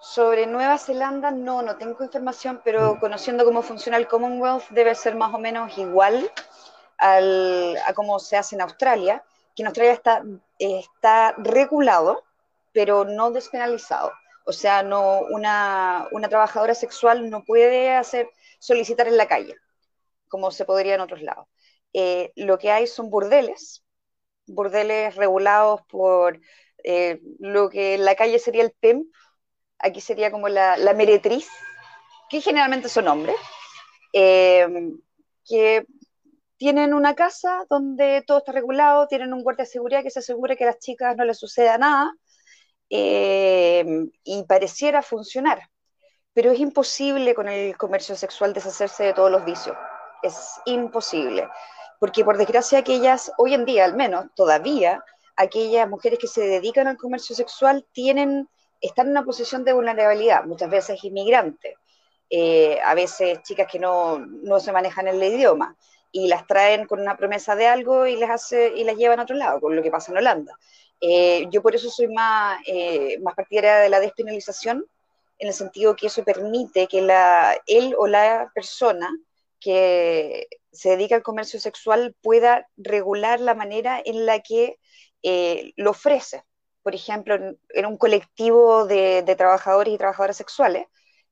Sobre 0.00 0.46
Nueva 0.46 0.78
Zelanda 0.78 1.30
no, 1.30 1.60
no 1.60 1.76
tengo 1.76 2.02
información, 2.02 2.62
pero 2.64 2.98
conociendo 2.98 3.44
cómo 3.44 3.60
funciona 3.60 3.98
el 3.98 4.08
Commonwealth 4.08 4.70
debe 4.70 4.94
ser 4.94 5.14
más 5.14 5.34
o 5.34 5.38
menos 5.38 5.76
igual 5.76 6.30
a 6.98 7.92
cómo 7.94 8.18
se 8.18 8.38
hace 8.38 8.56
en 8.56 8.62
Australia, 8.62 9.22
que 9.54 9.62
en 9.62 9.66
Australia 9.66 9.92
está, 9.92 10.24
está 10.58 11.34
regulado, 11.36 12.24
pero 12.72 13.04
no 13.04 13.30
despenalizado. 13.30 14.10
O 14.46 14.52
sea, 14.52 14.82
no, 14.82 15.20
una, 15.30 16.08
una 16.12 16.30
trabajadora 16.30 16.74
sexual 16.74 17.28
no 17.28 17.44
puede 17.44 17.94
hacer, 17.94 18.30
solicitar 18.58 19.06
en 19.06 19.18
la 19.18 19.28
calle, 19.28 19.54
como 20.28 20.50
se 20.50 20.64
podría 20.64 20.94
en 20.94 21.02
otros 21.02 21.20
lados. 21.20 21.46
Eh, 21.92 22.32
lo 22.36 22.58
que 22.58 22.70
hay 22.72 22.86
son 22.86 23.10
burdeles, 23.10 23.84
burdeles 24.48 25.14
regulados 25.16 25.82
por 25.88 26.40
eh, 26.84 27.20
lo 27.38 27.68
que 27.68 27.94
en 27.94 28.04
la 28.04 28.14
calle 28.14 28.38
sería 28.38 28.62
el 28.62 28.72
PEM, 28.72 29.04
aquí 29.78 30.00
sería 30.00 30.30
como 30.30 30.48
la, 30.48 30.76
meretriz, 30.94 31.48
que 32.28 32.40
generalmente 32.40 32.88
son 32.88 33.08
hombres, 33.08 33.36
eh, 34.12 34.66
que 35.44 35.86
tienen 36.56 36.94
una 36.94 37.14
casa 37.14 37.64
donde 37.68 38.22
todo 38.26 38.38
está 38.38 38.52
regulado, 38.52 39.06
tienen 39.06 39.32
un 39.32 39.42
guardia 39.42 39.64
de 39.64 39.70
seguridad 39.70 40.02
que 40.02 40.10
se 40.10 40.18
asegura 40.20 40.56
que 40.56 40.64
a 40.64 40.68
las 40.68 40.78
chicas 40.78 41.16
no 41.16 41.24
les 41.24 41.38
suceda 41.38 41.78
nada 41.78 42.12
y 42.90 44.44
pareciera 44.48 45.02
funcionar. 45.02 45.60
Pero 46.32 46.50
es 46.52 46.58
imposible 46.58 47.34
con 47.34 47.48
el 47.48 47.76
comercio 47.76 48.16
sexual 48.16 48.52
deshacerse 48.52 49.04
de 49.04 49.12
todos 49.12 49.30
los 49.30 49.44
vicios. 49.44 49.76
Es 50.22 50.60
imposible 50.66 51.48
porque 51.98 52.24
por 52.24 52.38
desgracia 52.38 52.78
aquellas, 52.78 53.32
hoy 53.38 53.54
en 53.54 53.64
día 53.64 53.84
al 53.84 53.94
menos, 53.94 54.26
todavía, 54.34 55.04
aquellas 55.36 55.88
mujeres 55.88 56.18
que 56.18 56.26
se 56.26 56.42
dedican 56.42 56.86
al 56.86 56.96
comercio 56.96 57.34
sexual 57.34 57.86
tienen, 57.92 58.48
están 58.80 59.06
en 59.06 59.12
una 59.12 59.24
posición 59.24 59.64
de 59.64 59.72
vulnerabilidad, 59.72 60.44
muchas 60.44 60.70
veces 60.70 61.02
inmigrantes, 61.04 61.74
eh, 62.30 62.78
a 62.84 62.94
veces 62.94 63.42
chicas 63.42 63.66
que 63.70 63.78
no, 63.78 64.18
no, 64.18 64.60
se 64.60 64.72
manejan 64.72 65.08
el 65.08 65.22
idioma, 65.22 65.76
y 66.10 66.28
las 66.28 66.46
traen 66.46 66.86
con 66.86 67.00
una 67.00 67.16
promesa 67.16 67.54
de 67.54 67.66
algo 67.66 68.06
y 68.06 68.16
las, 68.16 68.30
hace, 68.30 68.72
y 68.76 68.84
las 68.84 68.96
llevan 68.96 69.20
a 69.20 69.24
otro 69.24 69.36
lado, 69.36 69.60
con 69.60 69.76
lo 69.76 69.82
que 69.82 69.90
pasa 69.90 70.10
en 70.12 70.18
Holanda. 70.18 70.58
Eh, 71.00 71.46
yo 71.50 71.62
por 71.62 71.74
eso 71.74 71.90
soy 71.90 72.08
más, 72.08 72.60
eh, 72.66 73.18
más 73.20 73.34
partidaria 73.34 73.76
de 73.76 73.88
la 73.88 74.00
despenalización, 74.00 74.86
en 75.38 75.48
el 75.48 75.54
sentido 75.54 75.94
que 75.94 76.08
eso 76.08 76.24
permite 76.24 76.86
que 76.88 77.00
la, 77.00 77.56
él 77.66 77.94
o 77.96 78.06
la 78.06 78.50
persona 78.54 79.08
que 79.60 80.48
se 80.72 80.90
dedica 80.90 81.14
al 81.14 81.22
comercio 81.22 81.60
sexual 81.60 82.14
pueda 82.22 82.68
regular 82.76 83.40
la 83.40 83.54
manera 83.54 84.00
en 84.04 84.26
la 84.26 84.40
que 84.40 84.78
eh, 85.22 85.72
lo 85.76 85.90
ofrece. 85.90 86.44
Por 86.82 86.94
ejemplo, 86.94 87.34
en, 87.34 87.86
un 87.86 87.96
colectivo 87.96 88.86
de, 88.86 89.22
trabajadores 89.36 89.94
y 89.94 89.98
trabajadoras 89.98 90.36
sexuales, 90.36 90.86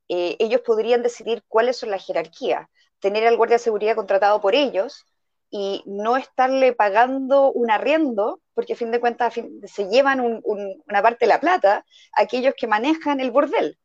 eh, 0.08 0.36
ellos 0.38 0.60
podrían 0.62 1.02
decidir 1.02 1.42
cuáles 1.48 1.78
son 1.78 1.90
las 1.90 2.04
jerarquías, 2.04 2.68
tener 3.00 3.26
al 3.26 3.36
guardia 3.36 3.56
de 3.56 3.62
seguridad 3.64 3.96
contratado 3.96 4.40
por 4.40 4.54
ellos 4.54 5.04
y 5.50 5.82
no 5.86 6.16
estarle 6.16 6.72
pagando 6.72 7.52
un 7.52 7.70
arriendo, 7.70 8.40
porque 8.54 8.74
a 8.74 8.76
fin 8.76 8.90
de 8.90 9.00
cuentas 9.00 9.34
se 9.34 9.88
llevan 9.88 10.20
una 10.44 11.02
parte 11.02 11.24
de 11.24 11.28
la 11.28 11.40
plata 11.40 11.84
aquellos 12.12 12.54
que 12.56 12.66
manejan 12.66 13.20
el 13.20 13.30
bordel. 13.30 13.78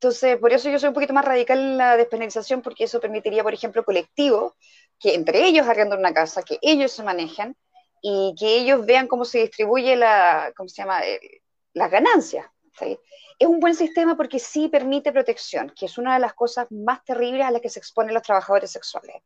Entonces, 0.00 0.38
por 0.38 0.52
eso 0.52 0.70
yo 0.70 0.78
soy 0.78 0.88
un 0.88 0.94
poquito 0.94 1.12
más 1.12 1.24
radical 1.24 1.58
en 1.58 1.76
la 1.76 1.96
despenalización, 1.96 2.62
porque 2.62 2.84
eso 2.84 3.00
permitiría, 3.00 3.42
por 3.42 3.52
ejemplo, 3.52 3.84
colectivos 3.84 4.52
que 5.00 5.14
entre 5.14 5.44
ellos 5.44 5.66
arrendan 5.66 5.98
una 5.98 6.14
casa, 6.14 6.42
que 6.42 6.58
ellos 6.62 6.92
se 6.92 7.02
manejen 7.02 7.56
y 8.00 8.32
que 8.38 8.58
ellos 8.58 8.86
vean 8.86 9.08
cómo 9.08 9.24
se 9.24 9.38
distribuye 9.40 9.96
la, 9.96 10.52
¿cómo 10.56 10.68
se 10.68 10.82
llama? 10.82 11.04
Eh, 11.04 11.42
las 11.74 11.90
ganancias. 11.90 12.46
Es 12.80 13.48
un 13.48 13.58
buen 13.58 13.74
sistema 13.74 14.16
porque 14.16 14.38
sí 14.38 14.68
permite 14.68 15.12
protección, 15.12 15.72
que 15.76 15.86
es 15.86 15.98
una 15.98 16.14
de 16.14 16.20
las 16.20 16.34
cosas 16.34 16.68
más 16.70 17.04
terribles 17.04 17.44
a 17.44 17.50
las 17.50 17.60
que 17.60 17.68
se 17.68 17.80
exponen 17.80 18.14
los 18.14 18.22
trabajadores 18.22 18.70
sexuales, 18.70 19.16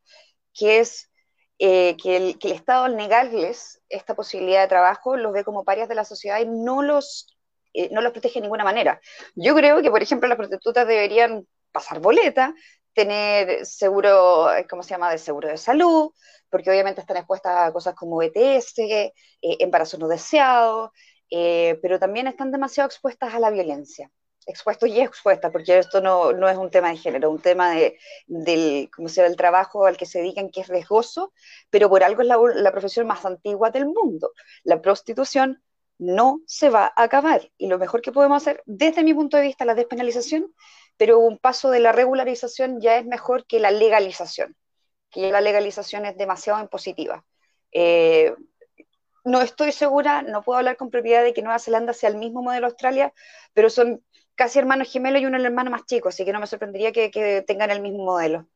que 0.55 0.79
es 0.79 1.11
eh, 1.59 1.97
que, 2.03 2.17
el, 2.17 2.39
que 2.39 2.49
el 2.49 2.55
Estado 2.55 2.85
al 2.85 2.97
negarles 2.97 3.83
esta 3.91 4.15
posibilidad 4.15 4.63
de 4.63 4.69
trabajo 4.69 5.17
los 5.17 5.35
ve 5.35 5.45
como 5.45 5.65
parias 5.65 5.89
de 5.89 5.95
la 5.95 6.07
sociedad 6.07 6.41
y 6.41 6.47
no 6.47 6.83
los 6.83 7.32
eh, 7.75 7.89
no 7.93 8.01
los 8.01 8.13
protege 8.13 8.41
de 8.41 8.43
ninguna 8.43 8.65
manera. 8.65 9.01
Yo 9.35 9.55
creo 9.55 9.83
que, 9.83 9.91
por 9.91 10.03
ejemplo, 10.03 10.29
las 10.29 10.37
prostitutas 10.37 10.87
deberían 10.87 11.47
pasar 11.73 12.01
boleta, 12.01 12.55
tener 12.93 13.65
seguro, 13.65 14.49
¿cómo 14.69 14.83
se 14.83 14.91
llama?, 14.91 15.11
de 15.11 15.19
seguro 15.19 15.49
de 15.49 15.57
salud, 15.57 16.11
porque 16.51 16.71
obviamente 16.71 17.01
están 17.01 17.17
expuestas 17.17 17.69
a 17.69 17.73
cosas 17.73 17.95
como 17.95 18.23
ETS, 18.23 18.79
eh, 18.79 19.13
embarazos 19.41 19.99
no 19.99 20.09
deseados, 20.09 20.91
eh, 21.31 21.79
pero 21.81 21.99
también 21.99 22.27
están 22.27 22.53
demasiado 22.53 22.87
expuestas 22.87 23.33
a 23.35 23.41
la 23.41 23.51
violencia. 23.51 24.11
Expuestos 24.47 24.89
y 24.89 25.01
expuestas, 25.01 25.51
porque 25.53 25.79
esto 25.79 26.01
no, 26.01 26.33
no 26.33 26.49
es 26.49 26.57
un 26.59 26.71
tema 26.71 26.91
de 26.91 26.97
género, 26.97 27.31
un 27.31 27.41
tema 27.41 27.71
de, 27.71 27.97
del, 28.27 28.91
¿cómo 28.95 29.09
se 29.09 29.25
el 29.25 29.37
trabajo 29.37 29.87
al 29.87 29.97
que 29.97 30.05
se 30.05 30.19
dedican 30.19 30.51
que 30.51 30.61
es 30.61 30.69
riesgoso, 30.69 31.33
pero 31.71 31.89
por 31.89 32.03
algo 32.03 32.23
es 32.23 32.29
la 32.29 32.73
profesión 32.73 33.07
más 33.07 33.25
antigua 33.25 33.71
del 33.71 33.87
mundo. 33.87 34.33
La 34.65 34.83
prostitución 34.83 35.63
no 36.03 36.41
se 36.47 36.69
va 36.69 36.93
a 36.97 37.05
acabar. 37.05 37.51
Y 37.57 37.69
lo 37.69 37.79
mejor 37.79 38.03
que 38.03 38.13
podemos 38.13 38.43
hacer, 38.43 38.63
desde 38.67 39.05
mi 39.05 39.15
punto 39.15 39.37
de 39.37 39.45
vista, 39.45 39.65
la 39.65 39.75
despenalización, 39.75 40.53
pero 40.97 41.19
un 41.19 41.39
paso 41.39 41.71
de 41.71 41.81
la 41.81 41.93
regularización 41.93 42.81
ya 42.81 42.97
es 42.97 43.07
mejor 43.07 43.47
que 43.47 43.61
la 43.61 43.71
legalización, 43.71 44.57
que 45.11 45.31
la 45.31 45.41
legalización 45.41 46.05
es 46.05 46.17
demasiado 46.17 46.61
impositiva. 46.61 47.25
Eh, 47.71 48.35
no 49.25 49.41
estoy 49.41 49.71
segura, 49.71 50.23
no 50.23 50.43
puedo 50.43 50.59
hablar 50.59 50.77
con 50.77 50.91
propiedad 50.91 51.23
de 51.23 51.33
que 51.33 51.43
Nueva 51.43 51.61
Zelanda 51.61 51.93
sea 51.93 52.11
el 52.11 52.17
mismo 52.17 52.43
modelo 52.43 52.67
Australia, 52.67 53.15
pero 53.55 53.71
son 53.71 54.03
casi 54.35 54.59
hermanos 54.59 54.91
gemelos 54.91 55.23
y 55.23 55.27
uno 55.27 55.37
el 55.37 55.47
hermano 55.47 55.71
más 55.71 55.87
chico, 55.87 56.09
así 56.09 56.25
que 56.25 56.33
no 56.33 56.41
me 56.41 56.49
sorprendería 56.49 56.91
que 56.93 57.45
tengan 57.47 57.71
el 57.71 57.81
mismo 57.81 58.05
modelo. 58.05 58.49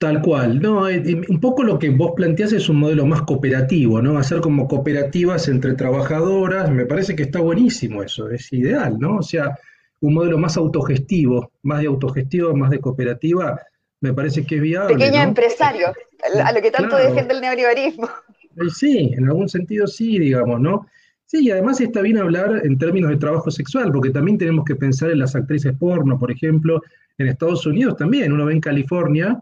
Tal 0.00 0.22
cual, 0.22 0.62
no, 0.62 0.84
un 0.86 1.40
poco 1.40 1.62
lo 1.62 1.78
que 1.78 1.90
vos 1.90 2.12
planteás 2.16 2.54
es 2.54 2.70
un 2.70 2.78
modelo 2.78 3.04
más 3.04 3.20
cooperativo, 3.20 4.00
¿no? 4.00 4.16
Hacer 4.16 4.40
como 4.40 4.66
cooperativas 4.66 5.46
entre 5.48 5.74
trabajadoras, 5.74 6.70
me 6.70 6.86
parece 6.86 7.14
que 7.14 7.24
está 7.24 7.40
buenísimo 7.40 8.02
eso, 8.02 8.30
es 8.30 8.50
ideal, 8.50 8.98
¿no? 8.98 9.16
O 9.16 9.22
sea, 9.22 9.58
un 10.00 10.14
modelo 10.14 10.38
más 10.38 10.56
autogestivo, 10.56 11.52
más 11.64 11.80
de 11.80 11.88
autogestivo, 11.88 12.56
más 12.56 12.70
de 12.70 12.80
cooperativa, 12.80 13.60
me 14.00 14.14
parece 14.14 14.46
que 14.46 14.54
es 14.54 14.62
viable. 14.62 14.94
Pequeño 14.94 15.20
empresario, 15.20 15.88
a 16.44 16.50
lo 16.50 16.62
que 16.62 16.70
tanto 16.70 16.96
defiende 16.96 17.34
el 17.34 17.42
neoliberalismo. 17.42 18.08
Sí, 18.74 19.12
en 19.14 19.26
algún 19.26 19.50
sentido 19.50 19.86
sí, 19.86 20.18
digamos, 20.18 20.62
¿no? 20.62 20.86
Sí, 21.26 21.44
y 21.44 21.50
además 21.50 21.78
está 21.78 22.00
bien 22.00 22.16
hablar 22.16 22.62
en 22.64 22.78
términos 22.78 23.10
de 23.10 23.18
trabajo 23.18 23.50
sexual, 23.50 23.92
porque 23.92 24.08
también 24.08 24.38
tenemos 24.38 24.64
que 24.64 24.76
pensar 24.76 25.10
en 25.10 25.18
las 25.18 25.36
actrices 25.36 25.74
porno, 25.78 26.18
por 26.18 26.30
ejemplo, 26.30 26.80
en 27.18 27.28
Estados 27.28 27.66
Unidos 27.66 27.98
también, 27.98 28.32
uno 28.32 28.46
ve 28.46 28.54
en 28.54 28.60
California, 28.62 29.38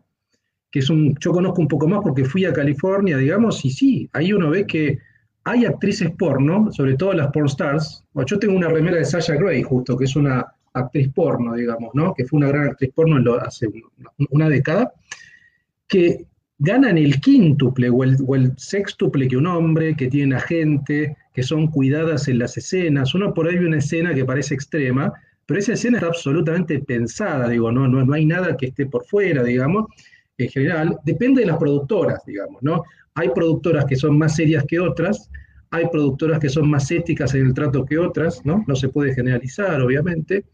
que 0.71 0.81
es 0.81 0.91
un, 0.91 1.15
yo 1.21 1.33
conozco 1.33 1.61
un 1.61 1.69
poco 1.69 1.89
más 1.89 2.01
porque 2.03 2.25
fui 2.25 2.45
a 2.45 2.53
California, 2.53 3.17
digamos, 3.17 3.65
y 3.65 3.71
sí, 3.71 4.09
ahí 4.13 4.33
uno 4.33 4.51
ve 4.51 4.67
que 4.67 4.99
hay 5.45 5.65
actrices 5.65 6.11
porno, 6.19 6.71
sobre 6.73 6.95
todo 6.95 7.15
las 7.15 7.29
porn 7.29 7.47
stars. 7.47 8.05
yo 8.27 8.39
tengo 8.39 8.55
una 8.55 8.69
remera 8.69 8.99
de 8.99 9.05
Sasha 9.05 9.35
Gray, 9.35 9.63
justo, 9.63 9.97
que 9.97 10.05
es 10.05 10.15
una 10.15 10.47
actriz 10.75 11.09
porno, 11.15 11.55
digamos, 11.55 11.95
¿no? 11.95 12.13
Que 12.15 12.27
fue 12.27 12.39
una 12.39 12.49
gran 12.49 12.69
actriz 12.69 12.91
porno 12.95 13.35
hace 13.37 13.67
una, 14.31 14.49
década, 14.51 14.93
que 15.87 16.27
ganan 16.59 16.99
el 16.99 17.19
quíntuple 17.21 17.89
o 17.89 18.05
el, 18.05 18.17
o 18.27 18.37
sextuple 18.59 19.27
que 19.27 19.39
un 19.39 19.47
hombre, 19.47 19.97
que 19.97 20.09
tienen 20.09 20.35
agente, 20.35 21.17
que 21.33 21.43
son 21.43 21.69
cuidadas 21.69 22.29
en 22.29 22.41
las 22.41 22.59
escenas. 22.59 23.15
Uno 23.15 23.33
por 23.33 23.49
ahí 23.49 23.57
ve 23.57 23.67
una 23.67 23.79
escena 23.79 24.13
que 24.13 24.27
parece 24.27 24.55
extrema, 24.55 25.15
pero 25.47 25.61
esa 25.61 25.73
escena 25.73 25.97
está 25.97 26.09
absolutamente 26.09 26.79
pensada, 26.81 27.49
digo, 27.49 27.73
no, 27.73 27.89
no, 27.89 28.05
no 28.05 28.13
hay 28.13 28.27
nada 28.27 28.55
que 28.55 28.67
esté 28.67 28.85
por 28.85 29.07
fuera, 29.07 29.43
digamos 29.43 29.87
en 30.39 30.49
general, 30.49 30.99
depende 31.05 31.41
de 31.41 31.49
las 31.49 31.59
productoras, 31.59 32.25
digamos, 32.25 32.63
¿no? 32.63 32.85
Hay 33.15 33.31
productoras 33.31 33.85
que 33.85 33.97
son 33.97 34.17
más 34.17 34.37
serias 34.37 34.65
que 34.67 34.79
otras, 34.79 35.31
hay 35.71 35.87
productoras 35.89 36.39
que 36.39 36.49
son 36.49 36.71
más 36.71 36.91
éticas 36.91 37.35
en 37.35 37.47
el 37.47 37.55
trato 37.55 37.85
que 37.85 37.99
otras, 37.99 38.45
¿no? 38.47 38.65
No 38.67 38.77
se 38.77 38.89
puede 38.89 39.15
generalizar, 39.15 39.83
obviamente, 39.83 40.45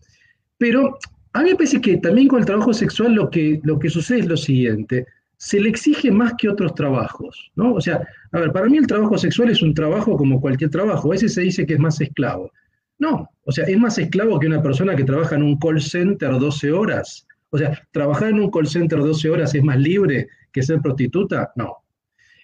pero 0.57 0.99
a 1.35 1.43
mí 1.43 1.51
me 1.51 1.57
parece 1.57 1.81
que 1.81 1.99
también 1.99 2.29
con 2.29 2.41
el 2.41 2.47
trabajo 2.47 2.73
sexual 2.73 3.13
lo 3.13 3.29
que, 3.31 3.61
lo 3.63 3.79
que 3.79 3.91
sucede 3.91 4.21
es 4.21 4.27
lo 4.27 4.37
siguiente, 4.37 5.07
se 5.37 5.61
le 5.61 5.69
exige 5.69 6.11
más 6.11 6.33
que 6.39 6.49
otros 6.49 6.75
trabajos, 6.75 7.53
¿no? 7.55 7.75
O 7.75 7.81
sea, 7.81 8.07
a 8.33 8.41
ver, 8.41 8.53
para 8.53 8.67
mí 8.67 8.79
el 8.79 8.87
trabajo 8.87 9.19
sexual 9.19 9.51
es 9.51 9.61
un 9.61 9.75
trabajo 9.75 10.17
como 10.17 10.41
cualquier 10.41 10.71
trabajo, 10.71 11.09
a 11.09 11.13
veces 11.13 11.35
se 11.35 11.43
dice 11.43 11.67
que 11.67 11.75
es 11.75 11.81
más 11.81 12.01
esclavo. 12.01 12.51
No, 12.99 13.29
o 13.45 13.53
sea, 13.53 13.67
es 13.67 13.77
más 13.77 13.99
esclavo 13.99 14.39
que 14.39 14.47
una 14.47 14.63
persona 14.63 14.97
que 14.97 15.05
trabaja 15.05 15.35
en 15.35 15.43
un 15.43 15.59
call 15.59 15.83
center 15.83 16.39
12 16.39 16.73
horas 16.73 17.27
o 17.55 17.59
sea, 17.59 17.81
¿trabajar 17.93 18.31
en 18.31 18.41
un 18.41 18.51
call 18.51 18.67
center 18.67 18.99
12 18.99 19.31
horas 19.31 19.55
es 19.55 19.63
más 19.63 19.79
libre 19.79 20.27
que 20.51 20.61
ser 20.61 20.81
prostituta? 20.81 21.53
No. 21.55 21.85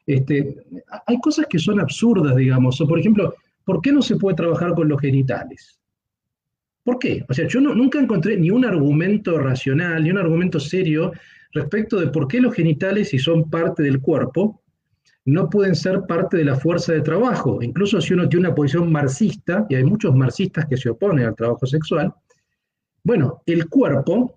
Este, 0.06 0.54
hay 1.04 1.18
cosas 1.18 1.46
que 1.50 1.58
son 1.58 1.80
absurdas, 1.80 2.36
digamos. 2.36 2.80
O, 2.80 2.86
por 2.86 3.00
ejemplo, 3.00 3.34
¿por 3.64 3.80
qué 3.80 3.90
no 3.90 4.02
se 4.02 4.14
puede 4.14 4.36
trabajar 4.36 4.72
con 4.72 4.88
los 4.88 5.00
genitales? 5.00 5.80
¿Por 6.84 7.00
qué? 7.00 7.24
O 7.28 7.34
sea, 7.34 7.48
yo 7.48 7.60
nunca 7.60 7.98
encontré 7.98 8.36
ni 8.36 8.50
un 8.50 8.64
argumento 8.64 9.36
racional, 9.36 10.04
ni 10.04 10.12
un 10.12 10.18
argumento 10.18 10.60
serio 10.60 11.10
respecto 11.50 11.98
de 11.98 12.06
por 12.06 12.28
qué 12.28 12.40
los 12.40 12.54
genitales, 12.54 13.08
si 13.08 13.18
son 13.18 13.50
parte 13.50 13.82
del 13.82 14.00
cuerpo, 14.00 14.62
no 15.24 15.50
pueden 15.50 15.74
ser 15.74 16.02
parte 16.06 16.36
de 16.36 16.44
la 16.44 16.54
fuerza 16.54 16.92
de 16.92 17.00
trabajo. 17.00 17.60
Incluso 17.64 18.00
si 18.00 18.14
uno 18.14 18.28
tiene 18.28 18.46
una 18.46 18.54
posición 18.54 18.92
marxista, 18.92 19.66
y 19.68 19.74
hay 19.74 19.82
muchos 19.82 20.14
marxistas 20.14 20.66
que 20.66 20.76
se 20.76 20.88
oponen 20.88 21.26
al 21.26 21.34
trabajo 21.34 21.66
sexual, 21.66 22.14
bueno, 23.02 23.42
el 23.46 23.68
cuerpo 23.68 24.36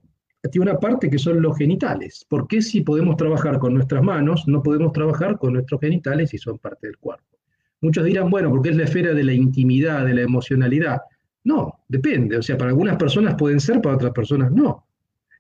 tiene 0.52 0.72
una 0.72 0.80
parte 0.80 1.10
que 1.10 1.18
son 1.18 1.42
los 1.42 1.58
genitales. 1.58 2.26
¿Por 2.28 2.48
qué 2.48 2.62
si 2.62 2.82
podemos 2.82 3.16
trabajar 3.16 3.60
con 3.60 3.74
nuestras 3.74 4.04
manos, 4.04 4.48
no 4.48 4.62
podemos 4.62 4.92
trabajar 4.92 5.38
con 5.38 5.54
nuestros 5.54 5.80
genitales 5.80 6.34
y 6.34 6.38
son 6.38 6.58
parte 6.58 6.88
del 6.88 6.98
cuerpo? 6.98 7.24
Muchos 7.82 8.04
dirán, 8.04 8.30
bueno, 8.30 8.50
porque 8.50 8.70
es 8.70 8.76
la 8.76 8.84
esfera 8.84 9.14
de 9.14 9.24
la 9.24 9.34
intimidad, 9.34 10.06
de 10.06 10.14
la 10.14 10.22
emocionalidad. 10.22 11.00
No, 11.44 11.80
depende. 11.88 12.38
O 12.38 12.42
sea, 12.42 12.58
para 12.58 12.70
algunas 12.70 12.98
personas 12.98 13.36
pueden 13.36 13.60
ser, 13.60 13.82
para 13.82 13.96
otras 13.96 14.12
personas 14.12 14.52
no. 14.52 14.86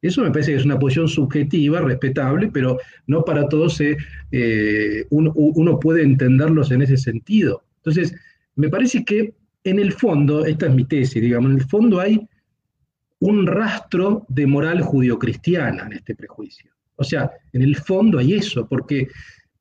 Eso 0.01 0.21
me 0.21 0.31
parece 0.31 0.51
que 0.51 0.57
es 0.57 0.65
una 0.65 0.77
posición 0.77 1.07
subjetiva, 1.07 1.79
respetable, 1.79 2.49
pero 2.53 2.77
no 3.07 3.23
para 3.23 3.47
todos 3.47 3.81
eh, 3.81 5.05
uno, 5.09 5.79
puede 5.79 6.03
entenderlos 6.03 6.71
en 6.71 6.81
ese 6.81 6.97
sentido. 6.97 7.63
Entonces, 7.77 8.13
me 8.55 8.67
parece 8.67 9.05
que 9.05 9.33
en 9.63 9.79
el 9.79 9.93
fondo, 9.93 10.45
esta 10.45 10.65
es 10.65 10.75
mi 10.75 10.83
tesis, 10.83 11.21
digamos, 11.21 11.51
en 11.51 11.57
el 11.57 11.63
fondo 11.63 12.01
hay 12.01 12.27
un 13.23 13.47
rastro 13.47 14.25
de 14.27 14.45
moral 14.45 14.81
judio-cristiana 14.81 15.85
en 15.85 15.93
este 15.93 16.13
prejuicio. 16.13 16.69
O 16.97 17.05
sea, 17.05 17.31
en 17.53 17.61
el 17.61 17.77
fondo 17.77 18.19
hay 18.19 18.33
eso, 18.33 18.67
porque 18.67 19.07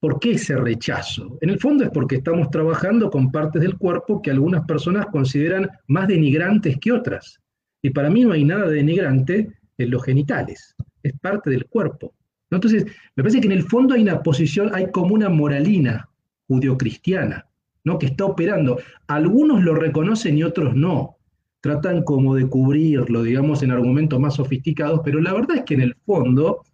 ¿por 0.01 0.19
qué 0.19 0.33
ese 0.33 0.57
rechazo? 0.57 1.39
En 1.41 1.49
el 1.49 1.61
fondo 1.61 1.85
es 1.85 1.91
porque 1.91 2.17
estamos 2.17 2.51
trabajando 2.51 3.09
con 3.09 3.31
partes 3.31 3.63
del 3.63 3.79
cuerpo 3.79 4.21
que 4.21 4.33
algunas 4.33 4.65
personas 4.65 5.07
consideran 5.07 5.71
más 5.87 6.09
denigrantes 6.09 6.77
que 6.81 6.91
otras. 6.91 7.39
Y 7.81 7.91
para 7.91 8.11
mí 8.11 8.25
no 8.25 8.33
hay 8.33 8.45
nada 8.45 8.67
denigrante 8.67 9.53
en 9.79 9.91
los 9.91 10.03
genitales, 10.03 10.75
es 11.05 11.13
parte 11.21 11.51
del 11.51 11.67
cuerpo. 11.67 12.15
Entonces, 12.51 12.85
me 13.15 13.23
parece 13.23 13.41
que 13.41 13.47
en 13.47 13.53
el 13.53 13.63
fondo 13.63 13.95
hay 13.95 14.03
una 14.03 14.25
posición, 14.25 14.75
hay 14.75 14.91
como 14.91 15.15
una 15.15 15.29
moralina 15.29 16.09
judio-cristiana, 16.49 17.47
¿no? 17.85 17.97
que 17.97 18.07
está 18.07 18.25
operando. 18.25 18.81
Algunos 19.07 19.63
lo 19.63 19.77
reconocen 19.77 20.37
y 20.37 20.43
otros 20.43 20.75
no. 20.75 21.17
Tratan 21.63 22.03
como 22.03 22.35
de 22.35 22.49
cubrirlo, 22.49 23.23
digamos, 23.23 23.63
en 23.63 23.71
argumentos 23.71 24.19
más 24.21 24.35
sofisticados, 24.35 25.01
pero 25.05 25.21
la 25.21 25.33
verdad 25.33 25.59
es 25.59 25.65
que 25.65 25.75
en 25.75 25.83
el 25.83 25.97
fondo 26.05 26.65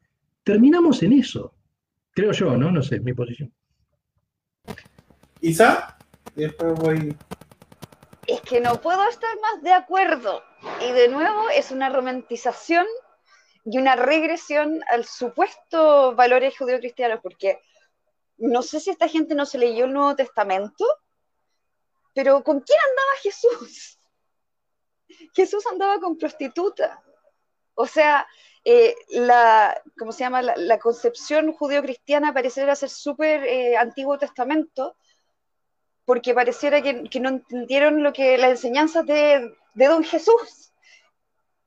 terminamos 0.42 1.02
en 1.02 1.12
eso. 1.12 1.54
Creo 2.12 2.32
yo, 2.32 2.56
¿no? 2.56 2.72
No 2.72 2.82
sé, 2.82 2.98
mi 2.98 3.12
posición. 3.12 3.52
Isa, 5.42 5.98
después 6.34 6.74
voy. 6.74 7.16
Es 8.26 8.40
que 8.40 8.60
no 8.60 8.80
puedo 8.80 9.06
estar 9.08 9.30
más 9.42 9.62
de 9.62 9.74
acuerdo. 9.74 10.42
Y 10.88 10.92
de 10.92 11.08
nuevo 11.08 11.50
es 11.50 11.70
una 11.70 11.90
romantización 11.90 12.86
y 13.66 13.76
una 13.76 13.94
regresión 13.94 14.80
al 14.90 15.04
supuesto 15.04 16.14
valores 16.14 16.56
judeocristianos, 16.56 17.20
porque 17.22 17.60
no 18.38 18.62
sé 18.62 18.80
si 18.80 18.88
esta 18.88 19.08
gente 19.08 19.34
no 19.34 19.44
se 19.44 19.58
leyó 19.58 19.84
el 19.84 19.92
Nuevo 19.92 20.16
Testamento, 20.16 20.86
pero 22.14 22.42
¿con 22.42 22.60
quién 22.60 22.78
andaba 22.88 23.12
Jesús? 23.22 23.97
Jesús 25.38 25.64
andaba 25.70 26.00
con 26.00 26.18
prostituta. 26.18 27.00
O 27.74 27.86
sea, 27.86 28.26
eh, 28.64 28.92
la, 29.10 29.80
¿cómo 29.96 30.10
se 30.10 30.24
llama? 30.24 30.42
La, 30.42 30.78
concepción 30.80 31.52
judeocristiana 31.52 32.34
pareciera 32.34 32.74
ser 32.74 32.88
súper 32.88 33.44
eh, 33.44 33.76
Antiguo 33.76 34.18
Testamento, 34.18 34.96
porque 36.04 36.34
pareciera 36.34 36.82
que, 36.82 37.20
no 37.20 37.28
entendieron 37.28 38.02
lo 38.02 38.12
que 38.12 38.36
las 38.36 38.50
enseñanzas 38.50 39.06
de, 39.06 39.54
de 39.74 39.86
don 39.86 40.02
Jesús, 40.02 40.72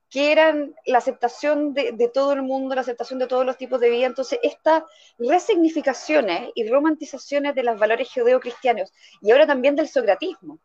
que 0.09 0.33
eran 0.33 0.75
la 0.85 0.97
aceptación 0.97 1.73
de, 1.73 1.93
de, 1.93 2.09
todo 2.09 2.33
el 2.33 2.41
mundo, 2.41 2.75
la 2.75 2.81
aceptación 2.81 3.19
de 3.19 3.27
todos 3.27 3.45
los 3.45 3.55
tipos 3.55 3.79
de 3.79 3.89
vida. 3.89 4.07
Entonces, 4.07 4.37
estas 4.43 4.83
resignificaciones 5.17 6.49
y 6.55 6.67
romantizaciones 6.67 7.55
de 7.55 7.63
los 7.63 7.79
valores 7.79 8.09
judeocristianos 8.13 8.91
y 9.21 9.31
ahora 9.31 9.47
también 9.47 9.77
del 9.77 9.87
socratismo, 9.87 10.59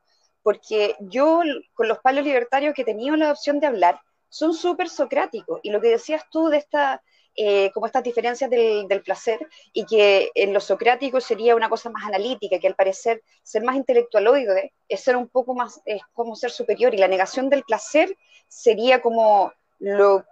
porque 0.47 0.95
yo 1.01 1.41
con 1.75 1.89
los 1.89 1.99
palos 1.99 2.25
libertarios 2.25 2.73
que 2.73 2.83
he 2.83 2.85
tenido 2.85 3.17
la 3.17 3.33
opción 3.33 3.59
de 3.59 3.67
hablar, 3.67 4.01
son 4.29 4.55
súper 4.55 4.89
socráticos. 4.89 5.59
Y 5.65 5.71
lo 5.71 5.81
que 5.81 5.89
decías 5.89 6.23
tú 6.31 6.47
de 6.47 6.59
esta, 6.59 7.03
eh, 7.35 7.73
como 7.75 7.87
estas 7.87 8.05
diferencias 8.05 8.49
del, 8.49 9.03
placer, 9.05 9.41
y 9.73 9.85
que 9.87 10.31
en 10.37 10.53
lo 10.53 10.61
socrático 10.61 11.21
sería 11.21 11.57
una 11.57 11.69
cosa 11.69 11.91
más 11.91 12.05
analítica, 12.07 12.61
que 12.61 12.69
al 12.69 12.77
parecer 12.77 13.25
ser 13.43 13.65
más 13.65 13.75
intelectualoide 13.75 14.73
es 14.89 15.01
ser 15.01 15.17
un 15.17 15.27
poco 15.27 15.53
más, 15.57 15.81
es 15.85 16.01
como 16.13 16.37
ser 16.37 16.53
superior, 16.53 16.95
y 16.95 16.99
la 16.99 17.09
negación 17.09 17.51
del 17.51 17.65
placer 17.65 18.17
sería 18.47 19.03
como 19.03 19.53
lo 19.81 20.25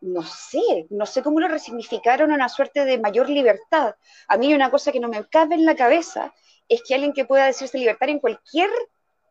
no 0.00 0.22
sé, 0.24 0.88
no 0.90 1.06
sé 1.06 1.22
cómo 1.22 1.38
lo 1.38 1.46
resignificaron 1.46 2.32
a 2.32 2.34
una 2.34 2.48
suerte 2.48 2.84
de 2.84 2.98
mayor 2.98 3.28
libertad. 3.30 3.94
A 4.26 4.36
mí 4.36 4.52
una 4.52 4.72
cosa 4.72 4.90
que 4.90 4.98
no 4.98 5.06
me 5.06 5.28
cabe 5.28 5.54
en 5.54 5.64
la 5.64 5.76
cabeza 5.76 6.34
es 6.68 6.82
que 6.82 6.94
alguien 6.94 7.12
que 7.12 7.24
pueda 7.24 7.46
decirse 7.46 7.78
libertario 7.78 8.14
en 8.14 8.20
cualquier, 8.20 8.68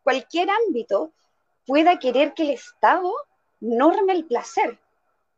cualquier 0.04 0.50
ámbito 0.50 1.12
pueda 1.66 2.00
querer 2.00 2.34
que 2.34 2.44
el 2.44 2.50
Estado 2.52 3.14
norme 3.60 4.14
el 4.14 4.26
placer. 4.26 4.80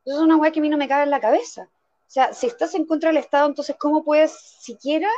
Eso 0.05 0.15
es 0.17 0.21
una 0.21 0.37
weá 0.37 0.51
que 0.51 0.59
a 0.59 0.61
mí 0.61 0.69
no 0.69 0.77
me 0.77 0.87
cabe 0.87 1.03
en 1.03 1.09
la 1.09 1.19
cabeza. 1.19 1.63
O 1.63 2.13
sea, 2.13 2.33
si 2.33 2.47
estás 2.47 2.75
en 2.75 2.85
contra 2.85 3.09
del 3.09 3.17
Estado, 3.17 3.47
entonces, 3.47 3.75
¿cómo 3.79 4.03
puedes 4.03 4.31
siquiera 4.31 5.09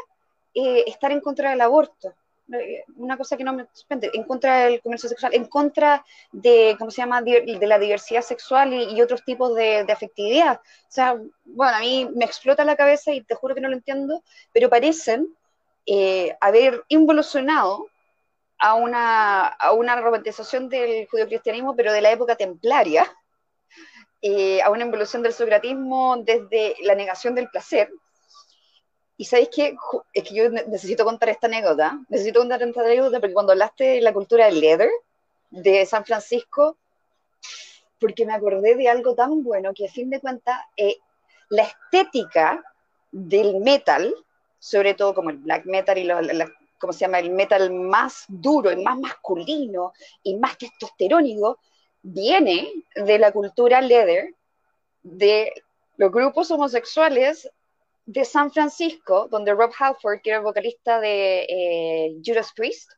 eh, 0.54 0.84
estar 0.88 1.12
en 1.12 1.22
contra 1.22 1.52
del 1.52 1.62
aborto? 1.62 2.14
Eh, 2.52 2.84
una 2.98 3.18
cosa 3.18 3.38
que 3.38 3.44
no 3.44 3.54
me 3.54 3.66
sorprende, 3.72 4.12
en 4.14 4.24
contra 4.26 4.66
del 4.66 4.82
comercio 4.82 5.08
sexual, 5.08 5.34
en 5.34 5.46
contra 5.46 6.06
de, 6.32 6.76
¿cómo 6.78 6.92
se 6.92 7.02
llama?, 7.02 7.22
de 7.22 7.58
la 7.62 7.80
diversidad 7.80 8.22
sexual 8.22 8.74
y, 8.74 9.02
otros 9.02 9.24
tipos 9.24 9.56
de, 9.56 9.80
afectividad. 9.90 10.60
O 10.60 10.92
sea, 10.92 11.16
bueno, 11.46 11.78
a 11.78 11.80
mí 11.80 12.08
me 12.14 12.26
explota 12.26 12.66
la 12.66 12.76
cabeza 12.76 13.12
y 13.14 13.22
te 13.22 13.36
juro 13.36 13.56
que 13.56 13.62
no 13.62 13.70
lo 13.70 13.76
entiendo, 13.76 14.24
pero 14.52 14.70
parecen 14.70 15.34
eh, 15.86 16.36
haber 16.42 16.84
involucionado 16.90 17.88
a 18.64 18.76
una, 18.76 19.48
a 19.48 19.74
una 19.74 20.00
romantización 20.00 20.70
del 20.70 21.06
judio-cristianismo, 21.10 21.76
pero 21.76 21.92
de 21.92 22.00
la 22.00 22.12
época 22.12 22.38
templaria, 22.38 23.06
eh, 24.22 24.62
a 24.62 24.70
una 24.70 24.86
evolución 24.86 25.22
del 25.22 25.34
socratismo 25.34 26.16
desde 26.24 26.78
la 26.82 26.96
negación 26.96 27.36
del 27.36 27.50
placer. 27.50 27.92
Y 29.18 29.26
sabéis 29.26 29.50
qué? 29.54 29.76
Es 30.14 30.24
que 30.24 30.34
yo 30.34 30.50
necesito 30.50 31.04
contar 31.04 31.28
esta 31.28 31.48
anécdota. 31.48 32.00
Necesito 32.08 32.40
contar 32.40 32.64
esta 32.64 32.80
anécdota 32.80 33.20
porque 33.20 33.34
cuando 33.34 33.52
hablaste 33.52 33.84
de 33.84 34.02
la 34.02 34.14
cultura 34.14 34.46
del 34.46 34.62
leather 34.62 34.90
de 35.50 35.86
San 35.86 36.06
Francisco, 36.06 36.78
porque 38.00 38.26
me 38.26 38.34
acordé 38.34 38.76
de 38.76 38.88
algo 38.88 39.14
tan 39.14 39.44
bueno 39.44 39.74
que 39.74 39.88
a 39.88 39.92
fin 39.92 40.10
de 40.10 40.22
cuentas 40.22 40.58
eh, 40.78 40.96
la 41.50 41.64
estética 41.64 42.64
del 43.12 43.60
metal, 43.60 44.16
sobre 44.58 44.94
todo 44.94 45.14
como 45.14 45.32
el 45.32 45.38
black 45.40 45.66
metal 45.66 45.98
y 45.98 46.06
los, 46.06 46.26
¿cómo 46.84 46.92
se 46.92 47.06
llama? 47.06 47.20
El 47.20 47.30
metal 47.30 47.72
más 47.72 48.26
duro, 48.28 48.70
el 48.70 48.84
más 48.84 49.00
masculino 49.00 49.94
y 50.22 50.36
más 50.36 50.58
testosterónico, 50.58 51.60
viene 52.02 52.74
de 52.94 53.18
la 53.18 53.32
cultura 53.32 53.80
leather, 53.80 54.36
de 55.02 55.54
los 55.96 56.12
grupos 56.12 56.52
homosexuales 56.52 57.50
de 58.06 58.26
San 58.26 58.52
Francisco, 58.52 59.30
donde 59.32 59.54
Rob 59.54 59.72
Halford, 59.80 60.20
que 60.22 60.32
era 60.32 60.40
el 60.40 60.44
vocalista 60.44 61.00
de 61.00 61.46
eh, 61.48 62.18
Judas 62.22 62.52
Priest, 62.54 62.92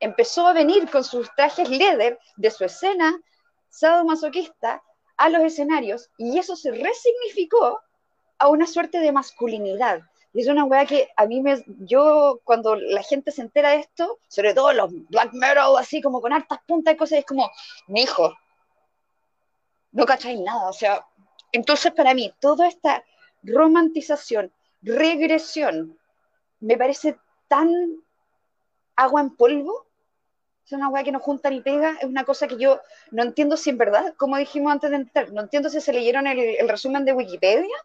empezó 0.00 0.46
a 0.46 0.54
venir 0.54 0.90
con 0.90 1.04
sus 1.04 1.28
trajes 1.36 1.68
leather 1.68 2.18
de 2.38 2.50
su 2.50 2.64
escena 2.64 3.20
sadomasoquista 3.68 4.82
a 5.18 5.28
los 5.28 5.42
escenarios 5.42 6.08
y 6.16 6.38
eso 6.38 6.56
se 6.56 6.70
resignificó 6.70 7.82
a 8.38 8.48
una 8.48 8.66
suerte 8.66 8.98
de 8.98 9.12
masculinidad. 9.12 10.00
Y 10.36 10.42
es 10.42 10.48
una 10.48 10.64
weá 10.64 10.84
que 10.84 11.08
a 11.16 11.24
mí 11.24 11.40
me. 11.40 11.64
Yo, 11.78 12.42
cuando 12.44 12.76
la 12.76 13.02
gente 13.02 13.32
se 13.32 13.40
entera 13.40 13.70
de 13.70 13.78
esto, 13.78 14.18
sobre 14.28 14.52
todo 14.52 14.70
los 14.74 14.92
black 15.08 15.32
metal, 15.32 15.78
así 15.78 16.02
como 16.02 16.20
con 16.20 16.30
hartas 16.30 16.58
puntas 16.66 16.92
y 16.92 16.96
cosas, 16.98 17.20
es 17.20 17.24
como, 17.24 17.50
mi 17.86 18.02
hijo, 18.02 18.36
no 19.92 20.04
cacháis 20.04 20.38
nada. 20.38 20.68
O 20.68 20.74
sea, 20.74 21.06
entonces 21.52 21.90
para 21.92 22.12
mí, 22.12 22.34
toda 22.38 22.68
esta 22.68 23.02
romantización, 23.44 24.52
regresión, 24.82 25.98
me 26.60 26.76
parece 26.76 27.16
tan 27.48 27.70
agua 28.94 29.22
en 29.22 29.34
polvo. 29.36 29.86
Es 30.66 30.72
una 30.72 30.90
weá 30.90 31.02
que 31.02 31.12
no 31.12 31.20
junta 31.20 31.48
ni 31.48 31.62
pega. 31.62 31.96
Es 31.98 32.04
una 32.04 32.24
cosa 32.24 32.46
que 32.46 32.58
yo 32.58 32.82
no 33.10 33.22
entiendo 33.22 33.56
si 33.56 33.70
en 33.70 33.78
verdad, 33.78 34.12
como 34.18 34.36
dijimos 34.36 34.70
antes 34.70 34.90
de 34.90 34.96
entrar, 34.96 35.32
no 35.32 35.40
entiendo 35.40 35.70
si 35.70 35.80
se 35.80 35.94
leyeron 35.94 36.26
el, 36.26 36.38
el 36.38 36.68
resumen 36.68 37.06
de 37.06 37.14
Wikipedia 37.14 37.76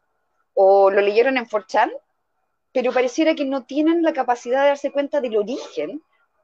o 0.54 0.92
lo 0.92 1.00
leyeron 1.00 1.38
en 1.38 1.46
4chan 1.46 1.94
pero 2.72 2.92
pareciera 2.92 3.36
que 3.36 3.46
no 3.46 3.66
tienen 3.66 4.02
la 4.04 4.14
capacidad 4.14 4.62
de 4.62 4.70
darse 4.70 4.92
cuenta 4.92 5.22
del 5.22 5.38
origen 5.38 6.02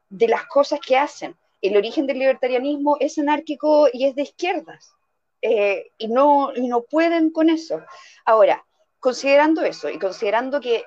de 0.10 0.28
las 0.28 0.45
cosas 0.45 0.80
que 0.80 0.98
hacen. 0.98 1.36
El 1.62 1.76
origen 1.78 2.06
del 2.06 2.20
libertarianismo 2.20 2.98
es 2.99 3.18
anárquico 3.18 3.88
y 3.91 4.06
es 4.06 4.16
de 4.16 4.24
izquierdas, 4.24 4.94
eh, 5.41 5.91
y, 5.98 6.08
no, 6.08 6.52
no 6.54 6.84
pueden 6.84 7.32
con 7.32 7.49
eso. 7.49 7.82
Ahora, 8.26 8.66
considerando 8.99 9.64
eso 9.64 9.90
y 9.90 9.99
considerando 9.99 10.60
que 10.60 10.86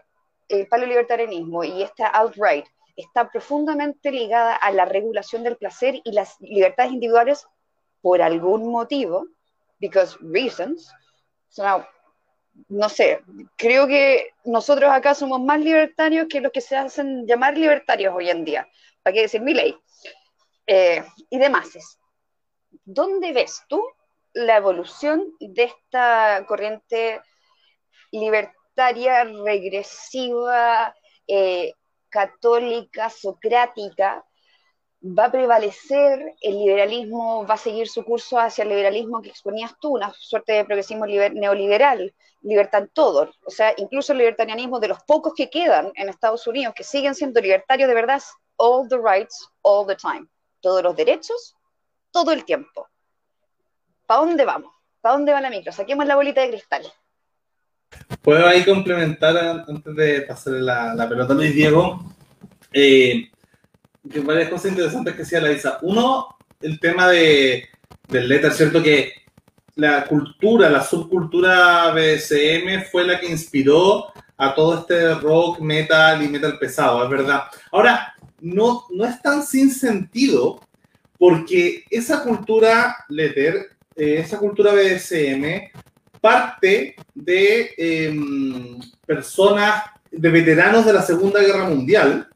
el 0.49 0.69
libertarianismo 0.89 1.65
y 1.65 1.83
esta 1.83 2.09
alt-right 2.09 2.67
está 2.97 3.31
profundamente 3.31 4.11
ligada 4.11 4.57
a 4.57 4.73
la 4.73 4.85
regulación 4.85 5.43
del 5.43 5.57
placer 5.57 6.01
y 6.05 6.12
las 6.12 6.37
libertades 6.41 6.93
individuales 6.93 7.47
por 8.03 8.21
algún 8.21 8.71
motivo, 8.71 9.27
because 9.79 10.17
reasons, 10.21 10.93
no 12.68 12.89
sé, 12.89 13.20
creo 13.56 13.86
que 13.86 14.31
nosotros 14.44 14.90
acá 14.93 15.14
somos 15.14 15.40
más 15.40 15.60
libertarios 15.60 16.27
que 16.28 16.40
los 16.40 16.52
que 16.52 16.60
se 16.60 16.77
hacen 16.77 17.27
llamar 17.27 17.56
libertarios 17.56 18.14
hoy 18.14 18.31
en 18.31 18.44
día. 18.44 18.68
¿Para 19.02 19.14
qué 19.14 19.22
decir 19.22 19.40
mi 19.40 19.55
ley? 19.55 19.77
Eh, 20.66 21.05
y 21.31 21.39
demás. 21.39 21.68
¿Dónde 22.85 23.32
ves 23.32 23.62
tú 23.68 23.82
la 24.32 24.56
evolución 24.56 25.35
de 25.40 25.64
esta 25.64 26.44
corriente 26.47 27.20
libertaria, 28.12 29.24
regresiva, 29.24 30.94
eh, 31.27 31.72
católica, 32.09 33.10
socrática, 33.10 34.24
va 35.02 35.27
a 35.27 35.32
prevalecer, 35.32 36.35
el 36.40 36.59
liberalismo 36.59 37.47
va 37.47 37.55
a 37.55 37.59
seguir 37.59 37.89
su 37.89 38.05
curso 38.05 38.39
hacia 38.39 38.62
el 38.62 38.68
liberalismo 38.68 39.22
que 39.22 39.31
exponías 39.31 39.72
tú, 39.81 39.94
una 39.94 40.12
suerte 40.18 40.52
de 40.52 40.64
progresismo 40.64 41.06
neoliberal, 41.06 42.14
libertad 42.43 42.82
en 42.82 42.89
todo. 42.89 43.31
O 43.44 43.51
sea, 43.51 43.72
incluso 43.78 44.12
el 44.12 44.18
libertarianismo 44.18 44.78
de 44.78 44.89
los 44.89 45.02
pocos 45.05 45.32
que 45.35 45.48
quedan 45.48 45.90
en 45.94 46.09
Estados 46.09 46.47
Unidos, 46.47 46.74
que 46.77 46.85
siguen 46.85 47.14
siendo 47.14 47.40
libertarios 47.40 47.89
de 47.89 47.94
verdad, 47.94 48.22
all 48.56 48.86
the 48.89 48.98
rights, 48.98 49.48
all 49.62 49.86
the 49.86 49.97
time. 49.97 50.27
Todos 50.60 50.82
los 50.82 50.94
derechos, 50.94 51.56
todo 52.10 52.32
el 52.32 52.44
tiempo. 52.44 52.86
¿Para 54.06 54.20
dónde 54.20 54.44
vamos? 54.44 54.72
¿Para 55.01 55.14
dónde 55.14 55.32
va 55.32 55.40
la 55.40 55.48
micro? 55.48 55.72
Saquemos 55.72 56.05
la 56.06 56.16
bolita 56.16 56.43
de 56.43 56.51
cristal. 56.51 56.82
Puedo 58.20 58.47
ahí 58.47 58.64
complementar 58.64 59.64
antes 59.66 59.97
de 59.97 60.22
pasarle 60.22 60.60
la, 60.60 61.09
pelota 61.09 61.32
a 61.32 61.36
Luis 61.36 61.55
Diego. 61.55 62.01
Eh, 62.72 63.31
varias 64.02 64.48
cosas 64.48 64.70
interesantes 64.70 65.14
que 65.14 65.22
decía 65.22 65.40
la 65.40 65.52
Isa. 65.52 65.78
Uno, 65.82 66.36
el 66.60 66.78
tema 66.81 67.09
de, 67.09 67.68
del 68.09 68.28
letter, 68.28 68.52
¿cierto? 68.52 68.82
Que 68.82 69.12
la 69.77 70.05
cultura, 70.05 70.68
la 70.68 70.85
subcultura 70.85 71.93
BSM 71.93 72.85
fue 72.90 73.06
la 73.06 73.18
que 73.18 73.31
inspiró 73.31 74.12
a 74.36 74.55
todo 74.55 74.81
este 74.81 75.14
rock, 75.14 75.60
metal 75.60 76.22
y 76.22 76.28
metal 76.28 76.59
pesado, 76.59 77.05
es 77.05 77.10
verdad. 77.10 77.44
Ahora, 77.72 78.14
no, 78.40 78.86
no 78.90 79.05
es 79.05 79.20
tan 79.20 79.43
sin 79.43 79.70
sentido 79.70 80.60
porque 81.18 81.85
esa 81.90 82.22
cultura 82.22 82.97
letter, 83.10 83.77
eh, 83.94 84.16
esa 84.18 84.39
cultura 84.39 84.72
BSM, 84.72 85.70
parte 86.20 86.97
de 87.14 87.74
em, 87.77 88.81
personas, 89.05 89.85
de 90.10 90.28
veteranos 90.31 90.86
de 90.86 90.94
la 90.94 91.02
Segunda 91.02 91.40
Guerra 91.40 91.68
Mundial, 91.68 92.28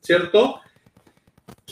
¿cierto? 0.00 0.61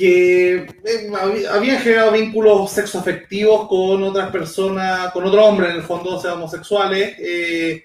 Que 0.00 0.54
eh, 0.56 1.12
habían 1.50 1.78
generado 1.78 2.12
vínculos 2.12 2.70
sexoafectivos 2.70 3.68
con 3.68 4.02
otras 4.02 4.30
personas, 4.30 5.12
con 5.12 5.26
otros 5.26 5.44
hombres, 5.44 5.72
en 5.72 5.76
el 5.76 5.82
fondo, 5.82 6.16
o 6.16 6.18
sea, 6.18 6.32
homosexuales, 6.32 7.16
eh, 7.18 7.82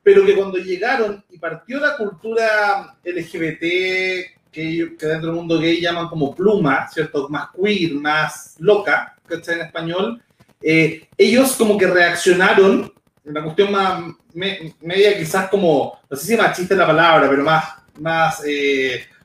pero 0.00 0.24
que 0.24 0.36
cuando 0.36 0.58
llegaron 0.58 1.24
y 1.28 1.38
partió 1.38 1.80
la 1.80 1.96
cultura 1.96 2.96
LGBT, 3.04 3.60
que, 4.52 4.96
que 4.96 5.06
dentro 5.06 5.30
del 5.30 5.32
mundo 5.32 5.58
gay 5.58 5.80
llaman 5.80 6.06
como 6.06 6.36
pluma, 6.36 6.88
¿cierto? 6.88 7.28
Más 7.28 7.48
queer, 7.50 7.94
más 7.94 8.54
loca, 8.60 9.16
está 9.28 9.52
En 9.52 9.62
español, 9.62 10.22
eh, 10.62 11.08
ellos 11.18 11.56
como 11.56 11.76
que 11.76 11.88
reaccionaron, 11.88 12.92
una 13.24 13.42
cuestión 13.42 13.72
más 13.72 14.04
media 14.32 15.18
quizás 15.18 15.50
como, 15.50 15.98
no 16.08 16.16
sé 16.16 16.26
si 16.28 16.36
machista 16.36 16.74
es 16.74 16.78
la 16.78 16.86
palabra, 16.86 17.28
pero 17.28 17.42
más, 17.42 17.64
más 17.98 18.40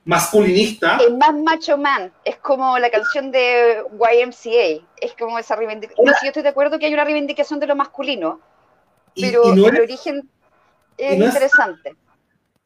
masculinista. 0.06 0.98
Es 0.98 1.12
más 1.12 1.34
macho 1.34 1.78
man, 1.78 2.14
es 2.24 2.38
como 2.38 2.78
la 2.78 2.90
canción 2.90 3.32
de 3.32 3.84
YMCA, 3.92 4.86
es 5.02 5.14
como 5.20 5.38
esa 5.38 5.56
reivindicación. 5.56 6.06
No, 6.06 6.14
yo 6.22 6.28
estoy 6.28 6.44
de 6.44 6.50
acuerdo 6.50 6.80
que 6.80 6.86
hay 6.86 6.94
una 6.94 7.04
reivindicación 7.04 7.60
de 7.60 7.68
lo 7.68 7.76
masculino, 7.76 8.40
pero 9.20 9.54
el 9.54 9.82
origen 9.82 10.30
es 10.98 11.14
interesante. 11.14 11.96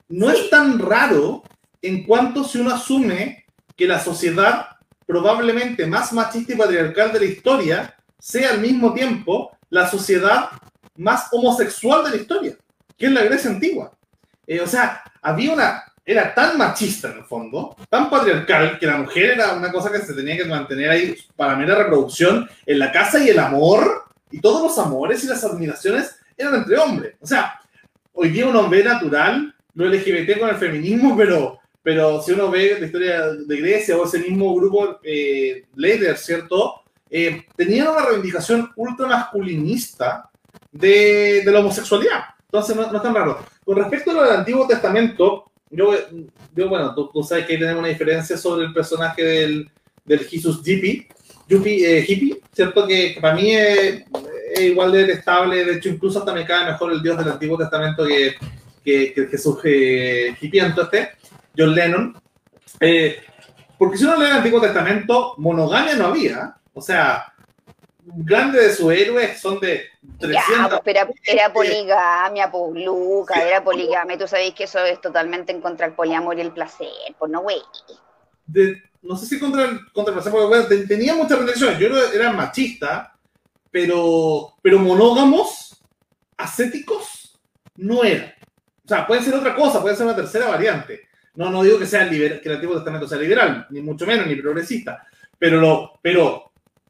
no 0.10 0.30
es 0.30 0.50
tan 0.50 0.78
raro 0.80 1.44
en 1.82 2.04
cuanto 2.04 2.44
si 2.44 2.60
uno 2.60 2.74
asume 2.74 3.46
que 3.76 3.88
la 3.88 4.00
sociedad 4.00 4.68
probablemente 5.06 5.88
más 5.88 6.12
machista 6.14 6.54
y 6.54 6.58
patriarcal 6.58 7.14
de 7.14 7.20
la 7.20 7.26
historia 7.26 7.96
sea 8.20 8.52
al 8.52 8.60
mismo 8.60 8.94
tiempo 8.94 9.58
la 9.70 9.88
sociedad 9.88 10.50
más 10.98 11.30
homosexual 11.32 12.04
de 12.04 12.10
la 12.12 12.16
historia, 12.18 12.58
que 12.98 13.06
es 13.06 13.12
la 13.12 13.24
Grecia 13.24 13.50
antigua. 13.50 13.92
Eh, 14.46 14.60
o 14.60 14.68
sea, 14.68 15.02
había 15.22 15.54
una 15.54 15.89
era 16.12 16.34
tan 16.34 16.58
machista 16.58 17.12
en 17.12 17.20
el 17.20 17.24
fondo, 17.24 17.76
tan 17.88 18.10
patriarcal, 18.10 18.80
que 18.80 18.88
la 18.88 18.98
mujer 18.98 19.34
era 19.34 19.54
una 19.54 19.72
cosa 19.72 19.92
que 19.92 20.00
se 20.00 20.16
tenía 20.16 20.38
que 20.38 20.46
mantener 20.46 20.90
ahí 20.90 21.16
para 21.36 21.56
mera 21.56 21.76
reproducción 21.76 22.50
en 22.66 22.80
la 22.80 22.92
casa 22.92 23.24
y 23.24 23.30
el 23.30 23.38
amor, 23.38 24.06
y 24.32 24.42
todos 24.42 24.64
los 24.64 24.80
amores 24.84 25.24
y 25.24 25.28
las 25.28 25.44
admiraciones 25.44 26.16
eran 26.36 26.56
entre 26.56 26.80
hombres. 26.80 27.16
O 27.20 27.28
sea, 27.28 27.60
hoy 28.14 28.30
día 28.30 28.48
uno 28.48 28.68
ve 28.68 28.84
natural 28.84 29.54
lo 29.76 29.86
LGBT 29.86 30.40
con 30.40 30.50
el 30.50 30.56
feminismo, 30.56 31.16
pero, 31.16 31.60
pero 31.84 32.24
si 32.24 32.32
uno 32.32 32.50
ve 32.50 32.78
la 32.80 32.88
historia 32.88 33.28
de 33.28 33.58
Grecia 33.58 33.96
o 33.96 34.06
ese 34.06 34.18
mismo 34.18 34.56
grupo 34.56 35.00
eh, 35.04 35.66
¿cierto? 36.16 36.82
Eh, 37.08 37.46
tenían 37.56 37.90
una 37.90 38.06
reivindicación 38.06 38.72
ultra 38.78 39.06
masculinista 39.06 40.28
de, 40.72 41.44
de 41.46 41.52
la 41.52 41.60
homosexualidad. 41.60 42.24
Entonces 42.46 42.76
no, 42.76 42.92
no, 42.92 42.98
es 42.98 43.04
tan 43.04 43.14
raro. 43.14 43.46
Con 43.64 43.78
respecto 43.78 44.10
a 44.10 44.14
lo 44.16 44.24
del 44.24 44.40
Antiguo 44.40 44.66
Testamento, 44.66 45.49
yo, 45.70 45.94
yo 46.56 46.70
bueno, 46.70 46.94
tú, 46.96 47.24
sabes 47.24 47.46
que 47.46 47.54
hay 47.54 47.60
tenemos 47.60 47.80
una 47.80 47.90
diferencia 47.90 48.38
sobre 48.38 48.66
el 48.66 48.74
personaje 48.74 49.24
del, 49.24 49.70
del 50.06 50.20
Jesus 50.20 50.62
Hippie, 50.66 51.08
eh, 51.86 52.06
hippie, 52.08 52.40
¿cierto? 52.54 52.86
Que, 52.88 53.18
para 53.20 53.36
mí 53.36 53.52
es, 53.52 54.04
igual 54.60 54.92
de 54.92 55.12
estable, 55.12 55.66
de 55.66 55.76
hecho 55.76 55.90
incluso 55.90 56.20
hasta 56.20 56.34
me 56.34 56.46
cae 56.46 56.66
mejor 56.66 56.92
el 56.92 57.02
Dios 57.02 57.18
del 57.18 57.30
Antiguo 57.30 57.58
Testamento 57.58 58.06
que, 58.06 58.36
que, 58.84 59.14
que 59.14 59.28
Jesús 59.28 59.58
eh, 59.64 60.36
este, 60.42 61.12
John 61.58 61.76
Lennon. 61.76 62.22
Eh, 62.80 63.18
porque 63.78 63.98
si 63.98 64.04
uno 64.06 64.18
lee 64.18 64.26
el 64.26 64.32
Antiguo 64.34 64.62
Testamento, 64.62 65.36
monogamia 65.38 65.96
no 65.96 66.08
había, 66.08 66.56
o 66.74 66.82
sea, 66.82 67.34
grande 68.16 68.62
de 68.62 68.74
sus 68.74 68.92
héroes 68.92 69.40
son 69.40 69.60
de 69.60 69.86
300. 70.20 70.82
pero 70.84 71.10
era, 71.24 71.54
poligamia, 71.54 72.52
pues, 72.52 72.86
Luca, 72.86 73.42
era 73.42 73.64
poligamia. 73.64 74.18
Tú 74.18 74.28
sabéis 74.28 74.54
que 74.54 74.66
eso 74.66 74.80
es 74.80 75.00
totalmente 75.02 75.52
en 75.52 75.62
contra 75.62 75.88
del 75.88 75.96
poliamor 75.96 76.38
y 76.38 76.42
el 76.42 76.52
placer, 76.52 76.88
pues 77.18 77.32
no, 77.32 77.42
güey. 77.42 77.62
No 79.02 79.16
sé 79.16 79.26
si 79.26 79.40
contra 79.40 79.66
el, 79.66 79.92
contra 79.92 80.14
el 80.14 80.22
placer, 80.22 80.32
porque 80.32 80.78
tenía 80.88 81.14
muchas 81.16 81.40
restricciones. 81.40 81.80
Yo 81.80 81.88
era 82.14 82.32
machista, 82.32 83.16
pero, 83.72 84.56
pero 84.62 84.80
monógamos, 84.80 85.82
ascéticos, 86.38 87.40
no 87.76 88.04
era. 88.04 88.36
O 88.84 88.88
sea, 88.88 89.06
puede 89.06 89.22
ser 89.22 89.36
otra 89.36 89.56
cosa, 89.56 89.82
puede 89.82 89.96
ser 89.96 90.06
una 90.06 90.16
tercera 90.16 90.48
variante. 90.48 91.08
No, 91.36 91.50
no 91.50 91.64
digo 91.64 91.80
que 91.80 91.86
sea 91.86 92.10
que 92.10 92.42
el 92.44 92.54
Antiguo 92.54 92.76
Testamento 92.76 93.08
sea 93.08 93.18
liberal, 93.18 93.68
ni 93.70 93.82
mucho 93.82 94.06
menos, 94.06 94.28
ni 94.28 94.36
progresista. 94.36 95.08
Pero, 95.38 95.62
lo, 95.62 96.00
pero 96.02 96.49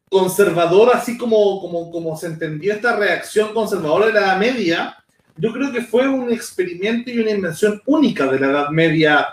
conservador, 0.10 0.92
así 0.94 1.18
como, 1.18 1.62
como, 1.62 1.92
como 1.92 2.18
se 2.18 2.28
entendió 2.28 2.74
esta 2.74 2.96
reacción 2.96 3.54
conservadora 3.54 4.08
de 4.08 4.14
la 4.14 4.20
Edad 4.20 4.40
Media, 4.40 4.98
yo 5.38 5.54
creo 5.54 5.72
que 5.72 5.82
fue 5.82 6.08
un 6.08 6.32
experimento 6.32 7.12
y 7.12 7.20
una 7.20 7.32
invención 7.32 7.82
única 7.86 8.26
de 8.28 8.40
la 8.40 8.48
Edad 8.48 8.70
Media, 8.70 9.28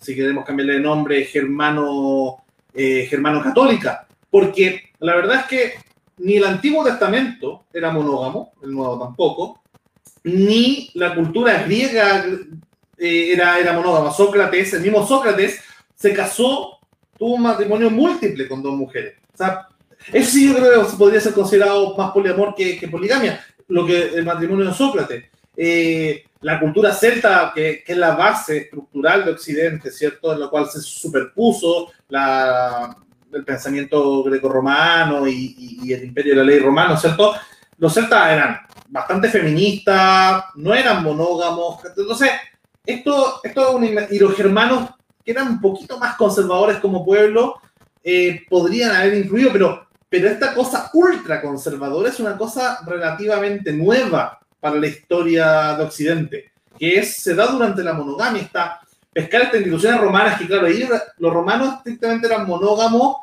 si 0.00 0.14
queremos 0.14 0.44
cambiarle 0.44 0.74
de 0.74 0.80
nombre, 0.80 1.24
germano, 1.24 2.44
eh, 2.74 3.06
germano 3.08 3.42
católica, 3.42 4.06
porque 4.30 4.90
la 4.98 5.14
verdad 5.14 5.40
es 5.40 5.46
que 5.46 5.72
ni 6.18 6.36
el 6.36 6.44
Antiguo 6.44 6.84
Testamento 6.84 7.64
era 7.72 7.90
monógamo, 7.90 8.52
el 8.62 8.72
Nuevo 8.72 8.98
tampoco, 8.98 9.62
ni 10.24 10.90
la 10.94 11.14
cultura 11.14 11.62
griega 11.64 12.24
eh, 12.98 13.32
era, 13.32 13.58
era 13.58 13.72
monógama. 13.72 14.12
Sócrates, 14.12 14.72
el 14.74 14.82
mismo 14.82 15.06
Sócrates, 15.06 15.60
se 15.94 16.12
casó, 16.12 16.78
tuvo 17.18 17.34
un 17.34 17.42
matrimonio 17.42 17.90
múltiple 17.90 18.48
con 18.48 18.62
dos 18.62 18.74
mujeres. 18.74 19.14
O 19.34 19.36
sea, 19.36 19.68
eso 20.12 20.30
sí 20.30 20.48
yo 20.48 20.56
creo 20.56 20.86
que 20.88 20.96
podría 20.96 21.20
ser 21.20 21.32
considerado 21.32 21.96
más 21.96 22.12
poliamor 22.12 22.54
que, 22.54 22.88
poligamia, 22.90 23.44
lo 23.68 23.86
que 23.86 24.14
el 24.14 24.24
matrimonio 24.24 24.66
de 24.66 24.74
Sócrates. 24.74 25.24
Eh, 25.56 26.24
la 26.40 26.58
cultura 26.58 26.92
celta, 26.92 27.52
que, 27.54 27.84
es 27.86 27.96
la 27.96 28.14
base 28.14 28.58
estructural 28.58 29.24
de 29.24 29.32
Occidente, 29.32 29.90
¿cierto? 29.90 30.32
En 30.32 30.40
la 30.40 30.48
cual 30.48 30.68
se 30.68 30.80
superpuso 30.80 31.92
la, 32.08 32.96
el 33.32 33.44
pensamiento 33.44 34.22
greco-romano 34.24 35.26
y, 35.26 35.92
el 35.92 36.04
imperio 36.04 36.34
de 36.34 36.38
la 36.38 36.44
ley 36.44 36.58
romano, 36.58 36.96
¿cierto? 36.96 37.34
Los 37.78 37.94
celtas 37.94 38.30
eran 38.30 38.60
bastante 38.88 39.28
feministas, 39.28 40.44
no 40.56 40.74
eran 40.74 41.02
monógamos. 41.02 41.84
Entonces, 41.84 42.30
esto, 42.84 43.40
esto 43.42 43.80
y 44.10 44.18
los 44.18 44.34
germanos, 44.34 44.90
que 45.24 45.32
eran 45.32 45.48
un 45.48 45.60
poquito 45.60 45.98
más 45.98 46.16
conservadores 46.16 46.78
como 46.78 47.04
pueblo, 47.04 47.60
eh, 48.04 48.42
podrían 48.48 48.94
haber 48.94 49.14
influido, 49.14 49.50
pero 49.52 49.86
pero 50.12 50.28
esta 50.28 50.52
cosa 50.52 50.90
ultra 50.92 51.40
conservadora 51.40 52.10
es 52.10 52.20
una 52.20 52.36
cosa 52.36 52.80
relativamente 52.84 53.72
nueva 53.72 54.38
para 54.60 54.76
la 54.76 54.86
historia 54.86 55.74
de 55.74 55.84
Occidente, 55.84 56.52
que 56.78 56.98
es, 56.98 57.16
se 57.16 57.34
da 57.34 57.46
durante 57.46 57.82
la 57.82 57.94
monogamia, 57.94 58.42
está 58.42 58.78
pescar 59.10 59.40
estas 59.40 59.60
instituciones 59.60 59.98
romanas, 59.98 60.38
que 60.38 60.46
claro, 60.46 60.68
los 61.16 61.32
romanos 61.32 61.76
estrictamente 61.78 62.26
eran 62.26 62.46
monógamos 62.46 63.16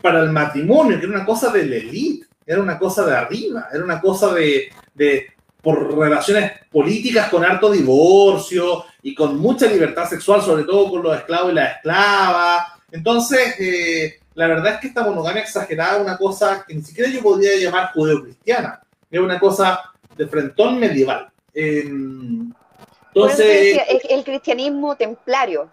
para 0.00 0.20
el 0.20 0.30
matrimonio, 0.30 1.00
que 1.00 1.06
era 1.06 1.16
una 1.16 1.26
cosa 1.26 1.50
de 1.50 1.66
la 1.66 1.76
élite, 1.78 2.28
era 2.46 2.62
una 2.62 2.78
cosa 2.78 3.04
de 3.04 3.16
arriba, 3.16 3.66
era 3.72 3.82
una 3.82 4.00
cosa 4.00 4.32
de, 4.32 4.68
de 4.94 5.26
por 5.60 5.98
relaciones 5.98 6.52
políticas 6.70 7.28
con 7.28 7.44
harto 7.44 7.72
divorcio 7.72 8.84
y 9.02 9.16
con 9.16 9.36
mucha 9.36 9.66
libertad 9.66 10.08
sexual, 10.08 10.42
sobre 10.42 10.62
todo 10.62 10.90
con 10.90 11.02
los 11.02 11.16
esclavos 11.16 11.50
y 11.50 11.54
las 11.56 11.74
esclavas. 11.74 12.66
Entonces, 12.92 13.58
eh, 13.58 14.20
la 14.34 14.48
verdad 14.48 14.74
es 14.74 14.80
que 14.80 14.86
esta 14.88 15.04
monogamia 15.04 15.42
exagerada 15.42 15.96
es 15.96 16.02
una 16.02 16.18
cosa 16.18 16.64
que 16.66 16.74
ni 16.74 16.82
siquiera 16.82 17.10
yo 17.10 17.22
podría 17.22 17.56
llamar 17.56 17.92
judeo-cristiana, 17.92 18.80
es 19.10 19.20
una 19.20 19.38
cosa 19.38 19.80
de 20.16 20.26
frentón 20.26 20.78
medieval. 20.78 21.30
Eh, 21.52 21.84
entonces, 21.86 23.38
decía, 23.38 23.82
es 23.82 24.04
el 24.10 24.24
cristianismo 24.24 24.96
templario. 24.96 25.70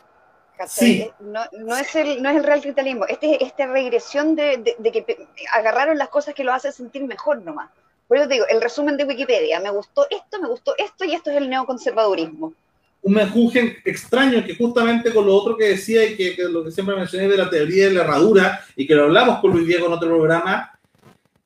Sí. 0.67 1.09
No, 1.19 1.41
no, 1.53 1.75
es 1.75 1.95
el, 1.95 2.21
no 2.21 2.29
es 2.29 2.37
el 2.37 2.43
real 2.43 2.61
cristianismo, 2.61 3.05
este, 3.07 3.43
esta 3.43 3.65
regresión 3.65 4.35
de, 4.35 4.57
de, 4.57 4.75
de, 4.77 4.91
que 4.91 5.27
agarraron 5.53 5.97
las 5.97 6.09
cosas 6.09 6.35
que 6.35 6.43
lo 6.43 6.53
hacen 6.53 6.71
sentir 6.71 7.03
mejor 7.03 7.41
nomás. 7.41 7.71
Por 8.07 8.17
eso 8.17 8.27
te 8.27 8.35
digo, 8.35 8.45
el 8.47 8.61
resumen 8.61 8.97
de 8.97 9.05
Wikipedia, 9.05 9.59
me 9.59 9.71
gustó 9.71 10.05
esto, 10.09 10.39
me 10.39 10.47
gustó 10.47 10.75
esto 10.77 11.05
y 11.05 11.15
esto 11.15 11.31
es 11.31 11.37
el 11.37 11.49
neoconservadurismo. 11.49 12.53
Un 13.03 13.13
menjunje 13.13 13.77
extraño 13.83 14.45
que 14.45 14.55
justamente 14.55 15.11
con 15.11 15.25
lo 15.25 15.35
otro 15.35 15.57
que 15.57 15.69
decía 15.69 16.05
y 16.05 16.15
que, 16.15 16.35
que, 16.35 16.43
lo 16.43 16.63
que 16.63 16.71
siempre 16.71 16.95
mencioné 16.95 17.27
de 17.27 17.37
la 17.37 17.49
teoría 17.49 17.87
de 17.87 17.93
la 17.95 18.03
herradura 18.03 18.63
y 18.75 18.85
que 18.85 18.95
lo 18.95 19.05
hablamos 19.05 19.39
con 19.39 19.51
Luis 19.51 19.67
Diego 19.67 19.87
en 19.87 19.93
otro 19.93 20.09
programa, 20.09 20.71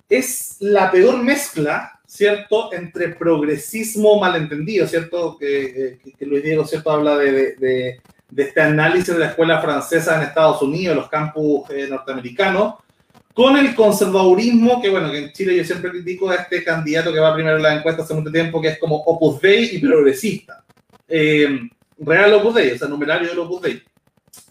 es 0.09 0.57
la 0.59 0.91
peor 0.91 1.23
mezcla 1.23 1.95
¿cierto?, 2.15 2.71
entre 2.73 3.09
progresismo 3.09 4.19
malentendido, 4.19 4.87
¿cierto?, 4.87 5.37
que, 5.37 5.99
que, 6.03 6.11
que 6.13 6.25
Luis 6.25 6.43
Diego, 6.43 6.65
¿cierto?, 6.65 6.91
habla 6.91 7.17
de, 7.17 7.31
de, 7.31 7.55
de, 7.55 7.99
de, 8.29 8.43
este 8.43 8.61
análisis 8.61 9.13
de 9.13 9.19
la 9.19 9.27
escuela 9.27 9.61
francesa 9.61 10.15
en 10.15 10.23
Estados 10.23 10.61
Unidos, 10.61 10.95
los 10.95 11.09
campus 11.09 11.69
eh, 11.71 11.87
norteamericanos, 11.89 12.75
con 13.33 13.57
el 13.57 13.75
conservadurismo, 13.75 14.81
que 14.81 14.89
bueno, 14.89 15.11
que 15.11 15.17
en 15.17 15.33
Chile 15.33 15.57
yo 15.57 15.65
siempre 15.65 15.91
critico 15.91 16.29
a 16.29 16.35
este 16.35 16.63
candidato 16.63 17.11
que 17.11 17.19
va 17.19 17.33
primero 17.33 17.57
en 17.57 17.63
la 17.63 17.75
encuesta 17.75 18.03
hace 18.03 18.13
mucho 18.13 18.31
tiempo, 18.31 18.61
que 18.61 18.69
es 18.69 18.79
como 18.79 18.95
Opus 18.95 19.41
Dei 19.41 19.75
y 19.75 19.79
progresista. 19.79 20.63
Eh, 21.07 21.69
real 21.99 22.33
Opus 22.33 22.55
Dei, 22.55 22.71
o 22.71 22.77
sea, 22.77 22.87
numerario 22.87 23.29
del 23.29 23.39
Opus 23.39 23.61
Dei. 23.61 23.83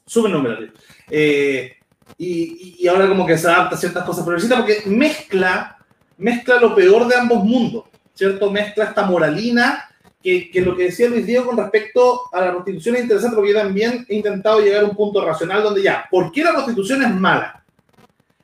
Supernumerario. 0.06 0.72
Eh, 1.10 1.76
y, 2.18 2.76
y 2.78 2.89
ahora 2.89 3.09
como 3.09 3.26
que 3.26 3.39
se 3.39 3.48
adapta 3.48 3.76
a 3.76 3.78
ciertas 3.78 4.05
cosas 4.05 4.24
progresistas 4.24 4.60
porque 4.60 4.82
mezcla 4.86 5.74
mezcla 6.16 6.60
lo 6.60 6.74
peor 6.74 7.06
de 7.09 7.16
ambos 7.16 7.44
mundos, 7.44 7.85
¿cierto? 8.14 8.51
Mezcla 8.51 8.85
esta 8.85 9.05
moralina, 9.05 9.89
que, 10.22 10.51
que, 10.51 10.60
lo 10.60 10.76
que 10.76 10.85
decía 10.85 11.09
Luis 11.09 11.26
Diego 11.26 11.47
con 11.47 11.56
respecto 11.56 12.22
a 12.32 12.40
la 12.40 12.52
prostitución 12.52 12.97
es 12.97 13.02
interesante 13.02 13.36
porque 13.36 13.52
yo 13.52 13.59
también 13.59 14.06
he 14.09 14.14
intentado 14.14 14.60
llegar 14.60 14.85
a 14.85 14.89
un 14.89 14.97
punto 14.97 15.24
racional 15.24 15.62
donde 15.62 15.82
ya, 15.82 16.06
¿por 16.10 16.32
qué 16.32 16.43
la 16.43 16.52
prostitución 16.52 17.02
es 17.02 17.10
mala? 17.10 17.64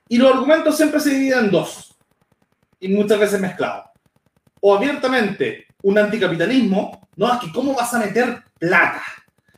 Y 0.09 0.19
los 0.19 0.33
argumentos 0.33 0.77
siempre 0.77 1.01
se 1.01 1.11
dividen 1.11 1.47
en 1.47 1.51
dos, 1.51 1.97
y 2.81 2.89
muchas 2.89 3.19
veces 3.19 3.41
mezclados. 3.41 3.87
O 4.61 4.77
abiertamente 4.77 5.67
un 5.83 5.99
anticapitalismo, 5.99 7.09
no, 7.17 7.33
es 7.33 7.41
que 7.41 7.53
¿cómo 7.53 7.75
vas 7.75 7.93
a 7.95 7.99
meter 7.99 8.43
plata? 8.59 9.03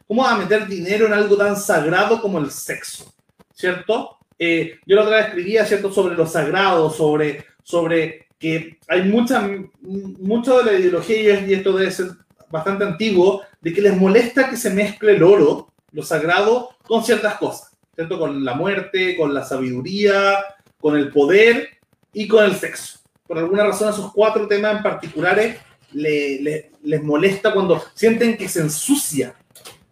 ¿Cómo 0.06 0.22
vas 0.22 0.32
a 0.32 0.38
meter 0.38 0.66
dinero 0.66 1.06
en 1.06 1.12
algo 1.12 1.36
tan 1.36 1.56
sagrado 1.56 2.20
como 2.20 2.38
el 2.38 2.50
sexo? 2.50 3.14
¿Cierto? 3.54 4.18
Eh, 4.38 4.78
yo 4.86 4.96
la 4.96 5.02
otra 5.02 5.16
vez 5.16 5.26
escribía, 5.26 5.64
¿cierto?, 5.64 5.92
sobre 5.92 6.14
lo 6.14 6.26
sagrado, 6.26 6.90
sobre 6.90 7.44
sobre 7.62 8.26
que 8.38 8.78
hay 8.88 9.02
mucha, 9.04 9.48
mucho 9.80 10.58
de 10.58 10.64
la 10.64 10.78
ideología, 10.78 11.40
y 11.46 11.54
esto 11.54 11.72
debe 11.72 11.90
ser 11.90 12.08
bastante 12.50 12.84
antiguo, 12.84 13.42
de 13.60 13.72
que 13.72 13.80
les 13.80 13.96
molesta 13.96 14.50
que 14.50 14.56
se 14.56 14.70
mezcle 14.70 15.14
el 15.14 15.22
oro, 15.22 15.72
lo 15.92 16.02
sagrado, 16.02 16.70
con 16.82 17.04
ciertas 17.04 17.36
cosas, 17.36 17.70
¿cierto? 17.94 18.18
Con 18.18 18.44
la 18.44 18.54
muerte, 18.54 19.16
con 19.16 19.32
la 19.32 19.44
sabiduría, 19.44 20.38
con 20.80 20.96
el 20.96 21.10
poder 21.10 21.68
y 22.12 22.26
con 22.26 22.44
el 22.44 22.56
sexo. 22.56 22.98
Por 23.26 23.38
alguna 23.38 23.64
razón, 23.64 23.90
esos 23.90 24.12
cuatro 24.12 24.48
temas 24.48 24.76
en 24.76 24.82
particulares 24.82 25.58
le, 25.94 26.40
le, 26.40 26.70
les 26.82 27.02
molesta 27.02 27.52
cuando 27.52 27.82
sienten 27.94 28.36
que 28.36 28.48
se 28.48 28.60
ensucia, 28.60 29.35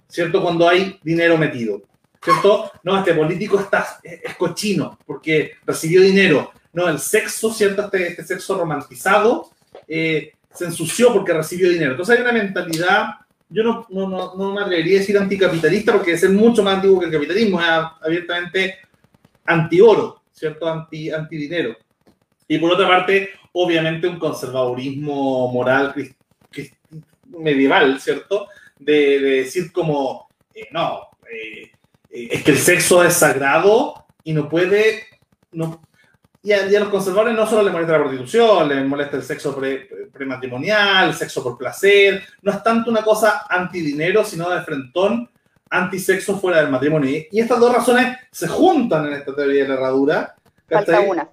¿cierto? 0.08 0.42
Cuando 0.42 0.68
hay 0.68 0.98
dinero 1.02 1.36
metido, 1.38 1.82
¿cierto? 2.22 2.70
No, 2.82 2.98
este 2.98 3.14
político 3.14 3.60
está, 3.60 4.00
es 4.02 4.34
cochino 4.36 4.98
porque 5.06 5.52
recibió 5.64 6.02
dinero 6.02 6.52
no, 6.72 6.88
el 6.88 6.98
sexo, 6.98 7.52
¿cierto? 7.52 7.84
Este, 7.84 8.08
este 8.08 8.24
sexo 8.24 8.56
romantizado 8.56 9.50
eh, 9.88 10.32
se 10.52 10.64
ensució 10.66 11.12
porque 11.12 11.32
recibió 11.32 11.68
dinero. 11.68 11.92
Entonces 11.92 12.16
hay 12.16 12.22
una 12.22 12.32
mentalidad, 12.32 13.06
yo 13.48 13.62
no, 13.64 13.86
no, 13.90 14.08
no, 14.08 14.34
no 14.36 14.54
me 14.54 14.60
atrevería 14.60 14.96
a 14.96 15.00
decir 15.00 15.18
anticapitalista 15.18 15.92
porque 15.92 16.12
es 16.12 16.30
mucho 16.30 16.62
más 16.62 16.76
antiguo 16.76 17.00
que 17.00 17.06
el 17.06 17.12
capitalismo, 17.12 17.60
es 17.60 17.66
abiertamente 18.00 18.78
anti-oro, 19.44 20.22
¿cierto? 20.32 20.68
Anti, 20.68 21.10
anti-dinero. 21.10 21.76
Y 22.50 22.58
por 22.58 22.72
otra 22.72 22.88
parte, 22.88 23.30
obviamente 23.52 24.08
un 24.08 24.18
conservadurismo 24.18 25.52
moral 25.52 25.94
medieval, 27.26 28.00
¿cierto? 28.00 28.48
De, 28.76 29.20
de 29.20 29.30
decir 29.42 29.70
como, 29.70 30.28
eh, 30.52 30.66
no, 30.72 31.10
eh, 31.32 31.70
eh, 32.10 32.28
es 32.32 32.42
que 32.42 32.50
el 32.50 32.58
sexo 32.58 33.04
es 33.04 33.14
sagrado 33.14 34.04
y 34.24 34.32
no 34.32 34.48
puede, 34.48 35.04
no, 35.52 35.80
y 36.42 36.50
a, 36.50 36.66
y 36.66 36.74
a, 36.74 36.80
los 36.80 36.88
conservadores 36.88 37.36
no 37.36 37.46
solo 37.46 37.62
les 37.62 37.72
molesta 37.72 37.92
la 37.92 38.00
prostitución, 38.00 38.68
les 38.68 38.84
molesta 38.84 39.16
el 39.18 39.22
sexo 39.22 39.54
pre, 39.54 39.88
prematrimonial, 40.12 41.10
el 41.10 41.14
sexo 41.14 41.44
por 41.44 41.56
placer. 41.56 42.24
No 42.42 42.50
es 42.50 42.64
tanto 42.64 42.90
una 42.90 43.04
cosa 43.04 43.46
antidinero, 43.48 44.24
sino 44.24 44.50
de 44.50 44.62
frentón, 44.62 45.30
antisexo 45.70 46.36
fuera 46.40 46.62
del 46.62 46.70
matrimonio. 46.72 47.26
Y 47.30 47.38
estas 47.38 47.60
dos 47.60 47.72
razones 47.72 48.16
se 48.32 48.48
juntan 48.48 49.06
en 49.06 49.12
esta 49.12 49.36
teoría 49.36 49.62
de 49.62 49.68
la 49.68 49.74
herradura. 49.74 50.34
Falta 50.68 50.98
una. 50.98 51.30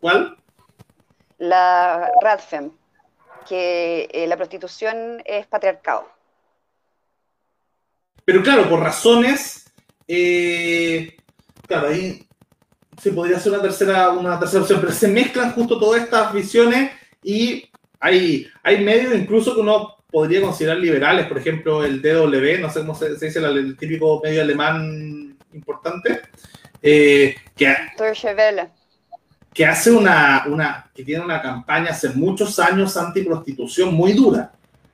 ¿Cuál? 0.00 0.36
La 1.38 2.10
Radfem, 2.22 2.70
que 3.48 4.08
eh, 4.12 4.26
la 4.26 4.36
prostitución 4.36 5.22
es 5.24 5.46
patriarcado. 5.46 6.08
Pero 8.24 8.42
claro, 8.42 8.68
por 8.68 8.80
razones. 8.80 9.72
Eh, 10.08 11.16
claro, 11.66 11.88
ahí 11.88 12.26
sí, 13.00 13.10
podría 13.10 13.38
ser 13.38 13.52
una 13.52 13.62
tercera, 13.62 14.10
una 14.10 14.38
tercera 14.38 14.62
opción, 14.62 14.80
pero 14.80 14.92
se 14.92 15.08
mezclan 15.08 15.52
justo 15.52 15.78
todas 15.78 16.02
estas 16.02 16.32
visiones 16.32 16.92
y 17.22 17.70
hay, 18.00 18.46
hay 18.62 18.84
medios 18.84 19.14
incluso 19.14 19.54
que 19.54 19.60
uno 19.60 19.96
podría 20.10 20.40
considerar 20.40 20.78
liberales, 20.78 21.26
por 21.26 21.38
ejemplo, 21.38 21.84
el 21.84 22.00
DW, 22.00 22.60
no 22.60 22.70
sé 22.70 22.80
cómo 22.80 22.94
se, 22.94 23.16
se 23.18 23.26
dice, 23.26 23.38
el, 23.38 23.56
el, 23.56 23.76
típico 23.76 24.20
medio 24.22 24.42
alemán 24.42 25.36
importante, 25.52 26.22
eh, 26.82 27.34
que, 27.56 27.74
que 29.56 29.64
hace 29.64 29.90
una, 29.90 30.44
una, 30.48 30.90
que 30.94 31.02
tiene 31.02 31.24
una 31.24 31.40
campaña 31.40 31.88
hace 31.88 32.10
muchos 32.10 32.58
años 32.58 32.94
antiprostitución 32.94 33.94
muy 33.94 34.12
dura 34.12 34.52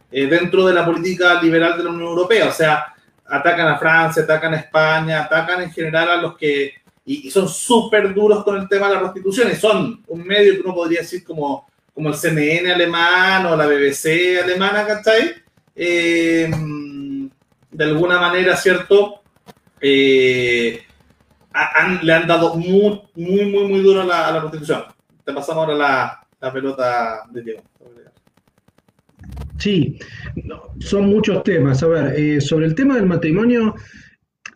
eh, 0.09 0.26
dentro 0.26 0.64
de 0.64 0.72
la 0.72 0.84
política 0.84 1.43
liberal 1.43 1.76
de 1.76 1.82
la 1.82 1.90
Unión 1.90 2.10
Europea, 2.10 2.47
o 2.47 2.52
sea, 2.52 2.94
atacan 3.26 3.66
a 3.66 3.76
Francia, 3.76 4.22
atacan 4.22 4.55
a 4.55 4.59
España, 4.59 5.24
atacan 5.24 5.62
en 5.62 5.72
general 5.72 6.10
a 6.10 6.16
los 6.16 6.36
que 6.36 6.74
y, 7.05 7.28
son 7.28 7.48
súper 7.48 8.14
duros 8.14 8.44
con 8.44 8.56
el 8.56 8.68
tema 8.68 8.86
de 8.86 8.94
la 8.94 9.01
prostitución 9.01 9.51
y 9.51 9.56
son 9.56 10.01
un 10.06 10.24
medio 10.24 10.55
que 10.55 10.60
uno 10.60 10.76
podría 10.76 11.01
decir 11.01 11.24
como, 11.24 11.66
como 11.93 12.10
el 12.10 12.14
CNN 12.14 12.72
alemán 12.72 13.47
o 13.47 13.56
la 13.56 13.66
BBC 13.66 14.40
alemana, 14.44 14.86
¿cachai? 14.86 15.43
Eh, 15.74 16.48
de 17.68 17.84
alguna 17.84 18.20
manera, 18.20 18.56
¿cierto? 18.56 19.22
Eh, 19.80 20.84
han, 21.53 22.05
le 22.05 22.12
han 22.12 22.27
dado 22.27 22.57
muy, 22.57 23.01
muy, 23.15 23.45
muy, 23.51 23.69
muy 23.69 23.83
duro 23.83 24.03
a 24.03 24.05
la, 24.05 24.29
a 24.29 24.33
la 24.33 24.41
prostitución. 24.41 24.85
Te 25.24 25.33
pasamos 25.33 25.65
ahora 25.65 25.74
la, 25.74 26.27
la 26.41 26.53
pelota 26.53 27.23
de 27.31 27.43
Diego. 27.43 27.62
Sí, 29.59 29.97
son 30.81 31.07
muchos 31.07 31.45
temas. 31.45 31.83
A 31.83 31.87
ver, 31.87 32.19
eh, 32.19 32.41
sobre 32.41 32.66
el 32.66 32.74
tema 32.74 32.97
del 32.97 33.07
matrimonio, 33.07 33.77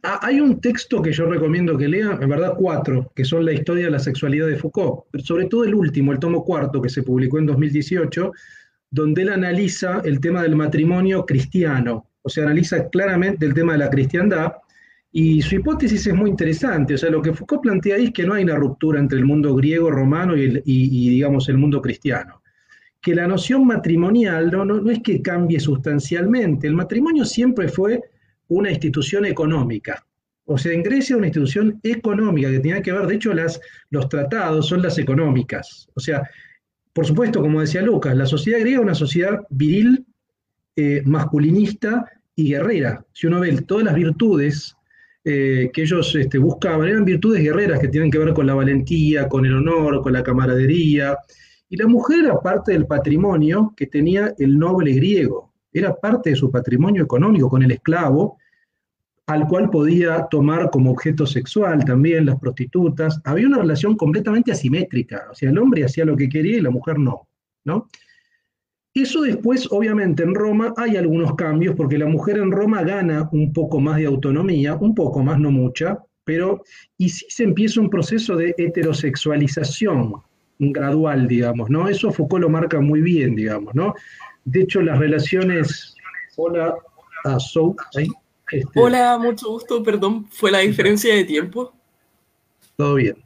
hay 0.02 0.40
un 0.40 0.60
texto 0.60 1.01
que 1.01 1.12
yo 1.12 1.27
recomiendo 1.27 1.77
que 1.78 1.86
lea, 1.86 2.18
en 2.20 2.28
verdad 2.28 2.55
cuatro, 2.59 3.12
que 3.14 3.24
son 3.24 3.44
la 3.44 3.52
historia 3.52 3.85
de 3.85 3.93
la 3.93 4.01
sexualidad 4.01 4.48
de 4.48 4.56
Foucault, 4.56 5.05
pero 5.10 5.24
sobre 5.24 5.47
todo 5.47 5.64
el 5.64 5.74
último, 5.74 6.12
el 6.12 6.18
tomo 6.18 6.44
cuarto, 6.44 6.82
que 6.82 6.89
se 6.89 7.05
publicó 7.05 7.39
en 7.39 7.47
2018, 7.47 8.32
donde 8.90 9.23
él 9.23 9.28
analiza 9.28 10.01
el 10.05 10.20
tema 10.20 10.43
del 10.43 10.56
matrimonio 10.56 11.24
cristiano, 11.24 12.10
o 12.23 12.28
sea, 12.28 12.44
analiza 12.44 12.89
claramente 12.89 13.47
el 13.47 13.55
tema 13.55 13.73
de 13.73 13.78
la 13.78 13.90
cristiandad, 13.90 14.55
y 15.18 15.40
su 15.40 15.55
hipótesis 15.55 16.06
es 16.09 16.14
muy 16.14 16.28
interesante, 16.28 16.93
o 16.93 16.98
sea, 16.98 17.09
lo 17.09 17.22
que 17.22 17.32
Foucault 17.32 17.62
plantea 17.62 17.97
ahí 17.97 18.05
es 18.05 18.12
que 18.12 18.24
no 18.24 18.34
hay 18.34 18.44
una 18.44 18.55
ruptura 18.55 19.01
entre 19.01 19.16
el 19.16 19.24
mundo 19.24 19.55
griego, 19.55 19.90
romano 19.90 20.36
y, 20.36 21.09
digamos, 21.09 21.48
el 21.48 21.56
mundo 21.56 21.80
cristiano 21.80 22.43
que 23.01 23.14
la 23.14 23.26
noción 23.26 23.66
matrimonial 23.66 24.51
no, 24.51 24.66
no, 24.66 24.78
no 24.78 24.90
es 24.90 25.01
que 25.01 25.22
cambie 25.22 25.59
sustancialmente, 25.59 26.66
el 26.66 26.74
matrimonio 26.74 27.24
siempre 27.24 27.68
fue 27.68 28.02
una 28.48 28.70
institución 28.70 29.24
económica. 29.24 30.05
O 30.44 30.59
sea, 30.59 30.72
en 30.72 30.82
Grecia 30.82 31.16
una 31.16 31.28
institución 31.28 31.80
económica 31.82 32.51
que 32.51 32.60
tenía 32.60 32.82
que 32.82 32.93
ver, 32.93 33.06
de 33.06 33.14
hecho, 33.14 33.32
las, 33.32 33.59
los 33.88 34.10
tratados 34.10 34.66
son 34.66 34.82
las 34.82 34.98
económicas. 34.98 35.88
O 35.94 36.01
sea, 36.01 36.28
por 36.93 37.06
supuesto, 37.06 37.40
como 37.40 37.62
decía 37.62 37.80
Lucas, 37.80 38.14
la 38.14 38.26
sociedad 38.26 38.60
griega 38.60 38.80
es 38.80 38.84
una 38.84 38.94
sociedad 38.94 39.40
viril, 39.48 40.05
eh, 40.74 41.01
masculinista 41.06 42.05
y 42.34 42.51
guerrera. 42.51 43.02
Si 43.14 43.26
uno 43.28 43.40
ve 43.40 43.62
todas 43.62 43.84
las 43.84 43.94
virtudes 43.94 44.76
eh, 45.26 45.70
que 45.72 45.82
ellos 45.82 46.14
este, 46.14 46.38
buscaban, 46.38 46.88
eran 46.88 47.04
virtudes 47.04 47.42
guerreras 47.42 47.80
que 47.80 47.88
tienen 47.88 48.10
que 48.10 48.18
ver 48.18 48.32
con 48.32 48.46
la 48.46 48.54
valentía, 48.54 49.28
con 49.28 49.44
el 49.44 49.54
honor, 49.54 50.00
con 50.00 50.14
la 50.14 50.22
camaradería. 50.22 51.18
Y 51.68 51.76
la 51.76 51.86
mujer 51.86 52.20
era 52.24 52.40
parte 52.40 52.72
del 52.72 52.86
patrimonio 52.86 53.74
que 53.76 53.86
tenía 53.86 54.32
el 54.38 54.58
noble 54.58 54.92
griego 54.94 55.52
era 55.78 55.94
parte 55.94 56.30
de 56.30 56.36
su 56.36 56.50
patrimonio 56.50 57.02
económico 57.02 57.50
con 57.50 57.62
el 57.62 57.70
esclavo, 57.70 58.38
al 59.26 59.46
cual 59.46 59.70
podía 59.70 60.26
tomar 60.30 60.70
como 60.70 60.92
objeto 60.92 61.26
sexual 61.26 61.84
también 61.84 62.26
las 62.26 62.38
prostitutas. 62.38 63.20
Había 63.24 63.48
una 63.48 63.58
relación 63.58 63.96
completamente 63.96 64.52
asimétrica, 64.52 65.28
o 65.30 65.34
sea, 65.34 65.50
el 65.50 65.58
hombre 65.58 65.84
hacía 65.84 66.04
lo 66.04 66.16
que 66.16 66.28
quería 66.28 66.58
y 66.58 66.60
la 66.60 66.70
mujer 66.70 66.98
no, 66.98 67.28
¿no? 67.64 67.88
Eso 68.97 69.20
después, 69.20 69.68
obviamente, 69.70 70.23
en 70.23 70.35
Roma 70.35 70.73
hay 70.78 70.97
algunos 70.97 71.35
cambios, 71.35 71.77
porque 71.77 71.98
la 71.98 72.06
mujer 72.06 72.39
en 72.39 72.51
Roma 72.51 72.82
gana 72.82 73.28
un 73.31 73.52
poco 73.52 73.78
más 73.78 73.98
de 73.98 74.06
autonomía, 74.06 74.74
un 74.74 74.94
poco 74.94 75.23
más, 75.23 75.39
no 75.39 75.51
mucha, 75.51 75.98
pero 76.24 76.62
y 76.97 77.10
sí 77.10 77.27
se 77.28 77.44
empieza 77.44 77.78
un 77.78 77.90
proceso 77.90 78.36
de 78.36 78.55
heterosexualización 78.56 80.14
gradual, 80.59 81.28
digamos, 81.28 81.68
¿no? 81.68 81.90
Eso 81.90 82.10
Foucault 82.10 82.44
lo 82.44 82.48
marca 82.48 82.81
muy 82.81 83.02
bien, 83.02 83.36
digamos, 83.36 83.74
¿no? 83.74 83.94
De 84.47 84.62
hecho, 84.62 84.81
las 84.81 84.98
relaciones... 84.98 85.94
Hola, 86.39 86.74
a 87.27 87.36
ahí. 87.97 88.09
Este, 88.51 88.81
Hola, 88.81 89.18
mucho 89.18 89.51
gusto, 89.51 89.82
perdón, 89.82 90.27
¿fue 90.31 90.51
la 90.51 90.60
diferencia 90.60 91.14
de 91.14 91.24
tiempo? 91.24 91.74
Todo 92.77 92.94
bien. 92.94 93.25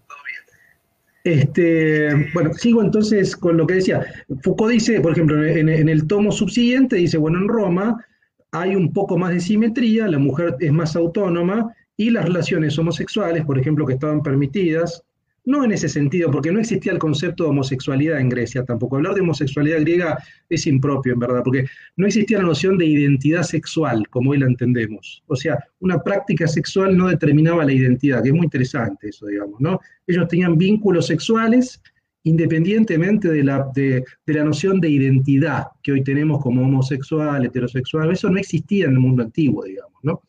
Este, 1.24 2.30
bueno, 2.32 2.54
sigo 2.54 2.82
entonces 2.82 3.36
con 3.36 3.56
lo 3.56 3.66
que 3.66 3.74
decía. 3.74 4.04
Foucault 4.42 4.72
dice, 4.72 5.00
por 5.00 5.12
ejemplo, 5.12 5.44
en, 5.44 5.68
en, 5.68 5.88
el 5.88 6.06
tomo 6.06 6.32
subsiguiente, 6.32 6.96
dice, 6.96 7.18
bueno, 7.18 7.38
en 7.38 7.48
Roma 7.48 8.04
hay 8.52 8.74
un 8.74 8.92
poco 8.92 9.18
más 9.18 9.32
de 9.32 9.40
simetría, 9.40 10.08
la 10.08 10.18
mujer 10.18 10.56
es 10.60 10.72
más 10.72 10.96
autónoma 10.96 11.74
y 11.96 12.10
las 12.10 12.24
relaciones 12.24 12.78
homosexuales, 12.78 13.44
por 13.44 13.58
ejemplo, 13.58 13.86
que 13.86 13.92
estaban 13.92 14.22
permitidas, 14.22 15.04
no 15.44 15.64
en 15.64 15.72
ese 15.72 15.88
sentido, 15.88 16.30
porque 16.30 16.52
no 16.52 16.60
existía 16.60 16.92
el 16.92 16.98
concepto 16.98 17.44
de 17.44 17.50
homosexualidad 17.50 18.20
en 18.20 18.28
Grecia 18.28 18.64
tampoco. 18.64 18.96
Hablar 18.96 19.14
de 19.14 19.22
homosexualidad 19.22 19.80
griega 19.80 20.18
es 20.48 20.66
impropio, 20.66 21.12
en 21.14 21.18
verdad, 21.18 21.42
porque 21.44 21.66
no 21.96 22.06
existía 22.06 22.38
la 22.38 22.44
noción 22.44 22.78
de 22.78 22.86
identidad 22.86 23.42
sexual, 23.42 24.06
como 24.08 24.30
hoy 24.30 24.38
la 24.38 24.46
entendemos. 24.46 25.22
O 25.26 25.36
sea, 25.36 25.58
una 25.80 26.02
práctica 26.02 26.46
sexual 26.46 26.96
no 26.96 27.08
determinaba 27.08 27.64
la 27.64 27.72
identidad, 27.72 28.22
que 28.22 28.28
es 28.28 28.34
muy 28.34 28.44
interesante 28.44 29.08
eso, 29.08 29.26
digamos, 29.26 29.60
¿no? 29.60 29.80
Ellos 30.06 30.28
tenían 30.28 30.58
vínculos 30.58 31.06
sexuales 31.06 31.80
independientemente 32.22 33.28
de 33.28 33.42
la, 33.42 33.70
de, 33.74 34.04
la 34.26 34.44
noción 34.44 34.80
de 34.80 34.90
identidad 34.90 35.68
que 35.82 35.92
hoy 35.92 36.04
tenemos 36.04 36.42
como 36.42 36.62
homosexual, 36.62 37.44
heterosexual, 37.44 38.10
eso 38.10 38.28
no 38.28 38.38
existía 38.38 38.86
en 38.86 38.92
el 38.92 38.98
mundo 38.98 39.22
antiguo, 39.22 39.64
digamos, 39.64 39.98
¿no? 40.02 40.22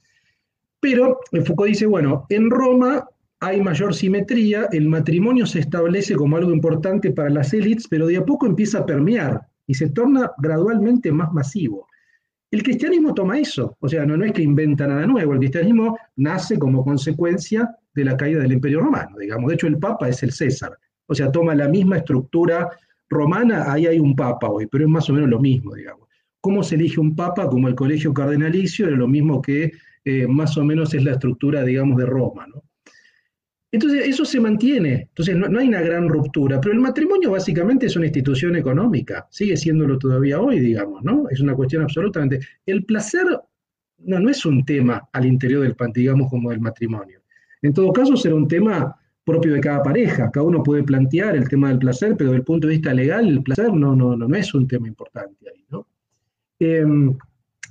Pero 0.80 1.20
Foucault 1.46 1.70
dice, 1.70 1.86
bueno, 1.86 2.26
en 2.30 2.50
Roma 2.50 3.06
hay 3.44 3.60
mayor 3.60 3.96
simetría, 3.96 4.68
el 4.72 4.88
matrimonio 4.88 5.48
se 5.48 5.60
establece 5.60 6.16
como 6.16 6.38
algo 6.38 6.54
importante 6.54 7.10
para 7.10 7.32
las 7.32 7.52
élites, 7.54 7.88
pero 7.88 8.06
de 8.06 8.18
a 8.18 8.24
poco 8.24 8.46
empieza 8.46 8.80
a 8.80 8.86
permear 8.86 9.42
y 9.66 9.74
se 9.74 9.90
torna 9.90 10.32
gradualmente 10.38 11.12
más 11.12 11.34
masivo. 11.34 11.88
El 12.52 12.62
cristianismo 12.62 13.16
toma 13.16 13.40
eso, 13.40 13.76
o 13.80 13.90
sea, 13.90 14.06
no, 14.06 14.24
es 14.24 14.32
que 14.34 14.44
inventa 14.44 14.86
nada 14.86 15.08
nuevo, 15.08 15.34
el 15.34 15.40
cristianismo 15.40 15.98
nace 16.18 16.60
como 16.60 16.86
consecuencia 16.86 17.76
de 17.96 18.06
la 18.06 18.16
caída 18.16 18.42
del 18.42 18.52
imperio 18.52 18.82
romano, 18.82 19.18
digamos. 19.18 19.50
De 19.50 19.56
hecho, 19.56 19.66
el 19.66 19.80
papa 19.80 20.08
es 20.08 20.22
el 20.22 20.32
César, 20.32 20.78
o 21.08 21.16
sea, 21.16 21.32
toma 21.32 21.56
la 21.56 21.68
misma 21.68 21.98
estructura 21.98 22.70
romana, 23.10 23.74
ahí 23.74 23.88
hay 23.88 24.00
un 24.00 24.16
papa 24.16 24.50
hoy, 24.50 24.68
pero 24.68 24.84
es 24.84 24.90
más 24.90 25.10
o 25.10 25.14
menos 25.14 25.30
lo 25.30 25.40
mismo, 25.40 25.74
digamos. 25.74 26.08
¿Cómo 26.42 26.62
se 26.62 26.76
elige 26.76 27.00
un 27.00 27.16
papa? 27.16 27.50
Como 27.50 27.68
el 27.68 27.76
colegio 27.76 28.14
cardenalicio, 28.14 28.88
era 28.88 28.98
lo 28.98 29.08
mismo 29.08 29.42
que 29.42 29.72
eh, 30.06 30.28
más 30.28 30.58
o 30.58 30.64
menos 30.64 30.94
es 30.94 31.04
la 31.04 31.14
estructura, 31.14 31.64
digamos, 31.64 31.98
de 31.98 32.06
Roma, 32.06 32.46
¿no? 32.46 32.62
Entonces, 33.72 34.06
eso 34.06 34.26
se 34.26 34.40
mantiene, 34.40 35.08
entonces 35.10 35.36
no, 35.36 35.58
hay 35.58 35.68
una 35.70 35.82
gran 35.82 36.10
ruptura, 36.10 36.60
pero 36.60 36.74
el 36.74 36.82
matrimonio 36.82 37.32
básicamente 37.32 37.86
es 37.86 37.96
una 37.96 38.06
institución 38.06 38.58
económica, 38.58 39.28
sigue 39.32 39.56
siéndolo 39.56 39.98
todavía 39.98 40.42
hoy, 40.42 40.60
digamos, 40.60 41.02
¿no? 41.04 41.30
Es 41.30 41.40
una 41.40 41.56
cuestión 41.56 41.84
absolutamente. 41.84 42.40
El 42.66 42.84
placer 42.84 43.26
no, 44.00 44.20
no 44.20 44.30
es 44.30 44.46
un 44.46 44.66
tema 44.66 45.08
al 45.14 45.26
interior 45.26 45.62
del, 45.62 45.76
digamos, 45.94 46.30
como 46.30 46.52
el 46.52 46.60
matrimonio. 46.60 47.22
En 47.62 47.74
todo 47.74 47.94
caso, 47.94 48.18
será 48.18 48.36
un 48.36 48.48
tema 48.48 48.94
propio 49.24 49.54
de 49.54 49.62
cada 49.62 49.84
pareja, 49.84 50.32
cada 50.32 50.46
uno 50.46 50.64
puede 50.64 50.84
plantear 50.84 51.36
el 51.36 51.48
tema 51.48 51.70
del 51.70 51.80
placer, 51.80 52.16
pero 52.18 52.32
desde 52.32 52.40
el 52.40 52.46
punto 52.46 52.68
de 52.68 52.74
vista 52.74 52.94
legal, 52.94 53.28
el 53.28 53.44
placer 53.44 53.72
no, 53.72 53.96
no, 53.96 54.18
no, 54.18 54.36
es 54.36 54.54
un 54.54 54.68
tema 54.68 54.88
importante 54.88 55.46
ahí, 55.50 55.64
¿no? 55.70 55.88
Em, 56.60 57.16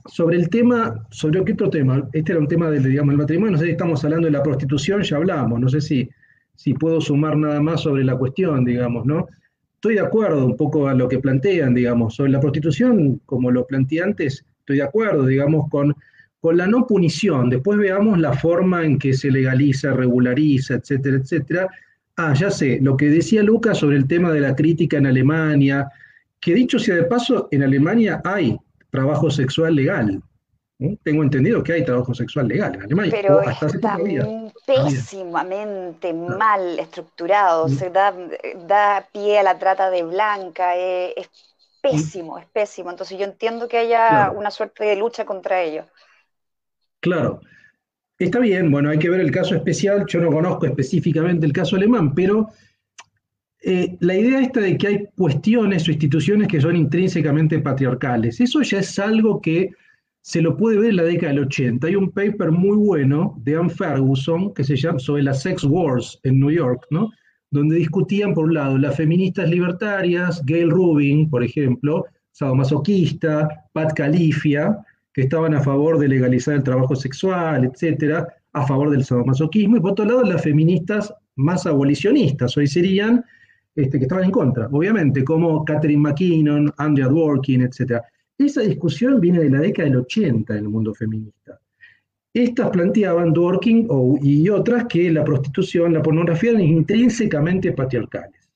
sobre 0.07 0.37
el 0.37 0.49
tema, 0.49 1.07
¿sobre 1.11 1.45
qué 1.45 1.53
otro 1.53 1.71
tema? 1.71 2.09
Este 2.13 2.33
era 2.33 2.41
un 2.41 2.49
tema 2.49 2.71
del, 2.71 2.83
digamos, 2.83 3.13
el 3.13 3.19
matrimonio, 3.19 3.53
no 3.53 3.59
sé 3.59 3.67
si 3.67 3.71
estamos 3.73 4.05
hablando 4.05 4.27
de 4.27 4.33
la 4.33 4.43
prostitución, 4.43 5.03
ya 5.03 5.17
hablamos, 5.17 5.61
no 5.61 5.69
sé 5.69 5.81
si, 5.81 6.09
si 6.55 6.75
puedo 6.75 7.01
sumar 7.01 7.37
nada 7.37 7.61
más 7.61 7.83
sobre 7.83 8.05
la 8.05 8.17
cuestión, 8.17 8.65
digamos, 8.65 9.07
¿no? 9.07 9.27
Estoy 9.75 9.95
de 9.95 10.01
acuerdo 10.01 10.45
un 10.45 10.57
poco 10.57 10.89
a 10.89 10.95
lo 10.95 11.09
que 11.09 11.19
plantean, 11.19 11.75
digamos, 11.75 12.15
sobre 12.15 12.33
la 12.33 12.41
prostitución, 12.41 13.21
como 13.25 13.51
lo 13.51 13.67
planteé 13.67 14.03
antes, 14.03 14.45
estoy 14.61 14.77
de 14.77 14.83
acuerdo, 14.83 15.25
digamos, 15.25 15.69
con, 15.71 15.95
con 16.41 16.57
la 16.57 16.67
no 16.67 16.87
punición. 16.87 17.49
Después 17.49 17.79
veamos 17.79 18.19
la 18.19 18.35
forma 18.35 18.85
en 18.85 18.99
que 18.99 19.15
se 19.15 19.31
legaliza, 19.31 19.93
regulariza, 19.93 20.75
etcétera, 20.75 21.17
etcétera. 21.17 21.69
Ah, 22.17 22.35
ya 22.35 22.51
sé, 22.51 22.79
lo 22.83 22.97
que 22.97 23.07
decía 23.07 23.43
Lucas 23.43 23.79
sobre 23.79 23.97
el 23.97 24.07
tema 24.07 24.31
de 24.33 24.41
la 24.41 24.55
crítica 24.55 24.99
en 24.99 25.07
Alemania, 25.07 25.89
que 26.39 26.55
dicho 26.55 26.79
sea 26.79 26.97
de 26.97 27.05
paso, 27.05 27.49
en 27.51 27.63
Alemania 27.63 28.21
hay 28.23 28.59
trabajo 28.91 29.31
sexual 29.31 29.75
legal. 29.75 30.23
Tengo 31.03 31.23
entendido 31.23 31.63
que 31.63 31.75
hay 31.75 31.85
trabajo 31.85 32.15
sexual 32.15 32.49
legal 32.49 32.75
en 32.75 32.83
Alemania. 32.83 33.13
Pero 33.15 33.43
está 33.43 33.99
pésimamente 34.67 36.15
mal 36.15 36.79
estructurado, 36.79 37.69
mm. 37.69 37.71
se 37.71 37.91
da, 37.91 38.15
da, 38.67 39.07
pie 39.13 39.39
a 39.39 39.43
la 39.43 39.59
trata 39.59 39.91
de 39.91 40.03
blanca, 40.05 40.77
eh, 40.79 41.13
es, 41.17 41.29
pésimo, 41.83 42.39
es 42.39 42.47
pésimo. 42.47 42.91
Entonces 42.91 43.19
yo 43.19 43.25
entiendo 43.25 43.69
que 43.69 43.79
haya 43.79 44.31
una 44.35 44.51
suerte 44.51 44.85
de 44.85 44.97
lucha 44.97 45.27
contra 45.27 45.63
ello. 45.63 45.85
Claro. 47.01 47.41
Está 48.19 48.39
bien, 48.39 48.71
bueno, 48.71 48.91
hay 48.91 48.99
que 48.99 49.09
ver 49.09 49.21
el 49.21 49.31
caso 49.31 49.55
especial, 49.55 50.05
yo 50.07 50.21
no 50.21 50.31
conozco 50.31 50.67
específicamente 50.67 51.47
el 51.47 51.55
caso 51.55 51.77
alemán, 51.77 52.15
pero 52.15 52.51
eh, 53.63 53.97
la 54.01 54.15
idea 54.15 54.41
esta 54.41 54.61
de 54.61 54.79
que 54.79 54.87
hay 54.87 55.07
cuestiones 55.17 55.87
o 55.87 55.91
instituciones 55.91 56.49
que 56.49 56.61
son 56.61 56.77
intrínsecamente 56.77 57.59
patriarcales, 57.59 58.41
eso 58.41 58.63
ya 58.63 58.79
es 58.79 58.99
algo 58.99 59.41
que 59.41 59.71
se 60.23 60.41
lo 60.41 60.57
puede 60.57 60.79
ver 60.79 60.91
en 60.91 60.97
la 60.97 61.03
década 61.05 61.33
del 61.33 61.45
80. 61.45 61.87
Hay 61.87 61.97
un 61.97 62.11
paper 62.11 62.53
muy 62.53 62.77
bueno 62.77 63.35
de 63.39 63.57
Anne 63.57 63.71
Ferguson 63.71 64.53
que 64.55 64.65
se 64.65 64.77
llama 64.77 64.99
sobre 64.99 65.23
las 65.23 65.43
sex 65.43 65.65
wars 65.65 66.19
en 66.23 66.41
New 66.41 66.51
York, 66.51 66.87
¿no? 66.91 67.11
donde 67.51 67.77
discutían, 67.77 68.33
por 68.33 68.45
un 68.45 68.55
lado, 68.55 68.79
las 68.79 68.97
feministas 68.97 69.51
libertarias, 69.51 70.43
Gail 70.47 70.71
Rubin, 70.71 71.29
por 71.29 71.43
ejemplo, 71.43 72.05
sadomasoquista, 72.33 73.67
Pat 73.73 73.93
Califia, 73.95 74.79
que 75.13 75.23
estaban 75.23 75.55
a 75.55 75.61
favor 75.61 75.99
de 75.99 76.09
legalizar 76.09 76.55
el 76.55 76.63
trabajo 76.63 76.95
sexual, 76.95 77.65
etcétera, 77.65 78.27
a 78.53 78.67
favor 78.67 78.91
del 78.91 79.05
sadomasoquismo, 79.05 79.77
y 79.77 79.81
por 79.81 79.93
otro 79.93 80.05
lado, 80.05 80.23
las 80.23 80.43
feministas 80.43 81.13
más 81.35 81.67
abolicionistas, 81.67 82.57
hoy 82.57 82.69
serían 82.69 83.25
este, 83.75 83.99
que 83.99 84.05
estaban 84.05 84.25
en 84.25 84.31
contra, 84.31 84.67
obviamente, 84.67 85.25
como 85.25 85.65
Catherine 85.65 86.03
McKinnon, 86.03 86.73
Andrea 86.77 87.09
Dworkin, 87.09 87.63
etc. 87.63 88.01
Esa 88.37 88.63
discusión 88.63 89.21
viene 89.21 89.41
de 89.41 89.51
la 89.51 89.61
década 89.61 89.89
del 89.89 89.99
80 89.99 90.53
en 90.55 90.59
el 90.59 90.69
mundo 90.69 90.95
feminista. 90.95 91.59
Estas 92.33 92.71
planteaban, 92.71 93.33
Dworkin 93.33 93.89
y 94.23 94.49
otras, 94.49 94.87
que 94.87 95.11
la 95.11 95.25
prostitución, 95.25 95.93
la 95.93 96.03
pornografía 96.03 96.51
eran 96.51 96.63
intrínsecamente 96.63 97.73
patriarcales. 97.73 98.51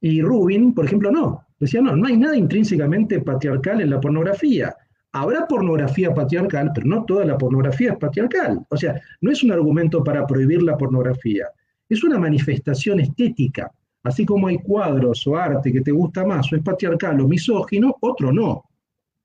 Y 0.00 0.22
Rubin, 0.22 0.72
por 0.74 0.86
ejemplo, 0.86 1.10
no. 1.10 1.46
Decía, 1.58 1.80
no, 1.80 1.96
no 1.96 2.06
hay 2.06 2.16
nada 2.16 2.36
intrínsecamente 2.36 3.20
patriarcal 3.20 3.80
en 3.80 3.90
la 3.90 4.00
pornografía. 4.00 4.74
Habrá 5.12 5.46
pornografía 5.46 6.12
patriarcal, 6.12 6.70
pero 6.74 6.86
no 6.86 7.04
toda 7.04 7.24
la 7.24 7.38
pornografía 7.38 7.92
es 7.92 7.98
patriarcal. 7.98 8.60
O 8.68 8.76
sea, 8.76 9.00
no 9.22 9.30
es 9.30 9.42
un 9.42 9.52
argumento 9.52 10.04
para 10.04 10.26
prohibir 10.26 10.62
la 10.62 10.76
pornografía, 10.76 11.46
es 11.88 12.04
una 12.04 12.18
manifestación 12.18 13.00
estética. 13.00 13.70
Así 14.06 14.24
como 14.24 14.46
hay 14.46 14.58
cuadros 14.58 15.26
o 15.26 15.36
arte 15.36 15.72
que 15.72 15.80
te 15.80 15.90
gusta 15.90 16.24
más, 16.24 16.52
o 16.52 16.56
es 16.56 16.62
patriarcal 16.62 17.20
o 17.20 17.26
misógino, 17.26 17.96
otro 18.00 18.32
no. 18.32 18.62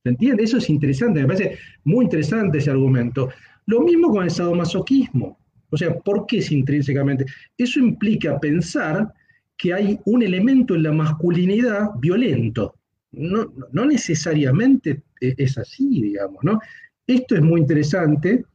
¿Se 0.01 0.09
entiende? 0.09 0.43
Eso 0.43 0.57
es 0.57 0.69
interesante, 0.71 1.21
me 1.21 1.27
parece 1.27 1.57
muy 1.83 2.05
interesante 2.05 2.57
ese 2.57 2.71
argumento. 2.71 3.29
Lo 3.67 3.81
mismo 3.81 4.09
con 4.09 4.23
el 4.23 4.31
sadomasoquismo. 4.31 5.37
O 5.69 5.77
sea, 5.77 5.93
¿por 5.99 6.25
qué 6.25 6.39
es 6.39 6.51
intrínsecamente? 6.51 7.25
Eso 7.55 7.79
implica 7.79 8.39
pensar 8.39 9.13
que 9.55 9.71
hay 9.71 9.99
un 10.05 10.23
elemento 10.23 10.73
en 10.73 10.81
la 10.81 10.91
masculinidad 10.91 11.91
violento. 11.99 12.73
No, 13.11 13.53
no 13.71 13.85
necesariamente 13.85 15.03
es 15.19 15.57
así, 15.59 16.01
digamos, 16.01 16.43
¿no? 16.43 16.59
Esto 17.05 17.35
es 17.35 17.41
muy 17.43 17.61
interesante 17.61 18.45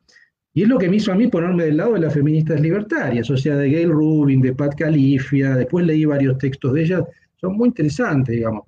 y 0.56 0.62
es 0.62 0.68
lo 0.70 0.78
que 0.78 0.88
me 0.88 0.96
hizo 0.96 1.12
a 1.12 1.14
mí 1.14 1.28
ponerme 1.28 1.64
del 1.64 1.76
lado 1.76 1.92
de 1.92 2.00
las 2.00 2.14
feministas 2.14 2.58
libertarias, 2.62 3.28
o 3.28 3.36
sea, 3.36 3.56
de 3.56 3.68
Gail 3.68 3.90
Rubin, 3.90 4.40
de 4.40 4.54
Pat 4.54 4.74
Califia, 4.74 5.54
después 5.54 5.84
leí 5.84 6.06
varios 6.06 6.38
textos 6.38 6.72
de 6.72 6.82
ellas, 6.82 7.02
son 7.38 7.58
muy 7.58 7.68
interesantes, 7.68 8.34
digamos. 8.34 8.64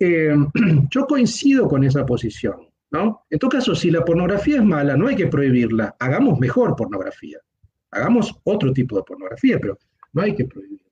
Eh, 0.00 0.34
yo 0.90 1.06
coincido 1.06 1.68
con 1.68 1.84
esa 1.84 2.04
posición, 2.04 2.56
¿no? 2.90 3.20
En 3.30 3.38
todo 3.38 3.50
caso, 3.50 3.72
si 3.76 3.88
la 3.88 4.04
pornografía 4.04 4.56
es 4.56 4.64
mala, 4.64 4.96
no 4.96 5.06
hay 5.06 5.14
que 5.14 5.28
prohibirla, 5.28 5.94
hagamos 6.00 6.40
mejor 6.40 6.74
pornografía, 6.74 7.38
hagamos 7.92 8.34
otro 8.42 8.72
tipo 8.72 8.96
de 8.96 9.04
pornografía, 9.04 9.60
pero 9.60 9.78
no 10.14 10.22
hay 10.22 10.34
que 10.34 10.44
prohibirla. 10.44 10.88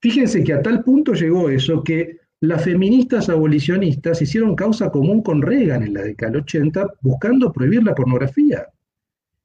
Fíjense 0.00 0.42
que 0.42 0.54
a 0.54 0.60
tal 0.60 0.82
punto 0.82 1.12
llegó 1.12 1.50
eso 1.50 1.84
que 1.84 2.18
las 2.40 2.64
feministas 2.64 3.28
abolicionistas 3.28 4.20
hicieron 4.20 4.56
causa 4.56 4.90
común 4.90 5.22
con 5.22 5.40
Reagan 5.40 5.84
en 5.84 5.94
la 5.94 6.02
década 6.02 6.32
del 6.32 6.40
80 6.42 6.94
buscando 7.02 7.52
prohibir 7.52 7.84
la 7.84 7.94
pornografía. 7.94 8.66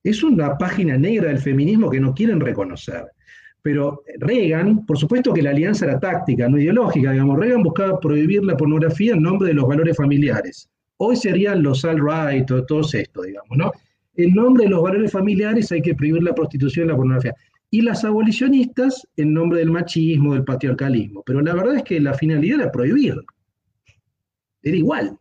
Es 0.03 0.23
una 0.23 0.57
página 0.57 0.97
negra 0.97 1.27
del 1.27 1.39
feminismo 1.39 1.89
que 1.89 1.99
no 1.99 2.13
quieren 2.13 2.39
reconocer. 2.39 3.05
Pero 3.61 4.03
Reagan, 4.19 4.85
por 4.85 4.97
supuesto 4.97 5.33
que 5.33 5.41
la 5.41 5.51
alianza 5.51 5.85
era 5.85 5.99
táctica, 5.99 6.49
no 6.49 6.57
ideológica, 6.57 7.11
digamos, 7.11 7.39
Reagan 7.39 7.61
buscaba 7.61 7.99
prohibir 7.99 8.43
la 8.43 8.57
pornografía 8.57 9.13
en 9.13 9.21
nombre 9.21 9.49
de 9.49 9.53
los 9.53 9.67
valores 9.67 9.95
familiares. 9.95 10.69
Hoy 10.97 11.15
serían 11.15 11.61
los 11.61 11.85
alt-right, 11.85 12.45
todos 12.67 12.93
esto, 12.95 13.21
digamos, 13.21 13.57
¿no? 13.57 13.71
En 14.15 14.33
nombre 14.33 14.65
de 14.65 14.69
los 14.69 14.81
valores 14.81 15.11
familiares 15.11 15.71
hay 15.71 15.81
que 15.81 15.95
prohibir 15.95 16.23
la 16.23 16.35
prostitución 16.35 16.85
y 16.85 16.89
la 16.89 16.95
pornografía. 16.95 17.35
Y 17.69 17.81
las 17.81 18.03
abolicionistas 18.03 19.07
en 19.15 19.33
nombre 19.33 19.59
del 19.59 19.71
machismo, 19.71 20.33
del 20.33 20.43
patriarcalismo. 20.43 21.23
Pero 21.25 21.41
la 21.41 21.53
verdad 21.53 21.77
es 21.77 21.83
que 21.83 21.99
la 21.99 22.13
finalidad 22.13 22.61
era 22.61 22.71
prohibir. 22.71 23.15
Era 24.63 24.77
igual. 24.77 25.17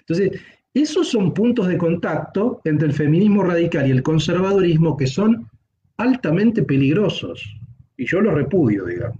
Entonces, 0.00 0.40
esos 0.74 1.08
son 1.08 1.32
puntos 1.32 1.68
de 1.68 1.78
contacto 1.78 2.60
entre 2.64 2.88
el 2.88 2.94
feminismo 2.94 3.44
radical 3.44 3.86
y 3.86 3.92
el 3.92 4.02
conservadurismo 4.02 4.96
que 4.96 5.06
son 5.06 5.48
altamente 5.96 6.64
peligrosos. 6.64 7.42
Y 7.96 8.06
yo 8.06 8.20
los 8.20 8.34
repudio, 8.34 8.84
digamos. 8.84 9.18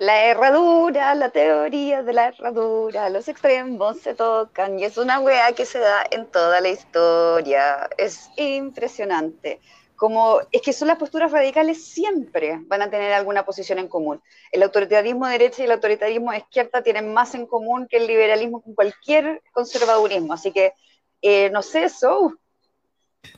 La 0.00 0.26
herradura, 0.26 1.14
la 1.16 1.30
teoría 1.30 2.04
de 2.04 2.12
la 2.12 2.28
herradura, 2.28 3.10
los 3.10 3.26
extremos 3.26 3.98
se 3.98 4.14
tocan 4.14 4.78
y 4.78 4.84
es 4.84 4.96
una 4.96 5.18
wea 5.18 5.52
que 5.52 5.64
se 5.64 5.80
da 5.80 6.04
en 6.12 6.26
toda 6.26 6.60
la 6.60 6.68
historia. 6.68 7.88
Es 7.98 8.30
impresionante. 8.36 9.60
Como 9.98 10.38
es 10.52 10.62
que 10.62 10.72
son 10.72 10.86
las 10.86 10.96
posturas 10.96 11.32
radicales 11.32 11.84
siempre 11.84 12.60
van 12.66 12.82
a 12.82 12.88
tener 12.88 13.12
alguna 13.12 13.44
posición 13.44 13.80
en 13.80 13.88
común. 13.88 14.22
El 14.52 14.62
autoritarismo 14.62 15.26
de 15.26 15.32
derecha 15.32 15.60
y 15.60 15.64
el 15.64 15.72
autoritarismo 15.72 16.30
de 16.30 16.38
izquierda 16.38 16.82
tienen 16.82 17.12
más 17.12 17.34
en 17.34 17.46
común 17.46 17.88
que 17.90 17.96
el 17.96 18.06
liberalismo 18.06 18.62
con 18.62 18.74
cualquier 18.74 19.42
conservadurismo. 19.52 20.32
Así 20.32 20.52
que, 20.52 20.72
eh, 21.20 21.50
no 21.50 21.62
sé, 21.62 21.82
eso. 21.82 22.38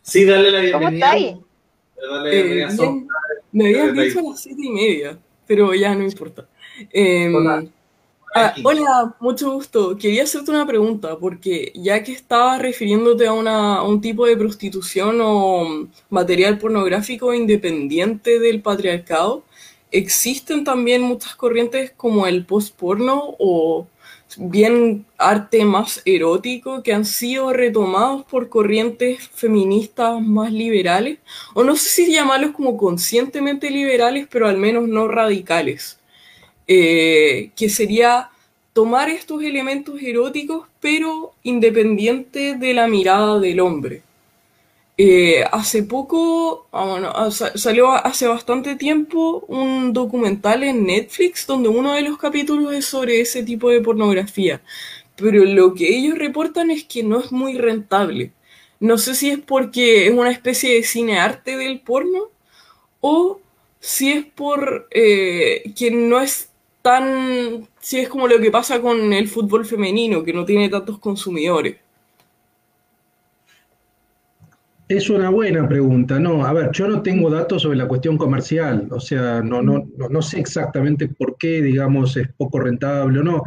Sí, 0.02 0.26
dale 0.26 0.50
la 0.50 0.60
bienvenida. 0.60 0.78
¿Cómo 0.78 0.88
está 0.90 1.10
ahí? 1.12 1.40
Dale 1.96 2.24
la 2.24 2.30
bienvenida, 2.30 2.84
Eh, 2.84 3.06
me 3.52 3.64
habías 3.64 3.94
dicho 3.94 4.18
a 4.18 4.30
las 4.30 4.40
siete 4.40 4.62
y 4.62 4.70
media, 4.70 5.18
pero 5.46 5.72
ya 5.72 5.94
no 5.94 6.04
importa. 6.04 6.46
Em, 6.92 7.34
Hola. 7.34 7.64
Ah, 8.34 8.54
hola, 8.64 9.14
mucho 9.20 9.52
gusto. 9.52 9.96
Quería 9.96 10.24
hacerte 10.24 10.50
una 10.50 10.66
pregunta, 10.66 11.18
porque 11.18 11.72
ya 11.74 12.02
que 12.02 12.12
estabas 12.12 12.60
refiriéndote 12.60 13.26
a, 13.26 13.32
una, 13.32 13.76
a 13.76 13.82
un 13.82 14.00
tipo 14.00 14.26
de 14.26 14.36
prostitución 14.36 15.18
o 15.22 15.88
material 16.10 16.58
pornográfico 16.58 17.34
independiente 17.34 18.38
del 18.38 18.62
patriarcado, 18.62 19.44
existen 19.90 20.64
también 20.64 21.02
muchas 21.02 21.34
corrientes 21.34 21.92
como 21.96 22.26
el 22.26 22.46
post-porno 22.46 23.36
o 23.38 23.86
bien 24.38 25.06
arte 25.18 25.64
más 25.64 26.02
erótico 26.04 26.82
que 26.82 26.92
han 26.94 27.04
sido 27.04 27.52
retomados 27.52 28.24
por 28.24 28.48
corrientes 28.48 29.28
feministas 29.28 30.20
más 30.22 30.52
liberales, 30.52 31.18
o 31.54 31.64
no 31.64 31.76
sé 31.76 31.88
si 31.88 32.12
llamarlos 32.12 32.52
como 32.52 32.76
conscientemente 32.76 33.70
liberales, 33.70 34.28
pero 34.30 34.48
al 34.48 34.56
menos 34.56 34.88
no 34.88 35.08
radicales, 35.08 35.99
eh, 36.70 37.50
que 37.56 37.68
sería 37.70 38.30
tomar 38.74 39.10
estos 39.10 39.42
elementos 39.42 40.00
eróticos, 40.02 40.68
pero 40.80 41.32
independiente 41.42 42.54
de 42.56 42.74
la 42.74 42.86
mirada 42.88 43.40
del 43.40 43.60
hombre. 43.60 44.02
Eh, 45.02 45.44
hace 45.50 45.82
poco, 45.82 46.66
ah, 46.72 46.84
bueno, 46.84 47.10
ah, 47.14 47.30
sa- 47.30 47.56
salió 47.56 47.90
hace 47.92 48.26
bastante 48.26 48.76
tiempo 48.76 49.44
un 49.48 49.92
documental 49.94 50.62
en 50.62 50.84
Netflix 50.86 51.46
donde 51.46 51.70
uno 51.70 51.94
de 51.94 52.02
los 52.02 52.18
capítulos 52.18 52.74
es 52.74 52.84
sobre 52.84 53.20
ese 53.20 53.42
tipo 53.42 53.70
de 53.70 53.80
pornografía, 53.80 54.60
pero 55.16 55.44
lo 55.44 55.74
que 55.74 55.88
ellos 55.96 56.18
reportan 56.18 56.70
es 56.70 56.84
que 56.84 57.02
no 57.02 57.18
es 57.20 57.32
muy 57.32 57.56
rentable. 57.56 58.32
No 58.80 58.98
sé 58.98 59.14
si 59.14 59.30
es 59.30 59.38
porque 59.40 60.06
es 60.08 60.12
una 60.14 60.30
especie 60.32 60.74
de 60.74 60.82
cine 60.82 61.18
arte 61.18 61.56
del 61.56 61.80
porno 61.80 62.24
o 63.00 63.40
si 63.80 64.12
es 64.12 64.24
por 64.26 64.88
eh, 64.90 65.72
que 65.76 65.90
no 65.90 66.20
es 66.20 66.49
tan, 66.82 67.68
si 67.80 67.98
es 68.00 68.08
como 68.08 68.26
lo 68.28 68.38
que 68.40 68.50
pasa 68.50 68.80
con 68.80 69.12
el 69.12 69.28
fútbol 69.28 69.64
femenino, 69.64 70.22
que 70.22 70.32
no 70.32 70.44
tiene 70.44 70.68
tantos 70.68 70.98
consumidores. 70.98 71.76
Es 74.88 75.08
una 75.08 75.30
buena 75.30 75.68
pregunta. 75.68 76.18
No, 76.18 76.44
a 76.44 76.52
ver, 76.52 76.70
yo 76.72 76.88
no 76.88 77.00
tengo 77.00 77.30
datos 77.30 77.62
sobre 77.62 77.78
la 77.78 77.86
cuestión 77.86 78.18
comercial, 78.18 78.88
o 78.90 78.98
sea, 78.98 79.40
no, 79.40 79.62
no, 79.62 79.86
no, 79.96 80.08
no 80.08 80.20
sé 80.20 80.40
exactamente 80.40 81.06
por 81.06 81.36
qué, 81.38 81.62
digamos, 81.62 82.16
es 82.16 82.28
poco 82.36 82.58
rentable 82.58 83.20
o 83.20 83.22
no. 83.22 83.42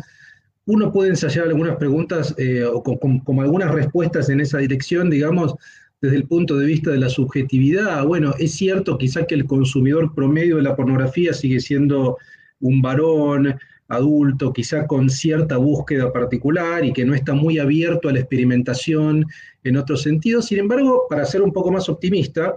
Uno 0.66 0.94
puede 0.94 1.10
ensayar 1.10 1.48
algunas 1.48 1.76
preguntas 1.76 2.34
eh, 2.38 2.64
o 2.64 2.82
con, 2.82 3.20
con- 3.20 3.40
algunas 3.42 3.72
respuestas 3.72 4.30
en 4.30 4.40
esa 4.40 4.60
dirección, 4.60 5.10
digamos, 5.10 5.56
desde 6.00 6.16
el 6.16 6.26
punto 6.26 6.58
de 6.58 6.66
vista 6.66 6.92
de 6.92 7.00
la 7.00 7.10
subjetividad. 7.10 8.06
Bueno, 8.06 8.34
es 8.40 8.54
cierto 8.54 8.98
quizá 8.98 9.26
que 9.26 9.36
el 9.36 9.46
consumidor 9.46 10.16
promedio 10.16 10.56
de 10.56 10.62
la 10.64 10.78
pornografía 10.78 11.34
sigue 11.34 11.60
siendo 11.60 12.18
un 12.64 12.82
varón 12.82 13.56
adulto, 13.90 14.54
quizá 14.54 14.88
con 14.88 15.10
cierta 15.10 15.58
búsqueda 15.58 16.12
particular 16.12 16.84
y 16.84 16.94
que 16.94 17.06
no 17.06 17.14
está 17.14 17.34
muy 17.34 17.60
abierto 17.60 18.10
a 18.10 18.14
la 18.14 18.20
experimentación 18.20 19.26
en 19.64 19.78
otros 19.78 20.02
sentidos. 20.02 20.46
Sin 20.48 20.60
embargo, 20.60 21.06
para 21.10 21.26
ser 21.26 21.42
un 21.42 21.52
poco 21.52 21.72
más 21.72 21.90
optimista, 21.90 22.56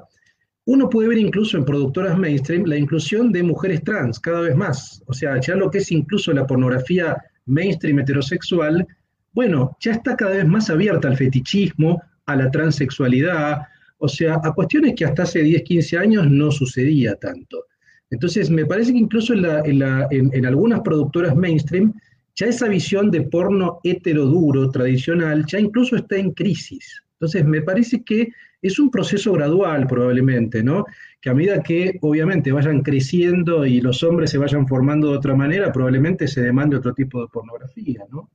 uno 0.64 0.88
puede 0.88 1.08
ver 1.08 1.18
incluso 1.18 1.56
en 1.56 1.64
productoras 1.64 2.16
mainstream 2.18 2.64
la 2.66 2.76
inclusión 2.76 3.32
de 3.32 3.42
mujeres 3.42 3.82
trans 3.84 4.18
cada 4.18 4.40
vez 4.40 4.56
más. 4.56 5.02
O 5.06 5.12
sea, 5.12 5.40
ya 5.40 5.54
lo 5.54 5.70
que 5.70 5.78
es 5.78 5.92
incluso 5.92 6.32
la 6.32 6.46
pornografía 6.46 7.16
mainstream 7.46 7.98
heterosexual, 7.98 8.86
bueno, 9.32 9.76
ya 9.80 9.92
está 9.92 10.16
cada 10.16 10.36
vez 10.36 10.46
más 10.46 10.70
abierta 10.70 11.08
al 11.08 11.16
fetichismo, 11.16 12.00
a 12.26 12.36
la 12.36 12.50
transexualidad, 12.50 13.62
o 13.98 14.08
sea, 14.08 14.40
a 14.42 14.52
cuestiones 14.52 14.94
que 14.96 15.04
hasta 15.04 15.22
hace 15.22 15.42
10, 15.42 15.62
15 15.62 15.98
años 15.98 16.30
no 16.30 16.50
sucedía 16.50 17.14
tanto. 17.16 17.64
Entonces, 18.10 18.50
me 18.50 18.66
parece 18.66 18.92
que 18.92 18.98
incluso 18.98 19.34
en, 19.34 20.46
algunas 20.46 20.80
productoras 20.80 21.34
mainstream, 21.36 21.92
ya 22.34 22.46
esa 22.46 22.68
visión 22.68 23.10
de 23.10 23.22
porno 23.22 23.80
heteroduro, 23.82 24.70
tradicional, 24.70 25.44
ya 25.46 25.58
incluso 25.58 25.96
está 25.96 26.16
en 26.16 26.32
crisis. 26.32 27.02
Entonces, 27.14 27.44
me 27.44 27.62
parece 27.62 28.04
que 28.04 28.28
es 28.62 28.78
un 28.78 28.90
proceso 28.90 29.32
gradual 29.32 29.86
probablemente, 29.86 30.62
¿no? 30.62 30.84
Que 31.20 31.30
a 31.30 31.34
medida 31.34 31.62
que 31.62 31.98
obviamente 32.02 32.52
vayan 32.52 32.82
creciendo 32.82 33.64
y 33.64 33.80
los 33.80 34.02
hombres 34.02 34.30
se 34.30 34.38
vayan 34.38 34.66
formando 34.66 35.10
de 35.10 35.18
otra 35.18 35.34
manera, 35.34 35.72
probablemente 35.72 36.28
se 36.28 36.42
demande 36.42 36.76
otro 36.76 36.94
tipo 36.94 37.20
de 37.20 37.28
pornografía, 37.28 38.04
¿no? 38.10 38.30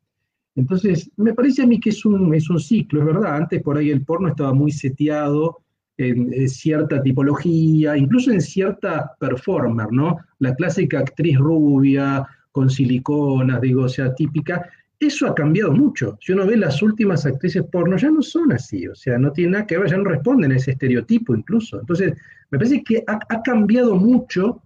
Entonces, 0.55 1.09
me 1.15 1.33
parece 1.33 1.61
a 1.61 1.67
mí 1.67 1.79
que 1.79 1.91
es 1.91 2.03
un, 2.05 2.33
es 2.35 2.49
un 2.49 2.59
ciclo, 2.59 2.99
es 2.99 3.05
verdad. 3.05 3.35
Antes 3.35 3.61
por 3.61 3.77
ahí 3.77 3.89
el 3.89 4.03
porno 4.03 4.29
estaba 4.29 4.53
muy 4.53 4.71
seteado 4.71 5.60
en, 5.97 6.33
en 6.33 6.49
cierta 6.49 7.01
tipología, 7.01 7.97
incluso 7.97 8.31
en 8.31 8.41
cierta 8.41 9.13
performer, 9.19 9.87
¿no? 9.91 10.17
La 10.39 10.55
clásica 10.55 10.99
actriz 10.99 11.37
rubia, 11.37 12.27
con 12.51 12.69
siliconas, 12.69 13.61
digo, 13.61 13.83
o 13.83 13.89
sea, 13.89 14.13
típica. 14.13 14.69
Eso 14.99 15.25
ha 15.27 15.33
cambiado 15.33 15.71
mucho. 15.71 16.17
Si 16.21 16.31
uno 16.31 16.45
ve 16.45 16.57
las 16.57 16.81
últimas 16.81 17.25
actrices 17.25 17.63
porno, 17.71 17.97
ya 17.97 18.11
no 18.11 18.21
son 18.21 18.51
así, 18.51 18.87
o 18.87 18.93
sea, 18.93 19.17
no 19.17 19.31
tiene 19.31 19.53
nada 19.53 19.67
que 19.67 19.77
ver, 19.77 19.89
ya 19.89 19.97
no 19.97 20.03
responden 20.03 20.51
a 20.51 20.57
ese 20.57 20.71
estereotipo 20.71 21.35
incluso. 21.35 21.79
Entonces, 21.79 22.13
me 22.51 22.57
parece 22.57 22.83
que 22.83 23.03
ha, 23.07 23.19
ha 23.29 23.41
cambiado 23.41 23.95
mucho 23.95 24.61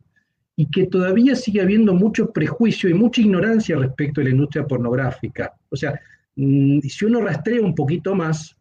y 0.57 0.69
que 0.69 0.88
todavía 0.88 1.35
sigue 1.35 1.61
habiendo 1.61 1.93
mucho 1.93 2.31
prejuicio 2.31 2.89
y 2.89 2.93
mucha 2.93 3.22
ignorancia 3.22 3.77
respecto 3.77 4.22
a 4.22 4.23
la 4.26 4.30
industria 4.31 4.65
pornográfica. 4.65 5.53
O 5.69 5.76
sea, 5.76 5.99
mm, 6.35 6.80
si 6.81 7.06
uno 7.06 7.22
rastrea 7.22 7.61
un 7.61 7.76
poquito 7.76 8.15
más, 8.15 8.55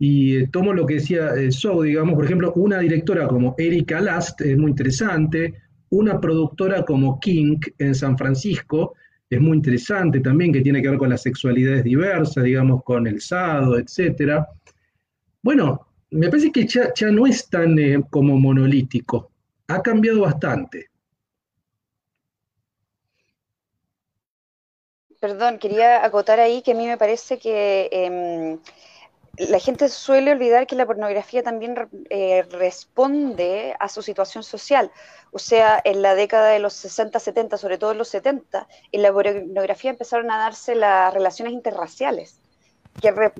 y 0.00 0.38
eh, 0.38 0.48
tomo 0.50 0.72
lo 0.72 0.86
que 0.86 0.94
decía 0.94 1.34
eh, 1.36 1.52
So, 1.52 1.82
digamos, 1.82 2.14
por 2.14 2.24
ejemplo, 2.24 2.52
una 2.56 2.78
directora 2.78 3.28
como 3.28 3.54
Erika 3.58 4.00
Last 4.00 4.40
es 4.40 4.56
muy 4.56 4.70
interesante, 4.70 5.54
una 5.90 6.18
productora 6.18 6.84
como 6.84 7.20
King 7.20 7.58
en 7.78 7.94
San 7.94 8.16
Francisco 8.16 8.94
es 9.28 9.40
muy 9.40 9.58
interesante 9.58 10.18
también, 10.20 10.52
que 10.52 10.62
tiene 10.62 10.82
que 10.82 10.88
ver 10.88 10.98
con 10.98 11.10
las 11.10 11.22
sexualidades 11.22 11.84
diversas, 11.84 12.42
digamos, 12.42 12.82
con 12.82 13.06
el 13.06 13.20
sado, 13.20 13.78
etcétera. 13.78 14.48
Bueno, 15.42 15.86
me 16.10 16.28
parece 16.28 16.50
que 16.50 16.66
ya, 16.66 16.92
ya 16.94 17.12
no 17.12 17.26
es 17.26 17.48
tan 17.48 17.78
eh, 17.78 18.02
como 18.10 18.36
monolítico, 18.36 19.30
ha 19.68 19.80
cambiado 19.82 20.22
bastante. 20.22 20.88
Perdón, 25.20 25.58
quería 25.58 26.04
acotar 26.04 26.40
ahí 26.40 26.62
que 26.62 26.72
a 26.72 26.74
mí 26.74 26.86
me 26.86 26.96
parece 26.96 27.38
que 27.38 27.88
eh, 27.92 28.58
la 29.48 29.58
gente 29.58 29.88
suele 29.88 30.32
olvidar 30.32 30.66
que 30.66 30.76
la 30.76 30.84
pornografía 30.84 31.42
también 31.42 31.74
eh, 32.10 32.42
responde 32.50 33.74
a 33.80 33.88
su 33.88 34.02
situación 34.02 34.44
social. 34.44 34.90
O 35.32 35.38
sea, 35.38 35.80
en 35.82 36.02
la 36.02 36.14
década 36.14 36.48
de 36.48 36.58
los 36.58 36.74
60, 36.74 37.18
70, 37.18 37.56
sobre 37.56 37.78
todo 37.78 37.92
en 37.92 37.98
los 37.98 38.08
70, 38.08 38.68
en 38.92 39.02
la 39.02 39.12
pornografía 39.12 39.92
empezaron 39.92 40.30
a 40.30 40.36
darse 40.36 40.74
las 40.74 41.14
relaciones 41.14 41.54
interraciales, 41.54 42.40
que 43.00 43.10
re 43.12 43.32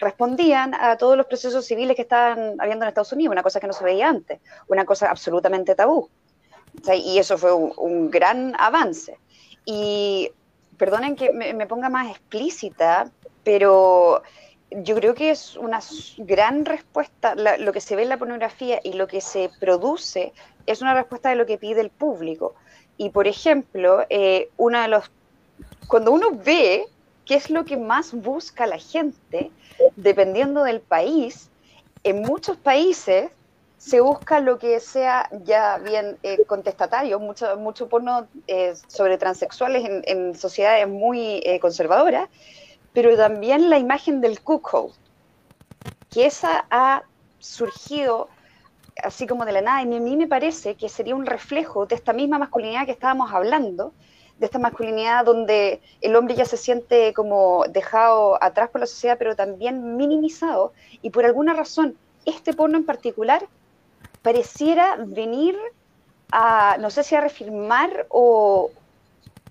respondían 0.00 0.74
a 0.74 0.96
todos 0.98 1.16
los 1.16 1.26
procesos 1.26 1.64
civiles 1.64 1.94
que 1.94 2.02
estaban 2.02 2.60
habiendo 2.60 2.84
en 2.84 2.88
Estados 2.88 3.12
Unidos, 3.12 3.30
una 3.30 3.44
cosa 3.44 3.60
que 3.60 3.68
no 3.68 3.72
se 3.72 3.84
veía 3.84 4.08
antes, 4.08 4.40
una 4.66 4.84
cosa 4.84 5.08
absolutamente 5.08 5.76
tabú. 5.76 6.10
O 6.80 6.84
sea, 6.84 6.96
y 6.96 7.16
eso 7.16 7.38
fue 7.38 7.54
un, 7.54 7.72
un 7.76 8.10
gran 8.10 8.54
avance. 8.58 9.16
Y 9.64 10.32
perdonen 10.76 11.14
que 11.14 11.32
me, 11.32 11.54
me, 11.54 11.66
ponga 11.66 11.88
más 11.88 12.10
explícita, 12.10 13.08
pero 13.44 14.22
yo 14.82 14.94
creo 14.96 15.14
que 15.14 15.30
es 15.30 15.56
una 15.56 15.80
gran 16.18 16.64
respuesta, 16.64 17.34
lo 17.34 17.72
que 17.72 17.80
se 17.80 17.96
ve 17.96 18.02
en 18.02 18.08
la 18.08 18.18
pornografía 18.18 18.80
y 18.82 18.94
lo 18.94 19.06
que 19.06 19.20
se 19.20 19.50
produce 19.60 20.32
es 20.66 20.82
una 20.82 20.94
respuesta 20.94 21.28
de 21.30 21.36
lo 21.36 21.46
que 21.46 21.58
pide 21.58 21.80
el 21.80 21.90
público. 21.90 22.54
Y 22.96 23.10
por 23.10 23.26
ejemplo, 23.26 24.04
eh, 24.10 24.48
uno 24.56 24.80
de 24.80 24.88
los, 24.88 25.10
cuando 25.86 26.12
uno 26.12 26.32
ve 26.32 26.86
qué 27.24 27.34
es 27.34 27.50
lo 27.50 27.64
que 27.64 27.76
más 27.76 28.12
busca 28.12 28.66
la 28.66 28.78
gente, 28.78 29.50
dependiendo 29.96 30.62
del 30.64 30.80
país, 30.80 31.50
en 32.02 32.22
muchos 32.22 32.56
países 32.56 33.30
se 33.84 34.00
busca 34.00 34.40
lo 34.40 34.58
que 34.58 34.80
sea 34.80 35.28
ya 35.44 35.76
bien 35.76 36.16
eh, 36.22 36.44
contestatario, 36.46 37.18
mucho, 37.18 37.56
mucho 37.58 37.86
porno 37.86 38.26
eh, 38.46 38.74
sobre 38.86 39.18
transexuales 39.18 39.84
en, 40.06 40.34
sociedades 40.34 40.88
muy 40.88 41.42
eh, 41.44 41.60
conservadoras, 41.60 42.30
pero 42.94 43.14
también 43.16 43.68
la 43.68 43.78
imagen 43.78 44.22
del 44.22 44.40
cuckold, 44.40 44.94
que 46.10 46.24
esa 46.24 46.64
ha 46.70 47.02
surgido 47.38 48.28
así 49.02 49.26
como 49.26 49.44
de 49.44 49.52
la 49.52 49.60
nada, 49.60 49.82
y 49.82 49.94
a 49.94 50.00
mí 50.00 50.16
me 50.16 50.28
parece 50.28 50.76
que 50.76 50.88
sería 50.88 51.16
un 51.16 51.26
reflejo 51.26 51.84
de 51.84 51.96
esta 51.96 52.12
misma 52.12 52.38
masculinidad 52.38 52.86
que 52.86 52.92
estábamos 52.92 53.32
hablando, 53.32 53.92
de 54.38 54.46
esta 54.46 54.58
masculinidad 54.58 55.24
donde 55.24 55.80
el 56.00 56.16
hombre 56.16 56.34
ya 56.34 56.44
se 56.44 56.56
siente 56.56 57.12
como 57.12 57.64
dejado 57.68 58.42
atrás 58.42 58.70
por 58.70 58.80
la 58.80 58.86
sociedad, 58.86 59.16
pero 59.18 59.36
también 59.36 59.96
minimizado, 59.96 60.72
y 61.02 61.10
por 61.10 61.24
alguna 61.24 61.52
razón 61.52 61.96
este 62.24 62.54
porno 62.54 62.78
en 62.78 62.86
particular 62.86 63.46
pareciera 64.22 64.96
venir 64.98 65.56
a, 66.32 66.78
no 66.78 66.90
sé 66.90 67.02
si 67.02 67.14
a 67.14 67.20
reafirmar 67.20 68.06
o, 68.08 68.70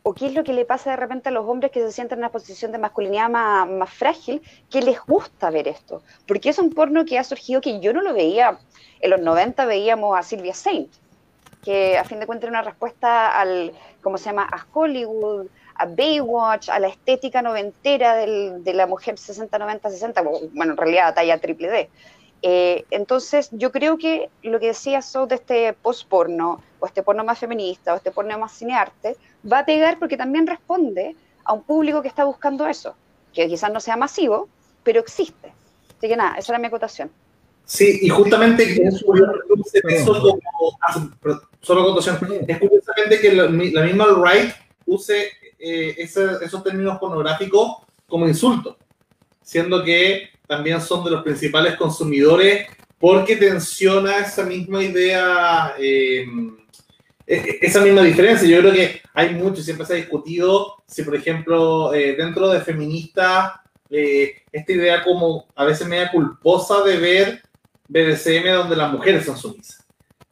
o 0.03 0.13
qué 0.13 0.27
es 0.27 0.33
lo 0.33 0.43
que 0.43 0.53
le 0.53 0.65
pasa 0.65 0.91
de 0.91 0.97
repente 0.97 1.29
a 1.29 1.31
los 1.31 1.45
hombres 1.47 1.71
que 1.71 1.79
se 1.79 1.91
sienten 1.91 2.17
en 2.17 2.25
una 2.25 2.31
posición 2.31 2.73
de 2.73 2.77
masculinidad 2.77 3.29
más, 3.29 3.67
más, 3.69 3.89
frágil, 3.89 4.41
que 4.69 4.81
les 4.81 4.99
gusta 4.99 5.49
ver 5.49 5.67
esto. 5.69 6.03
Porque 6.27 6.49
es 6.49 6.59
un 6.59 6.71
porno 6.71 7.05
que 7.05 7.17
ha 7.17 7.23
surgido 7.23 7.61
que 7.61 7.79
yo 7.79 7.93
no 7.93 8.01
lo 8.01 8.13
veía. 8.13 8.59
En 8.99 9.09
los 9.09 9.21
90 9.21 9.65
veíamos 9.65 10.17
a 10.17 10.21
Sylvia 10.21 10.53
Saint, 10.53 10.91
que 11.63 11.97
a 11.97 12.03
fin 12.03 12.19
de 12.19 12.25
cuentas 12.25 12.49
era 12.49 12.59
una 12.59 12.69
respuesta 12.69 13.39
al, 13.39 13.71
¿cómo 14.01 14.17
se 14.17 14.25
llama?, 14.25 14.43
a 14.51 14.65
Hollywood, 14.73 15.47
a 15.75 15.85
Baywatch, 15.85 16.69
a 16.69 16.79
la 16.79 16.89
estética 16.89 17.41
noventera 17.41 18.15
del, 18.15 18.63
de 18.63 18.73
la 18.73 18.87
mujer 18.87 19.17
60, 19.17 19.57
90, 19.57 19.89
60, 19.89 20.21
bueno, 20.21 20.73
en 20.73 20.77
realidad 20.77 21.15
talla 21.15 21.39
triple 21.39 21.69
D. 21.69 21.89
Eh, 22.45 22.83
entonces, 22.91 23.47
yo 23.53 23.71
creo 23.71 23.97
que 23.97 24.29
lo 24.41 24.59
que 24.59 24.67
decías 24.67 25.05
so, 25.05 25.27
de 25.27 25.35
este 25.35 25.71
post-porno, 25.71 26.61
o 26.81 26.85
este 26.85 27.01
porno 27.01 27.23
más 27.23 27.39
feminista, 27.39 27.93
o 27.93 27.97
este 27.97 28.11
porno 28.11 28.37
más 28.37 28.51
cinearte, 28.51 29.15
va 29.51 29.59
a 29.59 29.65
pegar 29.65 29.99
porque 29.99 30.17
también 30.17 30.47
responde 30.47 31.15
a 31.43 31.53
un 31.53 31.63
público 31.63 32.01
que 32.01 32.07
está 32.07 32.23
buscando 32.23 32.67
eso, 32.67 32.95
que 33.33 33.47
quizás 33.47 33.71
no 33.71 33.79
sea 33.79 33.97
masivo, 33.97 34.47
pero 34.83 34.99
existe. 34.99 35.53
Así 35.97 36.07
que 36.07 36.15
nada, 36.15 36.37
esa 36.37 36.53
era 36.53 36.59
mi 36.59 36.67
acotación. 36.67 37.09
Sí, 37.65 37.99
y 38.01 38.09
justamente 38.09 38.63
es 38.63 38.79
eso 38.79 39.05
solo 41.61 41.81
acotación, 41.81 42.19
es 42.45 42.59
curiosamente 42.59 43.19
que 43.21 43.31
la, 43.31 43.47
misma 43.47 44.05
Wright 44.07 44.53
use 44.85 45.31
eh, 45.57 45.95
esos 45.97 46.63
términos 46.63 46.99
pornográficos 46.99 47.77
como 48.05 48.27
insulto, 48.27 48.77
siendo 49.41 49.81
que 49.83 50.29
también 50.45 50.81
son 50.81 51.05
de 51.05 51.11
los 51.11 51.23
principales 51.23 51.75
consumidores 51.75 52.67
porque 52.99 53.37
tensiona 53.37 54.19
esa 54.19 54.43
misma 54.43 54.83
idea, 54.83 55.73
eh, 55.79 56.25
esa 57.25 57.81
misma 57.81 58.01
diferencia. 58.01 58.47
Yo 58.47 58.59
creo 58.59 58.73
que 58.73 59.01
hay 59.13 59.33
mucho, 59.33 59.61
siempre 59.61 59.85
se 59.85 59.93
ha 59.93 59.97
discutido 59.97 60.83
si, 60.87 61.03
por 61.03 61.15
ejemplo, 61.15 61.93
eh, 61.93 62.15
dentro 62.15 62.49
de 62.49 62.61
feministas, 62.61 63.53
eh, 63.89 64.43
esta 64.51 64.71
idea 64.71 65.03
como 65.03 65.47
a 65.55 65.65
veces 65.65 65.87
media 65.87 66.11
culposa 66.11 66.83
de 66.83 66.97
ver 66.97 67.41
BDSM 67.87 68.51
donde 68.51 68.75
las 68.75 68.91
mujeres 68.91 69.25
son 69.25 69.37
sumisas. 69.37 69.85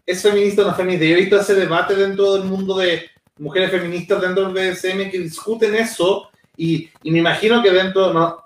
¿Es 0.06 0.22
feminista 0.22 0.64
o 0.64 0.66
no 0.66 0.76
feminista? 0.76 1.06
Yo 1.06 1.16
he 1.16 1.22
visto 1.22 1.40
ese 1.40 1.54
debate 1.54 1.96
dentro 1.96 2.34
del 2.34 2.44
mundo 2.44 2.78
de 2.78 3.10
mujeres 3.38 3.72
feministas 3.72 4.22
dentro 4.22 4.52
del 4.52 4.54
BDSM 4.54 5.10
que 5.10 5.20
discuten 5.20 5.76
eso 5.76 6.30
y, 6.58 6.90
me 7.04 7.20
imagino 7.20 7.62
que 7.62 7.72
dentro, 7.72 8.14
no, 8.14 8.46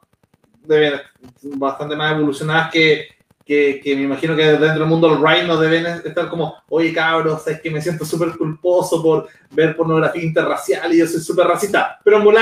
deben 0.64 1.02
bastante 1.42 1.96
más 1.96 2.14
evolucionadas 2.14 2.72
que, 2.72 3.08
que, 3.46 3.82
me 3.96 4.02
imagino 4.02 4.36
que 4.36 4.44
dentro 4.44 4.80
del 4.80 4.86
mundo 4.86 5.10
del 5.10 5.24
right 5.24 5.46
no 5.46 5.58
deben 5.58 5.86
estar 5.86 6.28
como, 6.30 6.56
oye 6.70 6.92
cabros, 6.92 7.48
es 7.48 7.62
que 7.62 7.70
me 7.70 7.82
siento 7.82 8.04
súper 8.04 8.32
culposo 8.32 9.02
por 9.04 9.28
ver 9.52 9.76
pornografía 9.76 10.24
interracial 10.24 10.92
y 10.94 10.98
yo 10.98 11.08
soy 11.08 11.22
súper 11.22 11.46
racista. 11.48 12.00
Pero 12.04 12.18
en 12.18 12.36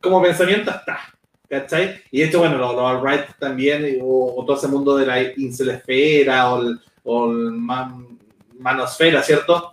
como 0.00 0.20
pensamiento 0.20 0.70
está, 0.70 0.98
¿cachai? 1.48 2.02
Y 2.10 2.20
de 2.20 2.26
hecho, 2.26 2.40
bueno, 2.40 2.58
los 2.58 2.74
lo 2.74 2.86
alt-right 2.86 3.38
también, 3.38 3.98
o, 4.02 4.44
todo 4.46 4.56
ese 4.56 4.68
mundo 4.68 4.96
de 4.96 5.06
la 5.06 5.22
incelesfera 5.22 6.52
o 6.52 6.60
el, 6.60 6.80
o 7.04 7.30
el 7.30 7.52
manosfera, 8.58 9.22
¿cierto? 9.22 9.72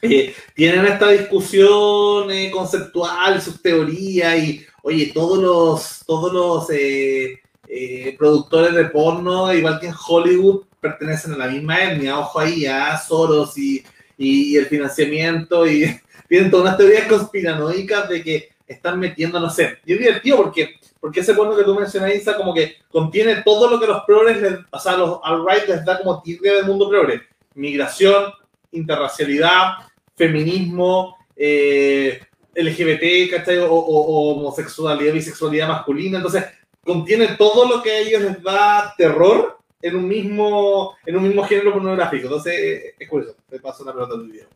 Eh, 0.00 0.34
tienen 0.54 0.86
esta 0.86 1.08
discusión 1.08 2.30
eh, 2.30 2.50
conceptual, 2.50 3.40
sus 3.40 3.60
teorías 3.60 4.38
y, 4.38 4.66
oye, 4.82 5.10
todos 5.14 5.38
los, 5.38 6.04
todos 6.06 6.32
los 6.32 6.70
eh, 6.70 7.40
eh, 7.76 8.14
productores 8.16 8.72
de 8.72 8.84
porno, 8.84 9.52
igual 9.52 9.80
que 9.80 9.88
en 9.88 9.94
Hollywood, 10.06 10.62
pertenecen 10.80 11.32
a 11.32 11.38
la 11.38 11.48
misma 11.48 11.82
etnia, 11.82 12.20
ojo 12.20 12.38
ahí, 12.38 12.66
a 12.66 12.96
Soros 12.96 13.58
y, 13.58 13.82
y, 14.16 14.56
el 14.56 14.66
financiamiento, 14.66 15.66
y 15.66 15.84
tienen 16.28 16.52
todas 16.52 16.66
unas 16.66 16.76
teorías 16.76 17.08
conspiranoicas 17.08 18.08
de 18.08 18.22
que 18.22 18.48
están 18.68 19.00
metiendo, 19.00 19.40
no 19.40 19.50
sé, 19.50 19.78
y 19.84 19.94
es 19.94 19.98
divertido 19.98 20.36
porque, 20.36 20.76
porque 21.00 21.18
ese 21.18 21.34
porno 21.34 21.56
que 21.56 21.64
tú 21.64 21.74
mencionas, 21.74 22.12
como 22.36 22.54
que 22.54 22.76
contiene 22.92 23.42
todo 23.42 23.68
lo 23.68 23.80
que 23.80 23.88
los 23.88 24.04
progres, 24.04 24.60
o 24.70 24.78
sea, 24.78 24.96
los 24.96 25.18
alt-right 25.24 25.66
les 25.66 25.84
da 25.84 25.98
como 25.98 26.22
tirria 26.22 26.54
del 26.54 26.66
mundo 26.66 26.88
progre, 26.88 27.22
migración, 27.54 28.32
interracialidad, 28.70 29.78
feminismo, 30.14 31.16
eh, 31.34 32.20
LGBT, 32.54 33.32
¿cachai? 33.32 33.58
O, 33.58 33.68
homosexualidad, 33.68 35.12
bisexualidad 35.12 35.66
masculina. 35.66 36.18
Entonces, 36.18 36.44
contiene 36.84 37.28
todo 37.38 37.68
lo 37.68 37.82
que 37.82 37.90
a 37.90 37.98
ellos 38.00 38.22
les 38.22 38.42
da 38.42 38.94
terror 38.96 39.58
en 39.80 39.96
un 39.96 40.08
mismo, 40.08 40.94
en 41.04 41.16
un 41.16 41.24
mismo 41.24 41.44
género 41.44 41.72
pornográfico. 41.72 42.26
Entonces, 42.26 42.94
es 42.98 43.08
curioso. 43.08 43.36
Te 43.48 43.60
paso 43.60 43.84
la 43.84 43.92
pelota 43.92 44.16
del 44.16 44.30
video. 44.30 44.48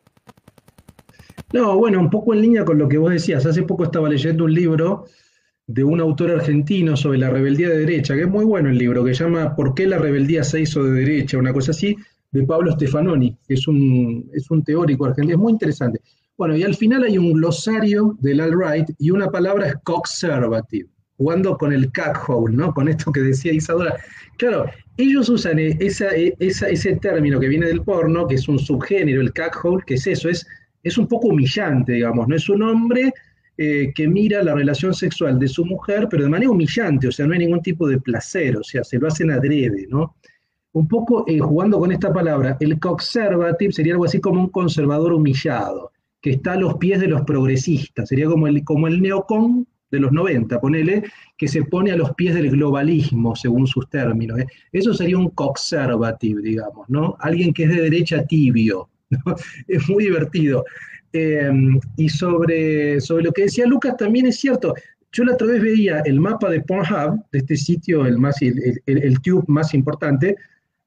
No, 1.53 1.77
bueno, 1.77 1.99
un 1.99 2.09
poco 2.09 2.33
en 2.33 2.41
línea 2.41 2.63
con 2.63 2.77
lo 2.77 2.87
que 2.87 2.97
vos 2.97 3.11
decías. 3.11 3.45
Hace 3.45 3.63
poco 3.63 3.83
estaba 3.83 4.09
leyendo 4.09 4.45
un 4.45 4.53
libro 4.53 5.05
de 5.65 5.83
un 5.83 5.99
autor 5.99 6.31
argentino 6.31 6.97
sobre 6.97 7.19
la 7.19 7.29
rebeldía 7.29 7.69
de 7.69 7.79
derecha, 7.79 8.15
que 8.15 8.21
es 8.21 8.27
muy 8.27 8.43
bueno 8.43 8.69
el 8.69 8.77
libro, 8.77 9.03
que 9.03 9.13
llama 9.13 9.55
¿Por 9.55 9.75
qué 9.75 9.85
la 9.85 9.99
rebeldía 9.99 10.43
se 10.43 10.61
hizo 10.61 10.83
de 10.83 10.99
derecha? 10.99 11.37
Una 11.37 11.53
cosa 11.53 11.71
así, 11.71 11.95
de 12.31 12.43
Pablo 12.43 12.71
Stefanoni, 12.71 13.37
que 13.47 13.53
es 13.53 13.67
un, 13.67 14.29
es 14.33 14.49
un 14.49 14.63
teórico 14.63 15.05
argentino, 15.05 15.35
es 15.35 15.39
muy 15.39 15.51
interesante. 15.51 16.01
Bueno, 16.37 16.55
y 16.55 16.63
al 16.63 16.75
final 16.75 17.03
hay 17.03 17.17
un 17.17 17.33
glosario 17.33 18.17
del 18.19 18.39
alt-right 18.39 18.95
y 18.97 19.11
una 19.11 19.29
palabra 19.29 19.67
es 19.67 19.75
conservative, 19.83 20.89
jugando 21.19 21.57
con 21.57 21.73
el 21.73 21.91
cackhole, 21.91 22.55
¿no? 22.55 22.73
Con 22.73 22.87
esto 22.87 23.11
que 23.11 23.19
decía 23.19 23.51
Isadora. 23.51 23.97
Claro, 24.37 24.65
ellos 24.95 25.27
usan 25.27 25.59
e, 25.59 25.77
esa, 25.81 26.15
e, 26.15 26.33
esa, 26.39 26.69
ese 26.69 26.95
término 26.95 27.41
que 27.41 27.49
viene 27.49 27.67
del 27.67 27.81
porno, 27.81 28.25
que 28.25 28.35
es 28.35 28.47
un 28.47 28.57
subgénero, 28.57 29.19
el 29.19 29.33
cackhole, 29.33 29.83
que 29.85 29.95
es 29.95 30.07
eso, 30.07 30.29
es, 30.29 30.47
es 30.81 30.97
un 30.97 31.07
poco 31.09 31.27
humillante, 31.27 31.91
digamos, 31.91 32.25
no 32.29 32.35
es 32.37 32.47
un 32.47 32.63
hombre 32.63 33.11
eh, 33.57 33.91
que 33.93 34.07
mira 34.07 34.41
la 34.41 34.55
relación 34.55 34.93
sexual 34.93 35.37
de 35.37 35.49
su 35.49 35.65
mujer, 35.65 36.07
pero 36.09 36.23
de 36.23 36.29
manera 36.29 36.51
humillante, 36.51 37.09
o 37.09 37.11
sea, 37.11 37.27
no 37.27 37.33
hay 37.33 37.39
ningún 37.39 37.61
tipo 37.61 37.85
de 37.85 37.99
placer, 37.99 38.55
o 38.55 38.63
sea, 38.63 38.85
se 38.85 38.97
lo 38.97 39.07
hacen 39.07 39.29
adrede, 39.29 39.87
¿no? 39.89 40.15
Un 40.71 40.87
poco 40.87 41.25
eh, 41.27 41.39
jugando 41.39 41.79
con 41.79 41.91
esta 41.91 42.13
palabra, 42.13 42.55
el 42.61 42.79
conservative 42.79 43.73
sería 43.73 43.91
algo 43.91 44.05
así 44.05 44.21
como 44.21 44.39
un 44.39 44.49
conservador 44.49 45.11
humillado 45.11 45.91
que 46.21 46.29
está 46.31 46.53
a 46.53 46.57
los 46.57 46.75
pies 46.75 47.01
de 47.01 47.07
los 47.07 47.23
progresistas, 47.23 48.07
sería 48.07 48.27
como 48.27 48.47
el, 48.47 48.63
como 48.63 48.87
el 48.87 49.01
neocon 49.01 49.67
de 49.91 49.99
los 49.99 50.11
90, 50.11 50.59
ponele, 50.59 51.03
que 51.37 51.47
se 51.47 51.63
pone 51.63 51.91
a 51.91 51.95
los 51.95 52.13
pies 52.15 52.35
del 52.35 52.51
globalismo, 52.51 53.35
según 53.35 53.67
sus 53.67 53.89
términos. 53.89 54.39
¿eh? 54.39 54.47
Eso 54.71 54.93
sería 54.93 55.17
un 55.17 55.29
conservative, 55.29 56.41
digamos, 56.41 56.89
¿no? 56.89 57.15
Alguien 57.19 57.53
que 57.53 57.63
es 57.63 57.69
de 57.69 57.81
derecha 57.81 58.25
tibio. 58.25 58.89
Es 59.67 59.89
muy 59.89 60.03
divertido. 60.05 60.65
Em, 61.11 61.79
y 61.97 62.09
sobre, 62.09 63.01
sobre 63.01 63.23
lo 63.23 63.31
que 63.31 63.43
decía 63.43 63.65
Lucas, 63.65 63.97
también 63.97 64.27
es 64.27 64.39
cierto. 64.39 64.75
Yo 65.11 65.23
la 65.23 65.33
otra 65.33 65.47
vez 65.47 65.61
veía 65.61 66.01
el 66.01 66.19
mapa 66.19 66.49
de 66.51 66.61
Pornhub, 66.61 67.23
de 67.31 67.39
este 67.39 67.57
sitio, 67.57 68.05
el, 68.05 68.19
más, 68.19 68.39
el, 68.43 68.81
el 68.85 69.21
tube 69.21 69.43
más 69.47 69.73
importante, 69.73 70.35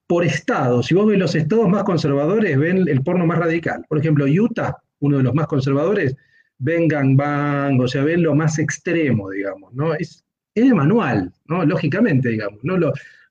por 0.06 0.24
estado. 0.24 0.82
Si 0.82 0.94
vos 0.94 1.06
ves 1.06 1.18
los 1.18 1.34
estados 1.34 1.68
más 1.68 1.82
conservadores, 1.82 2.56
ven 2.56 2.86
el 2.86 3.02
porno 3.02 3.26
más 3.26 3.38
radical. 3.38 3.84
Por 3.88 3.98
ejemplo, 3.98 4.26
Utah 4.26 4.76
uno 5.02 5.18
de 5.18 5.22
los 5.24 5.34
más 5.34 5.46
conservadores, 5.46 6.16
vengan 6.62 7.16
bang, 7.16 7.80
o 7.80 7.88
sea, 7.88 8.04
ven 8.04 8.22
lo 8.22 8.34
más 8.34 8.58
extremo, 8.58 9.30
digamos, 9.30 9.74
¿no? 9.74 9.94
Es, 9.94 10.24
es 10.54 10.72
manual, 10.72 11.32
¿no? 11.46 11.64
Lógicamente, 11.64 12.30
digamos, 12.30 12.60
¿no? 12.62 12.76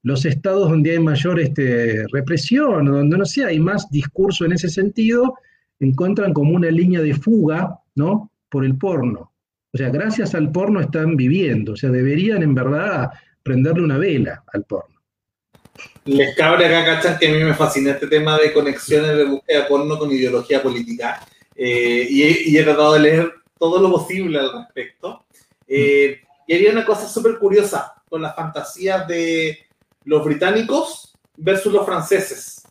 los 0.04 0.26
estados 0.26 0.68
donde 0.68 0.92
hay 0.92 1.00
mayor 1.00 1.40
este, 1.40 2.06
represión, 2.12 2.86
donde 2.86 3.18
no 3.20 3.26
sé, 3.26 3.46
hay 3.46 3.60
más 3.60 3.88
discurso 3.92 4.46
en 4.46 4.54
ese 4.54 4.68
sentido, 4.68 5.36
encuentran 5.80 6.34
como 6.34 6.56
una 6.56 6.72
línea 6.72 7.02
de 7.02 7.14
fuga, 7.14 7.80
¿no? 7.96 8.32
Por 8.50 8.66
el 8.66 8.76
porno. 8.78 9.32
O 9.72 9.78
sea, 9.78 9.90
gracias 9.90 10.34
al 10.34 10.52
porno 10.52 10.82
están 10.82 11.16
viviendo, 11.16 11.74
o 11.74 11.76
sea, 11.76 11.92
deberían 11.92 12.42
en 12.42 12.56
verdad 12.56 13.12
prenderle 13.44 13.84
una 13.84 13.98
vela 13.98 14.44
al 14.52 14.64
porno. 14.64 15.00
Les 16.06 16.36
cabre 16.36 16.66
acá, 16.66 16.96
cachan, 16.96 17.20
que 17.20 17.28
a 17.28 17.32
mí 17.32 17.44
me 17.44 17.54
fascina 17.54 17.92
este 17.92 18.08
tema 18.08 18.38
de 18.40 18.52
conexiones 18.52 19.16
de 19.16 19.26
búsqueda 19.26 19.62
de 19.62 19.68
porno 19.68 19.98
con 19.98 20.12
ideología 20.12 20.62
política. 20.62 21.26
Eh, 21.64 22.08
y, 22.10 22.58
he, 22.58 22.64
tratado 22.64 22.94
de 22.94 23.02
leer 23.02 23.34
todo 23.60 23.80
lo 23.80 23.92
posible 23.92 24.40
al 24.40 24.52
respecto. 24.52 25.26
Eh, 25.68 26.22
y 26.48 26.56
había 26.56 26.72
una 26.72 26.86
cosa 26.86 27.08
súper 27.08 27.38
curiosa 27.38 27.94
con 28.10 28.24
las 28.24 28.36
fantasías 28.36 29.08
de 29.08 29.60
los 30.06 30.26
británicos 30.26 31.14
versus 31.38 31.72
los 31.72 31.86
franceses. 31.86 32.64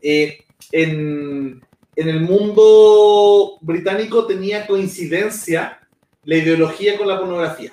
Eh, 0.00 0.44
en, 0.70 1.60
en 1.96 2.08
el 2.08 2.20
mundo 2.20 3.58
británico 3.62 4.26
tenía 4.26 4.66
coincidencia 4.66 5.80
la 6.24 6.36
ideología 6.36 6.96
con 6.96 7.08
la 7.08 7.18
pornografía. 7.18 7.72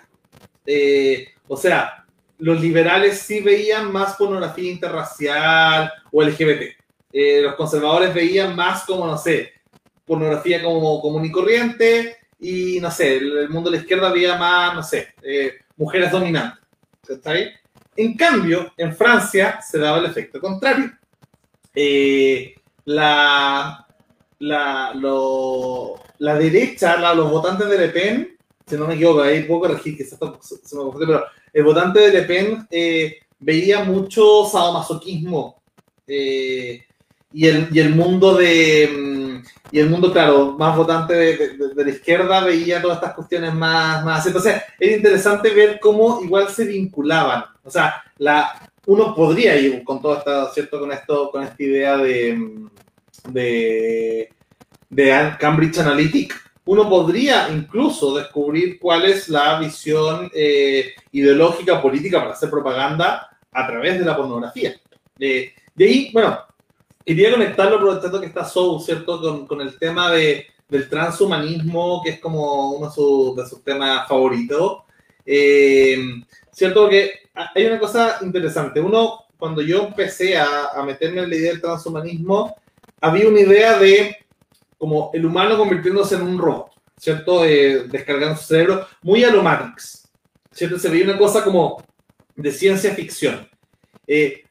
Eh, 0.66 1.30
o 1.48 1.56
sea, 1.56 2.06
los 2.40 2.60
liberales 2.60 3.20
sí 3.20 3.42
veían 3.42 3.92
más 3.92 4.16
pornografía 4.16 4.72
interracial 4.72 5.92
o 6.12 6.24
LGBT. 6.24 6.76
Eh, 7.14 7.42
los 7.42 7.56
conservadores 7.56 8.14
veían 8.14 8.56
más 8.56 8.84
como, 8.86 9.08
no 9.08 9.18
sé, 9.18 9.54
pornografía 10.08 10.64
como 10.64 11.02
común 11.02 11.26
y 11.26 11.32
corriente 11.32 12.18
y, 12.40 12.80
no 12.80 12.90
sé, 12.90 13.18
el, 13.18 13.50
mundo 13.50 13.70
de 13.70 13.78
la 13.78 13.82
izquierda 13.84 14.12
veía 14.12 14.38
más, 14.38 14.74
no 14.74 14.82
sé, 14.82 15.10
eh, 15.22 15.54
mujeres 15.76 16.12
dominantes. 16.12 16.64
¿Está 17.08 17.32
ahí? 17.32 17.50
En 17.96 18.16
cambio, 18.16 18.74
en 18.78 18.96
Francia 18.96 19.60
se 19.62 19.78
daba 19.78 20.00
el 20.00 20.06
efecto 20.06 20.40
contrario. 20.40 20.92
la, 22.86 23.86
la, 24.40 24.94
la 26.20 26.36
derecha, 26.36 27.14
los 27.14 27.30
votantes 27.30 27.70
de 27.70 27.78
Le 27.78 27.90
Pen, 27.90 28.38
si 28.66 28.76
no 28.76 28.88
me 28.88 28.96
equivoco, 28.96 29.22
ahí 29.22 29.44
puedo 29.44 29.62
corregir, 29.62 29.98
se, 30.06 30.16
me 30.16 30.20
confunde, 30.20 31.08
pero 31.08 31.26
el 31.54 31.64
votante 31.64 32.00
de 32.00 32.12
Le 32.12 32.22
Pen 32.24 32.68
eh, 32.70 33.18
veía 33.40 33.84
mucho 33.84 34.46
sadomasoquismo 34.46 35.62
eh, 36.06 36.84
y, 37.38 37.48
el, 37.48 37.68
y, 37.72 37.80
el, 37.80 37.94
mundo 37.94 38.34
de. 38.34 38.90
Mm, 38.92 39.46
y 39.72 39.80
el 39.80 39.92
mundo, 39.92 40.12
claro, 40.12 40.56
más 40.58 40.76
votante 40.76 41.14
de, 41.14 41.38
de, 41.76 41.84
la 41.86 41.92
izquierda 41.92 42.44
veía 42.44 42.82
todas 42.82 42.98
estas 42.98 43.14
cuestiones 43.14 43.54
más, 43.54 44.04
más. 44.04 44.26
Entonces, 44.26 44.60
es 44.80 44.98
interesante 44.98 45.54
ver 45.54 45.80
cómo 45.80 46.20
igual 46.24 46.50
se 46.50 46.66
vinculaban. 46.66 47.44
O 47.64 47.70
sea, 47.70 48.02
la, 48.18 48.68
uno 48.88 49.14
podría 49.14 49.56
ir 49.56 49.84
con 49.84 50.02
todo 50.02 50.18
esto, 50.18 50.52
¿cierto? 50.52 50.80
Con 50.80 50.92
esto, 50.92 51.30
con 51.30 51.44
esta 51.44 51.62
idea 51.62 51.98
de, 51.98 52.34
mm, 52.34 52.70
de, 53.30 54.30
de 54.90 55.34
Cambridge 55.40 55.78
Analytica 55.78 56.38
uno 56.66 56.90
podría 56.90 57.50
incluso 57.50 58.18
descubrir 58.18 58.78
cuál 58.78 59.06
es 59.06 59.30
la 59.30 59.58
visión 59.58 60.30
eh, 60.34 60.96
ideológica 61.14 61.82
política 61.82 62.20
para 62.20 62.34
hacer 62.34 62.50
propaganda 62.50 63.30
a 63.54 63.68
través 63.68 64.00
de 64.00 64.06
la 64.06 64.18
pornografía. 64.18 64.76
de 65.18 65.54
ahí, 65.80 66.10
bueno, 66.12 66.38
quería 67.16 67.32
conectarlo 67.32 67.78
aprovechando 67.78 68.20
que 68.20 68.28
está 68.28 68.44
Soul, 68.44 68.82
¿cierto? 68.82 69.22
Con, 69.22 69.48
con 69.48 69.62
el 69.62 69.80
tema 69.80 70.12
de, 70.12 70.46
del 70.68 70.90
transhumanismo, 70.90 72.02
que 72.04 72.12
es 72.12 72.20
como 72.20 72.72
uno 72.72 72.90
de 72.90 73.46
sus, 73.48 73.64
temas 73.64 74.08
favoritos. 74.08 74.84
Eh, 75.26 75.98
¿Cierto? 76.52 76.90
Que 76.90 77.12
hay 77.34 77.66
una 77.66 77.80
cosa 77.80 78.18
interesante. 78.22 78.82
Uno, 78.82 79.26
cuando 79.38 79.62
yo 79.62 79.88
empecé 79.88 80.38
a, 80.38 80.70
a 80.76 80.84
meterme 80.84 81.22
en 81.22 81.30
la 81.30 81.36
idea 81.36 81.52
del 81.52 81.62
transhumanismo, 81.62 82.56
había 83.00 83.30
una 83.30 83.40
idea 83.40 83.78
de 83.78 84.18
como 84.78 85.10
el 85.14 85.26
humano 85.26 85.58
convirtiéndose 85.58 86.16
en 86.16 86.24
un 86.24 86.38
robot, 86.38 86.72
¿cierto? 86.98 87.46
Eh, 87.46 87.88
descargando 87.88 88.36
su 88.36 88.48
cerebro, 88.48 88.86
muy 89.02 89.24
a 89.24 89.32
lo 89.32 89.42
Matrix, 89.42 90.10
¿cierto? 90.52 90.78
Se 90.78 90.90
veía 90.90 91.06
una 91.06 91.18
cosa 91.18 91.44
como 91.44 91.82
de 92.36 92.52
ciencia 92.52 92.94
ficción. 92.94 93.48
Eh, 94.06 94.44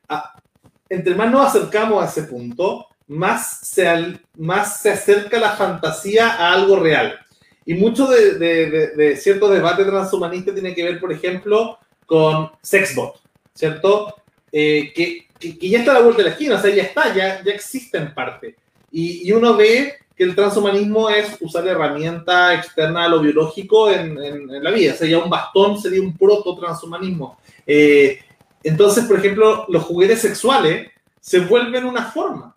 entre 0.88 1.14
más 1.14 1.30
nos 1.30 1.46
acercamos 1.46 2.02
a 2.02 2.08
ese 2.08 2.22
punto, 2.24 2.86
más 3.08 3.60
se, 3.62 4.18
más 4.36 4.80
se 4.80 4.90
acerca 4.90 5.38
la 5.38 5.52
fantasía 5.52 6.30
a 6.30 6.52
algo 6.52 6.78
real. 6.78 7.18
Y 7.64 7.74
mucho 7.74 8.06
de, 8.06 8.34
de, 8.38 8.88
de, 8.96 9.16
cierto 9.16 9.48
debate 9.48 9.84
transhumanista 9.84 10.52
tiene 10.52 10.74
que 10.74 10.84
ver, 10.84 11.00
por 11.00 11.12
ejemplo, 11.12 11.78
con 12.06 12.50
Sexbot, 12.62 13.20
¿cierto? 13.54 14.14
Eh, 14.52 14.92
que, 14.94 15.26
que, 15.38 15.68
ya 15.68 15.80
está 15.80 15.90
a 15.90 15.94
la 15.94 16.00
vuelta 16.00 16.18
de 16.18 16.28
la 16.28 16.34
esquina, 16.34 16.56
o 16.56 16.60
sea, 16.60 16.72
ya 16.72 16.84
está, 16.84 17.12
ya, 17.14 17.42
ya 17.42 17.52
existe 17.52 17.98
en 17.98 18.14
parte. 18.14 18.54
Y, 18.92 19.28
y 19.28 19.32
uno 19.32 19.56
ve 19.56 19.94
que 20.16 20.24
el 20.24 20.34
transhumanismo 20.34 21.10
es 21.10 21.36
usar 21.40 21.66
herramienta 21.66 22.54
externa 22.54 23.04
a 23.04 23.08
lo 23.08 23.20
biológico 23.20 23.90
en, 23.90 24.16
en, 24.22 24.64
la 24.64 24.70
vida. 24.70 24.94
Sería 24.94 25.18
un 25.18 25.28
bastón, 25.28 25.78
sería 25.78 26.00
un 26.00 26.16
proto-transhumanismo. 26.16 27.38
Eh, 27.66 28.20
entonces, 28.68 29.04
por 29.04 29.18
ejemplo, 29.18 29.64
los 29.68 29.84
juguetes 29.84 30.20
sexuales 30.20 30.90
se 31.20 31.40
vuelven 31.40 31.84
una 31.84 32.10
forma 32.10 32.56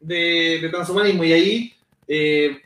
de, 0.00 0.58
de 0.60 0.68
transhumanismo. 0.68 1.24
Y 1.24 1.32
ahí, 1.32 1.74
eh, 2.08 2.60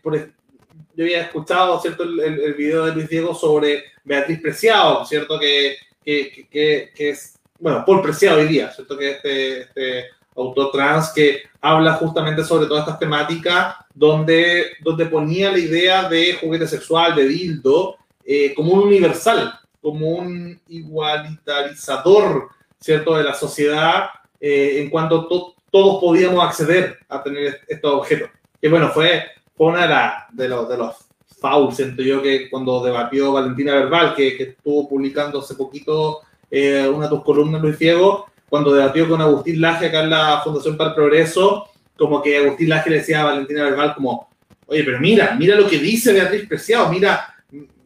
yo 0.95 1.05
había 1.05 1.23
escuchado 1.23 1.81
¿cierto? 1.81 2.05
El, 2.05 2.55
video 2.55 2.87
de 2.87 2.95
Luis 2.95 3.09
Diego 3.09 3.35
sobre 3.35 3.85
Beatriz 4.05 4.41
Preciado, 4.41 5.05
¿cierto? 5.05 5.39
Que, 5.39 5.77
que 6.05 6.91
es, 6.97 7.39
bueno, 7.59 7.85
Paul 7.85 8.03
Preciado 8.03 8.39
hoy 8.39 8.49
día, 8.49 8.71
¿cierto? 8.73 8.97
Que 8.97 9.11
este, 9.13 9.61
este 9.63 10.05
autor 10.37 10.71
trans 10.71 11.13
que 11.13 11.43
habla 11.61 11.95
justamente 11.95 12.45
sobre 12.45 12.67
todas 12.67 12.85
estas 12.85 12.99
temáticas, 12.99 13.77
donde, 13.95 14.77
donde 14.81 15.07
ponía 15.07 15.51
la 15.51 15.59
idea 15.59 16.09
de 16.09 16.35
juguete 16.35 16.69
sexual, 16.69 17.15
de 17.15 17.27
dildo, 17.27 17.97
eh, 18.25 18.55
como 18.55 18.75
un 18.75 18.81
universal, 18.81 19.59
como 19.81 20.11
un 20.11 20.61
igualitarizador, 20.69 22.51
¿cierto?, 22.81 23.17
de 23.17 23.25
la 23.25 23.35
sociedad, 23.35 24.07
eh, 24.41 24.81
en 24.81 24.91
cuanto 24.91 25.27
todos 25.27 26.01
podíamos 26.01 26.45
acceder 26.45 26.99
a 27.09 27.23
tener 27.23 27.61
estos 27.69 27.93
objetos. 27.93 28.31
Que 28.61 28.69
bueno, 28.69 28.91
fue, 28.91 29.25
una 29.59 30.27
de, 30.33 30.49
los, 30.49 30.69
de 30.69 30.77
los 30.77 30.97
fouls, 31.41 31.77
siento 31.77 32.03
yo, 32.03 32.23
que 32.23 32.49
cuando 32.51 32.83
debatió 32.83 33.33
Valentina 33.33 33.75
Verbal, 33.75 34.15
que, 34.15 34.37
que 34.37 34.43
estuvo 34.45 34.89
publicando 34.89 35.41
hace 35.41 35.55
poquito 35.55 36.21
eh, 36.51 36.89
una 36.89 37.07
de 37.07 37.11
tus 37.11 37.25
columnas, 37.25 37.61
Luis 37.61 37.79
Diego, 37.79 38.27
cuando 38.49 38.73
debatió 38.73 39.09
con 39.09 39.21
Agustín 39.21 39.61
Laje 39.61 39.87
acá 39.87 40.03
en 40.05 40.11
la 40.11 40.41
Fundación 40.43 40.77
para 40.77 40.91
el 40.91 40.97
Progreso, 40.97 41.69
como 41.97 42.23
que 42.23 42.37
Agustín 42.37 42.69
Laje 42.69 42.91
le 42.91 42.97
decía 42.97 43.23
a 43.23 43.27
Valentina 43.27 43.65
Verbal 43.65 43.95
como, 43.95 44.29
oye, 44.67 44.85
pero 44.85 45.01
mira, 45.01 45.35
mira 45.39 45.57
lo 45.57 45.69
que 45.69 45.79
dice 45.79 46.13
Beatriz 46.13 46.47
Preciado, 46.47 46.89
mira, 46.89 47.35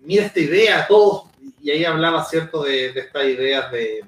mira 0.02 0.26
esta 0.26 0.40
idea, 0.40 0.86
todos, 0.86 1.24
y 1.62 1.70
ahí 1.70 1.84
hablaba, 1.84 2.24
¿cierto?, 2.24 2.62
de, 2.64 2.86
estas 2.88 3.24
ideas 3.24 3.70
de, 3.72 4.04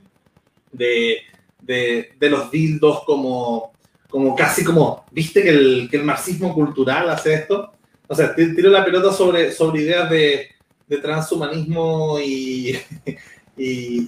de, 0.72 1.18
de, 1.60 2.30
los 2.30 2.50
dildos 2.50 3.04
como, 3.04 3.72
como 4.08 4.34
casi 4.34 4.64
como, 4.64 5.04
¿viste 5.12 5.42
que 5.42 5.50
el, 5.50 5.88
que 5.90 5.98
el 5.98 6.04
marxismo 6.04 6.54
cultural 6.54 7.08
hace 7.10 7.34
esto? 7.34 7.72
O 8.08 8.14
sea, 8.14 8.34
tiro 8.34 8.70
la 8.70 8.84
pelota 8.84 9.12
sobre, 9.12 9.52
sobre 9.52 9.82
ideas 9.82 10.10
de, 10.10 10.48
de 10.88 10.98
transhumanismo 10.98 12.18
y, 12.20 12.76
y, 13.56 14.06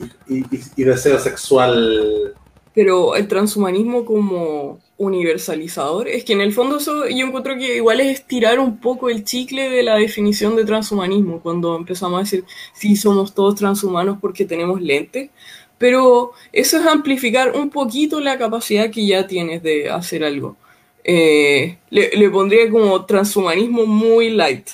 deseo 0.77 1.19
sexual. 1.19 2.35
Pero 2.75 3.15
el 3.15 3.29
transhumanismo 3.29 4.05
como 4.05 4.81
universalizador, 4.97 6.09
es 6.09 6.25
que 6.25 6.33
en 6.33 6.41
el 6.41 6.53
fondo 6.53 6.79
eso 6.79 7.09
yo 7.09 7.27
encuentro 7.27 7.57
que 7.57 7.77
igual 7.77 8.01
es 8.01 8.21
estirar 8.21 8.59
un 8.59 8.79
poco 8.79 9.09
el 9.11 9.25
chicle 9.25 9.69
de 9.69 9.83
la 9.83 9.97
definición 9.97 10.57
de 10.57 10.65
transhumanismo, 10.65 11.41
cuando 11.41 11.77
empezamos 11.77 12.19
a 12.19 12.23
decir, 12.23 12.45
sí, 12.75 12.97
somos 12.97 13.35
todos 13.35 13.57
transhumanos 13.57 14.19
porque 14.21 14.45
tenemos 14.45 14.81
lentes, 14.81 15.31
pero 15.79 16.33
eso 16.53 16.79
es 16.79 16.87
amplificar 16.87 17.53
un 17.57 17.71
poquito 17.71 18.21
la 18.21 18.39
capacidad 18.39 18.91
que 18.91 19.07
ya 19.07 19.27
tienes 19.27 19.63
de 19.63 19.91
hacer 19.91 20.25
algo. 20.25 20.57
Eh, 21.05 21.79
le, 21.91 22.31
pondría 22.31 22.71
como 22.71 23.05
transhumanismo 23.05 23.87
muy 23.87 24.31
light. 24.31 24.69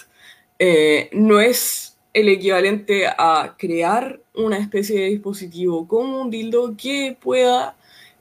Eh, 0.58 1.08
no 1.12 1.40
es 1.40 1.96
el 2.12 2.28
equivalente 2.28 3.06
a 3.06 3.54
crear 3.58 4.20
una 4.34 4.58
especie 4.58 5.00
de 5.00 5.10
dispositivo 5.10 5.86
como 5.86 6.20
un 6.22 6.30
dildo 6.30 6.74
que 6.76 7.16
pueda 7.20 7.76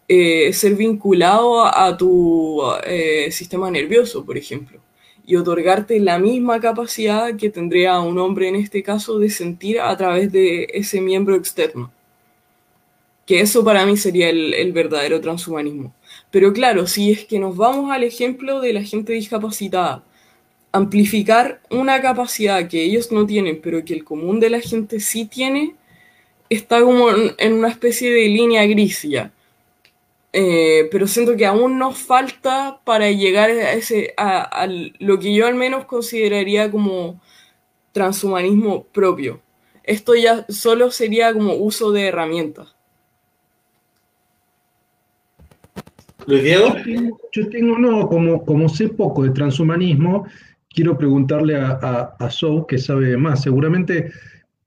eh, 0.08 0.54
ser 0.54 0.76
vinculado 0.76 1.64
a, 1.66 1.96
tu 1.96 2.62
eh, 2.84 3.32
sistema 3.32 3.70
nervioso, 3.70 4.26
por 4.26 4.38
ejemplo, 4.38 4.80
y 5.26 5.36
otorgarte 5.36 6.00
la 6.00 6.18
misma 6.18 6.60
capacidad 6.60 7.36
que 7.36 7.52
tendría 7.52 8.00
un 8.00 8.18
hombre 8.18 8.48
en 8.48 8.56
este 8.56 8.82
caso 8.82 9.20
de 9.20 9.30
sentir 9.30 9.80
a 9.80 9.96
través 9.98 10.32
de 10.32 10.68
ese 10.74 11.00
miembro 11.00 11.36
externo. 11.36 11.92
Que 13.30 13.42
eso 13.42 13.64
para 13.64 13.86
mí 13.86 13.96
sería 13.96 14.28
el, 14.30 14.74
verdadero 14.74 15.22
transhumanismo. 15.22 15.94
Pero 16.32 16.52
claro, 16.52 16.88
si 16.88 17.12
es 17.12 17.26
que 17.26 17.38
nos 17.38 17.56
vamos 17.56 17.92
al 17.92 18.04
ejemplo 18.04 18.60
de 18.60 18.74
la 18.74 18.82
gente 18.82 19.14
discapacitada, 19.14 20.04
amplificar 20.72 21.62
una 21.70 22.02
capacidad 22.02 22.68
que 22.68 22.84
ellos 22.84 23.12
no 23.12 23.28
tienen, 23.28 23.62
pero 23.62 23.86
que 23.86 23.94
el 23.94 24.04
común 24.04 24.40
de 24.40 24.50
la 24.50 24.60
gente 24.62 25.00
sí 25.00 25.26
tiene, 25.26 25.76
está 26.50 26.82
como 26.82 27.12
en, 27.38 27.54
una 27.54 27.70
especie 27.70 28.12
de 28.12 28.30
línea 28.30 28.66
gris 28.66 29.04
ya. 29.04 29.32
Eh, 30.34 30.88
pero 30.92 31.06
siento 31.06 31.38
que 31.38 31.46
aún 31.46 31.78
nos 31.78 32.00
falta 32.00 32.82
para 32.84 33.12
llegar 33.12 33.52
a, 33.52 33.74
ese, 33.74 34.16
a, 34.18 34.68
lo 34.98 35.20
que 35.20 35.36
yo 35.36 35.46
al 35.46 35.54
menos 35.54 35.86
consideraría 35.86 36.72
como 36.72 37.22
transhumanismo 37.92 38.86
propio. 38.86 39.40
Esto 39.84 40.16
ya 40.16 40.48
solo 40.50 40.90
sería 40.90 41.32
como 41.32 41.54
uso 41.54 41.92
de 41.92 42.08
herramientas, 42.08 42.76
Luis 46.30 46.44
Diego. 46.44 46.76
Yo 47.32 47.50
tengo, 47.50 47.78
no, 47.78 48.08
como, 48.08 48.46
como 48.46 48.70
sé 48.70 48.90
poco 48.90 49.24
de 49.24 49.32
transhumanismo, 49.32 50.26
quiero 50.70 50.98
preguntarle 50.98 51.56
a, 51.58 51.80
a, 51.82 52.16
a 52.20 52.30
Sou, 52.30 52.66
que 52.66 52.78
sabe 52.78 53.18
más, 53.18 53.42
seguramente, 53.42 54.12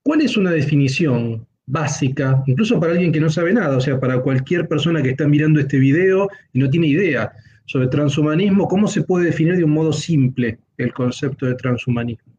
¿cuál 0.03 0.21
es 0.21 0.37
una 0.37 0.51
definición 0.51 1.47
básica, 1.65 2.43
incluso 2.45 2.79
para 2.79 2.91
alguien 2.91 3.11
que 3.11 3.19
no 3.19 3.29
sabe 3.29 3.53
nada, 3.53 3.77
o 3.77 3.81
sea, 3.81 3.99
para 3.99 4.21
cualquier 4.21 4.67
persona 4.67 5.01
que 5.01 5.11
está 5.11 5.27
mirando 5.27 5.59
este 5.59 5.77
video 5.77 6.29
y 6.51 6.59
no 6.59 6.69
tiene 6.69 6.87
idea 6.87 7.31
sobre 7.65 7.87
transhumanismo, 7.87 8.67
¿cómo 8.67 8.87
se 8.87 9.03
puede 9.03 9.27
definir 9.27 9.55
de 9.55 9.63
un 9.63 9.71
modo 9.71 9.93
simple 9.93 10.59
el 10.77 10.93
concepto 10.93 11.45
de 11.45 11.55
transhumanismo? 11.55 12.33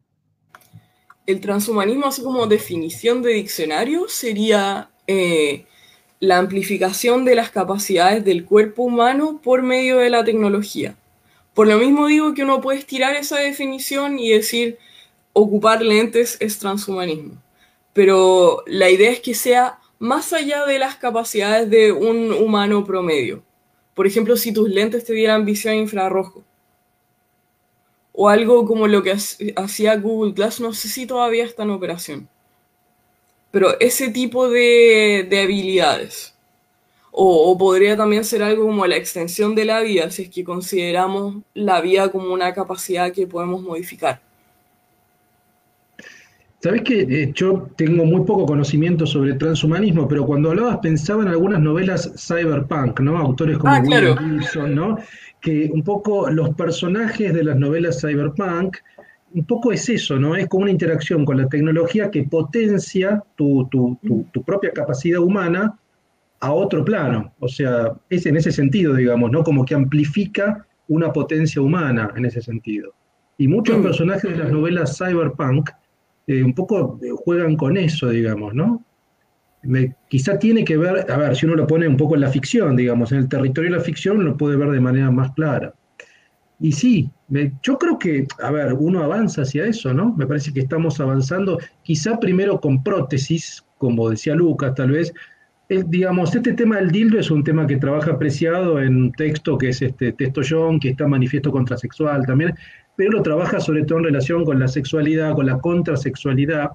El 1.25 1.39
transhumanismo, 1.39 2.05
así 2.05 2.21
como 2.21 2.45
definición 2.45 3.23
de 3.23 3.33
diccionario, 3.33 4.05
sería 4.07 4.91
eh, 5.07 5.65
la 6.19 6.37
amplificación 6.37 7.25
de 7.25 7.35
las 7.35 7.49
capacidades 7.49 8.23
del 8.23 8.45
cuerpo 8.45 8.83
humano 8.83 9.39
por 9.43 9.63
medio 9.63 9.97
de 9.97 10.09
la 10.09 10.23
tecnología. 10.23 10.95
Por 11.53 11.67
lo 11.67 11.77
mismo 11.77 12.07
digo 12.07 12.33
que 12.33 12.43
uno 12.43 12.61
puede 12.61 12.79
estirar 12.79 13.15
esa 13.15 13.37
definición 13.37 14.19
y 14.19 14.31
decir 14.31 14.77
ocupar 15.33 15.81
lentes 15.81 16.37
es 16.39 16.59
transhumanismo 16.59 17.41
pero 17.95 18.61
la 18.67 18.89
idea 18.89 19.09
es 19.09 19.21
que 19.21 19.33
sea 19.33 19.79
más 19.99 20.33
allá 20.33 20.65
de 20.65 20.79
las 20.79 20.97
capacidades 20.97 21.69
de 21.69 21.93
un 21.93 22.33
humano 22.33 22.83
promedio. 22.83 23.41
Por 23.93 24.05
ejemplo, 24.05 24.35
si 24.35 24.51
tus 24.51 24.67
lentes 24.69 25.05
te 25.05 25.13
dieran 25.13 25.45
visión 25.45 25.75
infrarrojo. 25.75 26.43
O 28.11 28.27
algo 28.27 28.65
como 28.65 28.89
lo 28.89 29.01
que 29.01 29.15
hacía 29.55 29.95
Google 29.95 30.33
Glass, 30.33 30.59
no 30.59 30.73
sé 30.73 30.89
si 30.89 31.05
todavía 31.05 31.45
está 31.45 31.63
en 31.63 31.69
operación. 31.69 32.27
Pero 33.55 33.79
ese 33.79 34.09
tipo 34.09 34.49
de, 34.49 35.29
habilidades. 35.41 36.35
O, 37.09 37.49
o, 37.49 37.57
podría 37.57 37.95
también 37.95 38.25
ser 38.25 38.43
algo 38.43 38.65
como 38.65 38.85
la 38.85 38.97
extensión 38.97 39.55
de 39.55 39.63
la 39.63 39.79
vida, 39.79 40.11
si 40.11 40.23
es 40.23 40.29
que 40.29 40.43
consideramos 40.43 41.37
la 41.53 41.79
vida 41.79 42.11
como 42.11 42.33
una 42.33 42.53
capacidad 42.53 43.13
que 43.13 43.27
podemos 43.27 43.61
modificar. 43.61 44.19
Sabes 46.61 46.81
que 46.81 46.99
eh, 47.03 47.31
yo 47.33 47.69
tengo 47.77 48.03
muy 48.03 48.25
poco 48.25 48.45
conocimiento 48.45 49.07
sobre 49.07 49.35
transhumanismo, 49.35 50.05
pero 50.05 50.25
cuando 50.25 50.49
hablabas 50.49 50.79
pensaba 50.79 51.23
en 51.23 51.29
algunas 51.29 51.61
novelas 51.61 52.11
cyberpunk, 52.17 52.99
¿no? 52.99 53.17
Autores 53.17 53.57
como 53.57 53.73
ah, 53.73 53.81
William 53.81 54.17
Gibson, 54.41 54.75
¿no? 54.75 54.97
Que 55.39 55.69
un 55.73 55.81
poco 55.81 56.29
los 56.29 56.53
personajes 56.55 57.33
de 57.33 57.45
las 57.45 57.55
novelas 57.55 58.01
cyberpunk, 58.01 58.75
un 59.35 59.45
poco 59.45 59.73
es 59.73 59.89
eso, 59.89 60.17
¿no? 60.17 60.33
Es 60.35 60.47
como 60.47 60.63
una 60.63 60.71
interacción 60.71 61.25
con 61.25 61.37
la 61.37 61.49
tecnología 61.49 62.09
que 62.09 62.23
potencia 62.23 63.21
tu, 63.35 63.67
tu, 63.69 63.99
tu, 64.31 64.43
propia 64.43 64.71
capacidad 64.71 65.19
humana 65.19 65.77
a 66.39 66.53
otro 66.53 66.85
plano. 66.85 67.33
O 67.39 67.49
sea, 67.49 67.93
es 68.09 68.25
en 68.25 68.37
ese 68.37 68.53
sentido, 68.53 68.93
digamos, 68.93 69.31
¿no? 69.31 69.43
Como 69.43 69.65
que 69.65 69.75
amplifica 69.75 70.65
una 70.87 71.11
potencia 71.11 71.61
humana 71.61 72.13
en 72.15 72.23
ese 72.23 72.41
sentido. 72.41 72.93
Y 73.37 73.49
muchos 73.49 73.77
mm. 73.77 73.83
personajes 73.83 74.31
de 74.31 74.37
las 74.37 74.51
novelas 74.51 74.97
cyberpunk 74.97 75.69
eh, 76.27 76.41
un 76.41 76.53
poco 76.53 76.97
eh, 77.03 77.09
juegan 77.25 77.57
con 77.57 77.75
eso, 77.75 78.09
digamos, 78.09 78.53
¿no? 78.53 78.83
quizá 80.09 80.37
tiene 80.37 80.63
que 80.63 80.77
ver, 80.77 81.11
a 81.11 81.17
ver, 81.17 81.35
si 81.35 81.47
uno 81.47 81.55
lo 81.55 81.65
pone 81.65 81.87
un 81.87 81.97
poco 81.97 82.13
en 82.13 82.21
la 82.21 82.29
ficción, 82.29 82.75
digamos, 82.75 83.11
en 83.11 83.17
el 83.17 83.27
territorio 83.27 83.71
de 83.71 83.77
la 83.77 83.83
ficción 83.83 84.23
lo 84.23 84.37
puede 84.37 84.57
ver 84.57 84.69
de 84.69 84.79
manera 84.79 85.09
más 85.09 85.31
clara. 85.33 85.73
Y 86.59 86.71
sí, 86.71 87.09
yo 87.61 87.77
creo 87.77 87.99
que, 87.99 88.27
a 88.41 88.51
ver, 88.51 88.73
uno 88.73 89.03
avanza 89.03 89.41
hacia 89.41 89.65
eso, 89.65 89.93
¿no? 89.93 90.15
Me 90.15 90.25
parece 90.25 90.53
que 90.53 90.61
estamos 90.61 90.99
avanzando, 90.99 91.59
quizá 91.83 92.19
primero 92.19 92.61
con 92.61 92.81
prótesis, 92.83 93.63
como 93.77 94.09
decía 94.09 94.35
Lucas, 94.35 94.73
tal 94.75 94.91
vez. 94.91 95.13
Eh, 95.67 95.83
digamos, 95.87 96.35
este 96.35 96.53
tema 96.53 96.77
del 96.77 96.91
dildo 96.91 97.19
es 97.19 97.31
un 97.31 97.43
tema 97.43 97.65
que 97.65 97.77
trabaja 97.77 98.11
apreciado 98.11 98.79
en 98.79 98.95
un 98.95 99.11
texto 99.11 99.57
que 99.57 99.69
es 99.69 99.81
este 99.81 100.11
Texto 100.11 100.41
John, 100.47 100.79
que 100.79 100.89
está 100.89 101.07
manifiesto 101.07 101.51
contrasexual 101.51 102.23
también 102.25 102.53
pero 102.95 103.11
lo 103.11 103.21
trabaja 103.21 103.59
sobre 103.59 103.83
todo 103.83 103.99
en 103.99 104.05
relación 104.05 104.45
con 104.45 104.59
la 104.59 104.67
sexualidad, 104.67 105.33
con 105.35 105.45
la 105.45 105.59
contrasexualidad. 105.59 106.71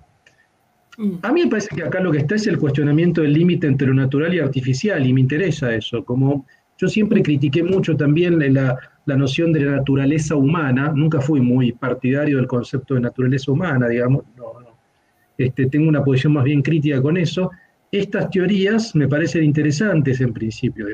Mm. 0.98 1.14
A 1.22 1.32
mí 1.32 1.44
me 1.44 1.50
parece 1.50 1.74
que 1.74 1.82
acá 1.82 2.00
lo 2.00 2.12
que 2.12 2.18
está 2.18 2.34
es 2.34 2.46
el 2.46 2.58
cuestionamiento 2.58 3.22
del 3.22 3.32
límite 3.32 3.66
entre 3.66 3.88
lo 3.88 3.94
natural 3.94 4.34
y 4.34 4.40
artificial, 4.40 5.06
y 5.06 5.12
me 5.12 5.20
interesa 5.20 5.74
eso. 5.74 6.04
Como 6.04 6.46
yo 6.80 6.88
siempre 6.88 7.22
critiqué 7.22 7.62
mucho 7.62 7.94
también 7.94 8.38
la, 8.54 8.78
la 9.04 9.16
noción 9.16 9.52
de 9.52 9.60
la 9.60 9.72
naturaleza 9.76 10.34
humana, 10.34 10.90
nunca 10.94 11.20
fui 11.20 11.38
muy 11.38 11.72
partidario 11.72 12.38
del 12.38 12.46
concepto 12.46 12.94
de 12.94 13.00
naturaleza 13.00 13.52
humana, 13.52 13.86
digamos, 13.86 14.24
no, 14.34 14.60
no. 14.60 14.70
Este, 15.36 15.66
tengo 15.66 15.90
una 15.90 16.02
posición 16.02 16.32
más 16.32 16.44
bien 16.44 16.62
crítica 16.62 17.02
con 17.02 17.18
eso. 17.18 17.50
Estas 17.92 18.30
teorías 18.30 18.94
me 18.94 19.08
parecen 19.08 19.44
interesantes 19.44 20.22
en 20.22 20.32
principio, 20.32 20.86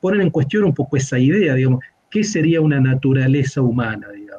ponen 0.00 0.22
en 0.22 0.30
cuestión 0.30 0.64
un 0.64 0.74
poco 0.74 0.96
esa 0.96 1.18
idea, 1.18 1.54
digamos, 1.54 1.84
¿qué 2.10 2.24
sería 2.24 2.60
una 2.60 2.80
naturaleza 2.80 3.60
humana? 3.60 4.08
Digamos? 4.12 4.29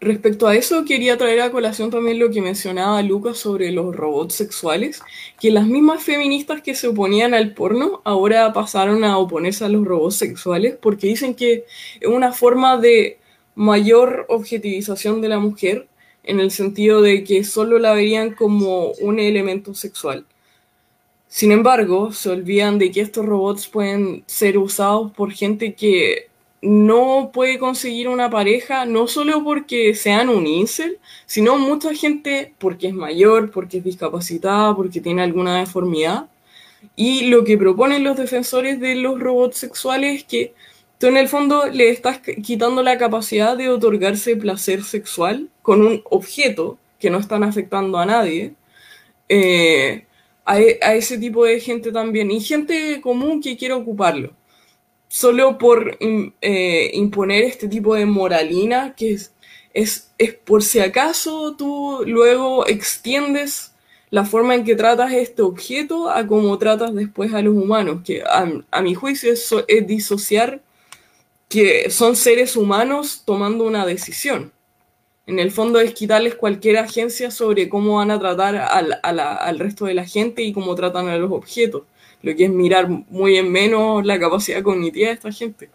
Respecto 0.00 0.48
a 0.48 0.56
eso, 0.56 0.86
quería 0.86 1.18
traer 1.18 1.42
a 1.42 1.50
colación 1.50 1.90
también 1.90 2.18
lo 2.18 2.30
que 2.30 2.40
mencionaba 2.40 3.02
Lucas 3.02 3.36
sobre 3.36 3.70
los 3.70 3.94
robots 3.94 4.34
sexuales, 4.34 5.02
que 5.38 5.50
las 5.50 5.66
mismas 5.66 6.02
feministas 6.02 6.62
que 6.62 6.74
se 6.74 6.88
oponían 6.88 7.34
al 7.34 7.52
porno 7.52 8.00
ahora 8.04 8.50
pasaron 8.54 9.04
a 9.04 9.18
oponerse 9.18 9.62
a 9.66 9.68
los 9.68 9.84
robots 9.84 10.16
sexuales 10.16 10.78
porque 10.80 11.08
dicen 11.08 11.34
que 11.34 11.66
es 12.00 12.08
una 12.08 12.32
forma 12.32 12.78
de 12.78 13.18
mayor 13.54 14.24
objetivización 14.30 15.20
de 15.20 15.28
la 15.28 15.38
mujer 15.38 15.86
en 16.22 16.40
el 16.40 16.50
sentido 16.50 17.02
de 17.02 17.22
que 17.22 17.44
solo 17.44 17.78
la 17.78 17.92
verían 17.92 18.34
como 18.34 18.92
un 19.02 19.18
elemento 19.18 19.74
sexual. 19.74 20.24
Sin 21.28 21.52
embargo, 21.52 22.10
se 22.12 22.30
olvidan 22.30 22.78
de 22.78 22.90
que 22.90 23.02
estos 23.02 23.26
robots 23.26 23.68
pueden 23.68 24.24
ser 24.26 24.56
usados 24.56 25.12
por 25.12 25.30
gente 25.30 25.74
que 25.74 26.29
no 26.62 27.30
puede 27.32 27.58
conseguir 27.58 28.08
una 28.08 28.28
pareja, 28.30 28.84
no 28.84 29.06
solo 29.06 29.42
porque 29.44 29.94
sean 29.94 30.28
un 30.28 30.46
incel, 30.46 30.98
sino 31.26 31.58
mucha 31.58 31.94
gente 31.94 32.54
porque 32.58 32.88
es 32.88 32.94
mayor, 32.94 33.50
porque 33.50 33.78
es 33.78 33.84
discapacitada, 33.84 34.74
porque 34.76 35.00
tiene 35.00 35.22
alguna 35.22 35.58
deformidad. 35.60 36.28
Y 36.96 37.26
lo 37.28 37.44
que 37.44 37.58
proponen 37.58 38.04
los 38.04 38.16
defensores 38.16 38.80
de 38.80 38.94
los 38.96 39.20
robots 39.20 39.58
sexuales 39.58 40.18
es 40.18 40.24
que 40.24 40.54
tú 40.98 41.06
en 41.08 41.16
el 41.16 41.28
fondo 41.28 41.66
le 41.66 41.90
estás 41.90 42.20
quitando 42.20 42.82
la 42.82 42.98
capacidad 42.98 43.56
de 43.56 43.68
otorgarse 43.70 44.36
placer 44.36 44.82
sexual 44.84 45.48
con 45.62 45.82
un 45.82 46.02
objeto 46.10 46.78
que 46.98 47.10
no 47.10 47.18
están 47.18 47.44
afectando 47.44 47.98
a 47.98 48.06
nadie. 48.06 48.54
Eh, 49.28 50.06
a, 50.44 50.54
a 50.54 50.94
ese 50.94 51.18
tipo 51.18 51.44
de 51.44 51.60
gente 51.60 51.92
también. 51.92 52.30
Y 52.30 52.40
gente 52.40 53.00
común 53.02 53.40
que 53.42 53.56
quiere 53.56 53.74
ocuparlo 53.74 54.34
solo 55.10 55.58
por 55.58 55.98
eh, 56.00 56.90
imponer 56.94 57.42
este 57.42 57.66
tipo 57.66 57.96
de 57.96 58.06
moralina 58.06 58.94
que 58.96 59.14
es, 59.14 59.34
es, 59.74 60.12
es, 60.18 60.34
por 60.34 60.62
si 60.62 60.78
acaso 60.78 61.56
tú 61.56 62.04
luego 62.06 62.64
extiendes 62.68 63.72
la 64.10 64.24
forma 64.24 64.54
en 64.54 64.64
que 64.64 64.76
tratas 64.76 65.12
este 65.12 65.42
objeto 65.42 66.08
a 66.08 66.24
cómo 66.28 66.56
tratas 66.58 66.94
después 66.94 67.34
a 67.34 67.42
los 67.42 67.54
humanos, 67.54 68.02
que 68.04 68.22
a, 68.22 68.82
mi 68.82 68.94
juicio 68.94 69.32
es, 69.32 69.52
es, 69.66 69.86
disociar 69.86 70.62
que 71.48 71.90
son 71.90 72.14
seres 72.14 72.54
humanos 72.56 73.22
tomando 73.24 73.64
una 73.64 73.84
decisión. 73.84 74.52
En 75.26 75.40
el 75.40 75.50
fondo 75.50 75.80
es 75.80 75.92
quitarles 75.92 76.36
cualquier 76.36 76.78
agencia 76.78 77.32
sobre 77.32 77.68
cómo 77.68 77.96
van 77.96 78.12
a 78.12 78.20
tratar 78.20 78.56
al, 78.56 79.00
al 79.02 79.58
resto 79.58 79.86
de 79.86 79.94
la 79.94 80.04
gente 80.06 80.42
y 80.42 80.52
cómo 80.52 80.76
tratan 80.76 81.08
a 81.08 81.18
los 81.18 81.32
objetos 81.32 81.82
lo 82.22 82.36
que 82.36 82.44
es 82.44 82.50
mirar 82.50 82.88
muy 82.88 83.36
en 83.36 83.50
menos 83.50 84.04
la 84.04 84.18
capacidad 84.18 84.62
cognitiva 84.62 85.08
de 85.08 85.14
esta 85.14 85.32
gente. 85.32 85.70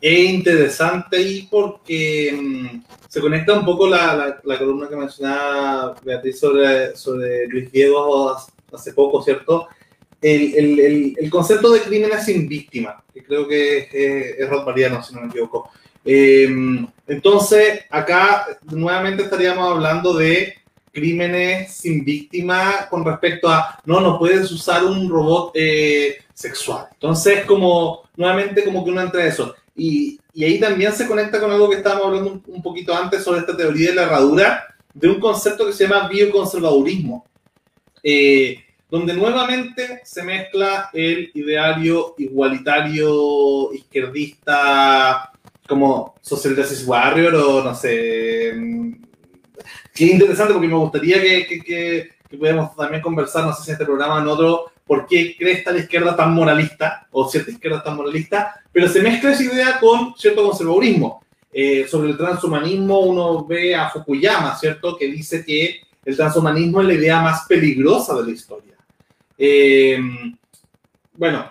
Es 0.00 0.30
interesante 0.30 1.20
y 1.20 1.42
porque 1.42 2.32
mm, 2.32 2.82
se 3.08 3.20
conecta 3.20 3.58
un 3.58 3.64
poco 3.64 3.88
la, 3.88 4.40
la, 4.44 4.58
columna 4.58 4.88
que 4.88 4.96
mencionaba 4.96 5.96
Beatriz 6.04 6.38
sobre, 6.38 6.96
sobre 6.96 7.48
Luis 7.48 7.72
Diego 7.72 8.36
hace 8.72 8.92
poco, 8.92 9.22
¿cierto? 9.22 9.66
El, 10.20 10.54
el, 10.54 11.14
el, 11.18 11.30
concepto 11.30 11.72
de 11.72 11.80
crímenes 11.80 12.24
sin 12.24 12.48
víctima, 12.48 13.02
que 13.12 13.24
creo 13.24 13.46
que 13.46 13.78
es, 13.78 13.88
es, 14.38 14.64
Mariano, 14.64 15.02
si 15.02 15.14
no 15.14 15.22
me 15.22 15.28
equivoco. 15.28 15.70
Em, 16.04 16.86
entonces, 17.06 17.80
acá 17.90 18.58
nuevamente 18.70 19.24
estaríamos 19.24 19.70
hablando 19.70 20.14
de 20.14 20.54
crímenes 20.92 21.72
sin 21.74 22.04
víctima 22.04 22.86
con 22.88 23.04
respecto 23.04 23.48
a, 23.48 23.78
no, 23.84 24.00
no 24.00 24.18
puedes 24.18 24.50
usar 24.50 24.84
un 24.84 25.08
robot 25.08 25.52
eh, 25.54 26.18
sexual. 26.34 26.86
Entonces, 26.92 27.44
como, 27.44 28.02
nuevamente, 28.16 28.64
como 28.64 28.84
que 28.84 28.90
uno 28.90 29.00
entra 29.00 29.22
en 29.22 29.28
eso. 29.28 29.54
Y, 29.74 30.18
y, 30.34 30.44
ahí 30.44 30.58
también 30.58 30.92
se 30.92 31.06
conecta 31.06 31.40
con 31.40 31.50
algo 31.50 31.70
que 31.70 31.76
estábamos 31.76 32.06
hablando 32.06 32.42
un, 32.46 32.62
poquito 32.62 32.94
antes 32.94 33.22
sobre 33.22 33.40
esta 33.40 33.56
teoría 33.56 33.90
de 33.90 33.96
la 33.96 34.02
herradura, 34.02 34.74
de 34.92 35.08
un 35.08 35.20
concepto 35.20 35.66
que 35.66 35.72
se 35.72 35.86
llama 35.86 36.08
bioconservadurismo, 36.08 37.24
eh, 38.02 38.64
donde 38.90 39.14
nuevamente 39.14 40.00
se 40.04 40.22
mezcla 40.22 40.90
el 40.92 41.30
ideario 41.34 42.14
igualitario 42.18 43.72
izquierdista 43.72 45.30
como 45.68 46.14
Social 46.22 46.56
Justice 46.56 46.84
Warrior 46.84 47.34
o 47.34 47.62
no 47.62 47.74
sé, 47.74 48.54
que 49.94 50.04
interesante 50.04 50.52
porque 50.52 50.68
me 50.68 50.74
gustaría 50.74 51.20
que, 51.20 51.46
que, 51.46 51.60
que, 51.60 52.36
pudiéramos 52.36 52.76
también 52.76 53.02
conversar, 53.02 53.44
no 53.44 53.52
sé 53.52 53.62
si 53.62 53.70
en 53.70 53.74
este 53.74 53.86
programa 53.86 54.16
o 54.16 54.20
en 54.20 54.28
otro, 54.28 54.72
por 54.86 55.06
qué 55.06 55.36
cree 55.36 55.54
esta 55.54 55.72
la 55.72 55.78
izquierda 55.78 56.16
tan 56.16 56.34
moralista 56.34 57.06
o 57.10 57.28
cierta 57.28 57.50
izquierda 57.50 57.82
tan 57.82 57.96
moralista, 57.96 58.62
pero 58.72 58.88
se 58.88 59.02
mezcla 59.02 59.32
esa 59.32 59.44
idea 59.44 59.78
con 59.80 60.14
cierto 60.16 60.44
conservadurismo. 60.44 61.22
Eh, 61.50 61.86
sobre 61.88 62.10
el 62.10 62.16
transhumanismo 62.16 63.00
uno 63.00 63.44
ve 63.44 63.74
a 63.74 63.88
Fukuyama, 63.88 64.56
¿cierto?, 64.56 64.96
que 64.96 65.06
dice 65.06 65.44
que 65.44 65.80
el 66.04 66.16
transhumanismo 66.16 66.80
es 66.80 66.86
la 66.86 66.94
idea 66.94 67.20
más 67.20 67.46
peligrosa 67.46 68.14
de 68.16 68.24
la 68.24 68.30
historia. 68.30 68.74
Eh, 69.36 69.98
bueno, 71.14 71.48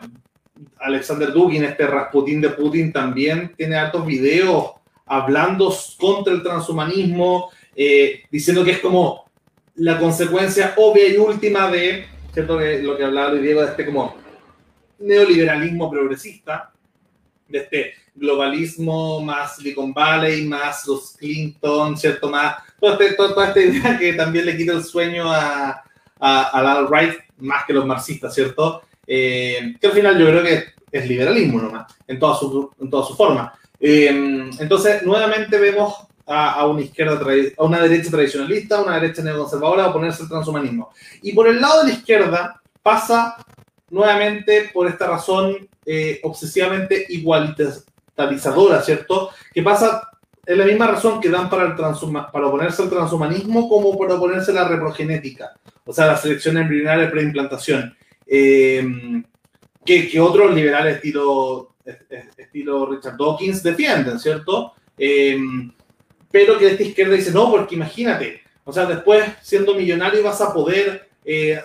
Alexander 0.80 1.32
Dugin, 1.32 1.64
este 1.64 1.88
Rasputin 1.88 2.42
de 2.42 2.50
Putin, 2.50 2.92
también 2.92 3.54
tiene 3.56 3.76
altos 3.76 4.06
videos 4.06 4.72
hablando 5.06 5.74
contra 5.98 6.34
el 6.34 6.44
transhumanismo, 6.44 7.50
eh, 7.80 8.24
diciendo 8.32 8.66
que 8.66 8.72
es 8.72 8.80
como 8.80 9.30
la 9.76 10.00
consecuencia 10.00 10.74
obvia 10.78 11.08
y 11.08 11.18
última 11.18 11.70
de, 11.70 12.08
¿cierto? 12.34 12.60
lo 12.60 12.98
que 12.98 13.04
hablaba 13.04 13.30
Luis 13.30 13.44
Diego, 13.44 13.62
de 13.62 13.68
este 13.68 13.86
como 13.86 14.18
neoliberalismo 14.98 15.90
progresista, 15.92 16.74
de 17.48 17.60
este 17.60 17.94
globalismo 18.16 19.22
más 19.22 19.58
Silicon 19.58 19.94
Valley, 19.94 20.46
más 20.46 20.88
los 20.88 21.16
Clinton, 21.18 21.96
¿cierto? 21.96 22.30
Más, 22.30 22.56
toda, 22.80 22.94
este, 22.94 23.14
toda, 23.14 23.48
esta 23.48 23.60
idea 23.60 23.98
que 24.00 24.14
también 24.14 24.48
le 24.48 24.58
quita 24.58 24.74
el 24.74 24.84
sueño 24.84 25.32
a, 25.32 25.84
a, 26.20 26.62
la 26.64 26.80
alt-right, 26.80 27.14
más 27.38 27.66
que 27.66 27.74
los 27.74 27.86
marxistas, 27.86 28.34
¿cierto? 28.34 28.82
Eh, 29.06 29.76
que 29.80 29.88
al 29.88 29.94
final 29.94 30.18
yo 30.18 30.26
creo 30.26 30.44
que 30.44 30.64
es 30.92 31.08
liberalismo 31.08 31.62
nomás, 31.62 31.96
en 32.08 32.18
toda 32.18 32.36
su, 32.36 32.72
en 32.82 32.90
toda 32.90 33.06
su 33.06 33.16
forma. 33.16 33.54
Eh, 33.80 34.50
entonces, 34.60 35.04
nuevamente 35.04 35.60
vemos 35.60 36.07
a, 36.28 36.68
una 36.68 36.82
izquierda, 36.82 37.20
a 37.58 37.64
una 37.64 37.80
derecha 37.80 38.12
tradicionalista, 38.12 38.78
a 38.78 38.84
una 38.84 39.00
derecha 39.00 39.24
neoconservadora 39.24 39.88
oponerse 39.88 40.24
al 40.24 40.30
transhumanismo. 40.30 40.92
Y 41.22 41.32
por 41.32 41.48
el 41.48 41.62
lado 41.62 41.82
de 41.82 41.90
la 41.90 41.94
izquierda 41.94 42.62
pasa 42.84 43.38
nuevamente 43.90 44.70
por 44.74 44.88
esta 44.88 45.08
razón 45.08 45.70
eh, 45.86 46.20
obsesivamente 46.24 47.06
igualitarizadora, 47.10 48.82
¿cierto? 48.82 49.30
Que 49.54 49.64
pasa 49.64 50.10
es 50.46 50.58
la 50.58 50.66
misma 50.66 50.88
razón 50.88 51.22
que 51.22 51.30
dan 51.30 51.50
para, 51.50 51.64
el 51.64 51.76
para 51.76 52.48
oponerse 52.48 52.82
al 52.82 52.90
transhumanismo 52.90 53.70
como 53.70 53.98
para 53.98 54.16
oponerse 54.16 54.52
a 54.52 54.56
la 54.56 54.68
reprogenética, 54.68 55.54
o 55.86 55.94
sea, 55.94 56.08
la 56.08 56.18
selección 56.18 56.58
embrionaria 56.58 57.10
preimplantación. 57.10 57.96
Eh, 58.26 58.86
que, 59.86 60.10
que, 60.10 60.20
otros 60.20 60.54
liberales 60.54 60.98
estilo, 60.98 61.76
estilo 62.36 62.86
Richard 62.86 63.16
Dawkins 63.16 63.64
defienden, 63.64 64.20
¿cierto? 64.20 64.74
Eh, 64.98 65.38
pero 66.32 66.58
que 66.58 66.72
esta 66.72 66.84
izquierda 66.84 67.16
dice, 67.16 67.32
no, 67.32 67.50
porque 67.52 67.76
imagínate, 67.76 68.42
o 68.64 68.74
sea, 68.74 68.86
después 68.86 69.26
siendo 69.42 69.74
millonario 69.76 70.24
vas 70.24 70.42
a 70.42 70.54
poder 70.54 71.10
eh, 71.24 71.60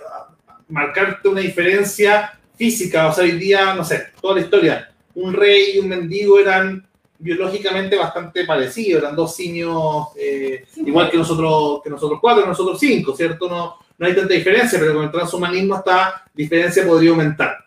marcarte 0.68 1.28
una 1.28 1.40
diferencia 1.40 2.38
física, 2.56 3.08
o 3.08 3.12
sea, 3.12 3.24
hoy 3.24 3.32
día, 3.32 3.74
no 3.74 3.84
sé, 3.84 4.08
toda 4.20 4.36
la 4.36 4.40
historia, 4.40 4.92
un 5.14 5.32
rey 5.32 5.72
y 5.74 5.78
un 5.78 5.88
mendigo 5.88 6.38
eran 6.38 6.86
biológicamente 7.18 7.96
bastante 7.96 8.44
parecidos, 8.44 9.02
eran 9.02 9.14
dos 9.14 9.34
simios 9.36 10.08
eh, 10.16 10.64
igual 10.76 11.10
que 11.10 11.16
nosotros, 11.16 11.80
que 11.82 11.90
nosotros 11.90 12.18
cuatro, 12.20 12.46
nosotros 12.46 12.78
cinco, 12.80 13.14
¿cierto? 13.14 13.48
No, 13.48 13.76
no 13.98 14.06
hay 14.06 14.14
tanta 14.14 14.34
diferencia, 14.34 14.78
pero 14.78 14.94
con 14.94 15.04
el 15.04 15.10
transhumanismo 15.10 15.76
esta 15.76 16.24
diferencia 16.34 16.86
podría 16.86 17.10
aumentar. 17.10 17.64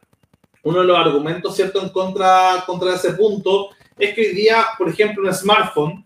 Uno 0.64 0.82
de 0.82 0.88
los 0.88 0.98
argumentos, 0.98 1.56
¿cierto?, 1.56 1.82
en 1.82 1.90
contra, 1.90 2.64
contra 2.66 2.96
ese 2.96 3.14
punto 3.14 3.70
es 3.98 4.14
que 4.14 4.22
hoy 4.22 4.34
día, 4.34 4.66
por 4.78 4.90
ejemplo, 4.90 5.24
un 5.24 5.34
smartphone 5.34 6.04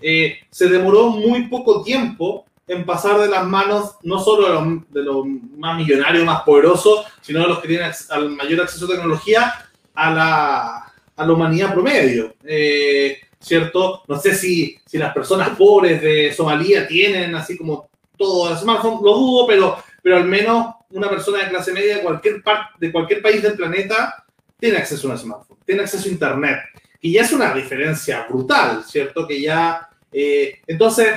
eh, 0.00 0.38
se 0.50 0.68
demoró 0.68 1.08
muy 1.08 1.48
poco 1.48 1.82
tiempo 1.82 2.44
en 2.68 2.84
pasar 2.84 3.18
de 3.18 3.28
las 3.28 3.44
manos 3.46 3.96
no 4.02 4.18
solo 4.18 4.46
de 4.90 5.02
los, 5.02 5.26
más 5.56 5.76
millonarios, 5.76 6.24
más 6.24 6.42
poderosos, 6.42 7.06
sino 7.22 7.40
de 7.40 7.48
los 7.48 7.58
que 7.60 7.68
tienen 7.68 7.90
al 8.10 8.30
mayor 8.30 8.60
acceso 8.60 8.84
a 8.84 8.88
tecnología 8.88 9.54
a 9.94 10.10
la, 10.10 10.92
a 11.16 11.26
la 11.26 11.32
humanidad 11.32 11.72
promedio. 11.72 12.34
Eh, 12.44 13.18
¿Cierto? 13.40 14.02
No 14.08 14.18
sé 14.18 14.34
si, 14.34 14.78
si 14.84 14.98
las 14.98 15.14
personas 15.14 15.50
pobres 15.50 16.02
de 16.02 16.32
Somalia 16.32 16.86
tienen 16.86 17.34
así 17.34 17.56
como 17.56 17.88
todo 18.16 18.50
el 18.50 18.58
smartphone, 18.58 18.98
lo 19.02 19.14
dudo, 19.14 19.46
pero, 19.46 19.78
pero 20.02 20.16
al 20.16 20.24
menos 20.24 20.74
una 20.90 21.08
persona 21.08 21.44
de 21.44 21.50
clase 21.50 21.72
media 21.72 21.96
de 21.96 22.02
cualquier, 22.02 22.42
de 22.78 22.92
cualquier 22.92 23.22
país 23.22 23.40
del 23.40 23.54
planeta 23.54 24.24
tiene 24.58 24.78
acceso 24.78 25.08
a 25.08 25.12
un 25.12 25.18
smartphone, 25.18 25.58
tiene 25.64 25.82
acceso 25.82 26.08
a 26.08 26.12
Internet. 26.12 26.58
Y 27.00 27.12
ya 27.12 27.22
es 27.22 27.32
una 27.32 27.54
diferencia 27.54 28.26
brutal, 28.28 28.84
¿cierto? 28.84 29.26
Que 29.26 29.40
ya... 29.40 29.87
Eh, 30.12 30.60
entonces, 30.66 31.08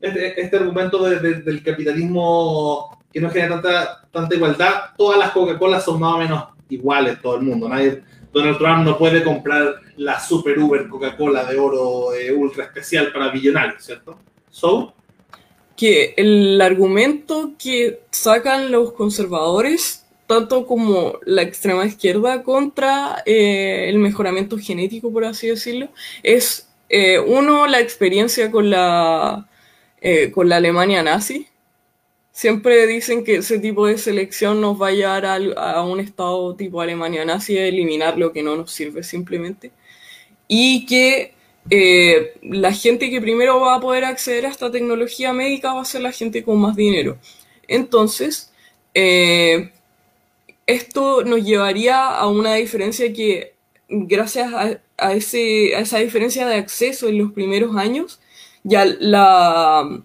este, 0.00 0.40
este 0.40 0.56
argumento 0.56 1.02
del 1.02 1.62
capitalismo 1.62 2.98
que 3.12 3.20
no 3.20 3.30
genera 3.30 3.60
tanta, 3.60 4.08
tanta 4.10 4.34
igualdad, 4.34 4.74
todas 4.96 5.18
las 5.18 5.30
Coca-Cola 5.30 5.80
son 5.80 6.00
más 6.00 6.14
o 6.14 6.18
menos 6.18 6.44
iguales, 6.68 7.20
todo 7.20 7.36
el 7.36 7.42
mundo. 7.42 7.68
Nadie, 7.68 8.02
Donald 8.32 8.58
Trump 8.58 8.84
no 8.84 8.98
puede 8.98 9.24
comprar 9.24 9.76
la 9.96 10.20
Super 10.20 10.58
Uber 10.58 10.88
Coca-Cola 10.88 11.44
de 11.44 11.58
oro 11.58 12.12
eh, 12.14 12.32
ultra 12.32 12.64
especial 12.64 13.12
para 13.12 13.30
billonarios, 13.30 13.84
¿cierto? 13.84 14.18
So, 14.50 14.94
que 15.76 16.14
el 16.16 16.60
argumento 16.60 17.52
que 17.58 18.00
sacan 18.10 18.72
los 18.72 18.92
conservadores, 18.92 20.06
tanto 20.26 20.66
como 20.66 21.18
la 21.24 21.42
extrema 21.42 21.84
izquierda, 21.84 22.42
contra 22.42 23.22
eh, 23.26 23.88
el 23.88 23.98
mejoramiento 23.98 24.58
genético, 24.58 25.12
por 25.12 25.24
así 25.24 25.48
decirlo, 25.48 25.88
es, 26.22 26.65
eh, 26.88 27.18
uno, 27.18 27.66
la 27.66 27.80
experiencia 27.80 28.50
con 28.50 28.70
la, 28.70 29.48
eh, 30.00 30.30
con 30.30 30.48
la 30.48 30.56
Alemania 30.56 31.02
nazi. 31.02 31.48
Siempre 32.32 32.86
dicen 32.86 33.24
que 33.24 33.36
ese 33.36 33.58
tipo 33.58 33.86
de 33.86 33.98
selección 33.98 34.60
nos 34.60 34.80
va 34.80 34.88
a 34.88 34.92
llevar 34.92 35.26
a, 35.26 35.82
un 35.82 36.00
estado 36.00 36.54
tipo 36.54 36.80
Alemania 36.82 37.24
nazi, 37.24 37.56
a 37.58 37.66
eliminar 37.66 38.18
lo 38.18 38.32
que 38.32 38.42
no 38.42 38.56
nos 38.56 38.72
sirve 38.72 39.02
simplemente. 39.02 39.72
Y 40.48 40.86
que 40.86 41.34
eh, 41.70 42.34
la 42.42 42.72
gente 42.72 43.10
que 43.10 43.20
primero 43.20 43.60
va 43.60 43.76
a 43.76 43.80
poder 43.80 44.04
acceder 44.04 44.46
a 44.46 44.50
esta 44.50 44.70
tecnología 44.70 45.32
médica 45.32 45.74
va 45.74 45.82
a 45.82 45.84
ser 45.86 46.02
la 46.02 46.12
gente 46.12 46.44
con 46.44 46.58
más 46.60 46.76
dinero. 46.76 47.18
Entonces, 47.68 48.52
esto 50.66 51.24
nos 51.24 51.44
llevaría 51.44 52.08
a 52.08 52.28
una 52.28 52.54
diferencia 52.54 53.12
que, 53.12 53.54
gracias 53.88 54.52
a, 54.52 54.80
ese, 54.98 55.74
a 55.76 55.80
esa 55.80 55.98
diferencia 55.98 56.46
de 56.46 56.56
acceso 56.56 57.08
en 57.08 57.18
los 57.18 57.32
primeros 57.32 57.76
años, 57.76 58.20
ya 58.64 58.84
la, 58.84 60.02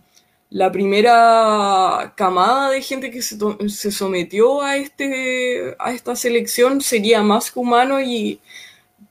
la 0.49 0.71
primera 0.71 2.13
camada 2.17 2.69
de 2.71 2.81
gente 2.81 3.11
que 3.11 3.21
se, 3.21 3.37
se 3.69 3.91
sometió 3.91 4.61
a, 4.61 4.77
este, 4.77 5.75
a 5.79 5.93
esta 5.93 6.15
selección 6.15 6.81
sería 6.81 7.23
más 7.23 7.51
humano 7.55 8.01
y 8.01 8.41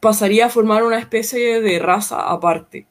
pasaría 0.01 0.47
a 0.47 0.51
formar 0.51 0.83
una 0.85 0.99
especie 0.99 1.61
de 1.61 1.79
raza 1.79 2.21
aparte. 2.31 2.87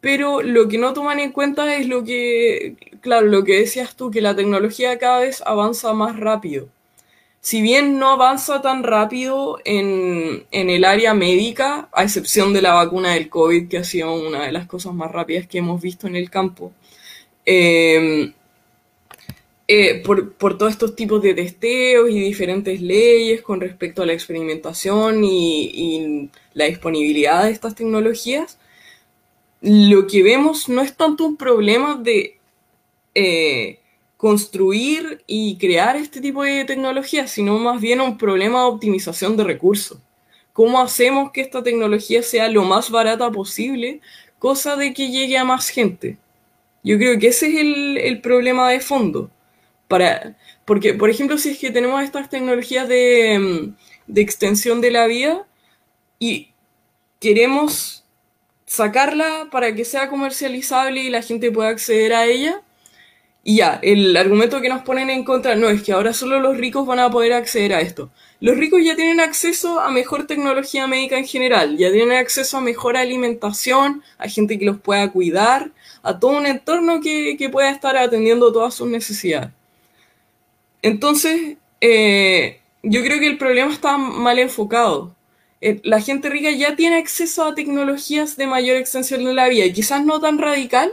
Pero 0.00 0.42
lo 0.42 0.68
que 0.68 0.78
no 0.78 0.92
toman 0.94 1.20
en 1.20 1.32
cuenta 1.32 1.76
es 1.76 1.86
lo 1.88 2.04
que, 2.04 2.76
claro, 3.02 3.26
lo 3.26 3.44
que 3.44 3.60
decías 3.60 3.96
tú, 3.96 4.10
que 4.10 4.20
la 4.22 4.36
tecnología 4.36 4.98
cada 4.98 5.20
vez 5.20 5.42
avanza 5.46 5.92
más 5.94 6.18
rápido. 6.18 6.68
Si 7.40 7.62
bien 7.62 7.98
no 7.98 8.10
avanza 8.10 8.60
tan 8.60 8.82
rápido 8.82 9.58
en, 9.64 10.44
el 10.50 10.84
área 10.84 11.14
médica, 11.14 11.88
a 11.92 12.04
excepción 12.04 12.52
de 12.52 12.62
la 12.62 12.74
vacuna 12.74 13.14
del 13.14 13.30
COVID, 13.30 13.68
que 13.68 13.78
ha 13.78 13.84
sido 13.84 14.14
una 14.14 14.44
de 14.44 14.52
las 14.52 14.66
cosas 14.66 14.94
más 14.94 15.10
rápidas 15.10 15.46
que 15.46 15.58
hemos 15.58 15.80
visto 15.80 16.06
en 16.06 16.16
el 16.16 16.30
campo, 16.30 16.72
eh, 17.46 18.32
eh, 19.72 20.02
por, 20.04 20.58
todos 20.58 20.72
estos 20.72 20.96
tipos 20.96 21.22
de 21.22 21.32
testeos 21.32 22.10
y 22.10 22.18
diferentes 22.18 22.80
leyes 22.80 23.40
con 23.40 23.60
respecto 23.60 24.02
a 24.02 24.06
la 24.06 24.12
experimentación 24.12 25.24
y, 25.24 26.28
la 26.54 26.64
disponibilidad 26.66 27.44
de 27.44 27.52
estas 27.52 27.76
tecnologías, 27.76 28.58
lo 29.60 30.06
que 30.06 30.22
vemos 30.22 30.68
no 30.68 30.82
es 30.82 30.96
tanto 30.96 31.24
un 31.24 31.36
problema 31.36 31.96
de 31.96 32.38
eh, 33.14 33.79
construir 34.20 35.24
y 35.26 35.56
crear 35.56 35.96
este 35.96 36.20
tipo 36.20 36.42
de 36.42 36.66
tecnologías, 36.66 37.30
sino 37.30 37.58
más 37.58 37.80
bien 37.80 38.02
un 38.02 38.18
problema 38.18 38.60
de 38.60 38.66
optimización 38.66 39.34
de 39.34 39.44
recursos. 39.44 39.98
¿Cómo 40.52 40.78
hacemos 40.78 41.32
que 41.32 41.40
esta 41.40 41.62
tecnología 41.62 42.22
sea 42.22 42.48
lo 42.48 42.64
más 42.64 42.90
barata 42.90 43.30
posible, 43.30 44.02
cosa 44.38 44.76
de 44.76 44.92
que 44.92 45.10
llegue 45.10 45.38
a 45.38 45.44
más 45.44 45.70
gente? 45.70 46.18
Yo 46.84 46.98
creo 46.98 47.18
que 47.18 47.28
ese 47.28 47.46
es 47.46 47.54
el 48.04 48.20
problema 48.20 48.70
de 48.70 48.80
fondo 48.80 49.30
para, 49.88 50.36
porque, 50.66 50.94
por 50.94 51.10
ejemplo, 51.10 51.38
si 51.38 51.50
es 51.50 51.58
que 51.58 51.70
tenemos 51.70 52.02
estas 52.02 52.28
tecnologías 52.28 52.88
de, 52.88 53.38
mm, 53.38 53.76
de 54.06 54.20
extensión 54.20 54.80
de 54.82 54.90
la 54.90 55.06
vida 55.06 55.46
y 56.18 56.50
queremos 57.20 58.04
sacarla 58.66 59.48
para 59.50 59.74
que 59.74 59.84
sea 59.84 60.10
comercializable 60.10 61.02
y 61.02 61.10
la 61.10 61.22
gente 61.22 61.50
pueda 61.50 61.70
acceder 61.70 62.12
a 62.12 62.26
ella, 62.26 62.62
y 63.42 63.56
ya, 63.56 63.80
el 63.82 64.16
argumento 64.16 64.60
que 64.60 64.68
nos 64.68 64.82
ponen 64.82 65.08
en 65.08 65.24
contra 65.24 65.54
no 65.54 65.70
es 65.70 65.82
que 65.82 65.92
ahora 65.92 66.12
solo 66.12 66.40
los 66.40 66.58
ricos 66.58 66.86
van 66.86 66.98
a 66.98 67.10
poder 67.10 67.32
acceder 67.32 67.72
a 67.72 67.80
esto. 67.80 68.10
Los 68.40 68.56
ricos 68.56 68.84
ya 68.84 68.96
tienen 68.96 69.20
acceso 69.20 69.80
a 69.80 69.90
mejor 69.90 70.26
tecnología 70.26 70.86
médica 70.86 71.16
en 71.18 71.26
general, 71.26 71.76
ya 71.78 71.90
tienen 71.90 72.18
acceso 72.18 72.58
a 72.58 72.60
mejor 72.60 72.96
alimentación, 72.96 74.02
a 74.18 74.28
gente 74.28 74.58
que 74.58 74.66
los 74.66 74.78
pueda 74.80 75.10
cuidar, 75.10 75.70
a 76.02 76.18
todo 76.18 76.32
un 76.36 76.46
entorno 76.46 77.00
que, 77.00 77.36
que 77.38 77.48
pueda 77.48 77.70
estar 77.70 77.96
atendiendo 77.96 78.52
todas 78.52 78.74
sus 78.74 78.88
necesidades. 78.88 79.50
Entonces, 80.82 81.56
eh, 81.80 82.60
yo 82.82 83.02
creo 83.02 83.18
que 83.20 83.26
el 83.26 83.38
problema 83.38 83.72
está 83.72 83.98
mal 83.98 84.38
enfocado. 84.38 85.14
Eh, 85.60 85.80
la 85.84 86.00
gente 86.00 86.30
rica 86.30 86.50
ya 86.50 86.76
tiene 86.76 86.96
acceso 86.96 87.44
a 87.44 87.54
tecnologías 87.54 88.36
de 88.36 88.46
mayor 88.46 88.76
extensión 88.76 89.24
de 89.24 89.34
la 89.34 89.48
vida, 89.48 89.70
quizás 89.72 90.04
no 90.04 90.20
tan 90.20 90.38
radical, 90.38 90.92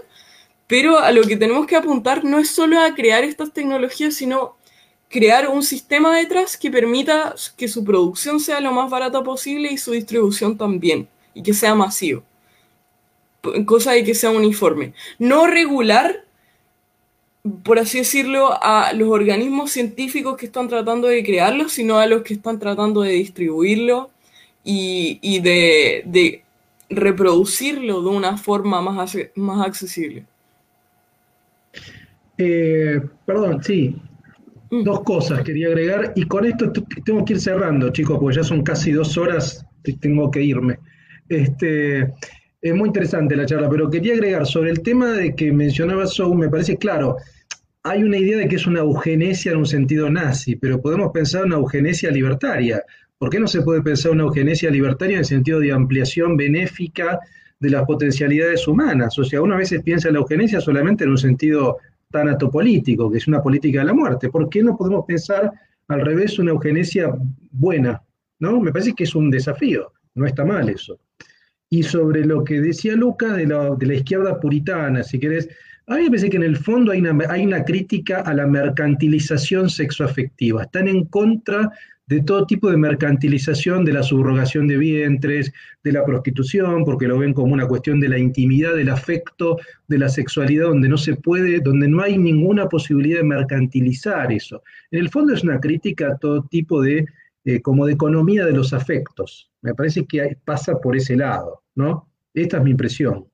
pero 0.67 0.99
a 0.99 1.11
lo 1.11 1.23
que 1.23 1.37
tenemos 1.37 1.65
que 1.65 1.77
apuntar 1.77 2.23
no 2.25 2.39
es 2.39 2.49
solo 2.49 2.79
a 2.79 2.93
crear 2.93 3.23
estas 3.23 3.53
tecnologías, 3.53 4.15
sino 4.15 4.57
crear 5.09 5.47
un 5.47 5.63
sistema 5.63 6.15
detrás 6.15 6.57
que 6.57 6.69
permita 6.69 7.35
que 7.55 7.67
su 7.69 7.83
producción 7.83 8.39
sea 8.39 8.59
lo 8.59 8.73
más 8.73 8.89
barata 8.89 9.23
posible 9.23 9.71
y 9.71 9.77
su 9.77 9.93
distribución 9.93 10.57
también, 10.57 11.07
y 11.33 11.41
que 11.43 11.53
sea 11.53 11.75
masivo. 11.75 12.23
Cosa 13.65 13.93
de 13.93 14.03
que 14.03 14.13
sea 14.13 14.31
uniforme. 14.31 14.93
No 15.19 15.47
regular, 15.47 16.25
por 17.63 17.79
así 17.79 17.99
decirlo, 17.99 18.49
a 18.61 18.91
los 18.93 19.09
organismos 19.09 19.71
científicos 19.71 20.35
que 20.37 20.47
están 20.47 20.67
tratando 20.67 21.07
de 21.07 21.23
crearlo, 21.23 21.69
sino 21.69 21.97
a 21.97 22.07
los 22.07 22.23
que 22.23 22.33
están 22.33 22.59
tratando 22.59 23.01
de 23.01 23.11
distribuirlo 23.11 24.09
y, 24.65 25.39
de, 25.39 26.43
reproducirlo 26.89 28.01
de 28.01 28.09
una 28.09 28.37
forma 28.37 28.81
más, 28.81 29.17
más 29.35 29.65
accesible. 29.65 30.25
Eh, 32.37 33.01
perdón, 33.25 33.63
sí, 33.63 33.95
Mm. 34.69 34.83
Dos 34.83 35.03
cosas 35.03 35.43
quería 35.43 35.67
agregar 35.67 36.11
y 36.15 36.23
con 36.23 36.45
esto 36.45 36.71
tengo 37.05 37.23
que 37.23 37.33
ir 37.33 37.39
cerrando, 37.39 37.89
chicos, 37.89 38.17
porque 38.19 38.37
ya 38.37 38.43
son 38.43 38.63
casi 38.63 38.91
dos 38.91 39.17
horas, 39.17 39.65
tengo 40.01 40.29
que 40.29 40.41
irme. 40.41 40.79
Este, 41.29 42.13
es 42.61 42.75
muy 42.75 42.87
interesante 42.87 43.35
la 43.35 43.45
charla, 43.45 43.69
pero 43.69 43.89
quería 43.89 44.13
agregar 44.13 44.45
sobre 44.45 44.71
el 44.71 44.81
tema 44.81 45.11
de 45.13 45.35
que 45.35 45.51
mencionaba 45.51 46.05
Sou, 46.05 46.33
me 46.35 46.49
parece 46.49 46.77
claro, 46.77 47.15
hay 47.83 48.03
una 48.03 48.17
idea 48.17 48.37
de 48.37 48.47
que 48.49 48.57
es 48.57 48.67
una 48.67 48.79
eugenesia 48.79 49.53
en 49.53 49.59
un 49.59 49.65
sentido 49.65 50.09
nazi, 50.09 50.57
pero 50.57 50.81
podemos 50.81 51.11
pensar 51.13 51.45
una 51.45 51.55
eugenesia 51.55 52.11
libertaria. 52.11 52.83
¿Por 53.17 53.29
qué 53.29 53.39
no 53.39 53.47
se 53.47 53.61
puede 53.61 53.81
pensar 53.81 54.11
una 54.11 54.23
eugenesia 54.23 54.69
libertaria 54.69 55.15
en 55.15 55.19
el 55.19 55.25
sentido 55.25 55.61
de 55.61 55.71
ampliación 55.71 56.35
benéfica 56.35 57.19
de 57.59 57.69
las 57.69 57.85
potencialidades 57.85 58.67
humanas? 58.67 59.17
O 59.19 59.23
sea, 59.23 59.41
uno 59.41 59.55
a 59.55 59.59
veces 59.59 59.81
piensa 59.83 60.07
en 60.09 60.15
la 60.15 60.19
eugenesia 60.19 60.61
solamente 60.61 61.03
en 61.03 61.11
un 61.11 61.17
sentido 61.17 61.77
tanatopolítico, 62.11 63.11
que 63.11 63.17
es 63.17 63.27
una 63.27 63.41
política 63.41 63.79
de 63.79 63.85
la 63.85 63.93
muerte. 63.93 64.29
¿Por 64.29 64.49
qué 64.49 64.63
no 64.63 64.77
podemos 64.77 65.05
pensar 65.05 65.51
al 65.87 66.01
revés 66.01 66.39
una 66.39 66.51
eugenesia 66.51 67.13
buena? 67.51 68.01
¿no? 68.39 68.59
Me 68.59 68.71
parece 68.71 68.93
que 68.93 69.03
es 69.03 69.15
un 69.15 69.29
desafío, 69.29 69.91
no 70.15 70.25
está 70.25 70.45
mal 70.45 70.69
eso. 70.69 70.99
Y 71.69 71.83
sobre 71.83 72.25
lo 72.25 72.43
que 72.43 72.61
decía 72.61 72.95
Lucas 72.95 73.35
de 73.35 73.47
la, 73.47 73.75
de 73.75 73.85
la 73.85 73.95
izquierda 73.95 74.39
puritana, 74.39 75.03
si 75.03 75.19
querés, 75.19 75.49
a 75.87 75.95
mí 75.95 76.03
me 76.03 76.09
parece 76.09 76.29
que 76.29 76.37
en 76.37 76.43
el 76.43 76.57
fondo 76.57 76.91
hay 76.91 76.99
una, 76.99 77.17
hay 77.29 77.45
una 77.45 77.63
crítica 77.63 78.21
a 78.21 78.33
la 78.33 78.47
mercantilización 78.47 79.69
sexoafectiva. 79.69 80.63
Están 80.63 80.87
en 80.87 81.05
contra 81.05 81.71
de 82.07 82.21
todo 82.23 82.45
tipo 82.45 82.71
de 82.71 82.77
mercantilización 82.77 83.83
de 83.83 83.91
la 83.91 84.01
subrogación 84.01 84.67
de 84.67 84.77
vientres, 84.77 85.51
de 85.83 85.91
la 85.91 86.05
prostitución, 86.05 86.85
porque 86.85 87.07
lo 87.07 87.19
ven 87.19 87.33
como 87.33 87.53
una 87.53 87.67
cuestión 87.67 87.99
de 87.99 88.07
la 88.07 88.17
intimidad, 88.17 88.75
del 88.75 88.89
afecto, 88.89 89.57
de 89.87 89.97
la 89.97 90.07
sexualidad, 90.07 90.67
donde 90.67 90.87
no 90.87 90.97
se 90.97 91.15
puede, 91.15 91.59
donde 91.59 91.89
no 91.89 92.01
hay 92.01 92.17
ninguna 92.17 92.69
posibilidad 92.69 93.17
de 93.17 93.25
mercantilizar 93.25 94.31
eso. 94.31 94.63
En 94.89 95.01
el 95.01 95.09
fondo 95.09 95.33
es 95.33 95.43
una 95.43 95.59
crítica 95.59 96.13
a 96.13 96.17
todo 96.17 96.43
tipo 96.43 96.81
de, 96.81 97.05
eh, 97.43 97.61
como 97.61 97.85
de 97.85 97.93
economía 97.93 98.45
de 98.45 98.53
los 98.53 98.71
afectos. 98.71 99.51
Me 99.61 99.73
parece 99.73 100.05
que 100.05 100.37
pasa 100.45 100.79
por 100.79 100.95
ese 100.95 101.17
lado, 101.17 101.63
¿no? 101.75 102.09
Esta 102.33 102.57
es 102.57 102.63
mi 102.63 102.71
impresión. 102.71 103.27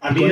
A 0.00 0.12
mí 0.12 0.22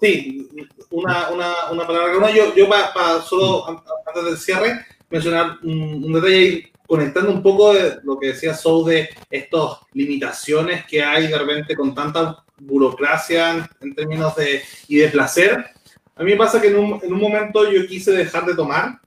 Sí, 0.00 0.46
una, 0.90 1.30
una, 1.30 1.86
palabra. 1.86 2.30
yo, 2.30 2.54
yo 2.54 2.68
para, 2.68 3.22
solo 3.22 3.66
antes 3.66 4.24
del 4.24 4.36
cierre, 4.36 4.84
mencionar 5.10 5.58
un, 5.62 6.12
detalle 6.12 6.36
ahí, 6.36 6.72
conectando 6.86 7.30
un 7.30 7.42
poco 7.42 7.74
de 7.74 7.98
lo 8.04 8.18
que 8.18 8.28
decía 8.28 8.54
Sou 8.54 8.84
de 8.84 9.08
estas 9.30 9.78
limitaciones 9.92 10.84
que 10.86 11.02
hay 11.02 11.26
de 11.28 11.38
repente 11.38 11.74
con 11.74 11.94
tanta 11.94 12.44
burocracia 12.58 13.68
en, 13.80 13.94
términos 13.94 14.34
de, 14.36 14.62
y 14.88 14.96
de 14.98 15.08
placer. 15.08 15.66
A 16.14 16.22
mí 16.22 16.32
me 16.32 16.36
pasa 16.36 16.60
que 16.60 16.68
en 16.68 16.76
un, 16.76 17.00
en 17.02 17.12
un, 17.12 17.20
momento 17.20 17.70
yo 17.70 17.86
quise 17.86 18.12
dejar 18.12 18.46
de 18.46 18.54
tomar 18.54 19.00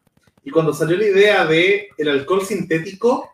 y 0.43 0.51
cuando 0.51 0.73
salió 0.73 0.97
la 0.97 1.05
idea 1.05 1.45
de 1.45 1.89
el 1.97 2.09
alcohol 2.09 2.45
sintético, 2.45 3.31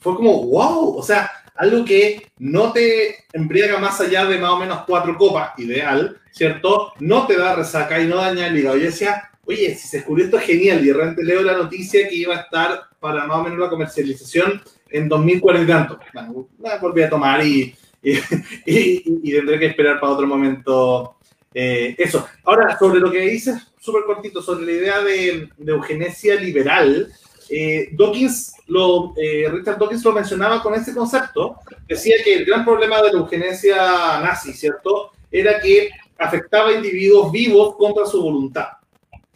fue 0.00 0.16
como, 0.16 0.44
wow, 0.46 0.96
o 0.98 1.02
sea, 1.02 1.30
algo 1.56 1.84
que 1.84 2.30
no 2.38 2.72
te 2.72 3.24
embriaga 3.32 3.78
más 3.78 4.00
allá 4.00 4.24
de 4.26 4.38
más 4.38 4.50
o 4.50 4.58
menos 4.58 4.84
cuatro 4.86 5.16
copas, 5.16 5.58
ideal, 5.58 6.20
¿cierto? 6.30 6.92
No 6.98 7.26
te 7.26 7.36
da 7.36 7.54
resaca 7.54 8.00
y 8.00 8.06
no 8.06 8.16
daña 8.16 8.48
el 8.48 8.58
hígado. 8.58 8.76
Yo 8.76 8.86
decía, 8.86 9.30
oye, 9.46 9.74
si 9.74 9.88
se 9.88 9.98
descubrió 9.98 10.26
esto 10.26 10.38
es 10.38 10.44
genial, 10.44 10.82
y 10.82 10.88
de 10.88 10.94
repente 10.94 11.24
leo 11.24 11.42
la 11.42 11.56
noticia 11.56 12.08
que 12.08 12.14
iba 12.14 12.34
a 12.36 12.40
estar 12.40 12.80
para 13.00 13.26
más 13.26 13.38
o 13.38 13.42
menos 13.44 13.58
la 13.58 13.68
comercialización 13.68 14.62
en 14.90 15.08
2040 15.08 15.64
y 15.64 15.66
tanto. 15.66 15.98
Bueno, 16.12 16.48
volví 16.80 17.02
a 17.02 17.10
tomar 17.10 17.44
y, 17.46 17.74
y, 18.02 19.32
tendré 19.32 19.58
que 19.58 19.66
esperar 19.66 19.98
para 19.98 20.12
otro 20.12 20.26
momento 20.26 21.16
eh, 21.52 21.94
eso. 21.98 22.26
Ahora, 22.44 22.78
sobre 22.78 23.00
lo 23.00 23.10
que 23.10 23.20
dices, 23.20 23.72
súper 23.78 24.04
cortito, 24.04 24.42
sobre 24.42 24.66
la 24.66 24.72
idea 24.72 25.00
de, 25.02 25.48
eugenesia 25.66 26.34
liberal, 26.34 27.12
eh, 27.48 27.90
Dawkins 27.92 28.54
lo, 28.66 29.14
eh, 29.16 29.48
Richard 29.50 29.78
Dawkins 29.78 30.04
lo 30.04 30.12
mencionaba 30.12 30.62
con 30.62 30.74
ese 30.74 30.94
concepto, 30.94 31.56
decía 31.86 32.16
que 32.24 32.34
el 32.34 32.44
gran 32.44 32.64
problema 32.64 33.02
de 33.02 33.12
la 33.12 33.18
eugenesia 33.18 34.20
nazi, 34.20 34.52
¿cierto?, 34.52 35.12
era 35.30 35.60
que 35.60 35.90
afectaba 36.18 36.70
a 36.70 36.74
individuos 36.74 37.32
vivos 37.32 37.76
contra 37.76 38.06
su 38.06 38.22
voluntad. 38.22 38.68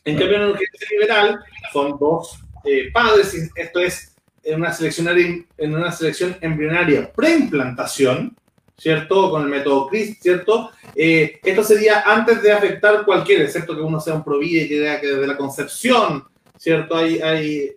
En 0.09 0.17
cambio, 0.17 0.37
en 0.37 0.43
la 0.43 0.49
urgencia 0.49 0.89
liberal 0.91 1.41
son 1.71 1.99
dos 1.99 2.41
eh, 2.65 2.91
padres, 2.93 3.35
y 3.35 3.61
esto 3.61 3.81
es 3.81 4.15
en 4.43 4.61
una, 4.61 4.75
en 5.59 5.75
una 5.75 5.93
selección 5.93 6.37
embrionaria 6.41 7.13
preimplantación, 7.13 8.35
¿cierto? 8.79 9.31
Con 9.31 9.43
el 9.43 9.49
método 9.49 9.87
CRISP, 9.89 10.23
¿cierto? 10.23 10.71
Eh, 10.95 11.41
esto 11.45 11.63
sería 11.63 12.01
antes 12.07 12.43
de 12.43 12.53
afectar 12.53 13.05
cualquier, 13.05 13.43
excepto 13.43 13.75
que 13.75 13.83
uno 13.83 14.01
sea 14.01 14.15
un 14.15 14.25
provide 14.25 14.63
y 14.63 14.69
que 14.69 14.99
que 15.01 15.07
desde 15.07 15.27
la 15.27 15.37
concepción, 15.37 16.25
¿cierto? 16.57 16.97
Hay, 16.97 17.21
hay, 17.21 17.73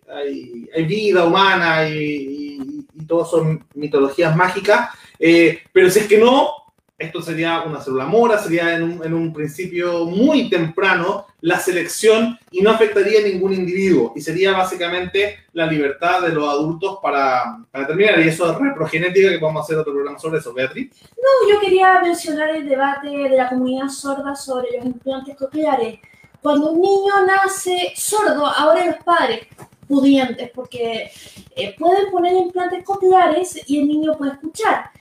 hay, 0.73 0.85
vida 0.85 1.25
humana 1.25 1.89
y, 1.89 2.85
y, 2.95 3.07
son 3.29 3.65
mitologías 3.73 4.33
mágicas, 4.37 4.89
eh, 5.19 5.59
pero 5.73 5.89
si 5.89 5.99
es 5.99 6.07
que 6.07 6.17
no, 6.17 6.60
esto 7.01 7.21
sería 7.21 7.61
una 7.61 7.81
célula 7.81 8.05
mora, 8.05 8.37
sería 8.37 8.75
en 8.75 8.83
un, 8.83 9.03
en 9.03 9.13
un, 9.13 9.33
principio 9.33 10.05
muy 10.05 10.49
temprano 10.49 11.25
la 11.41 11.59
selección 11.59 12.37
y 12.51 12.61
no 12.61 12.69
afectaría 12.69 13.19
a 13.19 13.23
ningún 13.23 13.53
individuo 13.53 14.13
y 14.15 14.21
sería 14.21 14.51
básicamente 14.51 15.39
la 15.53 15.65
libertad 15.65 16.21
de 16.21 16.29
los 16.29 16.47
adultos 16.47 16.99
para, 17.01 17.57
para 17.71 17.87
terminar. 17.87 18.19
Y 18.19 18.29
eso 18.29 18.51
es 18.51 18.57
reprogenética, 18.57 19.29
que 19.29 19.39
podemos 19.39 19.63
hacer 19.63 19.77
otro 19.77 19.93
programa 19.93 20.19
sobre 20.19 20.39
eso, 20.39 20.53
Beatriz. 20.53 20.91
No, 21.17 21.51
yo 21.51 21.59
quería 21.59 21.99
mencionar 22.01 22.55
el 22.55 22.69
debate 22.69 23.09
de 23.09 23.35
la 23.35 23.49
comunidad 23.49 23.89
sorda 23.89 24.35
sobre 24.35 24.77
los 24.77 24.85
implantes 24.85 25.35
cocleares. 25.35 25.99
Cuando 26.41 26.71
un 26.71 26.81
niño 26.81 27.13
nace 27.25 27.93
sordo, 27.95 28.45
ahora 28.45 28.85
los 28.85 29.03
padres 29.03 29.47
pudientes, 29.87 30.51
porque 30.53 31.11
eh, 31.55 31.75
pueden 31.77 32.11
poner 32.11 32.33
implantes 32.33 32.83
cocleares 32.83 33.59
y 33.67 33.79
el 33.79 33.87
niño 33.87 34.17
puede 34.17 34.33
escuchar 34.33 34.91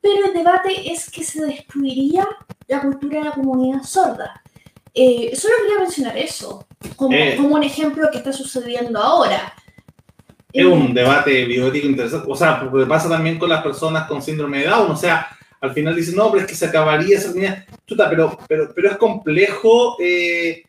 pero 0.00 0.26
el 0.26 0.32
debate 0.32 0.92
es 0.92 1.10
que 1.10 1.24
se 1.24 1.44
destruiría 1.44 2.26
la 2.68 2.80
cultura 2.80 3.18
de 3.18 3.24
la 3.26 3.32
comunidad 3.32 3.82
sorda. 3.82 4.42
Eh, 4.94 5.36
solo 5.36 5.54
quería 5.62 5.80
mencionar 5.80 6.16
eso, 6.16 6.66
como, 6.96 7.16
eh. 7.16 7.36
como, 7.36 7.54
un 7.54 7.62
ejemplo 7.62 8.08
que 8.10 8.18
está 8.18 8.32
sucediendo 8.32 8.98
ahora. 8.98 9.54
Es 10.52 10.64
un 10.64 10.92
debate 10.92 11.44
biótico 11.44 11.86
interesante, 11.86 12.26
o 12.28 12.34
sea, 12.34 12.58
porque 12.58 12.86
pasa 12.86 13.08
también 13.08 13.38
con 13.38 13.48
las 13.48 13.62
personas 13.62 14.08
con 14.08 14.20
síndrome 14.20 14.60
de 14.60 14.66
Down, 14.66 14.90
o 14.90 14.96
sea, 14.96 15.28
al 15.60 15.72
final 15.72 15.94
dicen, 15.94 16.16
no, 16.16 16.30
pero 16.30 16.44
es 16.44 16.50
que 16.50 16.56
se 16.56 16.66
acabaría 16.66 17.18
esa 17.18 17.28
comunidad. 17.28 17.64
pero, 17.86 18.38
pero, 18.48 18.72
pero 18.74 18.90
es 18.90 18.96
complejo 18.96 19.96
eh, 20.00 20.64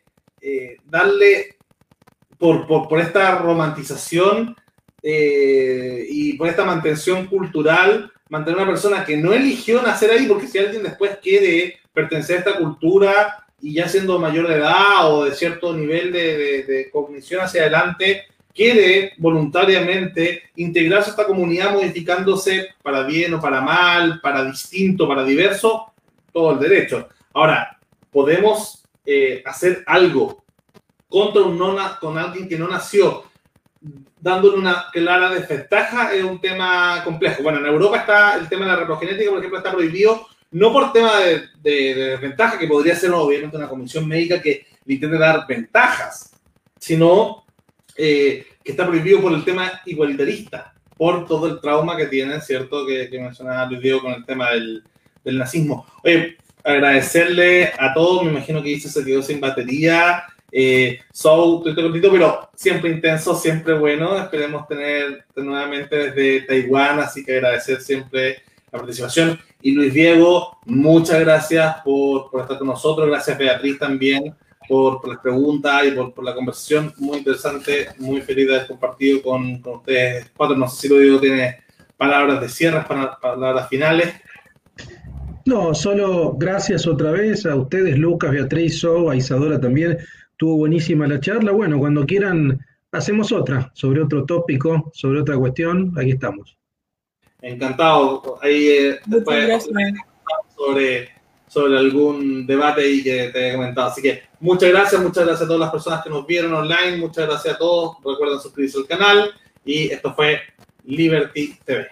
darle, 0.84 1.56
por, 2.38 2.66
por, 2.66 2.88
por, 2.88 3.00
esta 3.00 3.38
romantización 3.38 4.54
y 5.02 6.34
por 6.34 6.48
esta 6.48 6.64
mantención 6.64 7.26
cultural, 7.26 8.12
mantener 8.32 8.60
una 8.60 8.70
persona 8.70 9.04
que 9.04 9.18
no 9.18 9.34
eligió 9.34 9.82
nacer 9.82 10.10
ahí, 10.10 10.26
porque 10.26 10.46
si 10.48 10.58
alguien 10.58 10.82
después 10.82 11.18
quiere 11.22 11.80
pertenecer 11.92 12.36
a 12.36 12.38
esta 12.38 12.58
cultura 12.58 13.44
y 13.60 13.74
ya 13.74 13.86
siendo 13.86 14.18
mayor 14.18 14.48
de 14.48 14.54
edad 14.54 15.12
o 15.12 15.26
de 15.26 15.34
cierto 15.34 15.74
nivel 15.74 16.10
de, 16.10 16.88
cognición 16.90 17.42
hacia 17.42 17.60
adelante, 17.60 18.22
quiere 18.54 19.12
voluntariamente 19.18 20.44
integrarse 20.56 21.10
a 21.10 21.12
esta 21.12 21.26
comunidad 21.26 21.74
modificándose 21.74 22.68
para 22.82 23.02
bien 23.02 23.34
o 23.34 23.40
para 23.40 23.60
mal, 23.60 24.18
para 24.22 24.42
distinto, 24.46 25.06
para 25.06 25.24
diverso, 25.24 25.92
todo 26.32 26.52
el 26.52 26.58
derecho. 26.58 27.10
Ahora, 27.34 27.78
podemos 28.10 28.82
eh, 29.04 29.42
hacer 29.44 29.84
algo 29.86 30.42
contra 31.06 31.42
un 31.42 31.58
con 32.00 32.16
alguien 32.16 32.48
que 32.48 32.58
no 32.58 32.66
nació 32.66 33.24
dándole 34.22 34.56
una 34.56 34.86
clara 34.92 35.30
desventaja 35.30 36.14
es 36.14 36.22
un 36.22 36.40
tema 36.40 37.02
complejo. 37.04 37.42
Bueno, 37.42 37.58
en 37.58 37.66
Europa 37.66 37.98
está 37.98 38.36
el 38.36 38.48
tema 38.48 38.64
de 38.64 38.70
la 38.70 38.78
reprogenética, 38.78 39.30
por 39.30 39.38
ejemplo, 39.40 39.58
está 39.58 39.72
prohibido, 39.72 40.28
no 40.52 40.72
por 40.72 40.92
tema 40.92 41.10
de, 41.18 41.48
desventaja, 41.62 42.56
que 42.56 42.68
podría 42.68 42.94
ser 42.94 43.10
obviamente 43.10 43.56
una 43.56 43.68
comisión 43.68 44.06
médica 44.06 44.40
que 44.40 44.64
le 44.84 44.94
intente 44.94 45.18
dar 45.18 45.44
ventajas, 45.48 46.30
sino 46.78 47.44
eh, 47.96 48.46
que 48.62 48.70
está 48.70 48.86
prohibido 48.86 49.20
por 49.20 49.32
el 49.32 49.44
tema 49.44 49.80
igualitarista, 49.86 50.72
por 50.96 51.26
todo 51.26 51.48
el 51.48 51.60
trauma 51.60 51.96
que 51.96 52.06
tienen, 52.06 52.40
¿cierto? 52.40 52.86
Que, 52.86 53.10
que 53.10 53.20
mencionaba 53.20 53.66
Luis 53.66 53.82
Diego 53.82 54.02
con 54.02 54.12
el 54.12 54.24
tema 54.24 54.52
del, 54.52 54.84
del 55.24 55.38
nazismo. 55.38 55.84
Oye, 56.04 56.36
agradecerle 56.62 57.72
a 57.76 57.92
todos, 57.92 58.22
me 58.22 58.30
imagino 58.30 58.62
que 58.62 58.68
dice 58.68 58.88
se 58.88 59.04
quedó 59.04 59.20
sin 59.20 59.40
batería. 59.40 60.22
Eh, 60.54 61.00
so, 61.10 61.66
estoy 61.66 62.00
pero 62.00 62.50
siempre 62.54 62.90
intenso, 62.90 63.34
siempre 63.34 63.72
bueno. 63.72 64.16
Esperemos 64.18 64.68
tener 64.68 65.24
nuevamente 65.34 66.10
desde 66.10 66.42
Taiwán, 66.42 67.00
así 67.00 67.24
que 67.24 67.36
agradecer 67.36 67.80
siempre 67.80 68.42
la 68.70 68.78
participación. 68.78 69.40
Y 69.62 69.72
Luis 69.72 69.94
Diego, 69.94 70.58
muchas 70.66 71.20
gracias 71.20 71.76
por, 71.82 72.28
estar 72.42 72.58
con 72.58 72.66
nosotros. 72.66 73.08
Gracias, 73.08 73.38
Beatriz, 73.38 73.78
también 73.78 74.34
por, 74.68 75.08
las 75.08 75.18
preguntas 75.20 75.84
y 75.86 75.92
por, 75.92 76.22
la 76.22 76.34
conversación. 76.34 76.92
Muy 76.98 77.18
interesante, 77.18 77.88
muy 77.98 78.20
feliz 78.20 78.48
de 78.48 78.56
haber 78.56 78.68
compartido 78.68 79.22
con, 79.22 79.62
ustedes 79.64 80.30
cuatro. 80.36 80.54
No 80.54 80.68
sé 80.68 80.82
si 80.82 80.88
Luis 80.88 81.02
Diego 81.02 81.20
tiene 81.20 81.62
palabras 81.96 82.42
de 82.42 82.48
cierre, 82.50 82.84
palabras 82.86 83.68
finales. 83.70 84.12
No, 85.44 85.74
solo 85.74 86.34
gracias 86.34 86.86
otra 86.86 87.10
vez 87.10 87.46
a 87.46 87.56
ustedes, 87.56 87.98
Lucas, 87.98 88.30
Beatriz, 88.30 88.78
So, 88.78 89.10
a 89.10 89.16
Isadora 89.16 89.60
también. 89.60 89.98
Tuvo 90.42 90.56
buenísima 90.56 91.06
la 91.06 91.20
charla. 91.20 91.52
Bueno, 91.52 91.78
cuando 91.78 92.04
quieran, 92.04 92.58
hacemos 92.90 93.30
otra 93.30 93.70
sobre 93.76 94.02
otro 94.02 94.24
tópico, 94.26 94.90
sobre 94.92 95.20
otra 95.20 95.36
cuestión. 95.36 95.96
Aquí 95.96 96.10
estamos. 96.10 96.58
Encantado. 97.40 98.40
Ahí 98.42 98.66
eh, 98.66 99.00
después 99.06 99.70
sobre, 100.56 101.10
sobre 101.46 101.78
algún 101.78 102.44
debate 102.44 102.90
y 102.90 103.04
que 103.04 103.30
te 103.32 103.50
he 103.50 103.54
comentado. 103.54 103.86
Así 103.86 104.02
que 104.02 104.24
muchas 104.40 104.70
gracias, 104.70 105.00
muchas 105.00 105.24
gracias 105.26 105.42
a 105.42 105.46
todas 105.46 105.60
las 105.60 105.70
personas 105.70 106.02
que 106.02 106.10
nos 106.10 106.26
vieron 106.26 106.52
online. 106.52 106.96
Muchas 106.96 107.28
gracias 107.28 107.54
a 107.54 107.58
todos. 107.58 107.98
Recuerden 107.98 108.40
suscribirse 108.40 108.78
al 108.78 108.88
canal. 108.88 109.30
Y 109.64 109.92
esto 109.92 110.12
fue 110.12 110.40
Liberty 110.82 111.56
TV. 111.64 111.86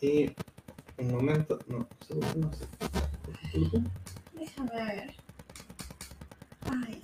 Y 0.00 0.30
un 0.96 1.12
momento, 1.12 1.58
no, 1.66 1.86
no 2.34 2.50
sé. 2.54 2.64
Déjame 4.32 4.70
ver. 4.72 5.19
Ay. 6.70 7.00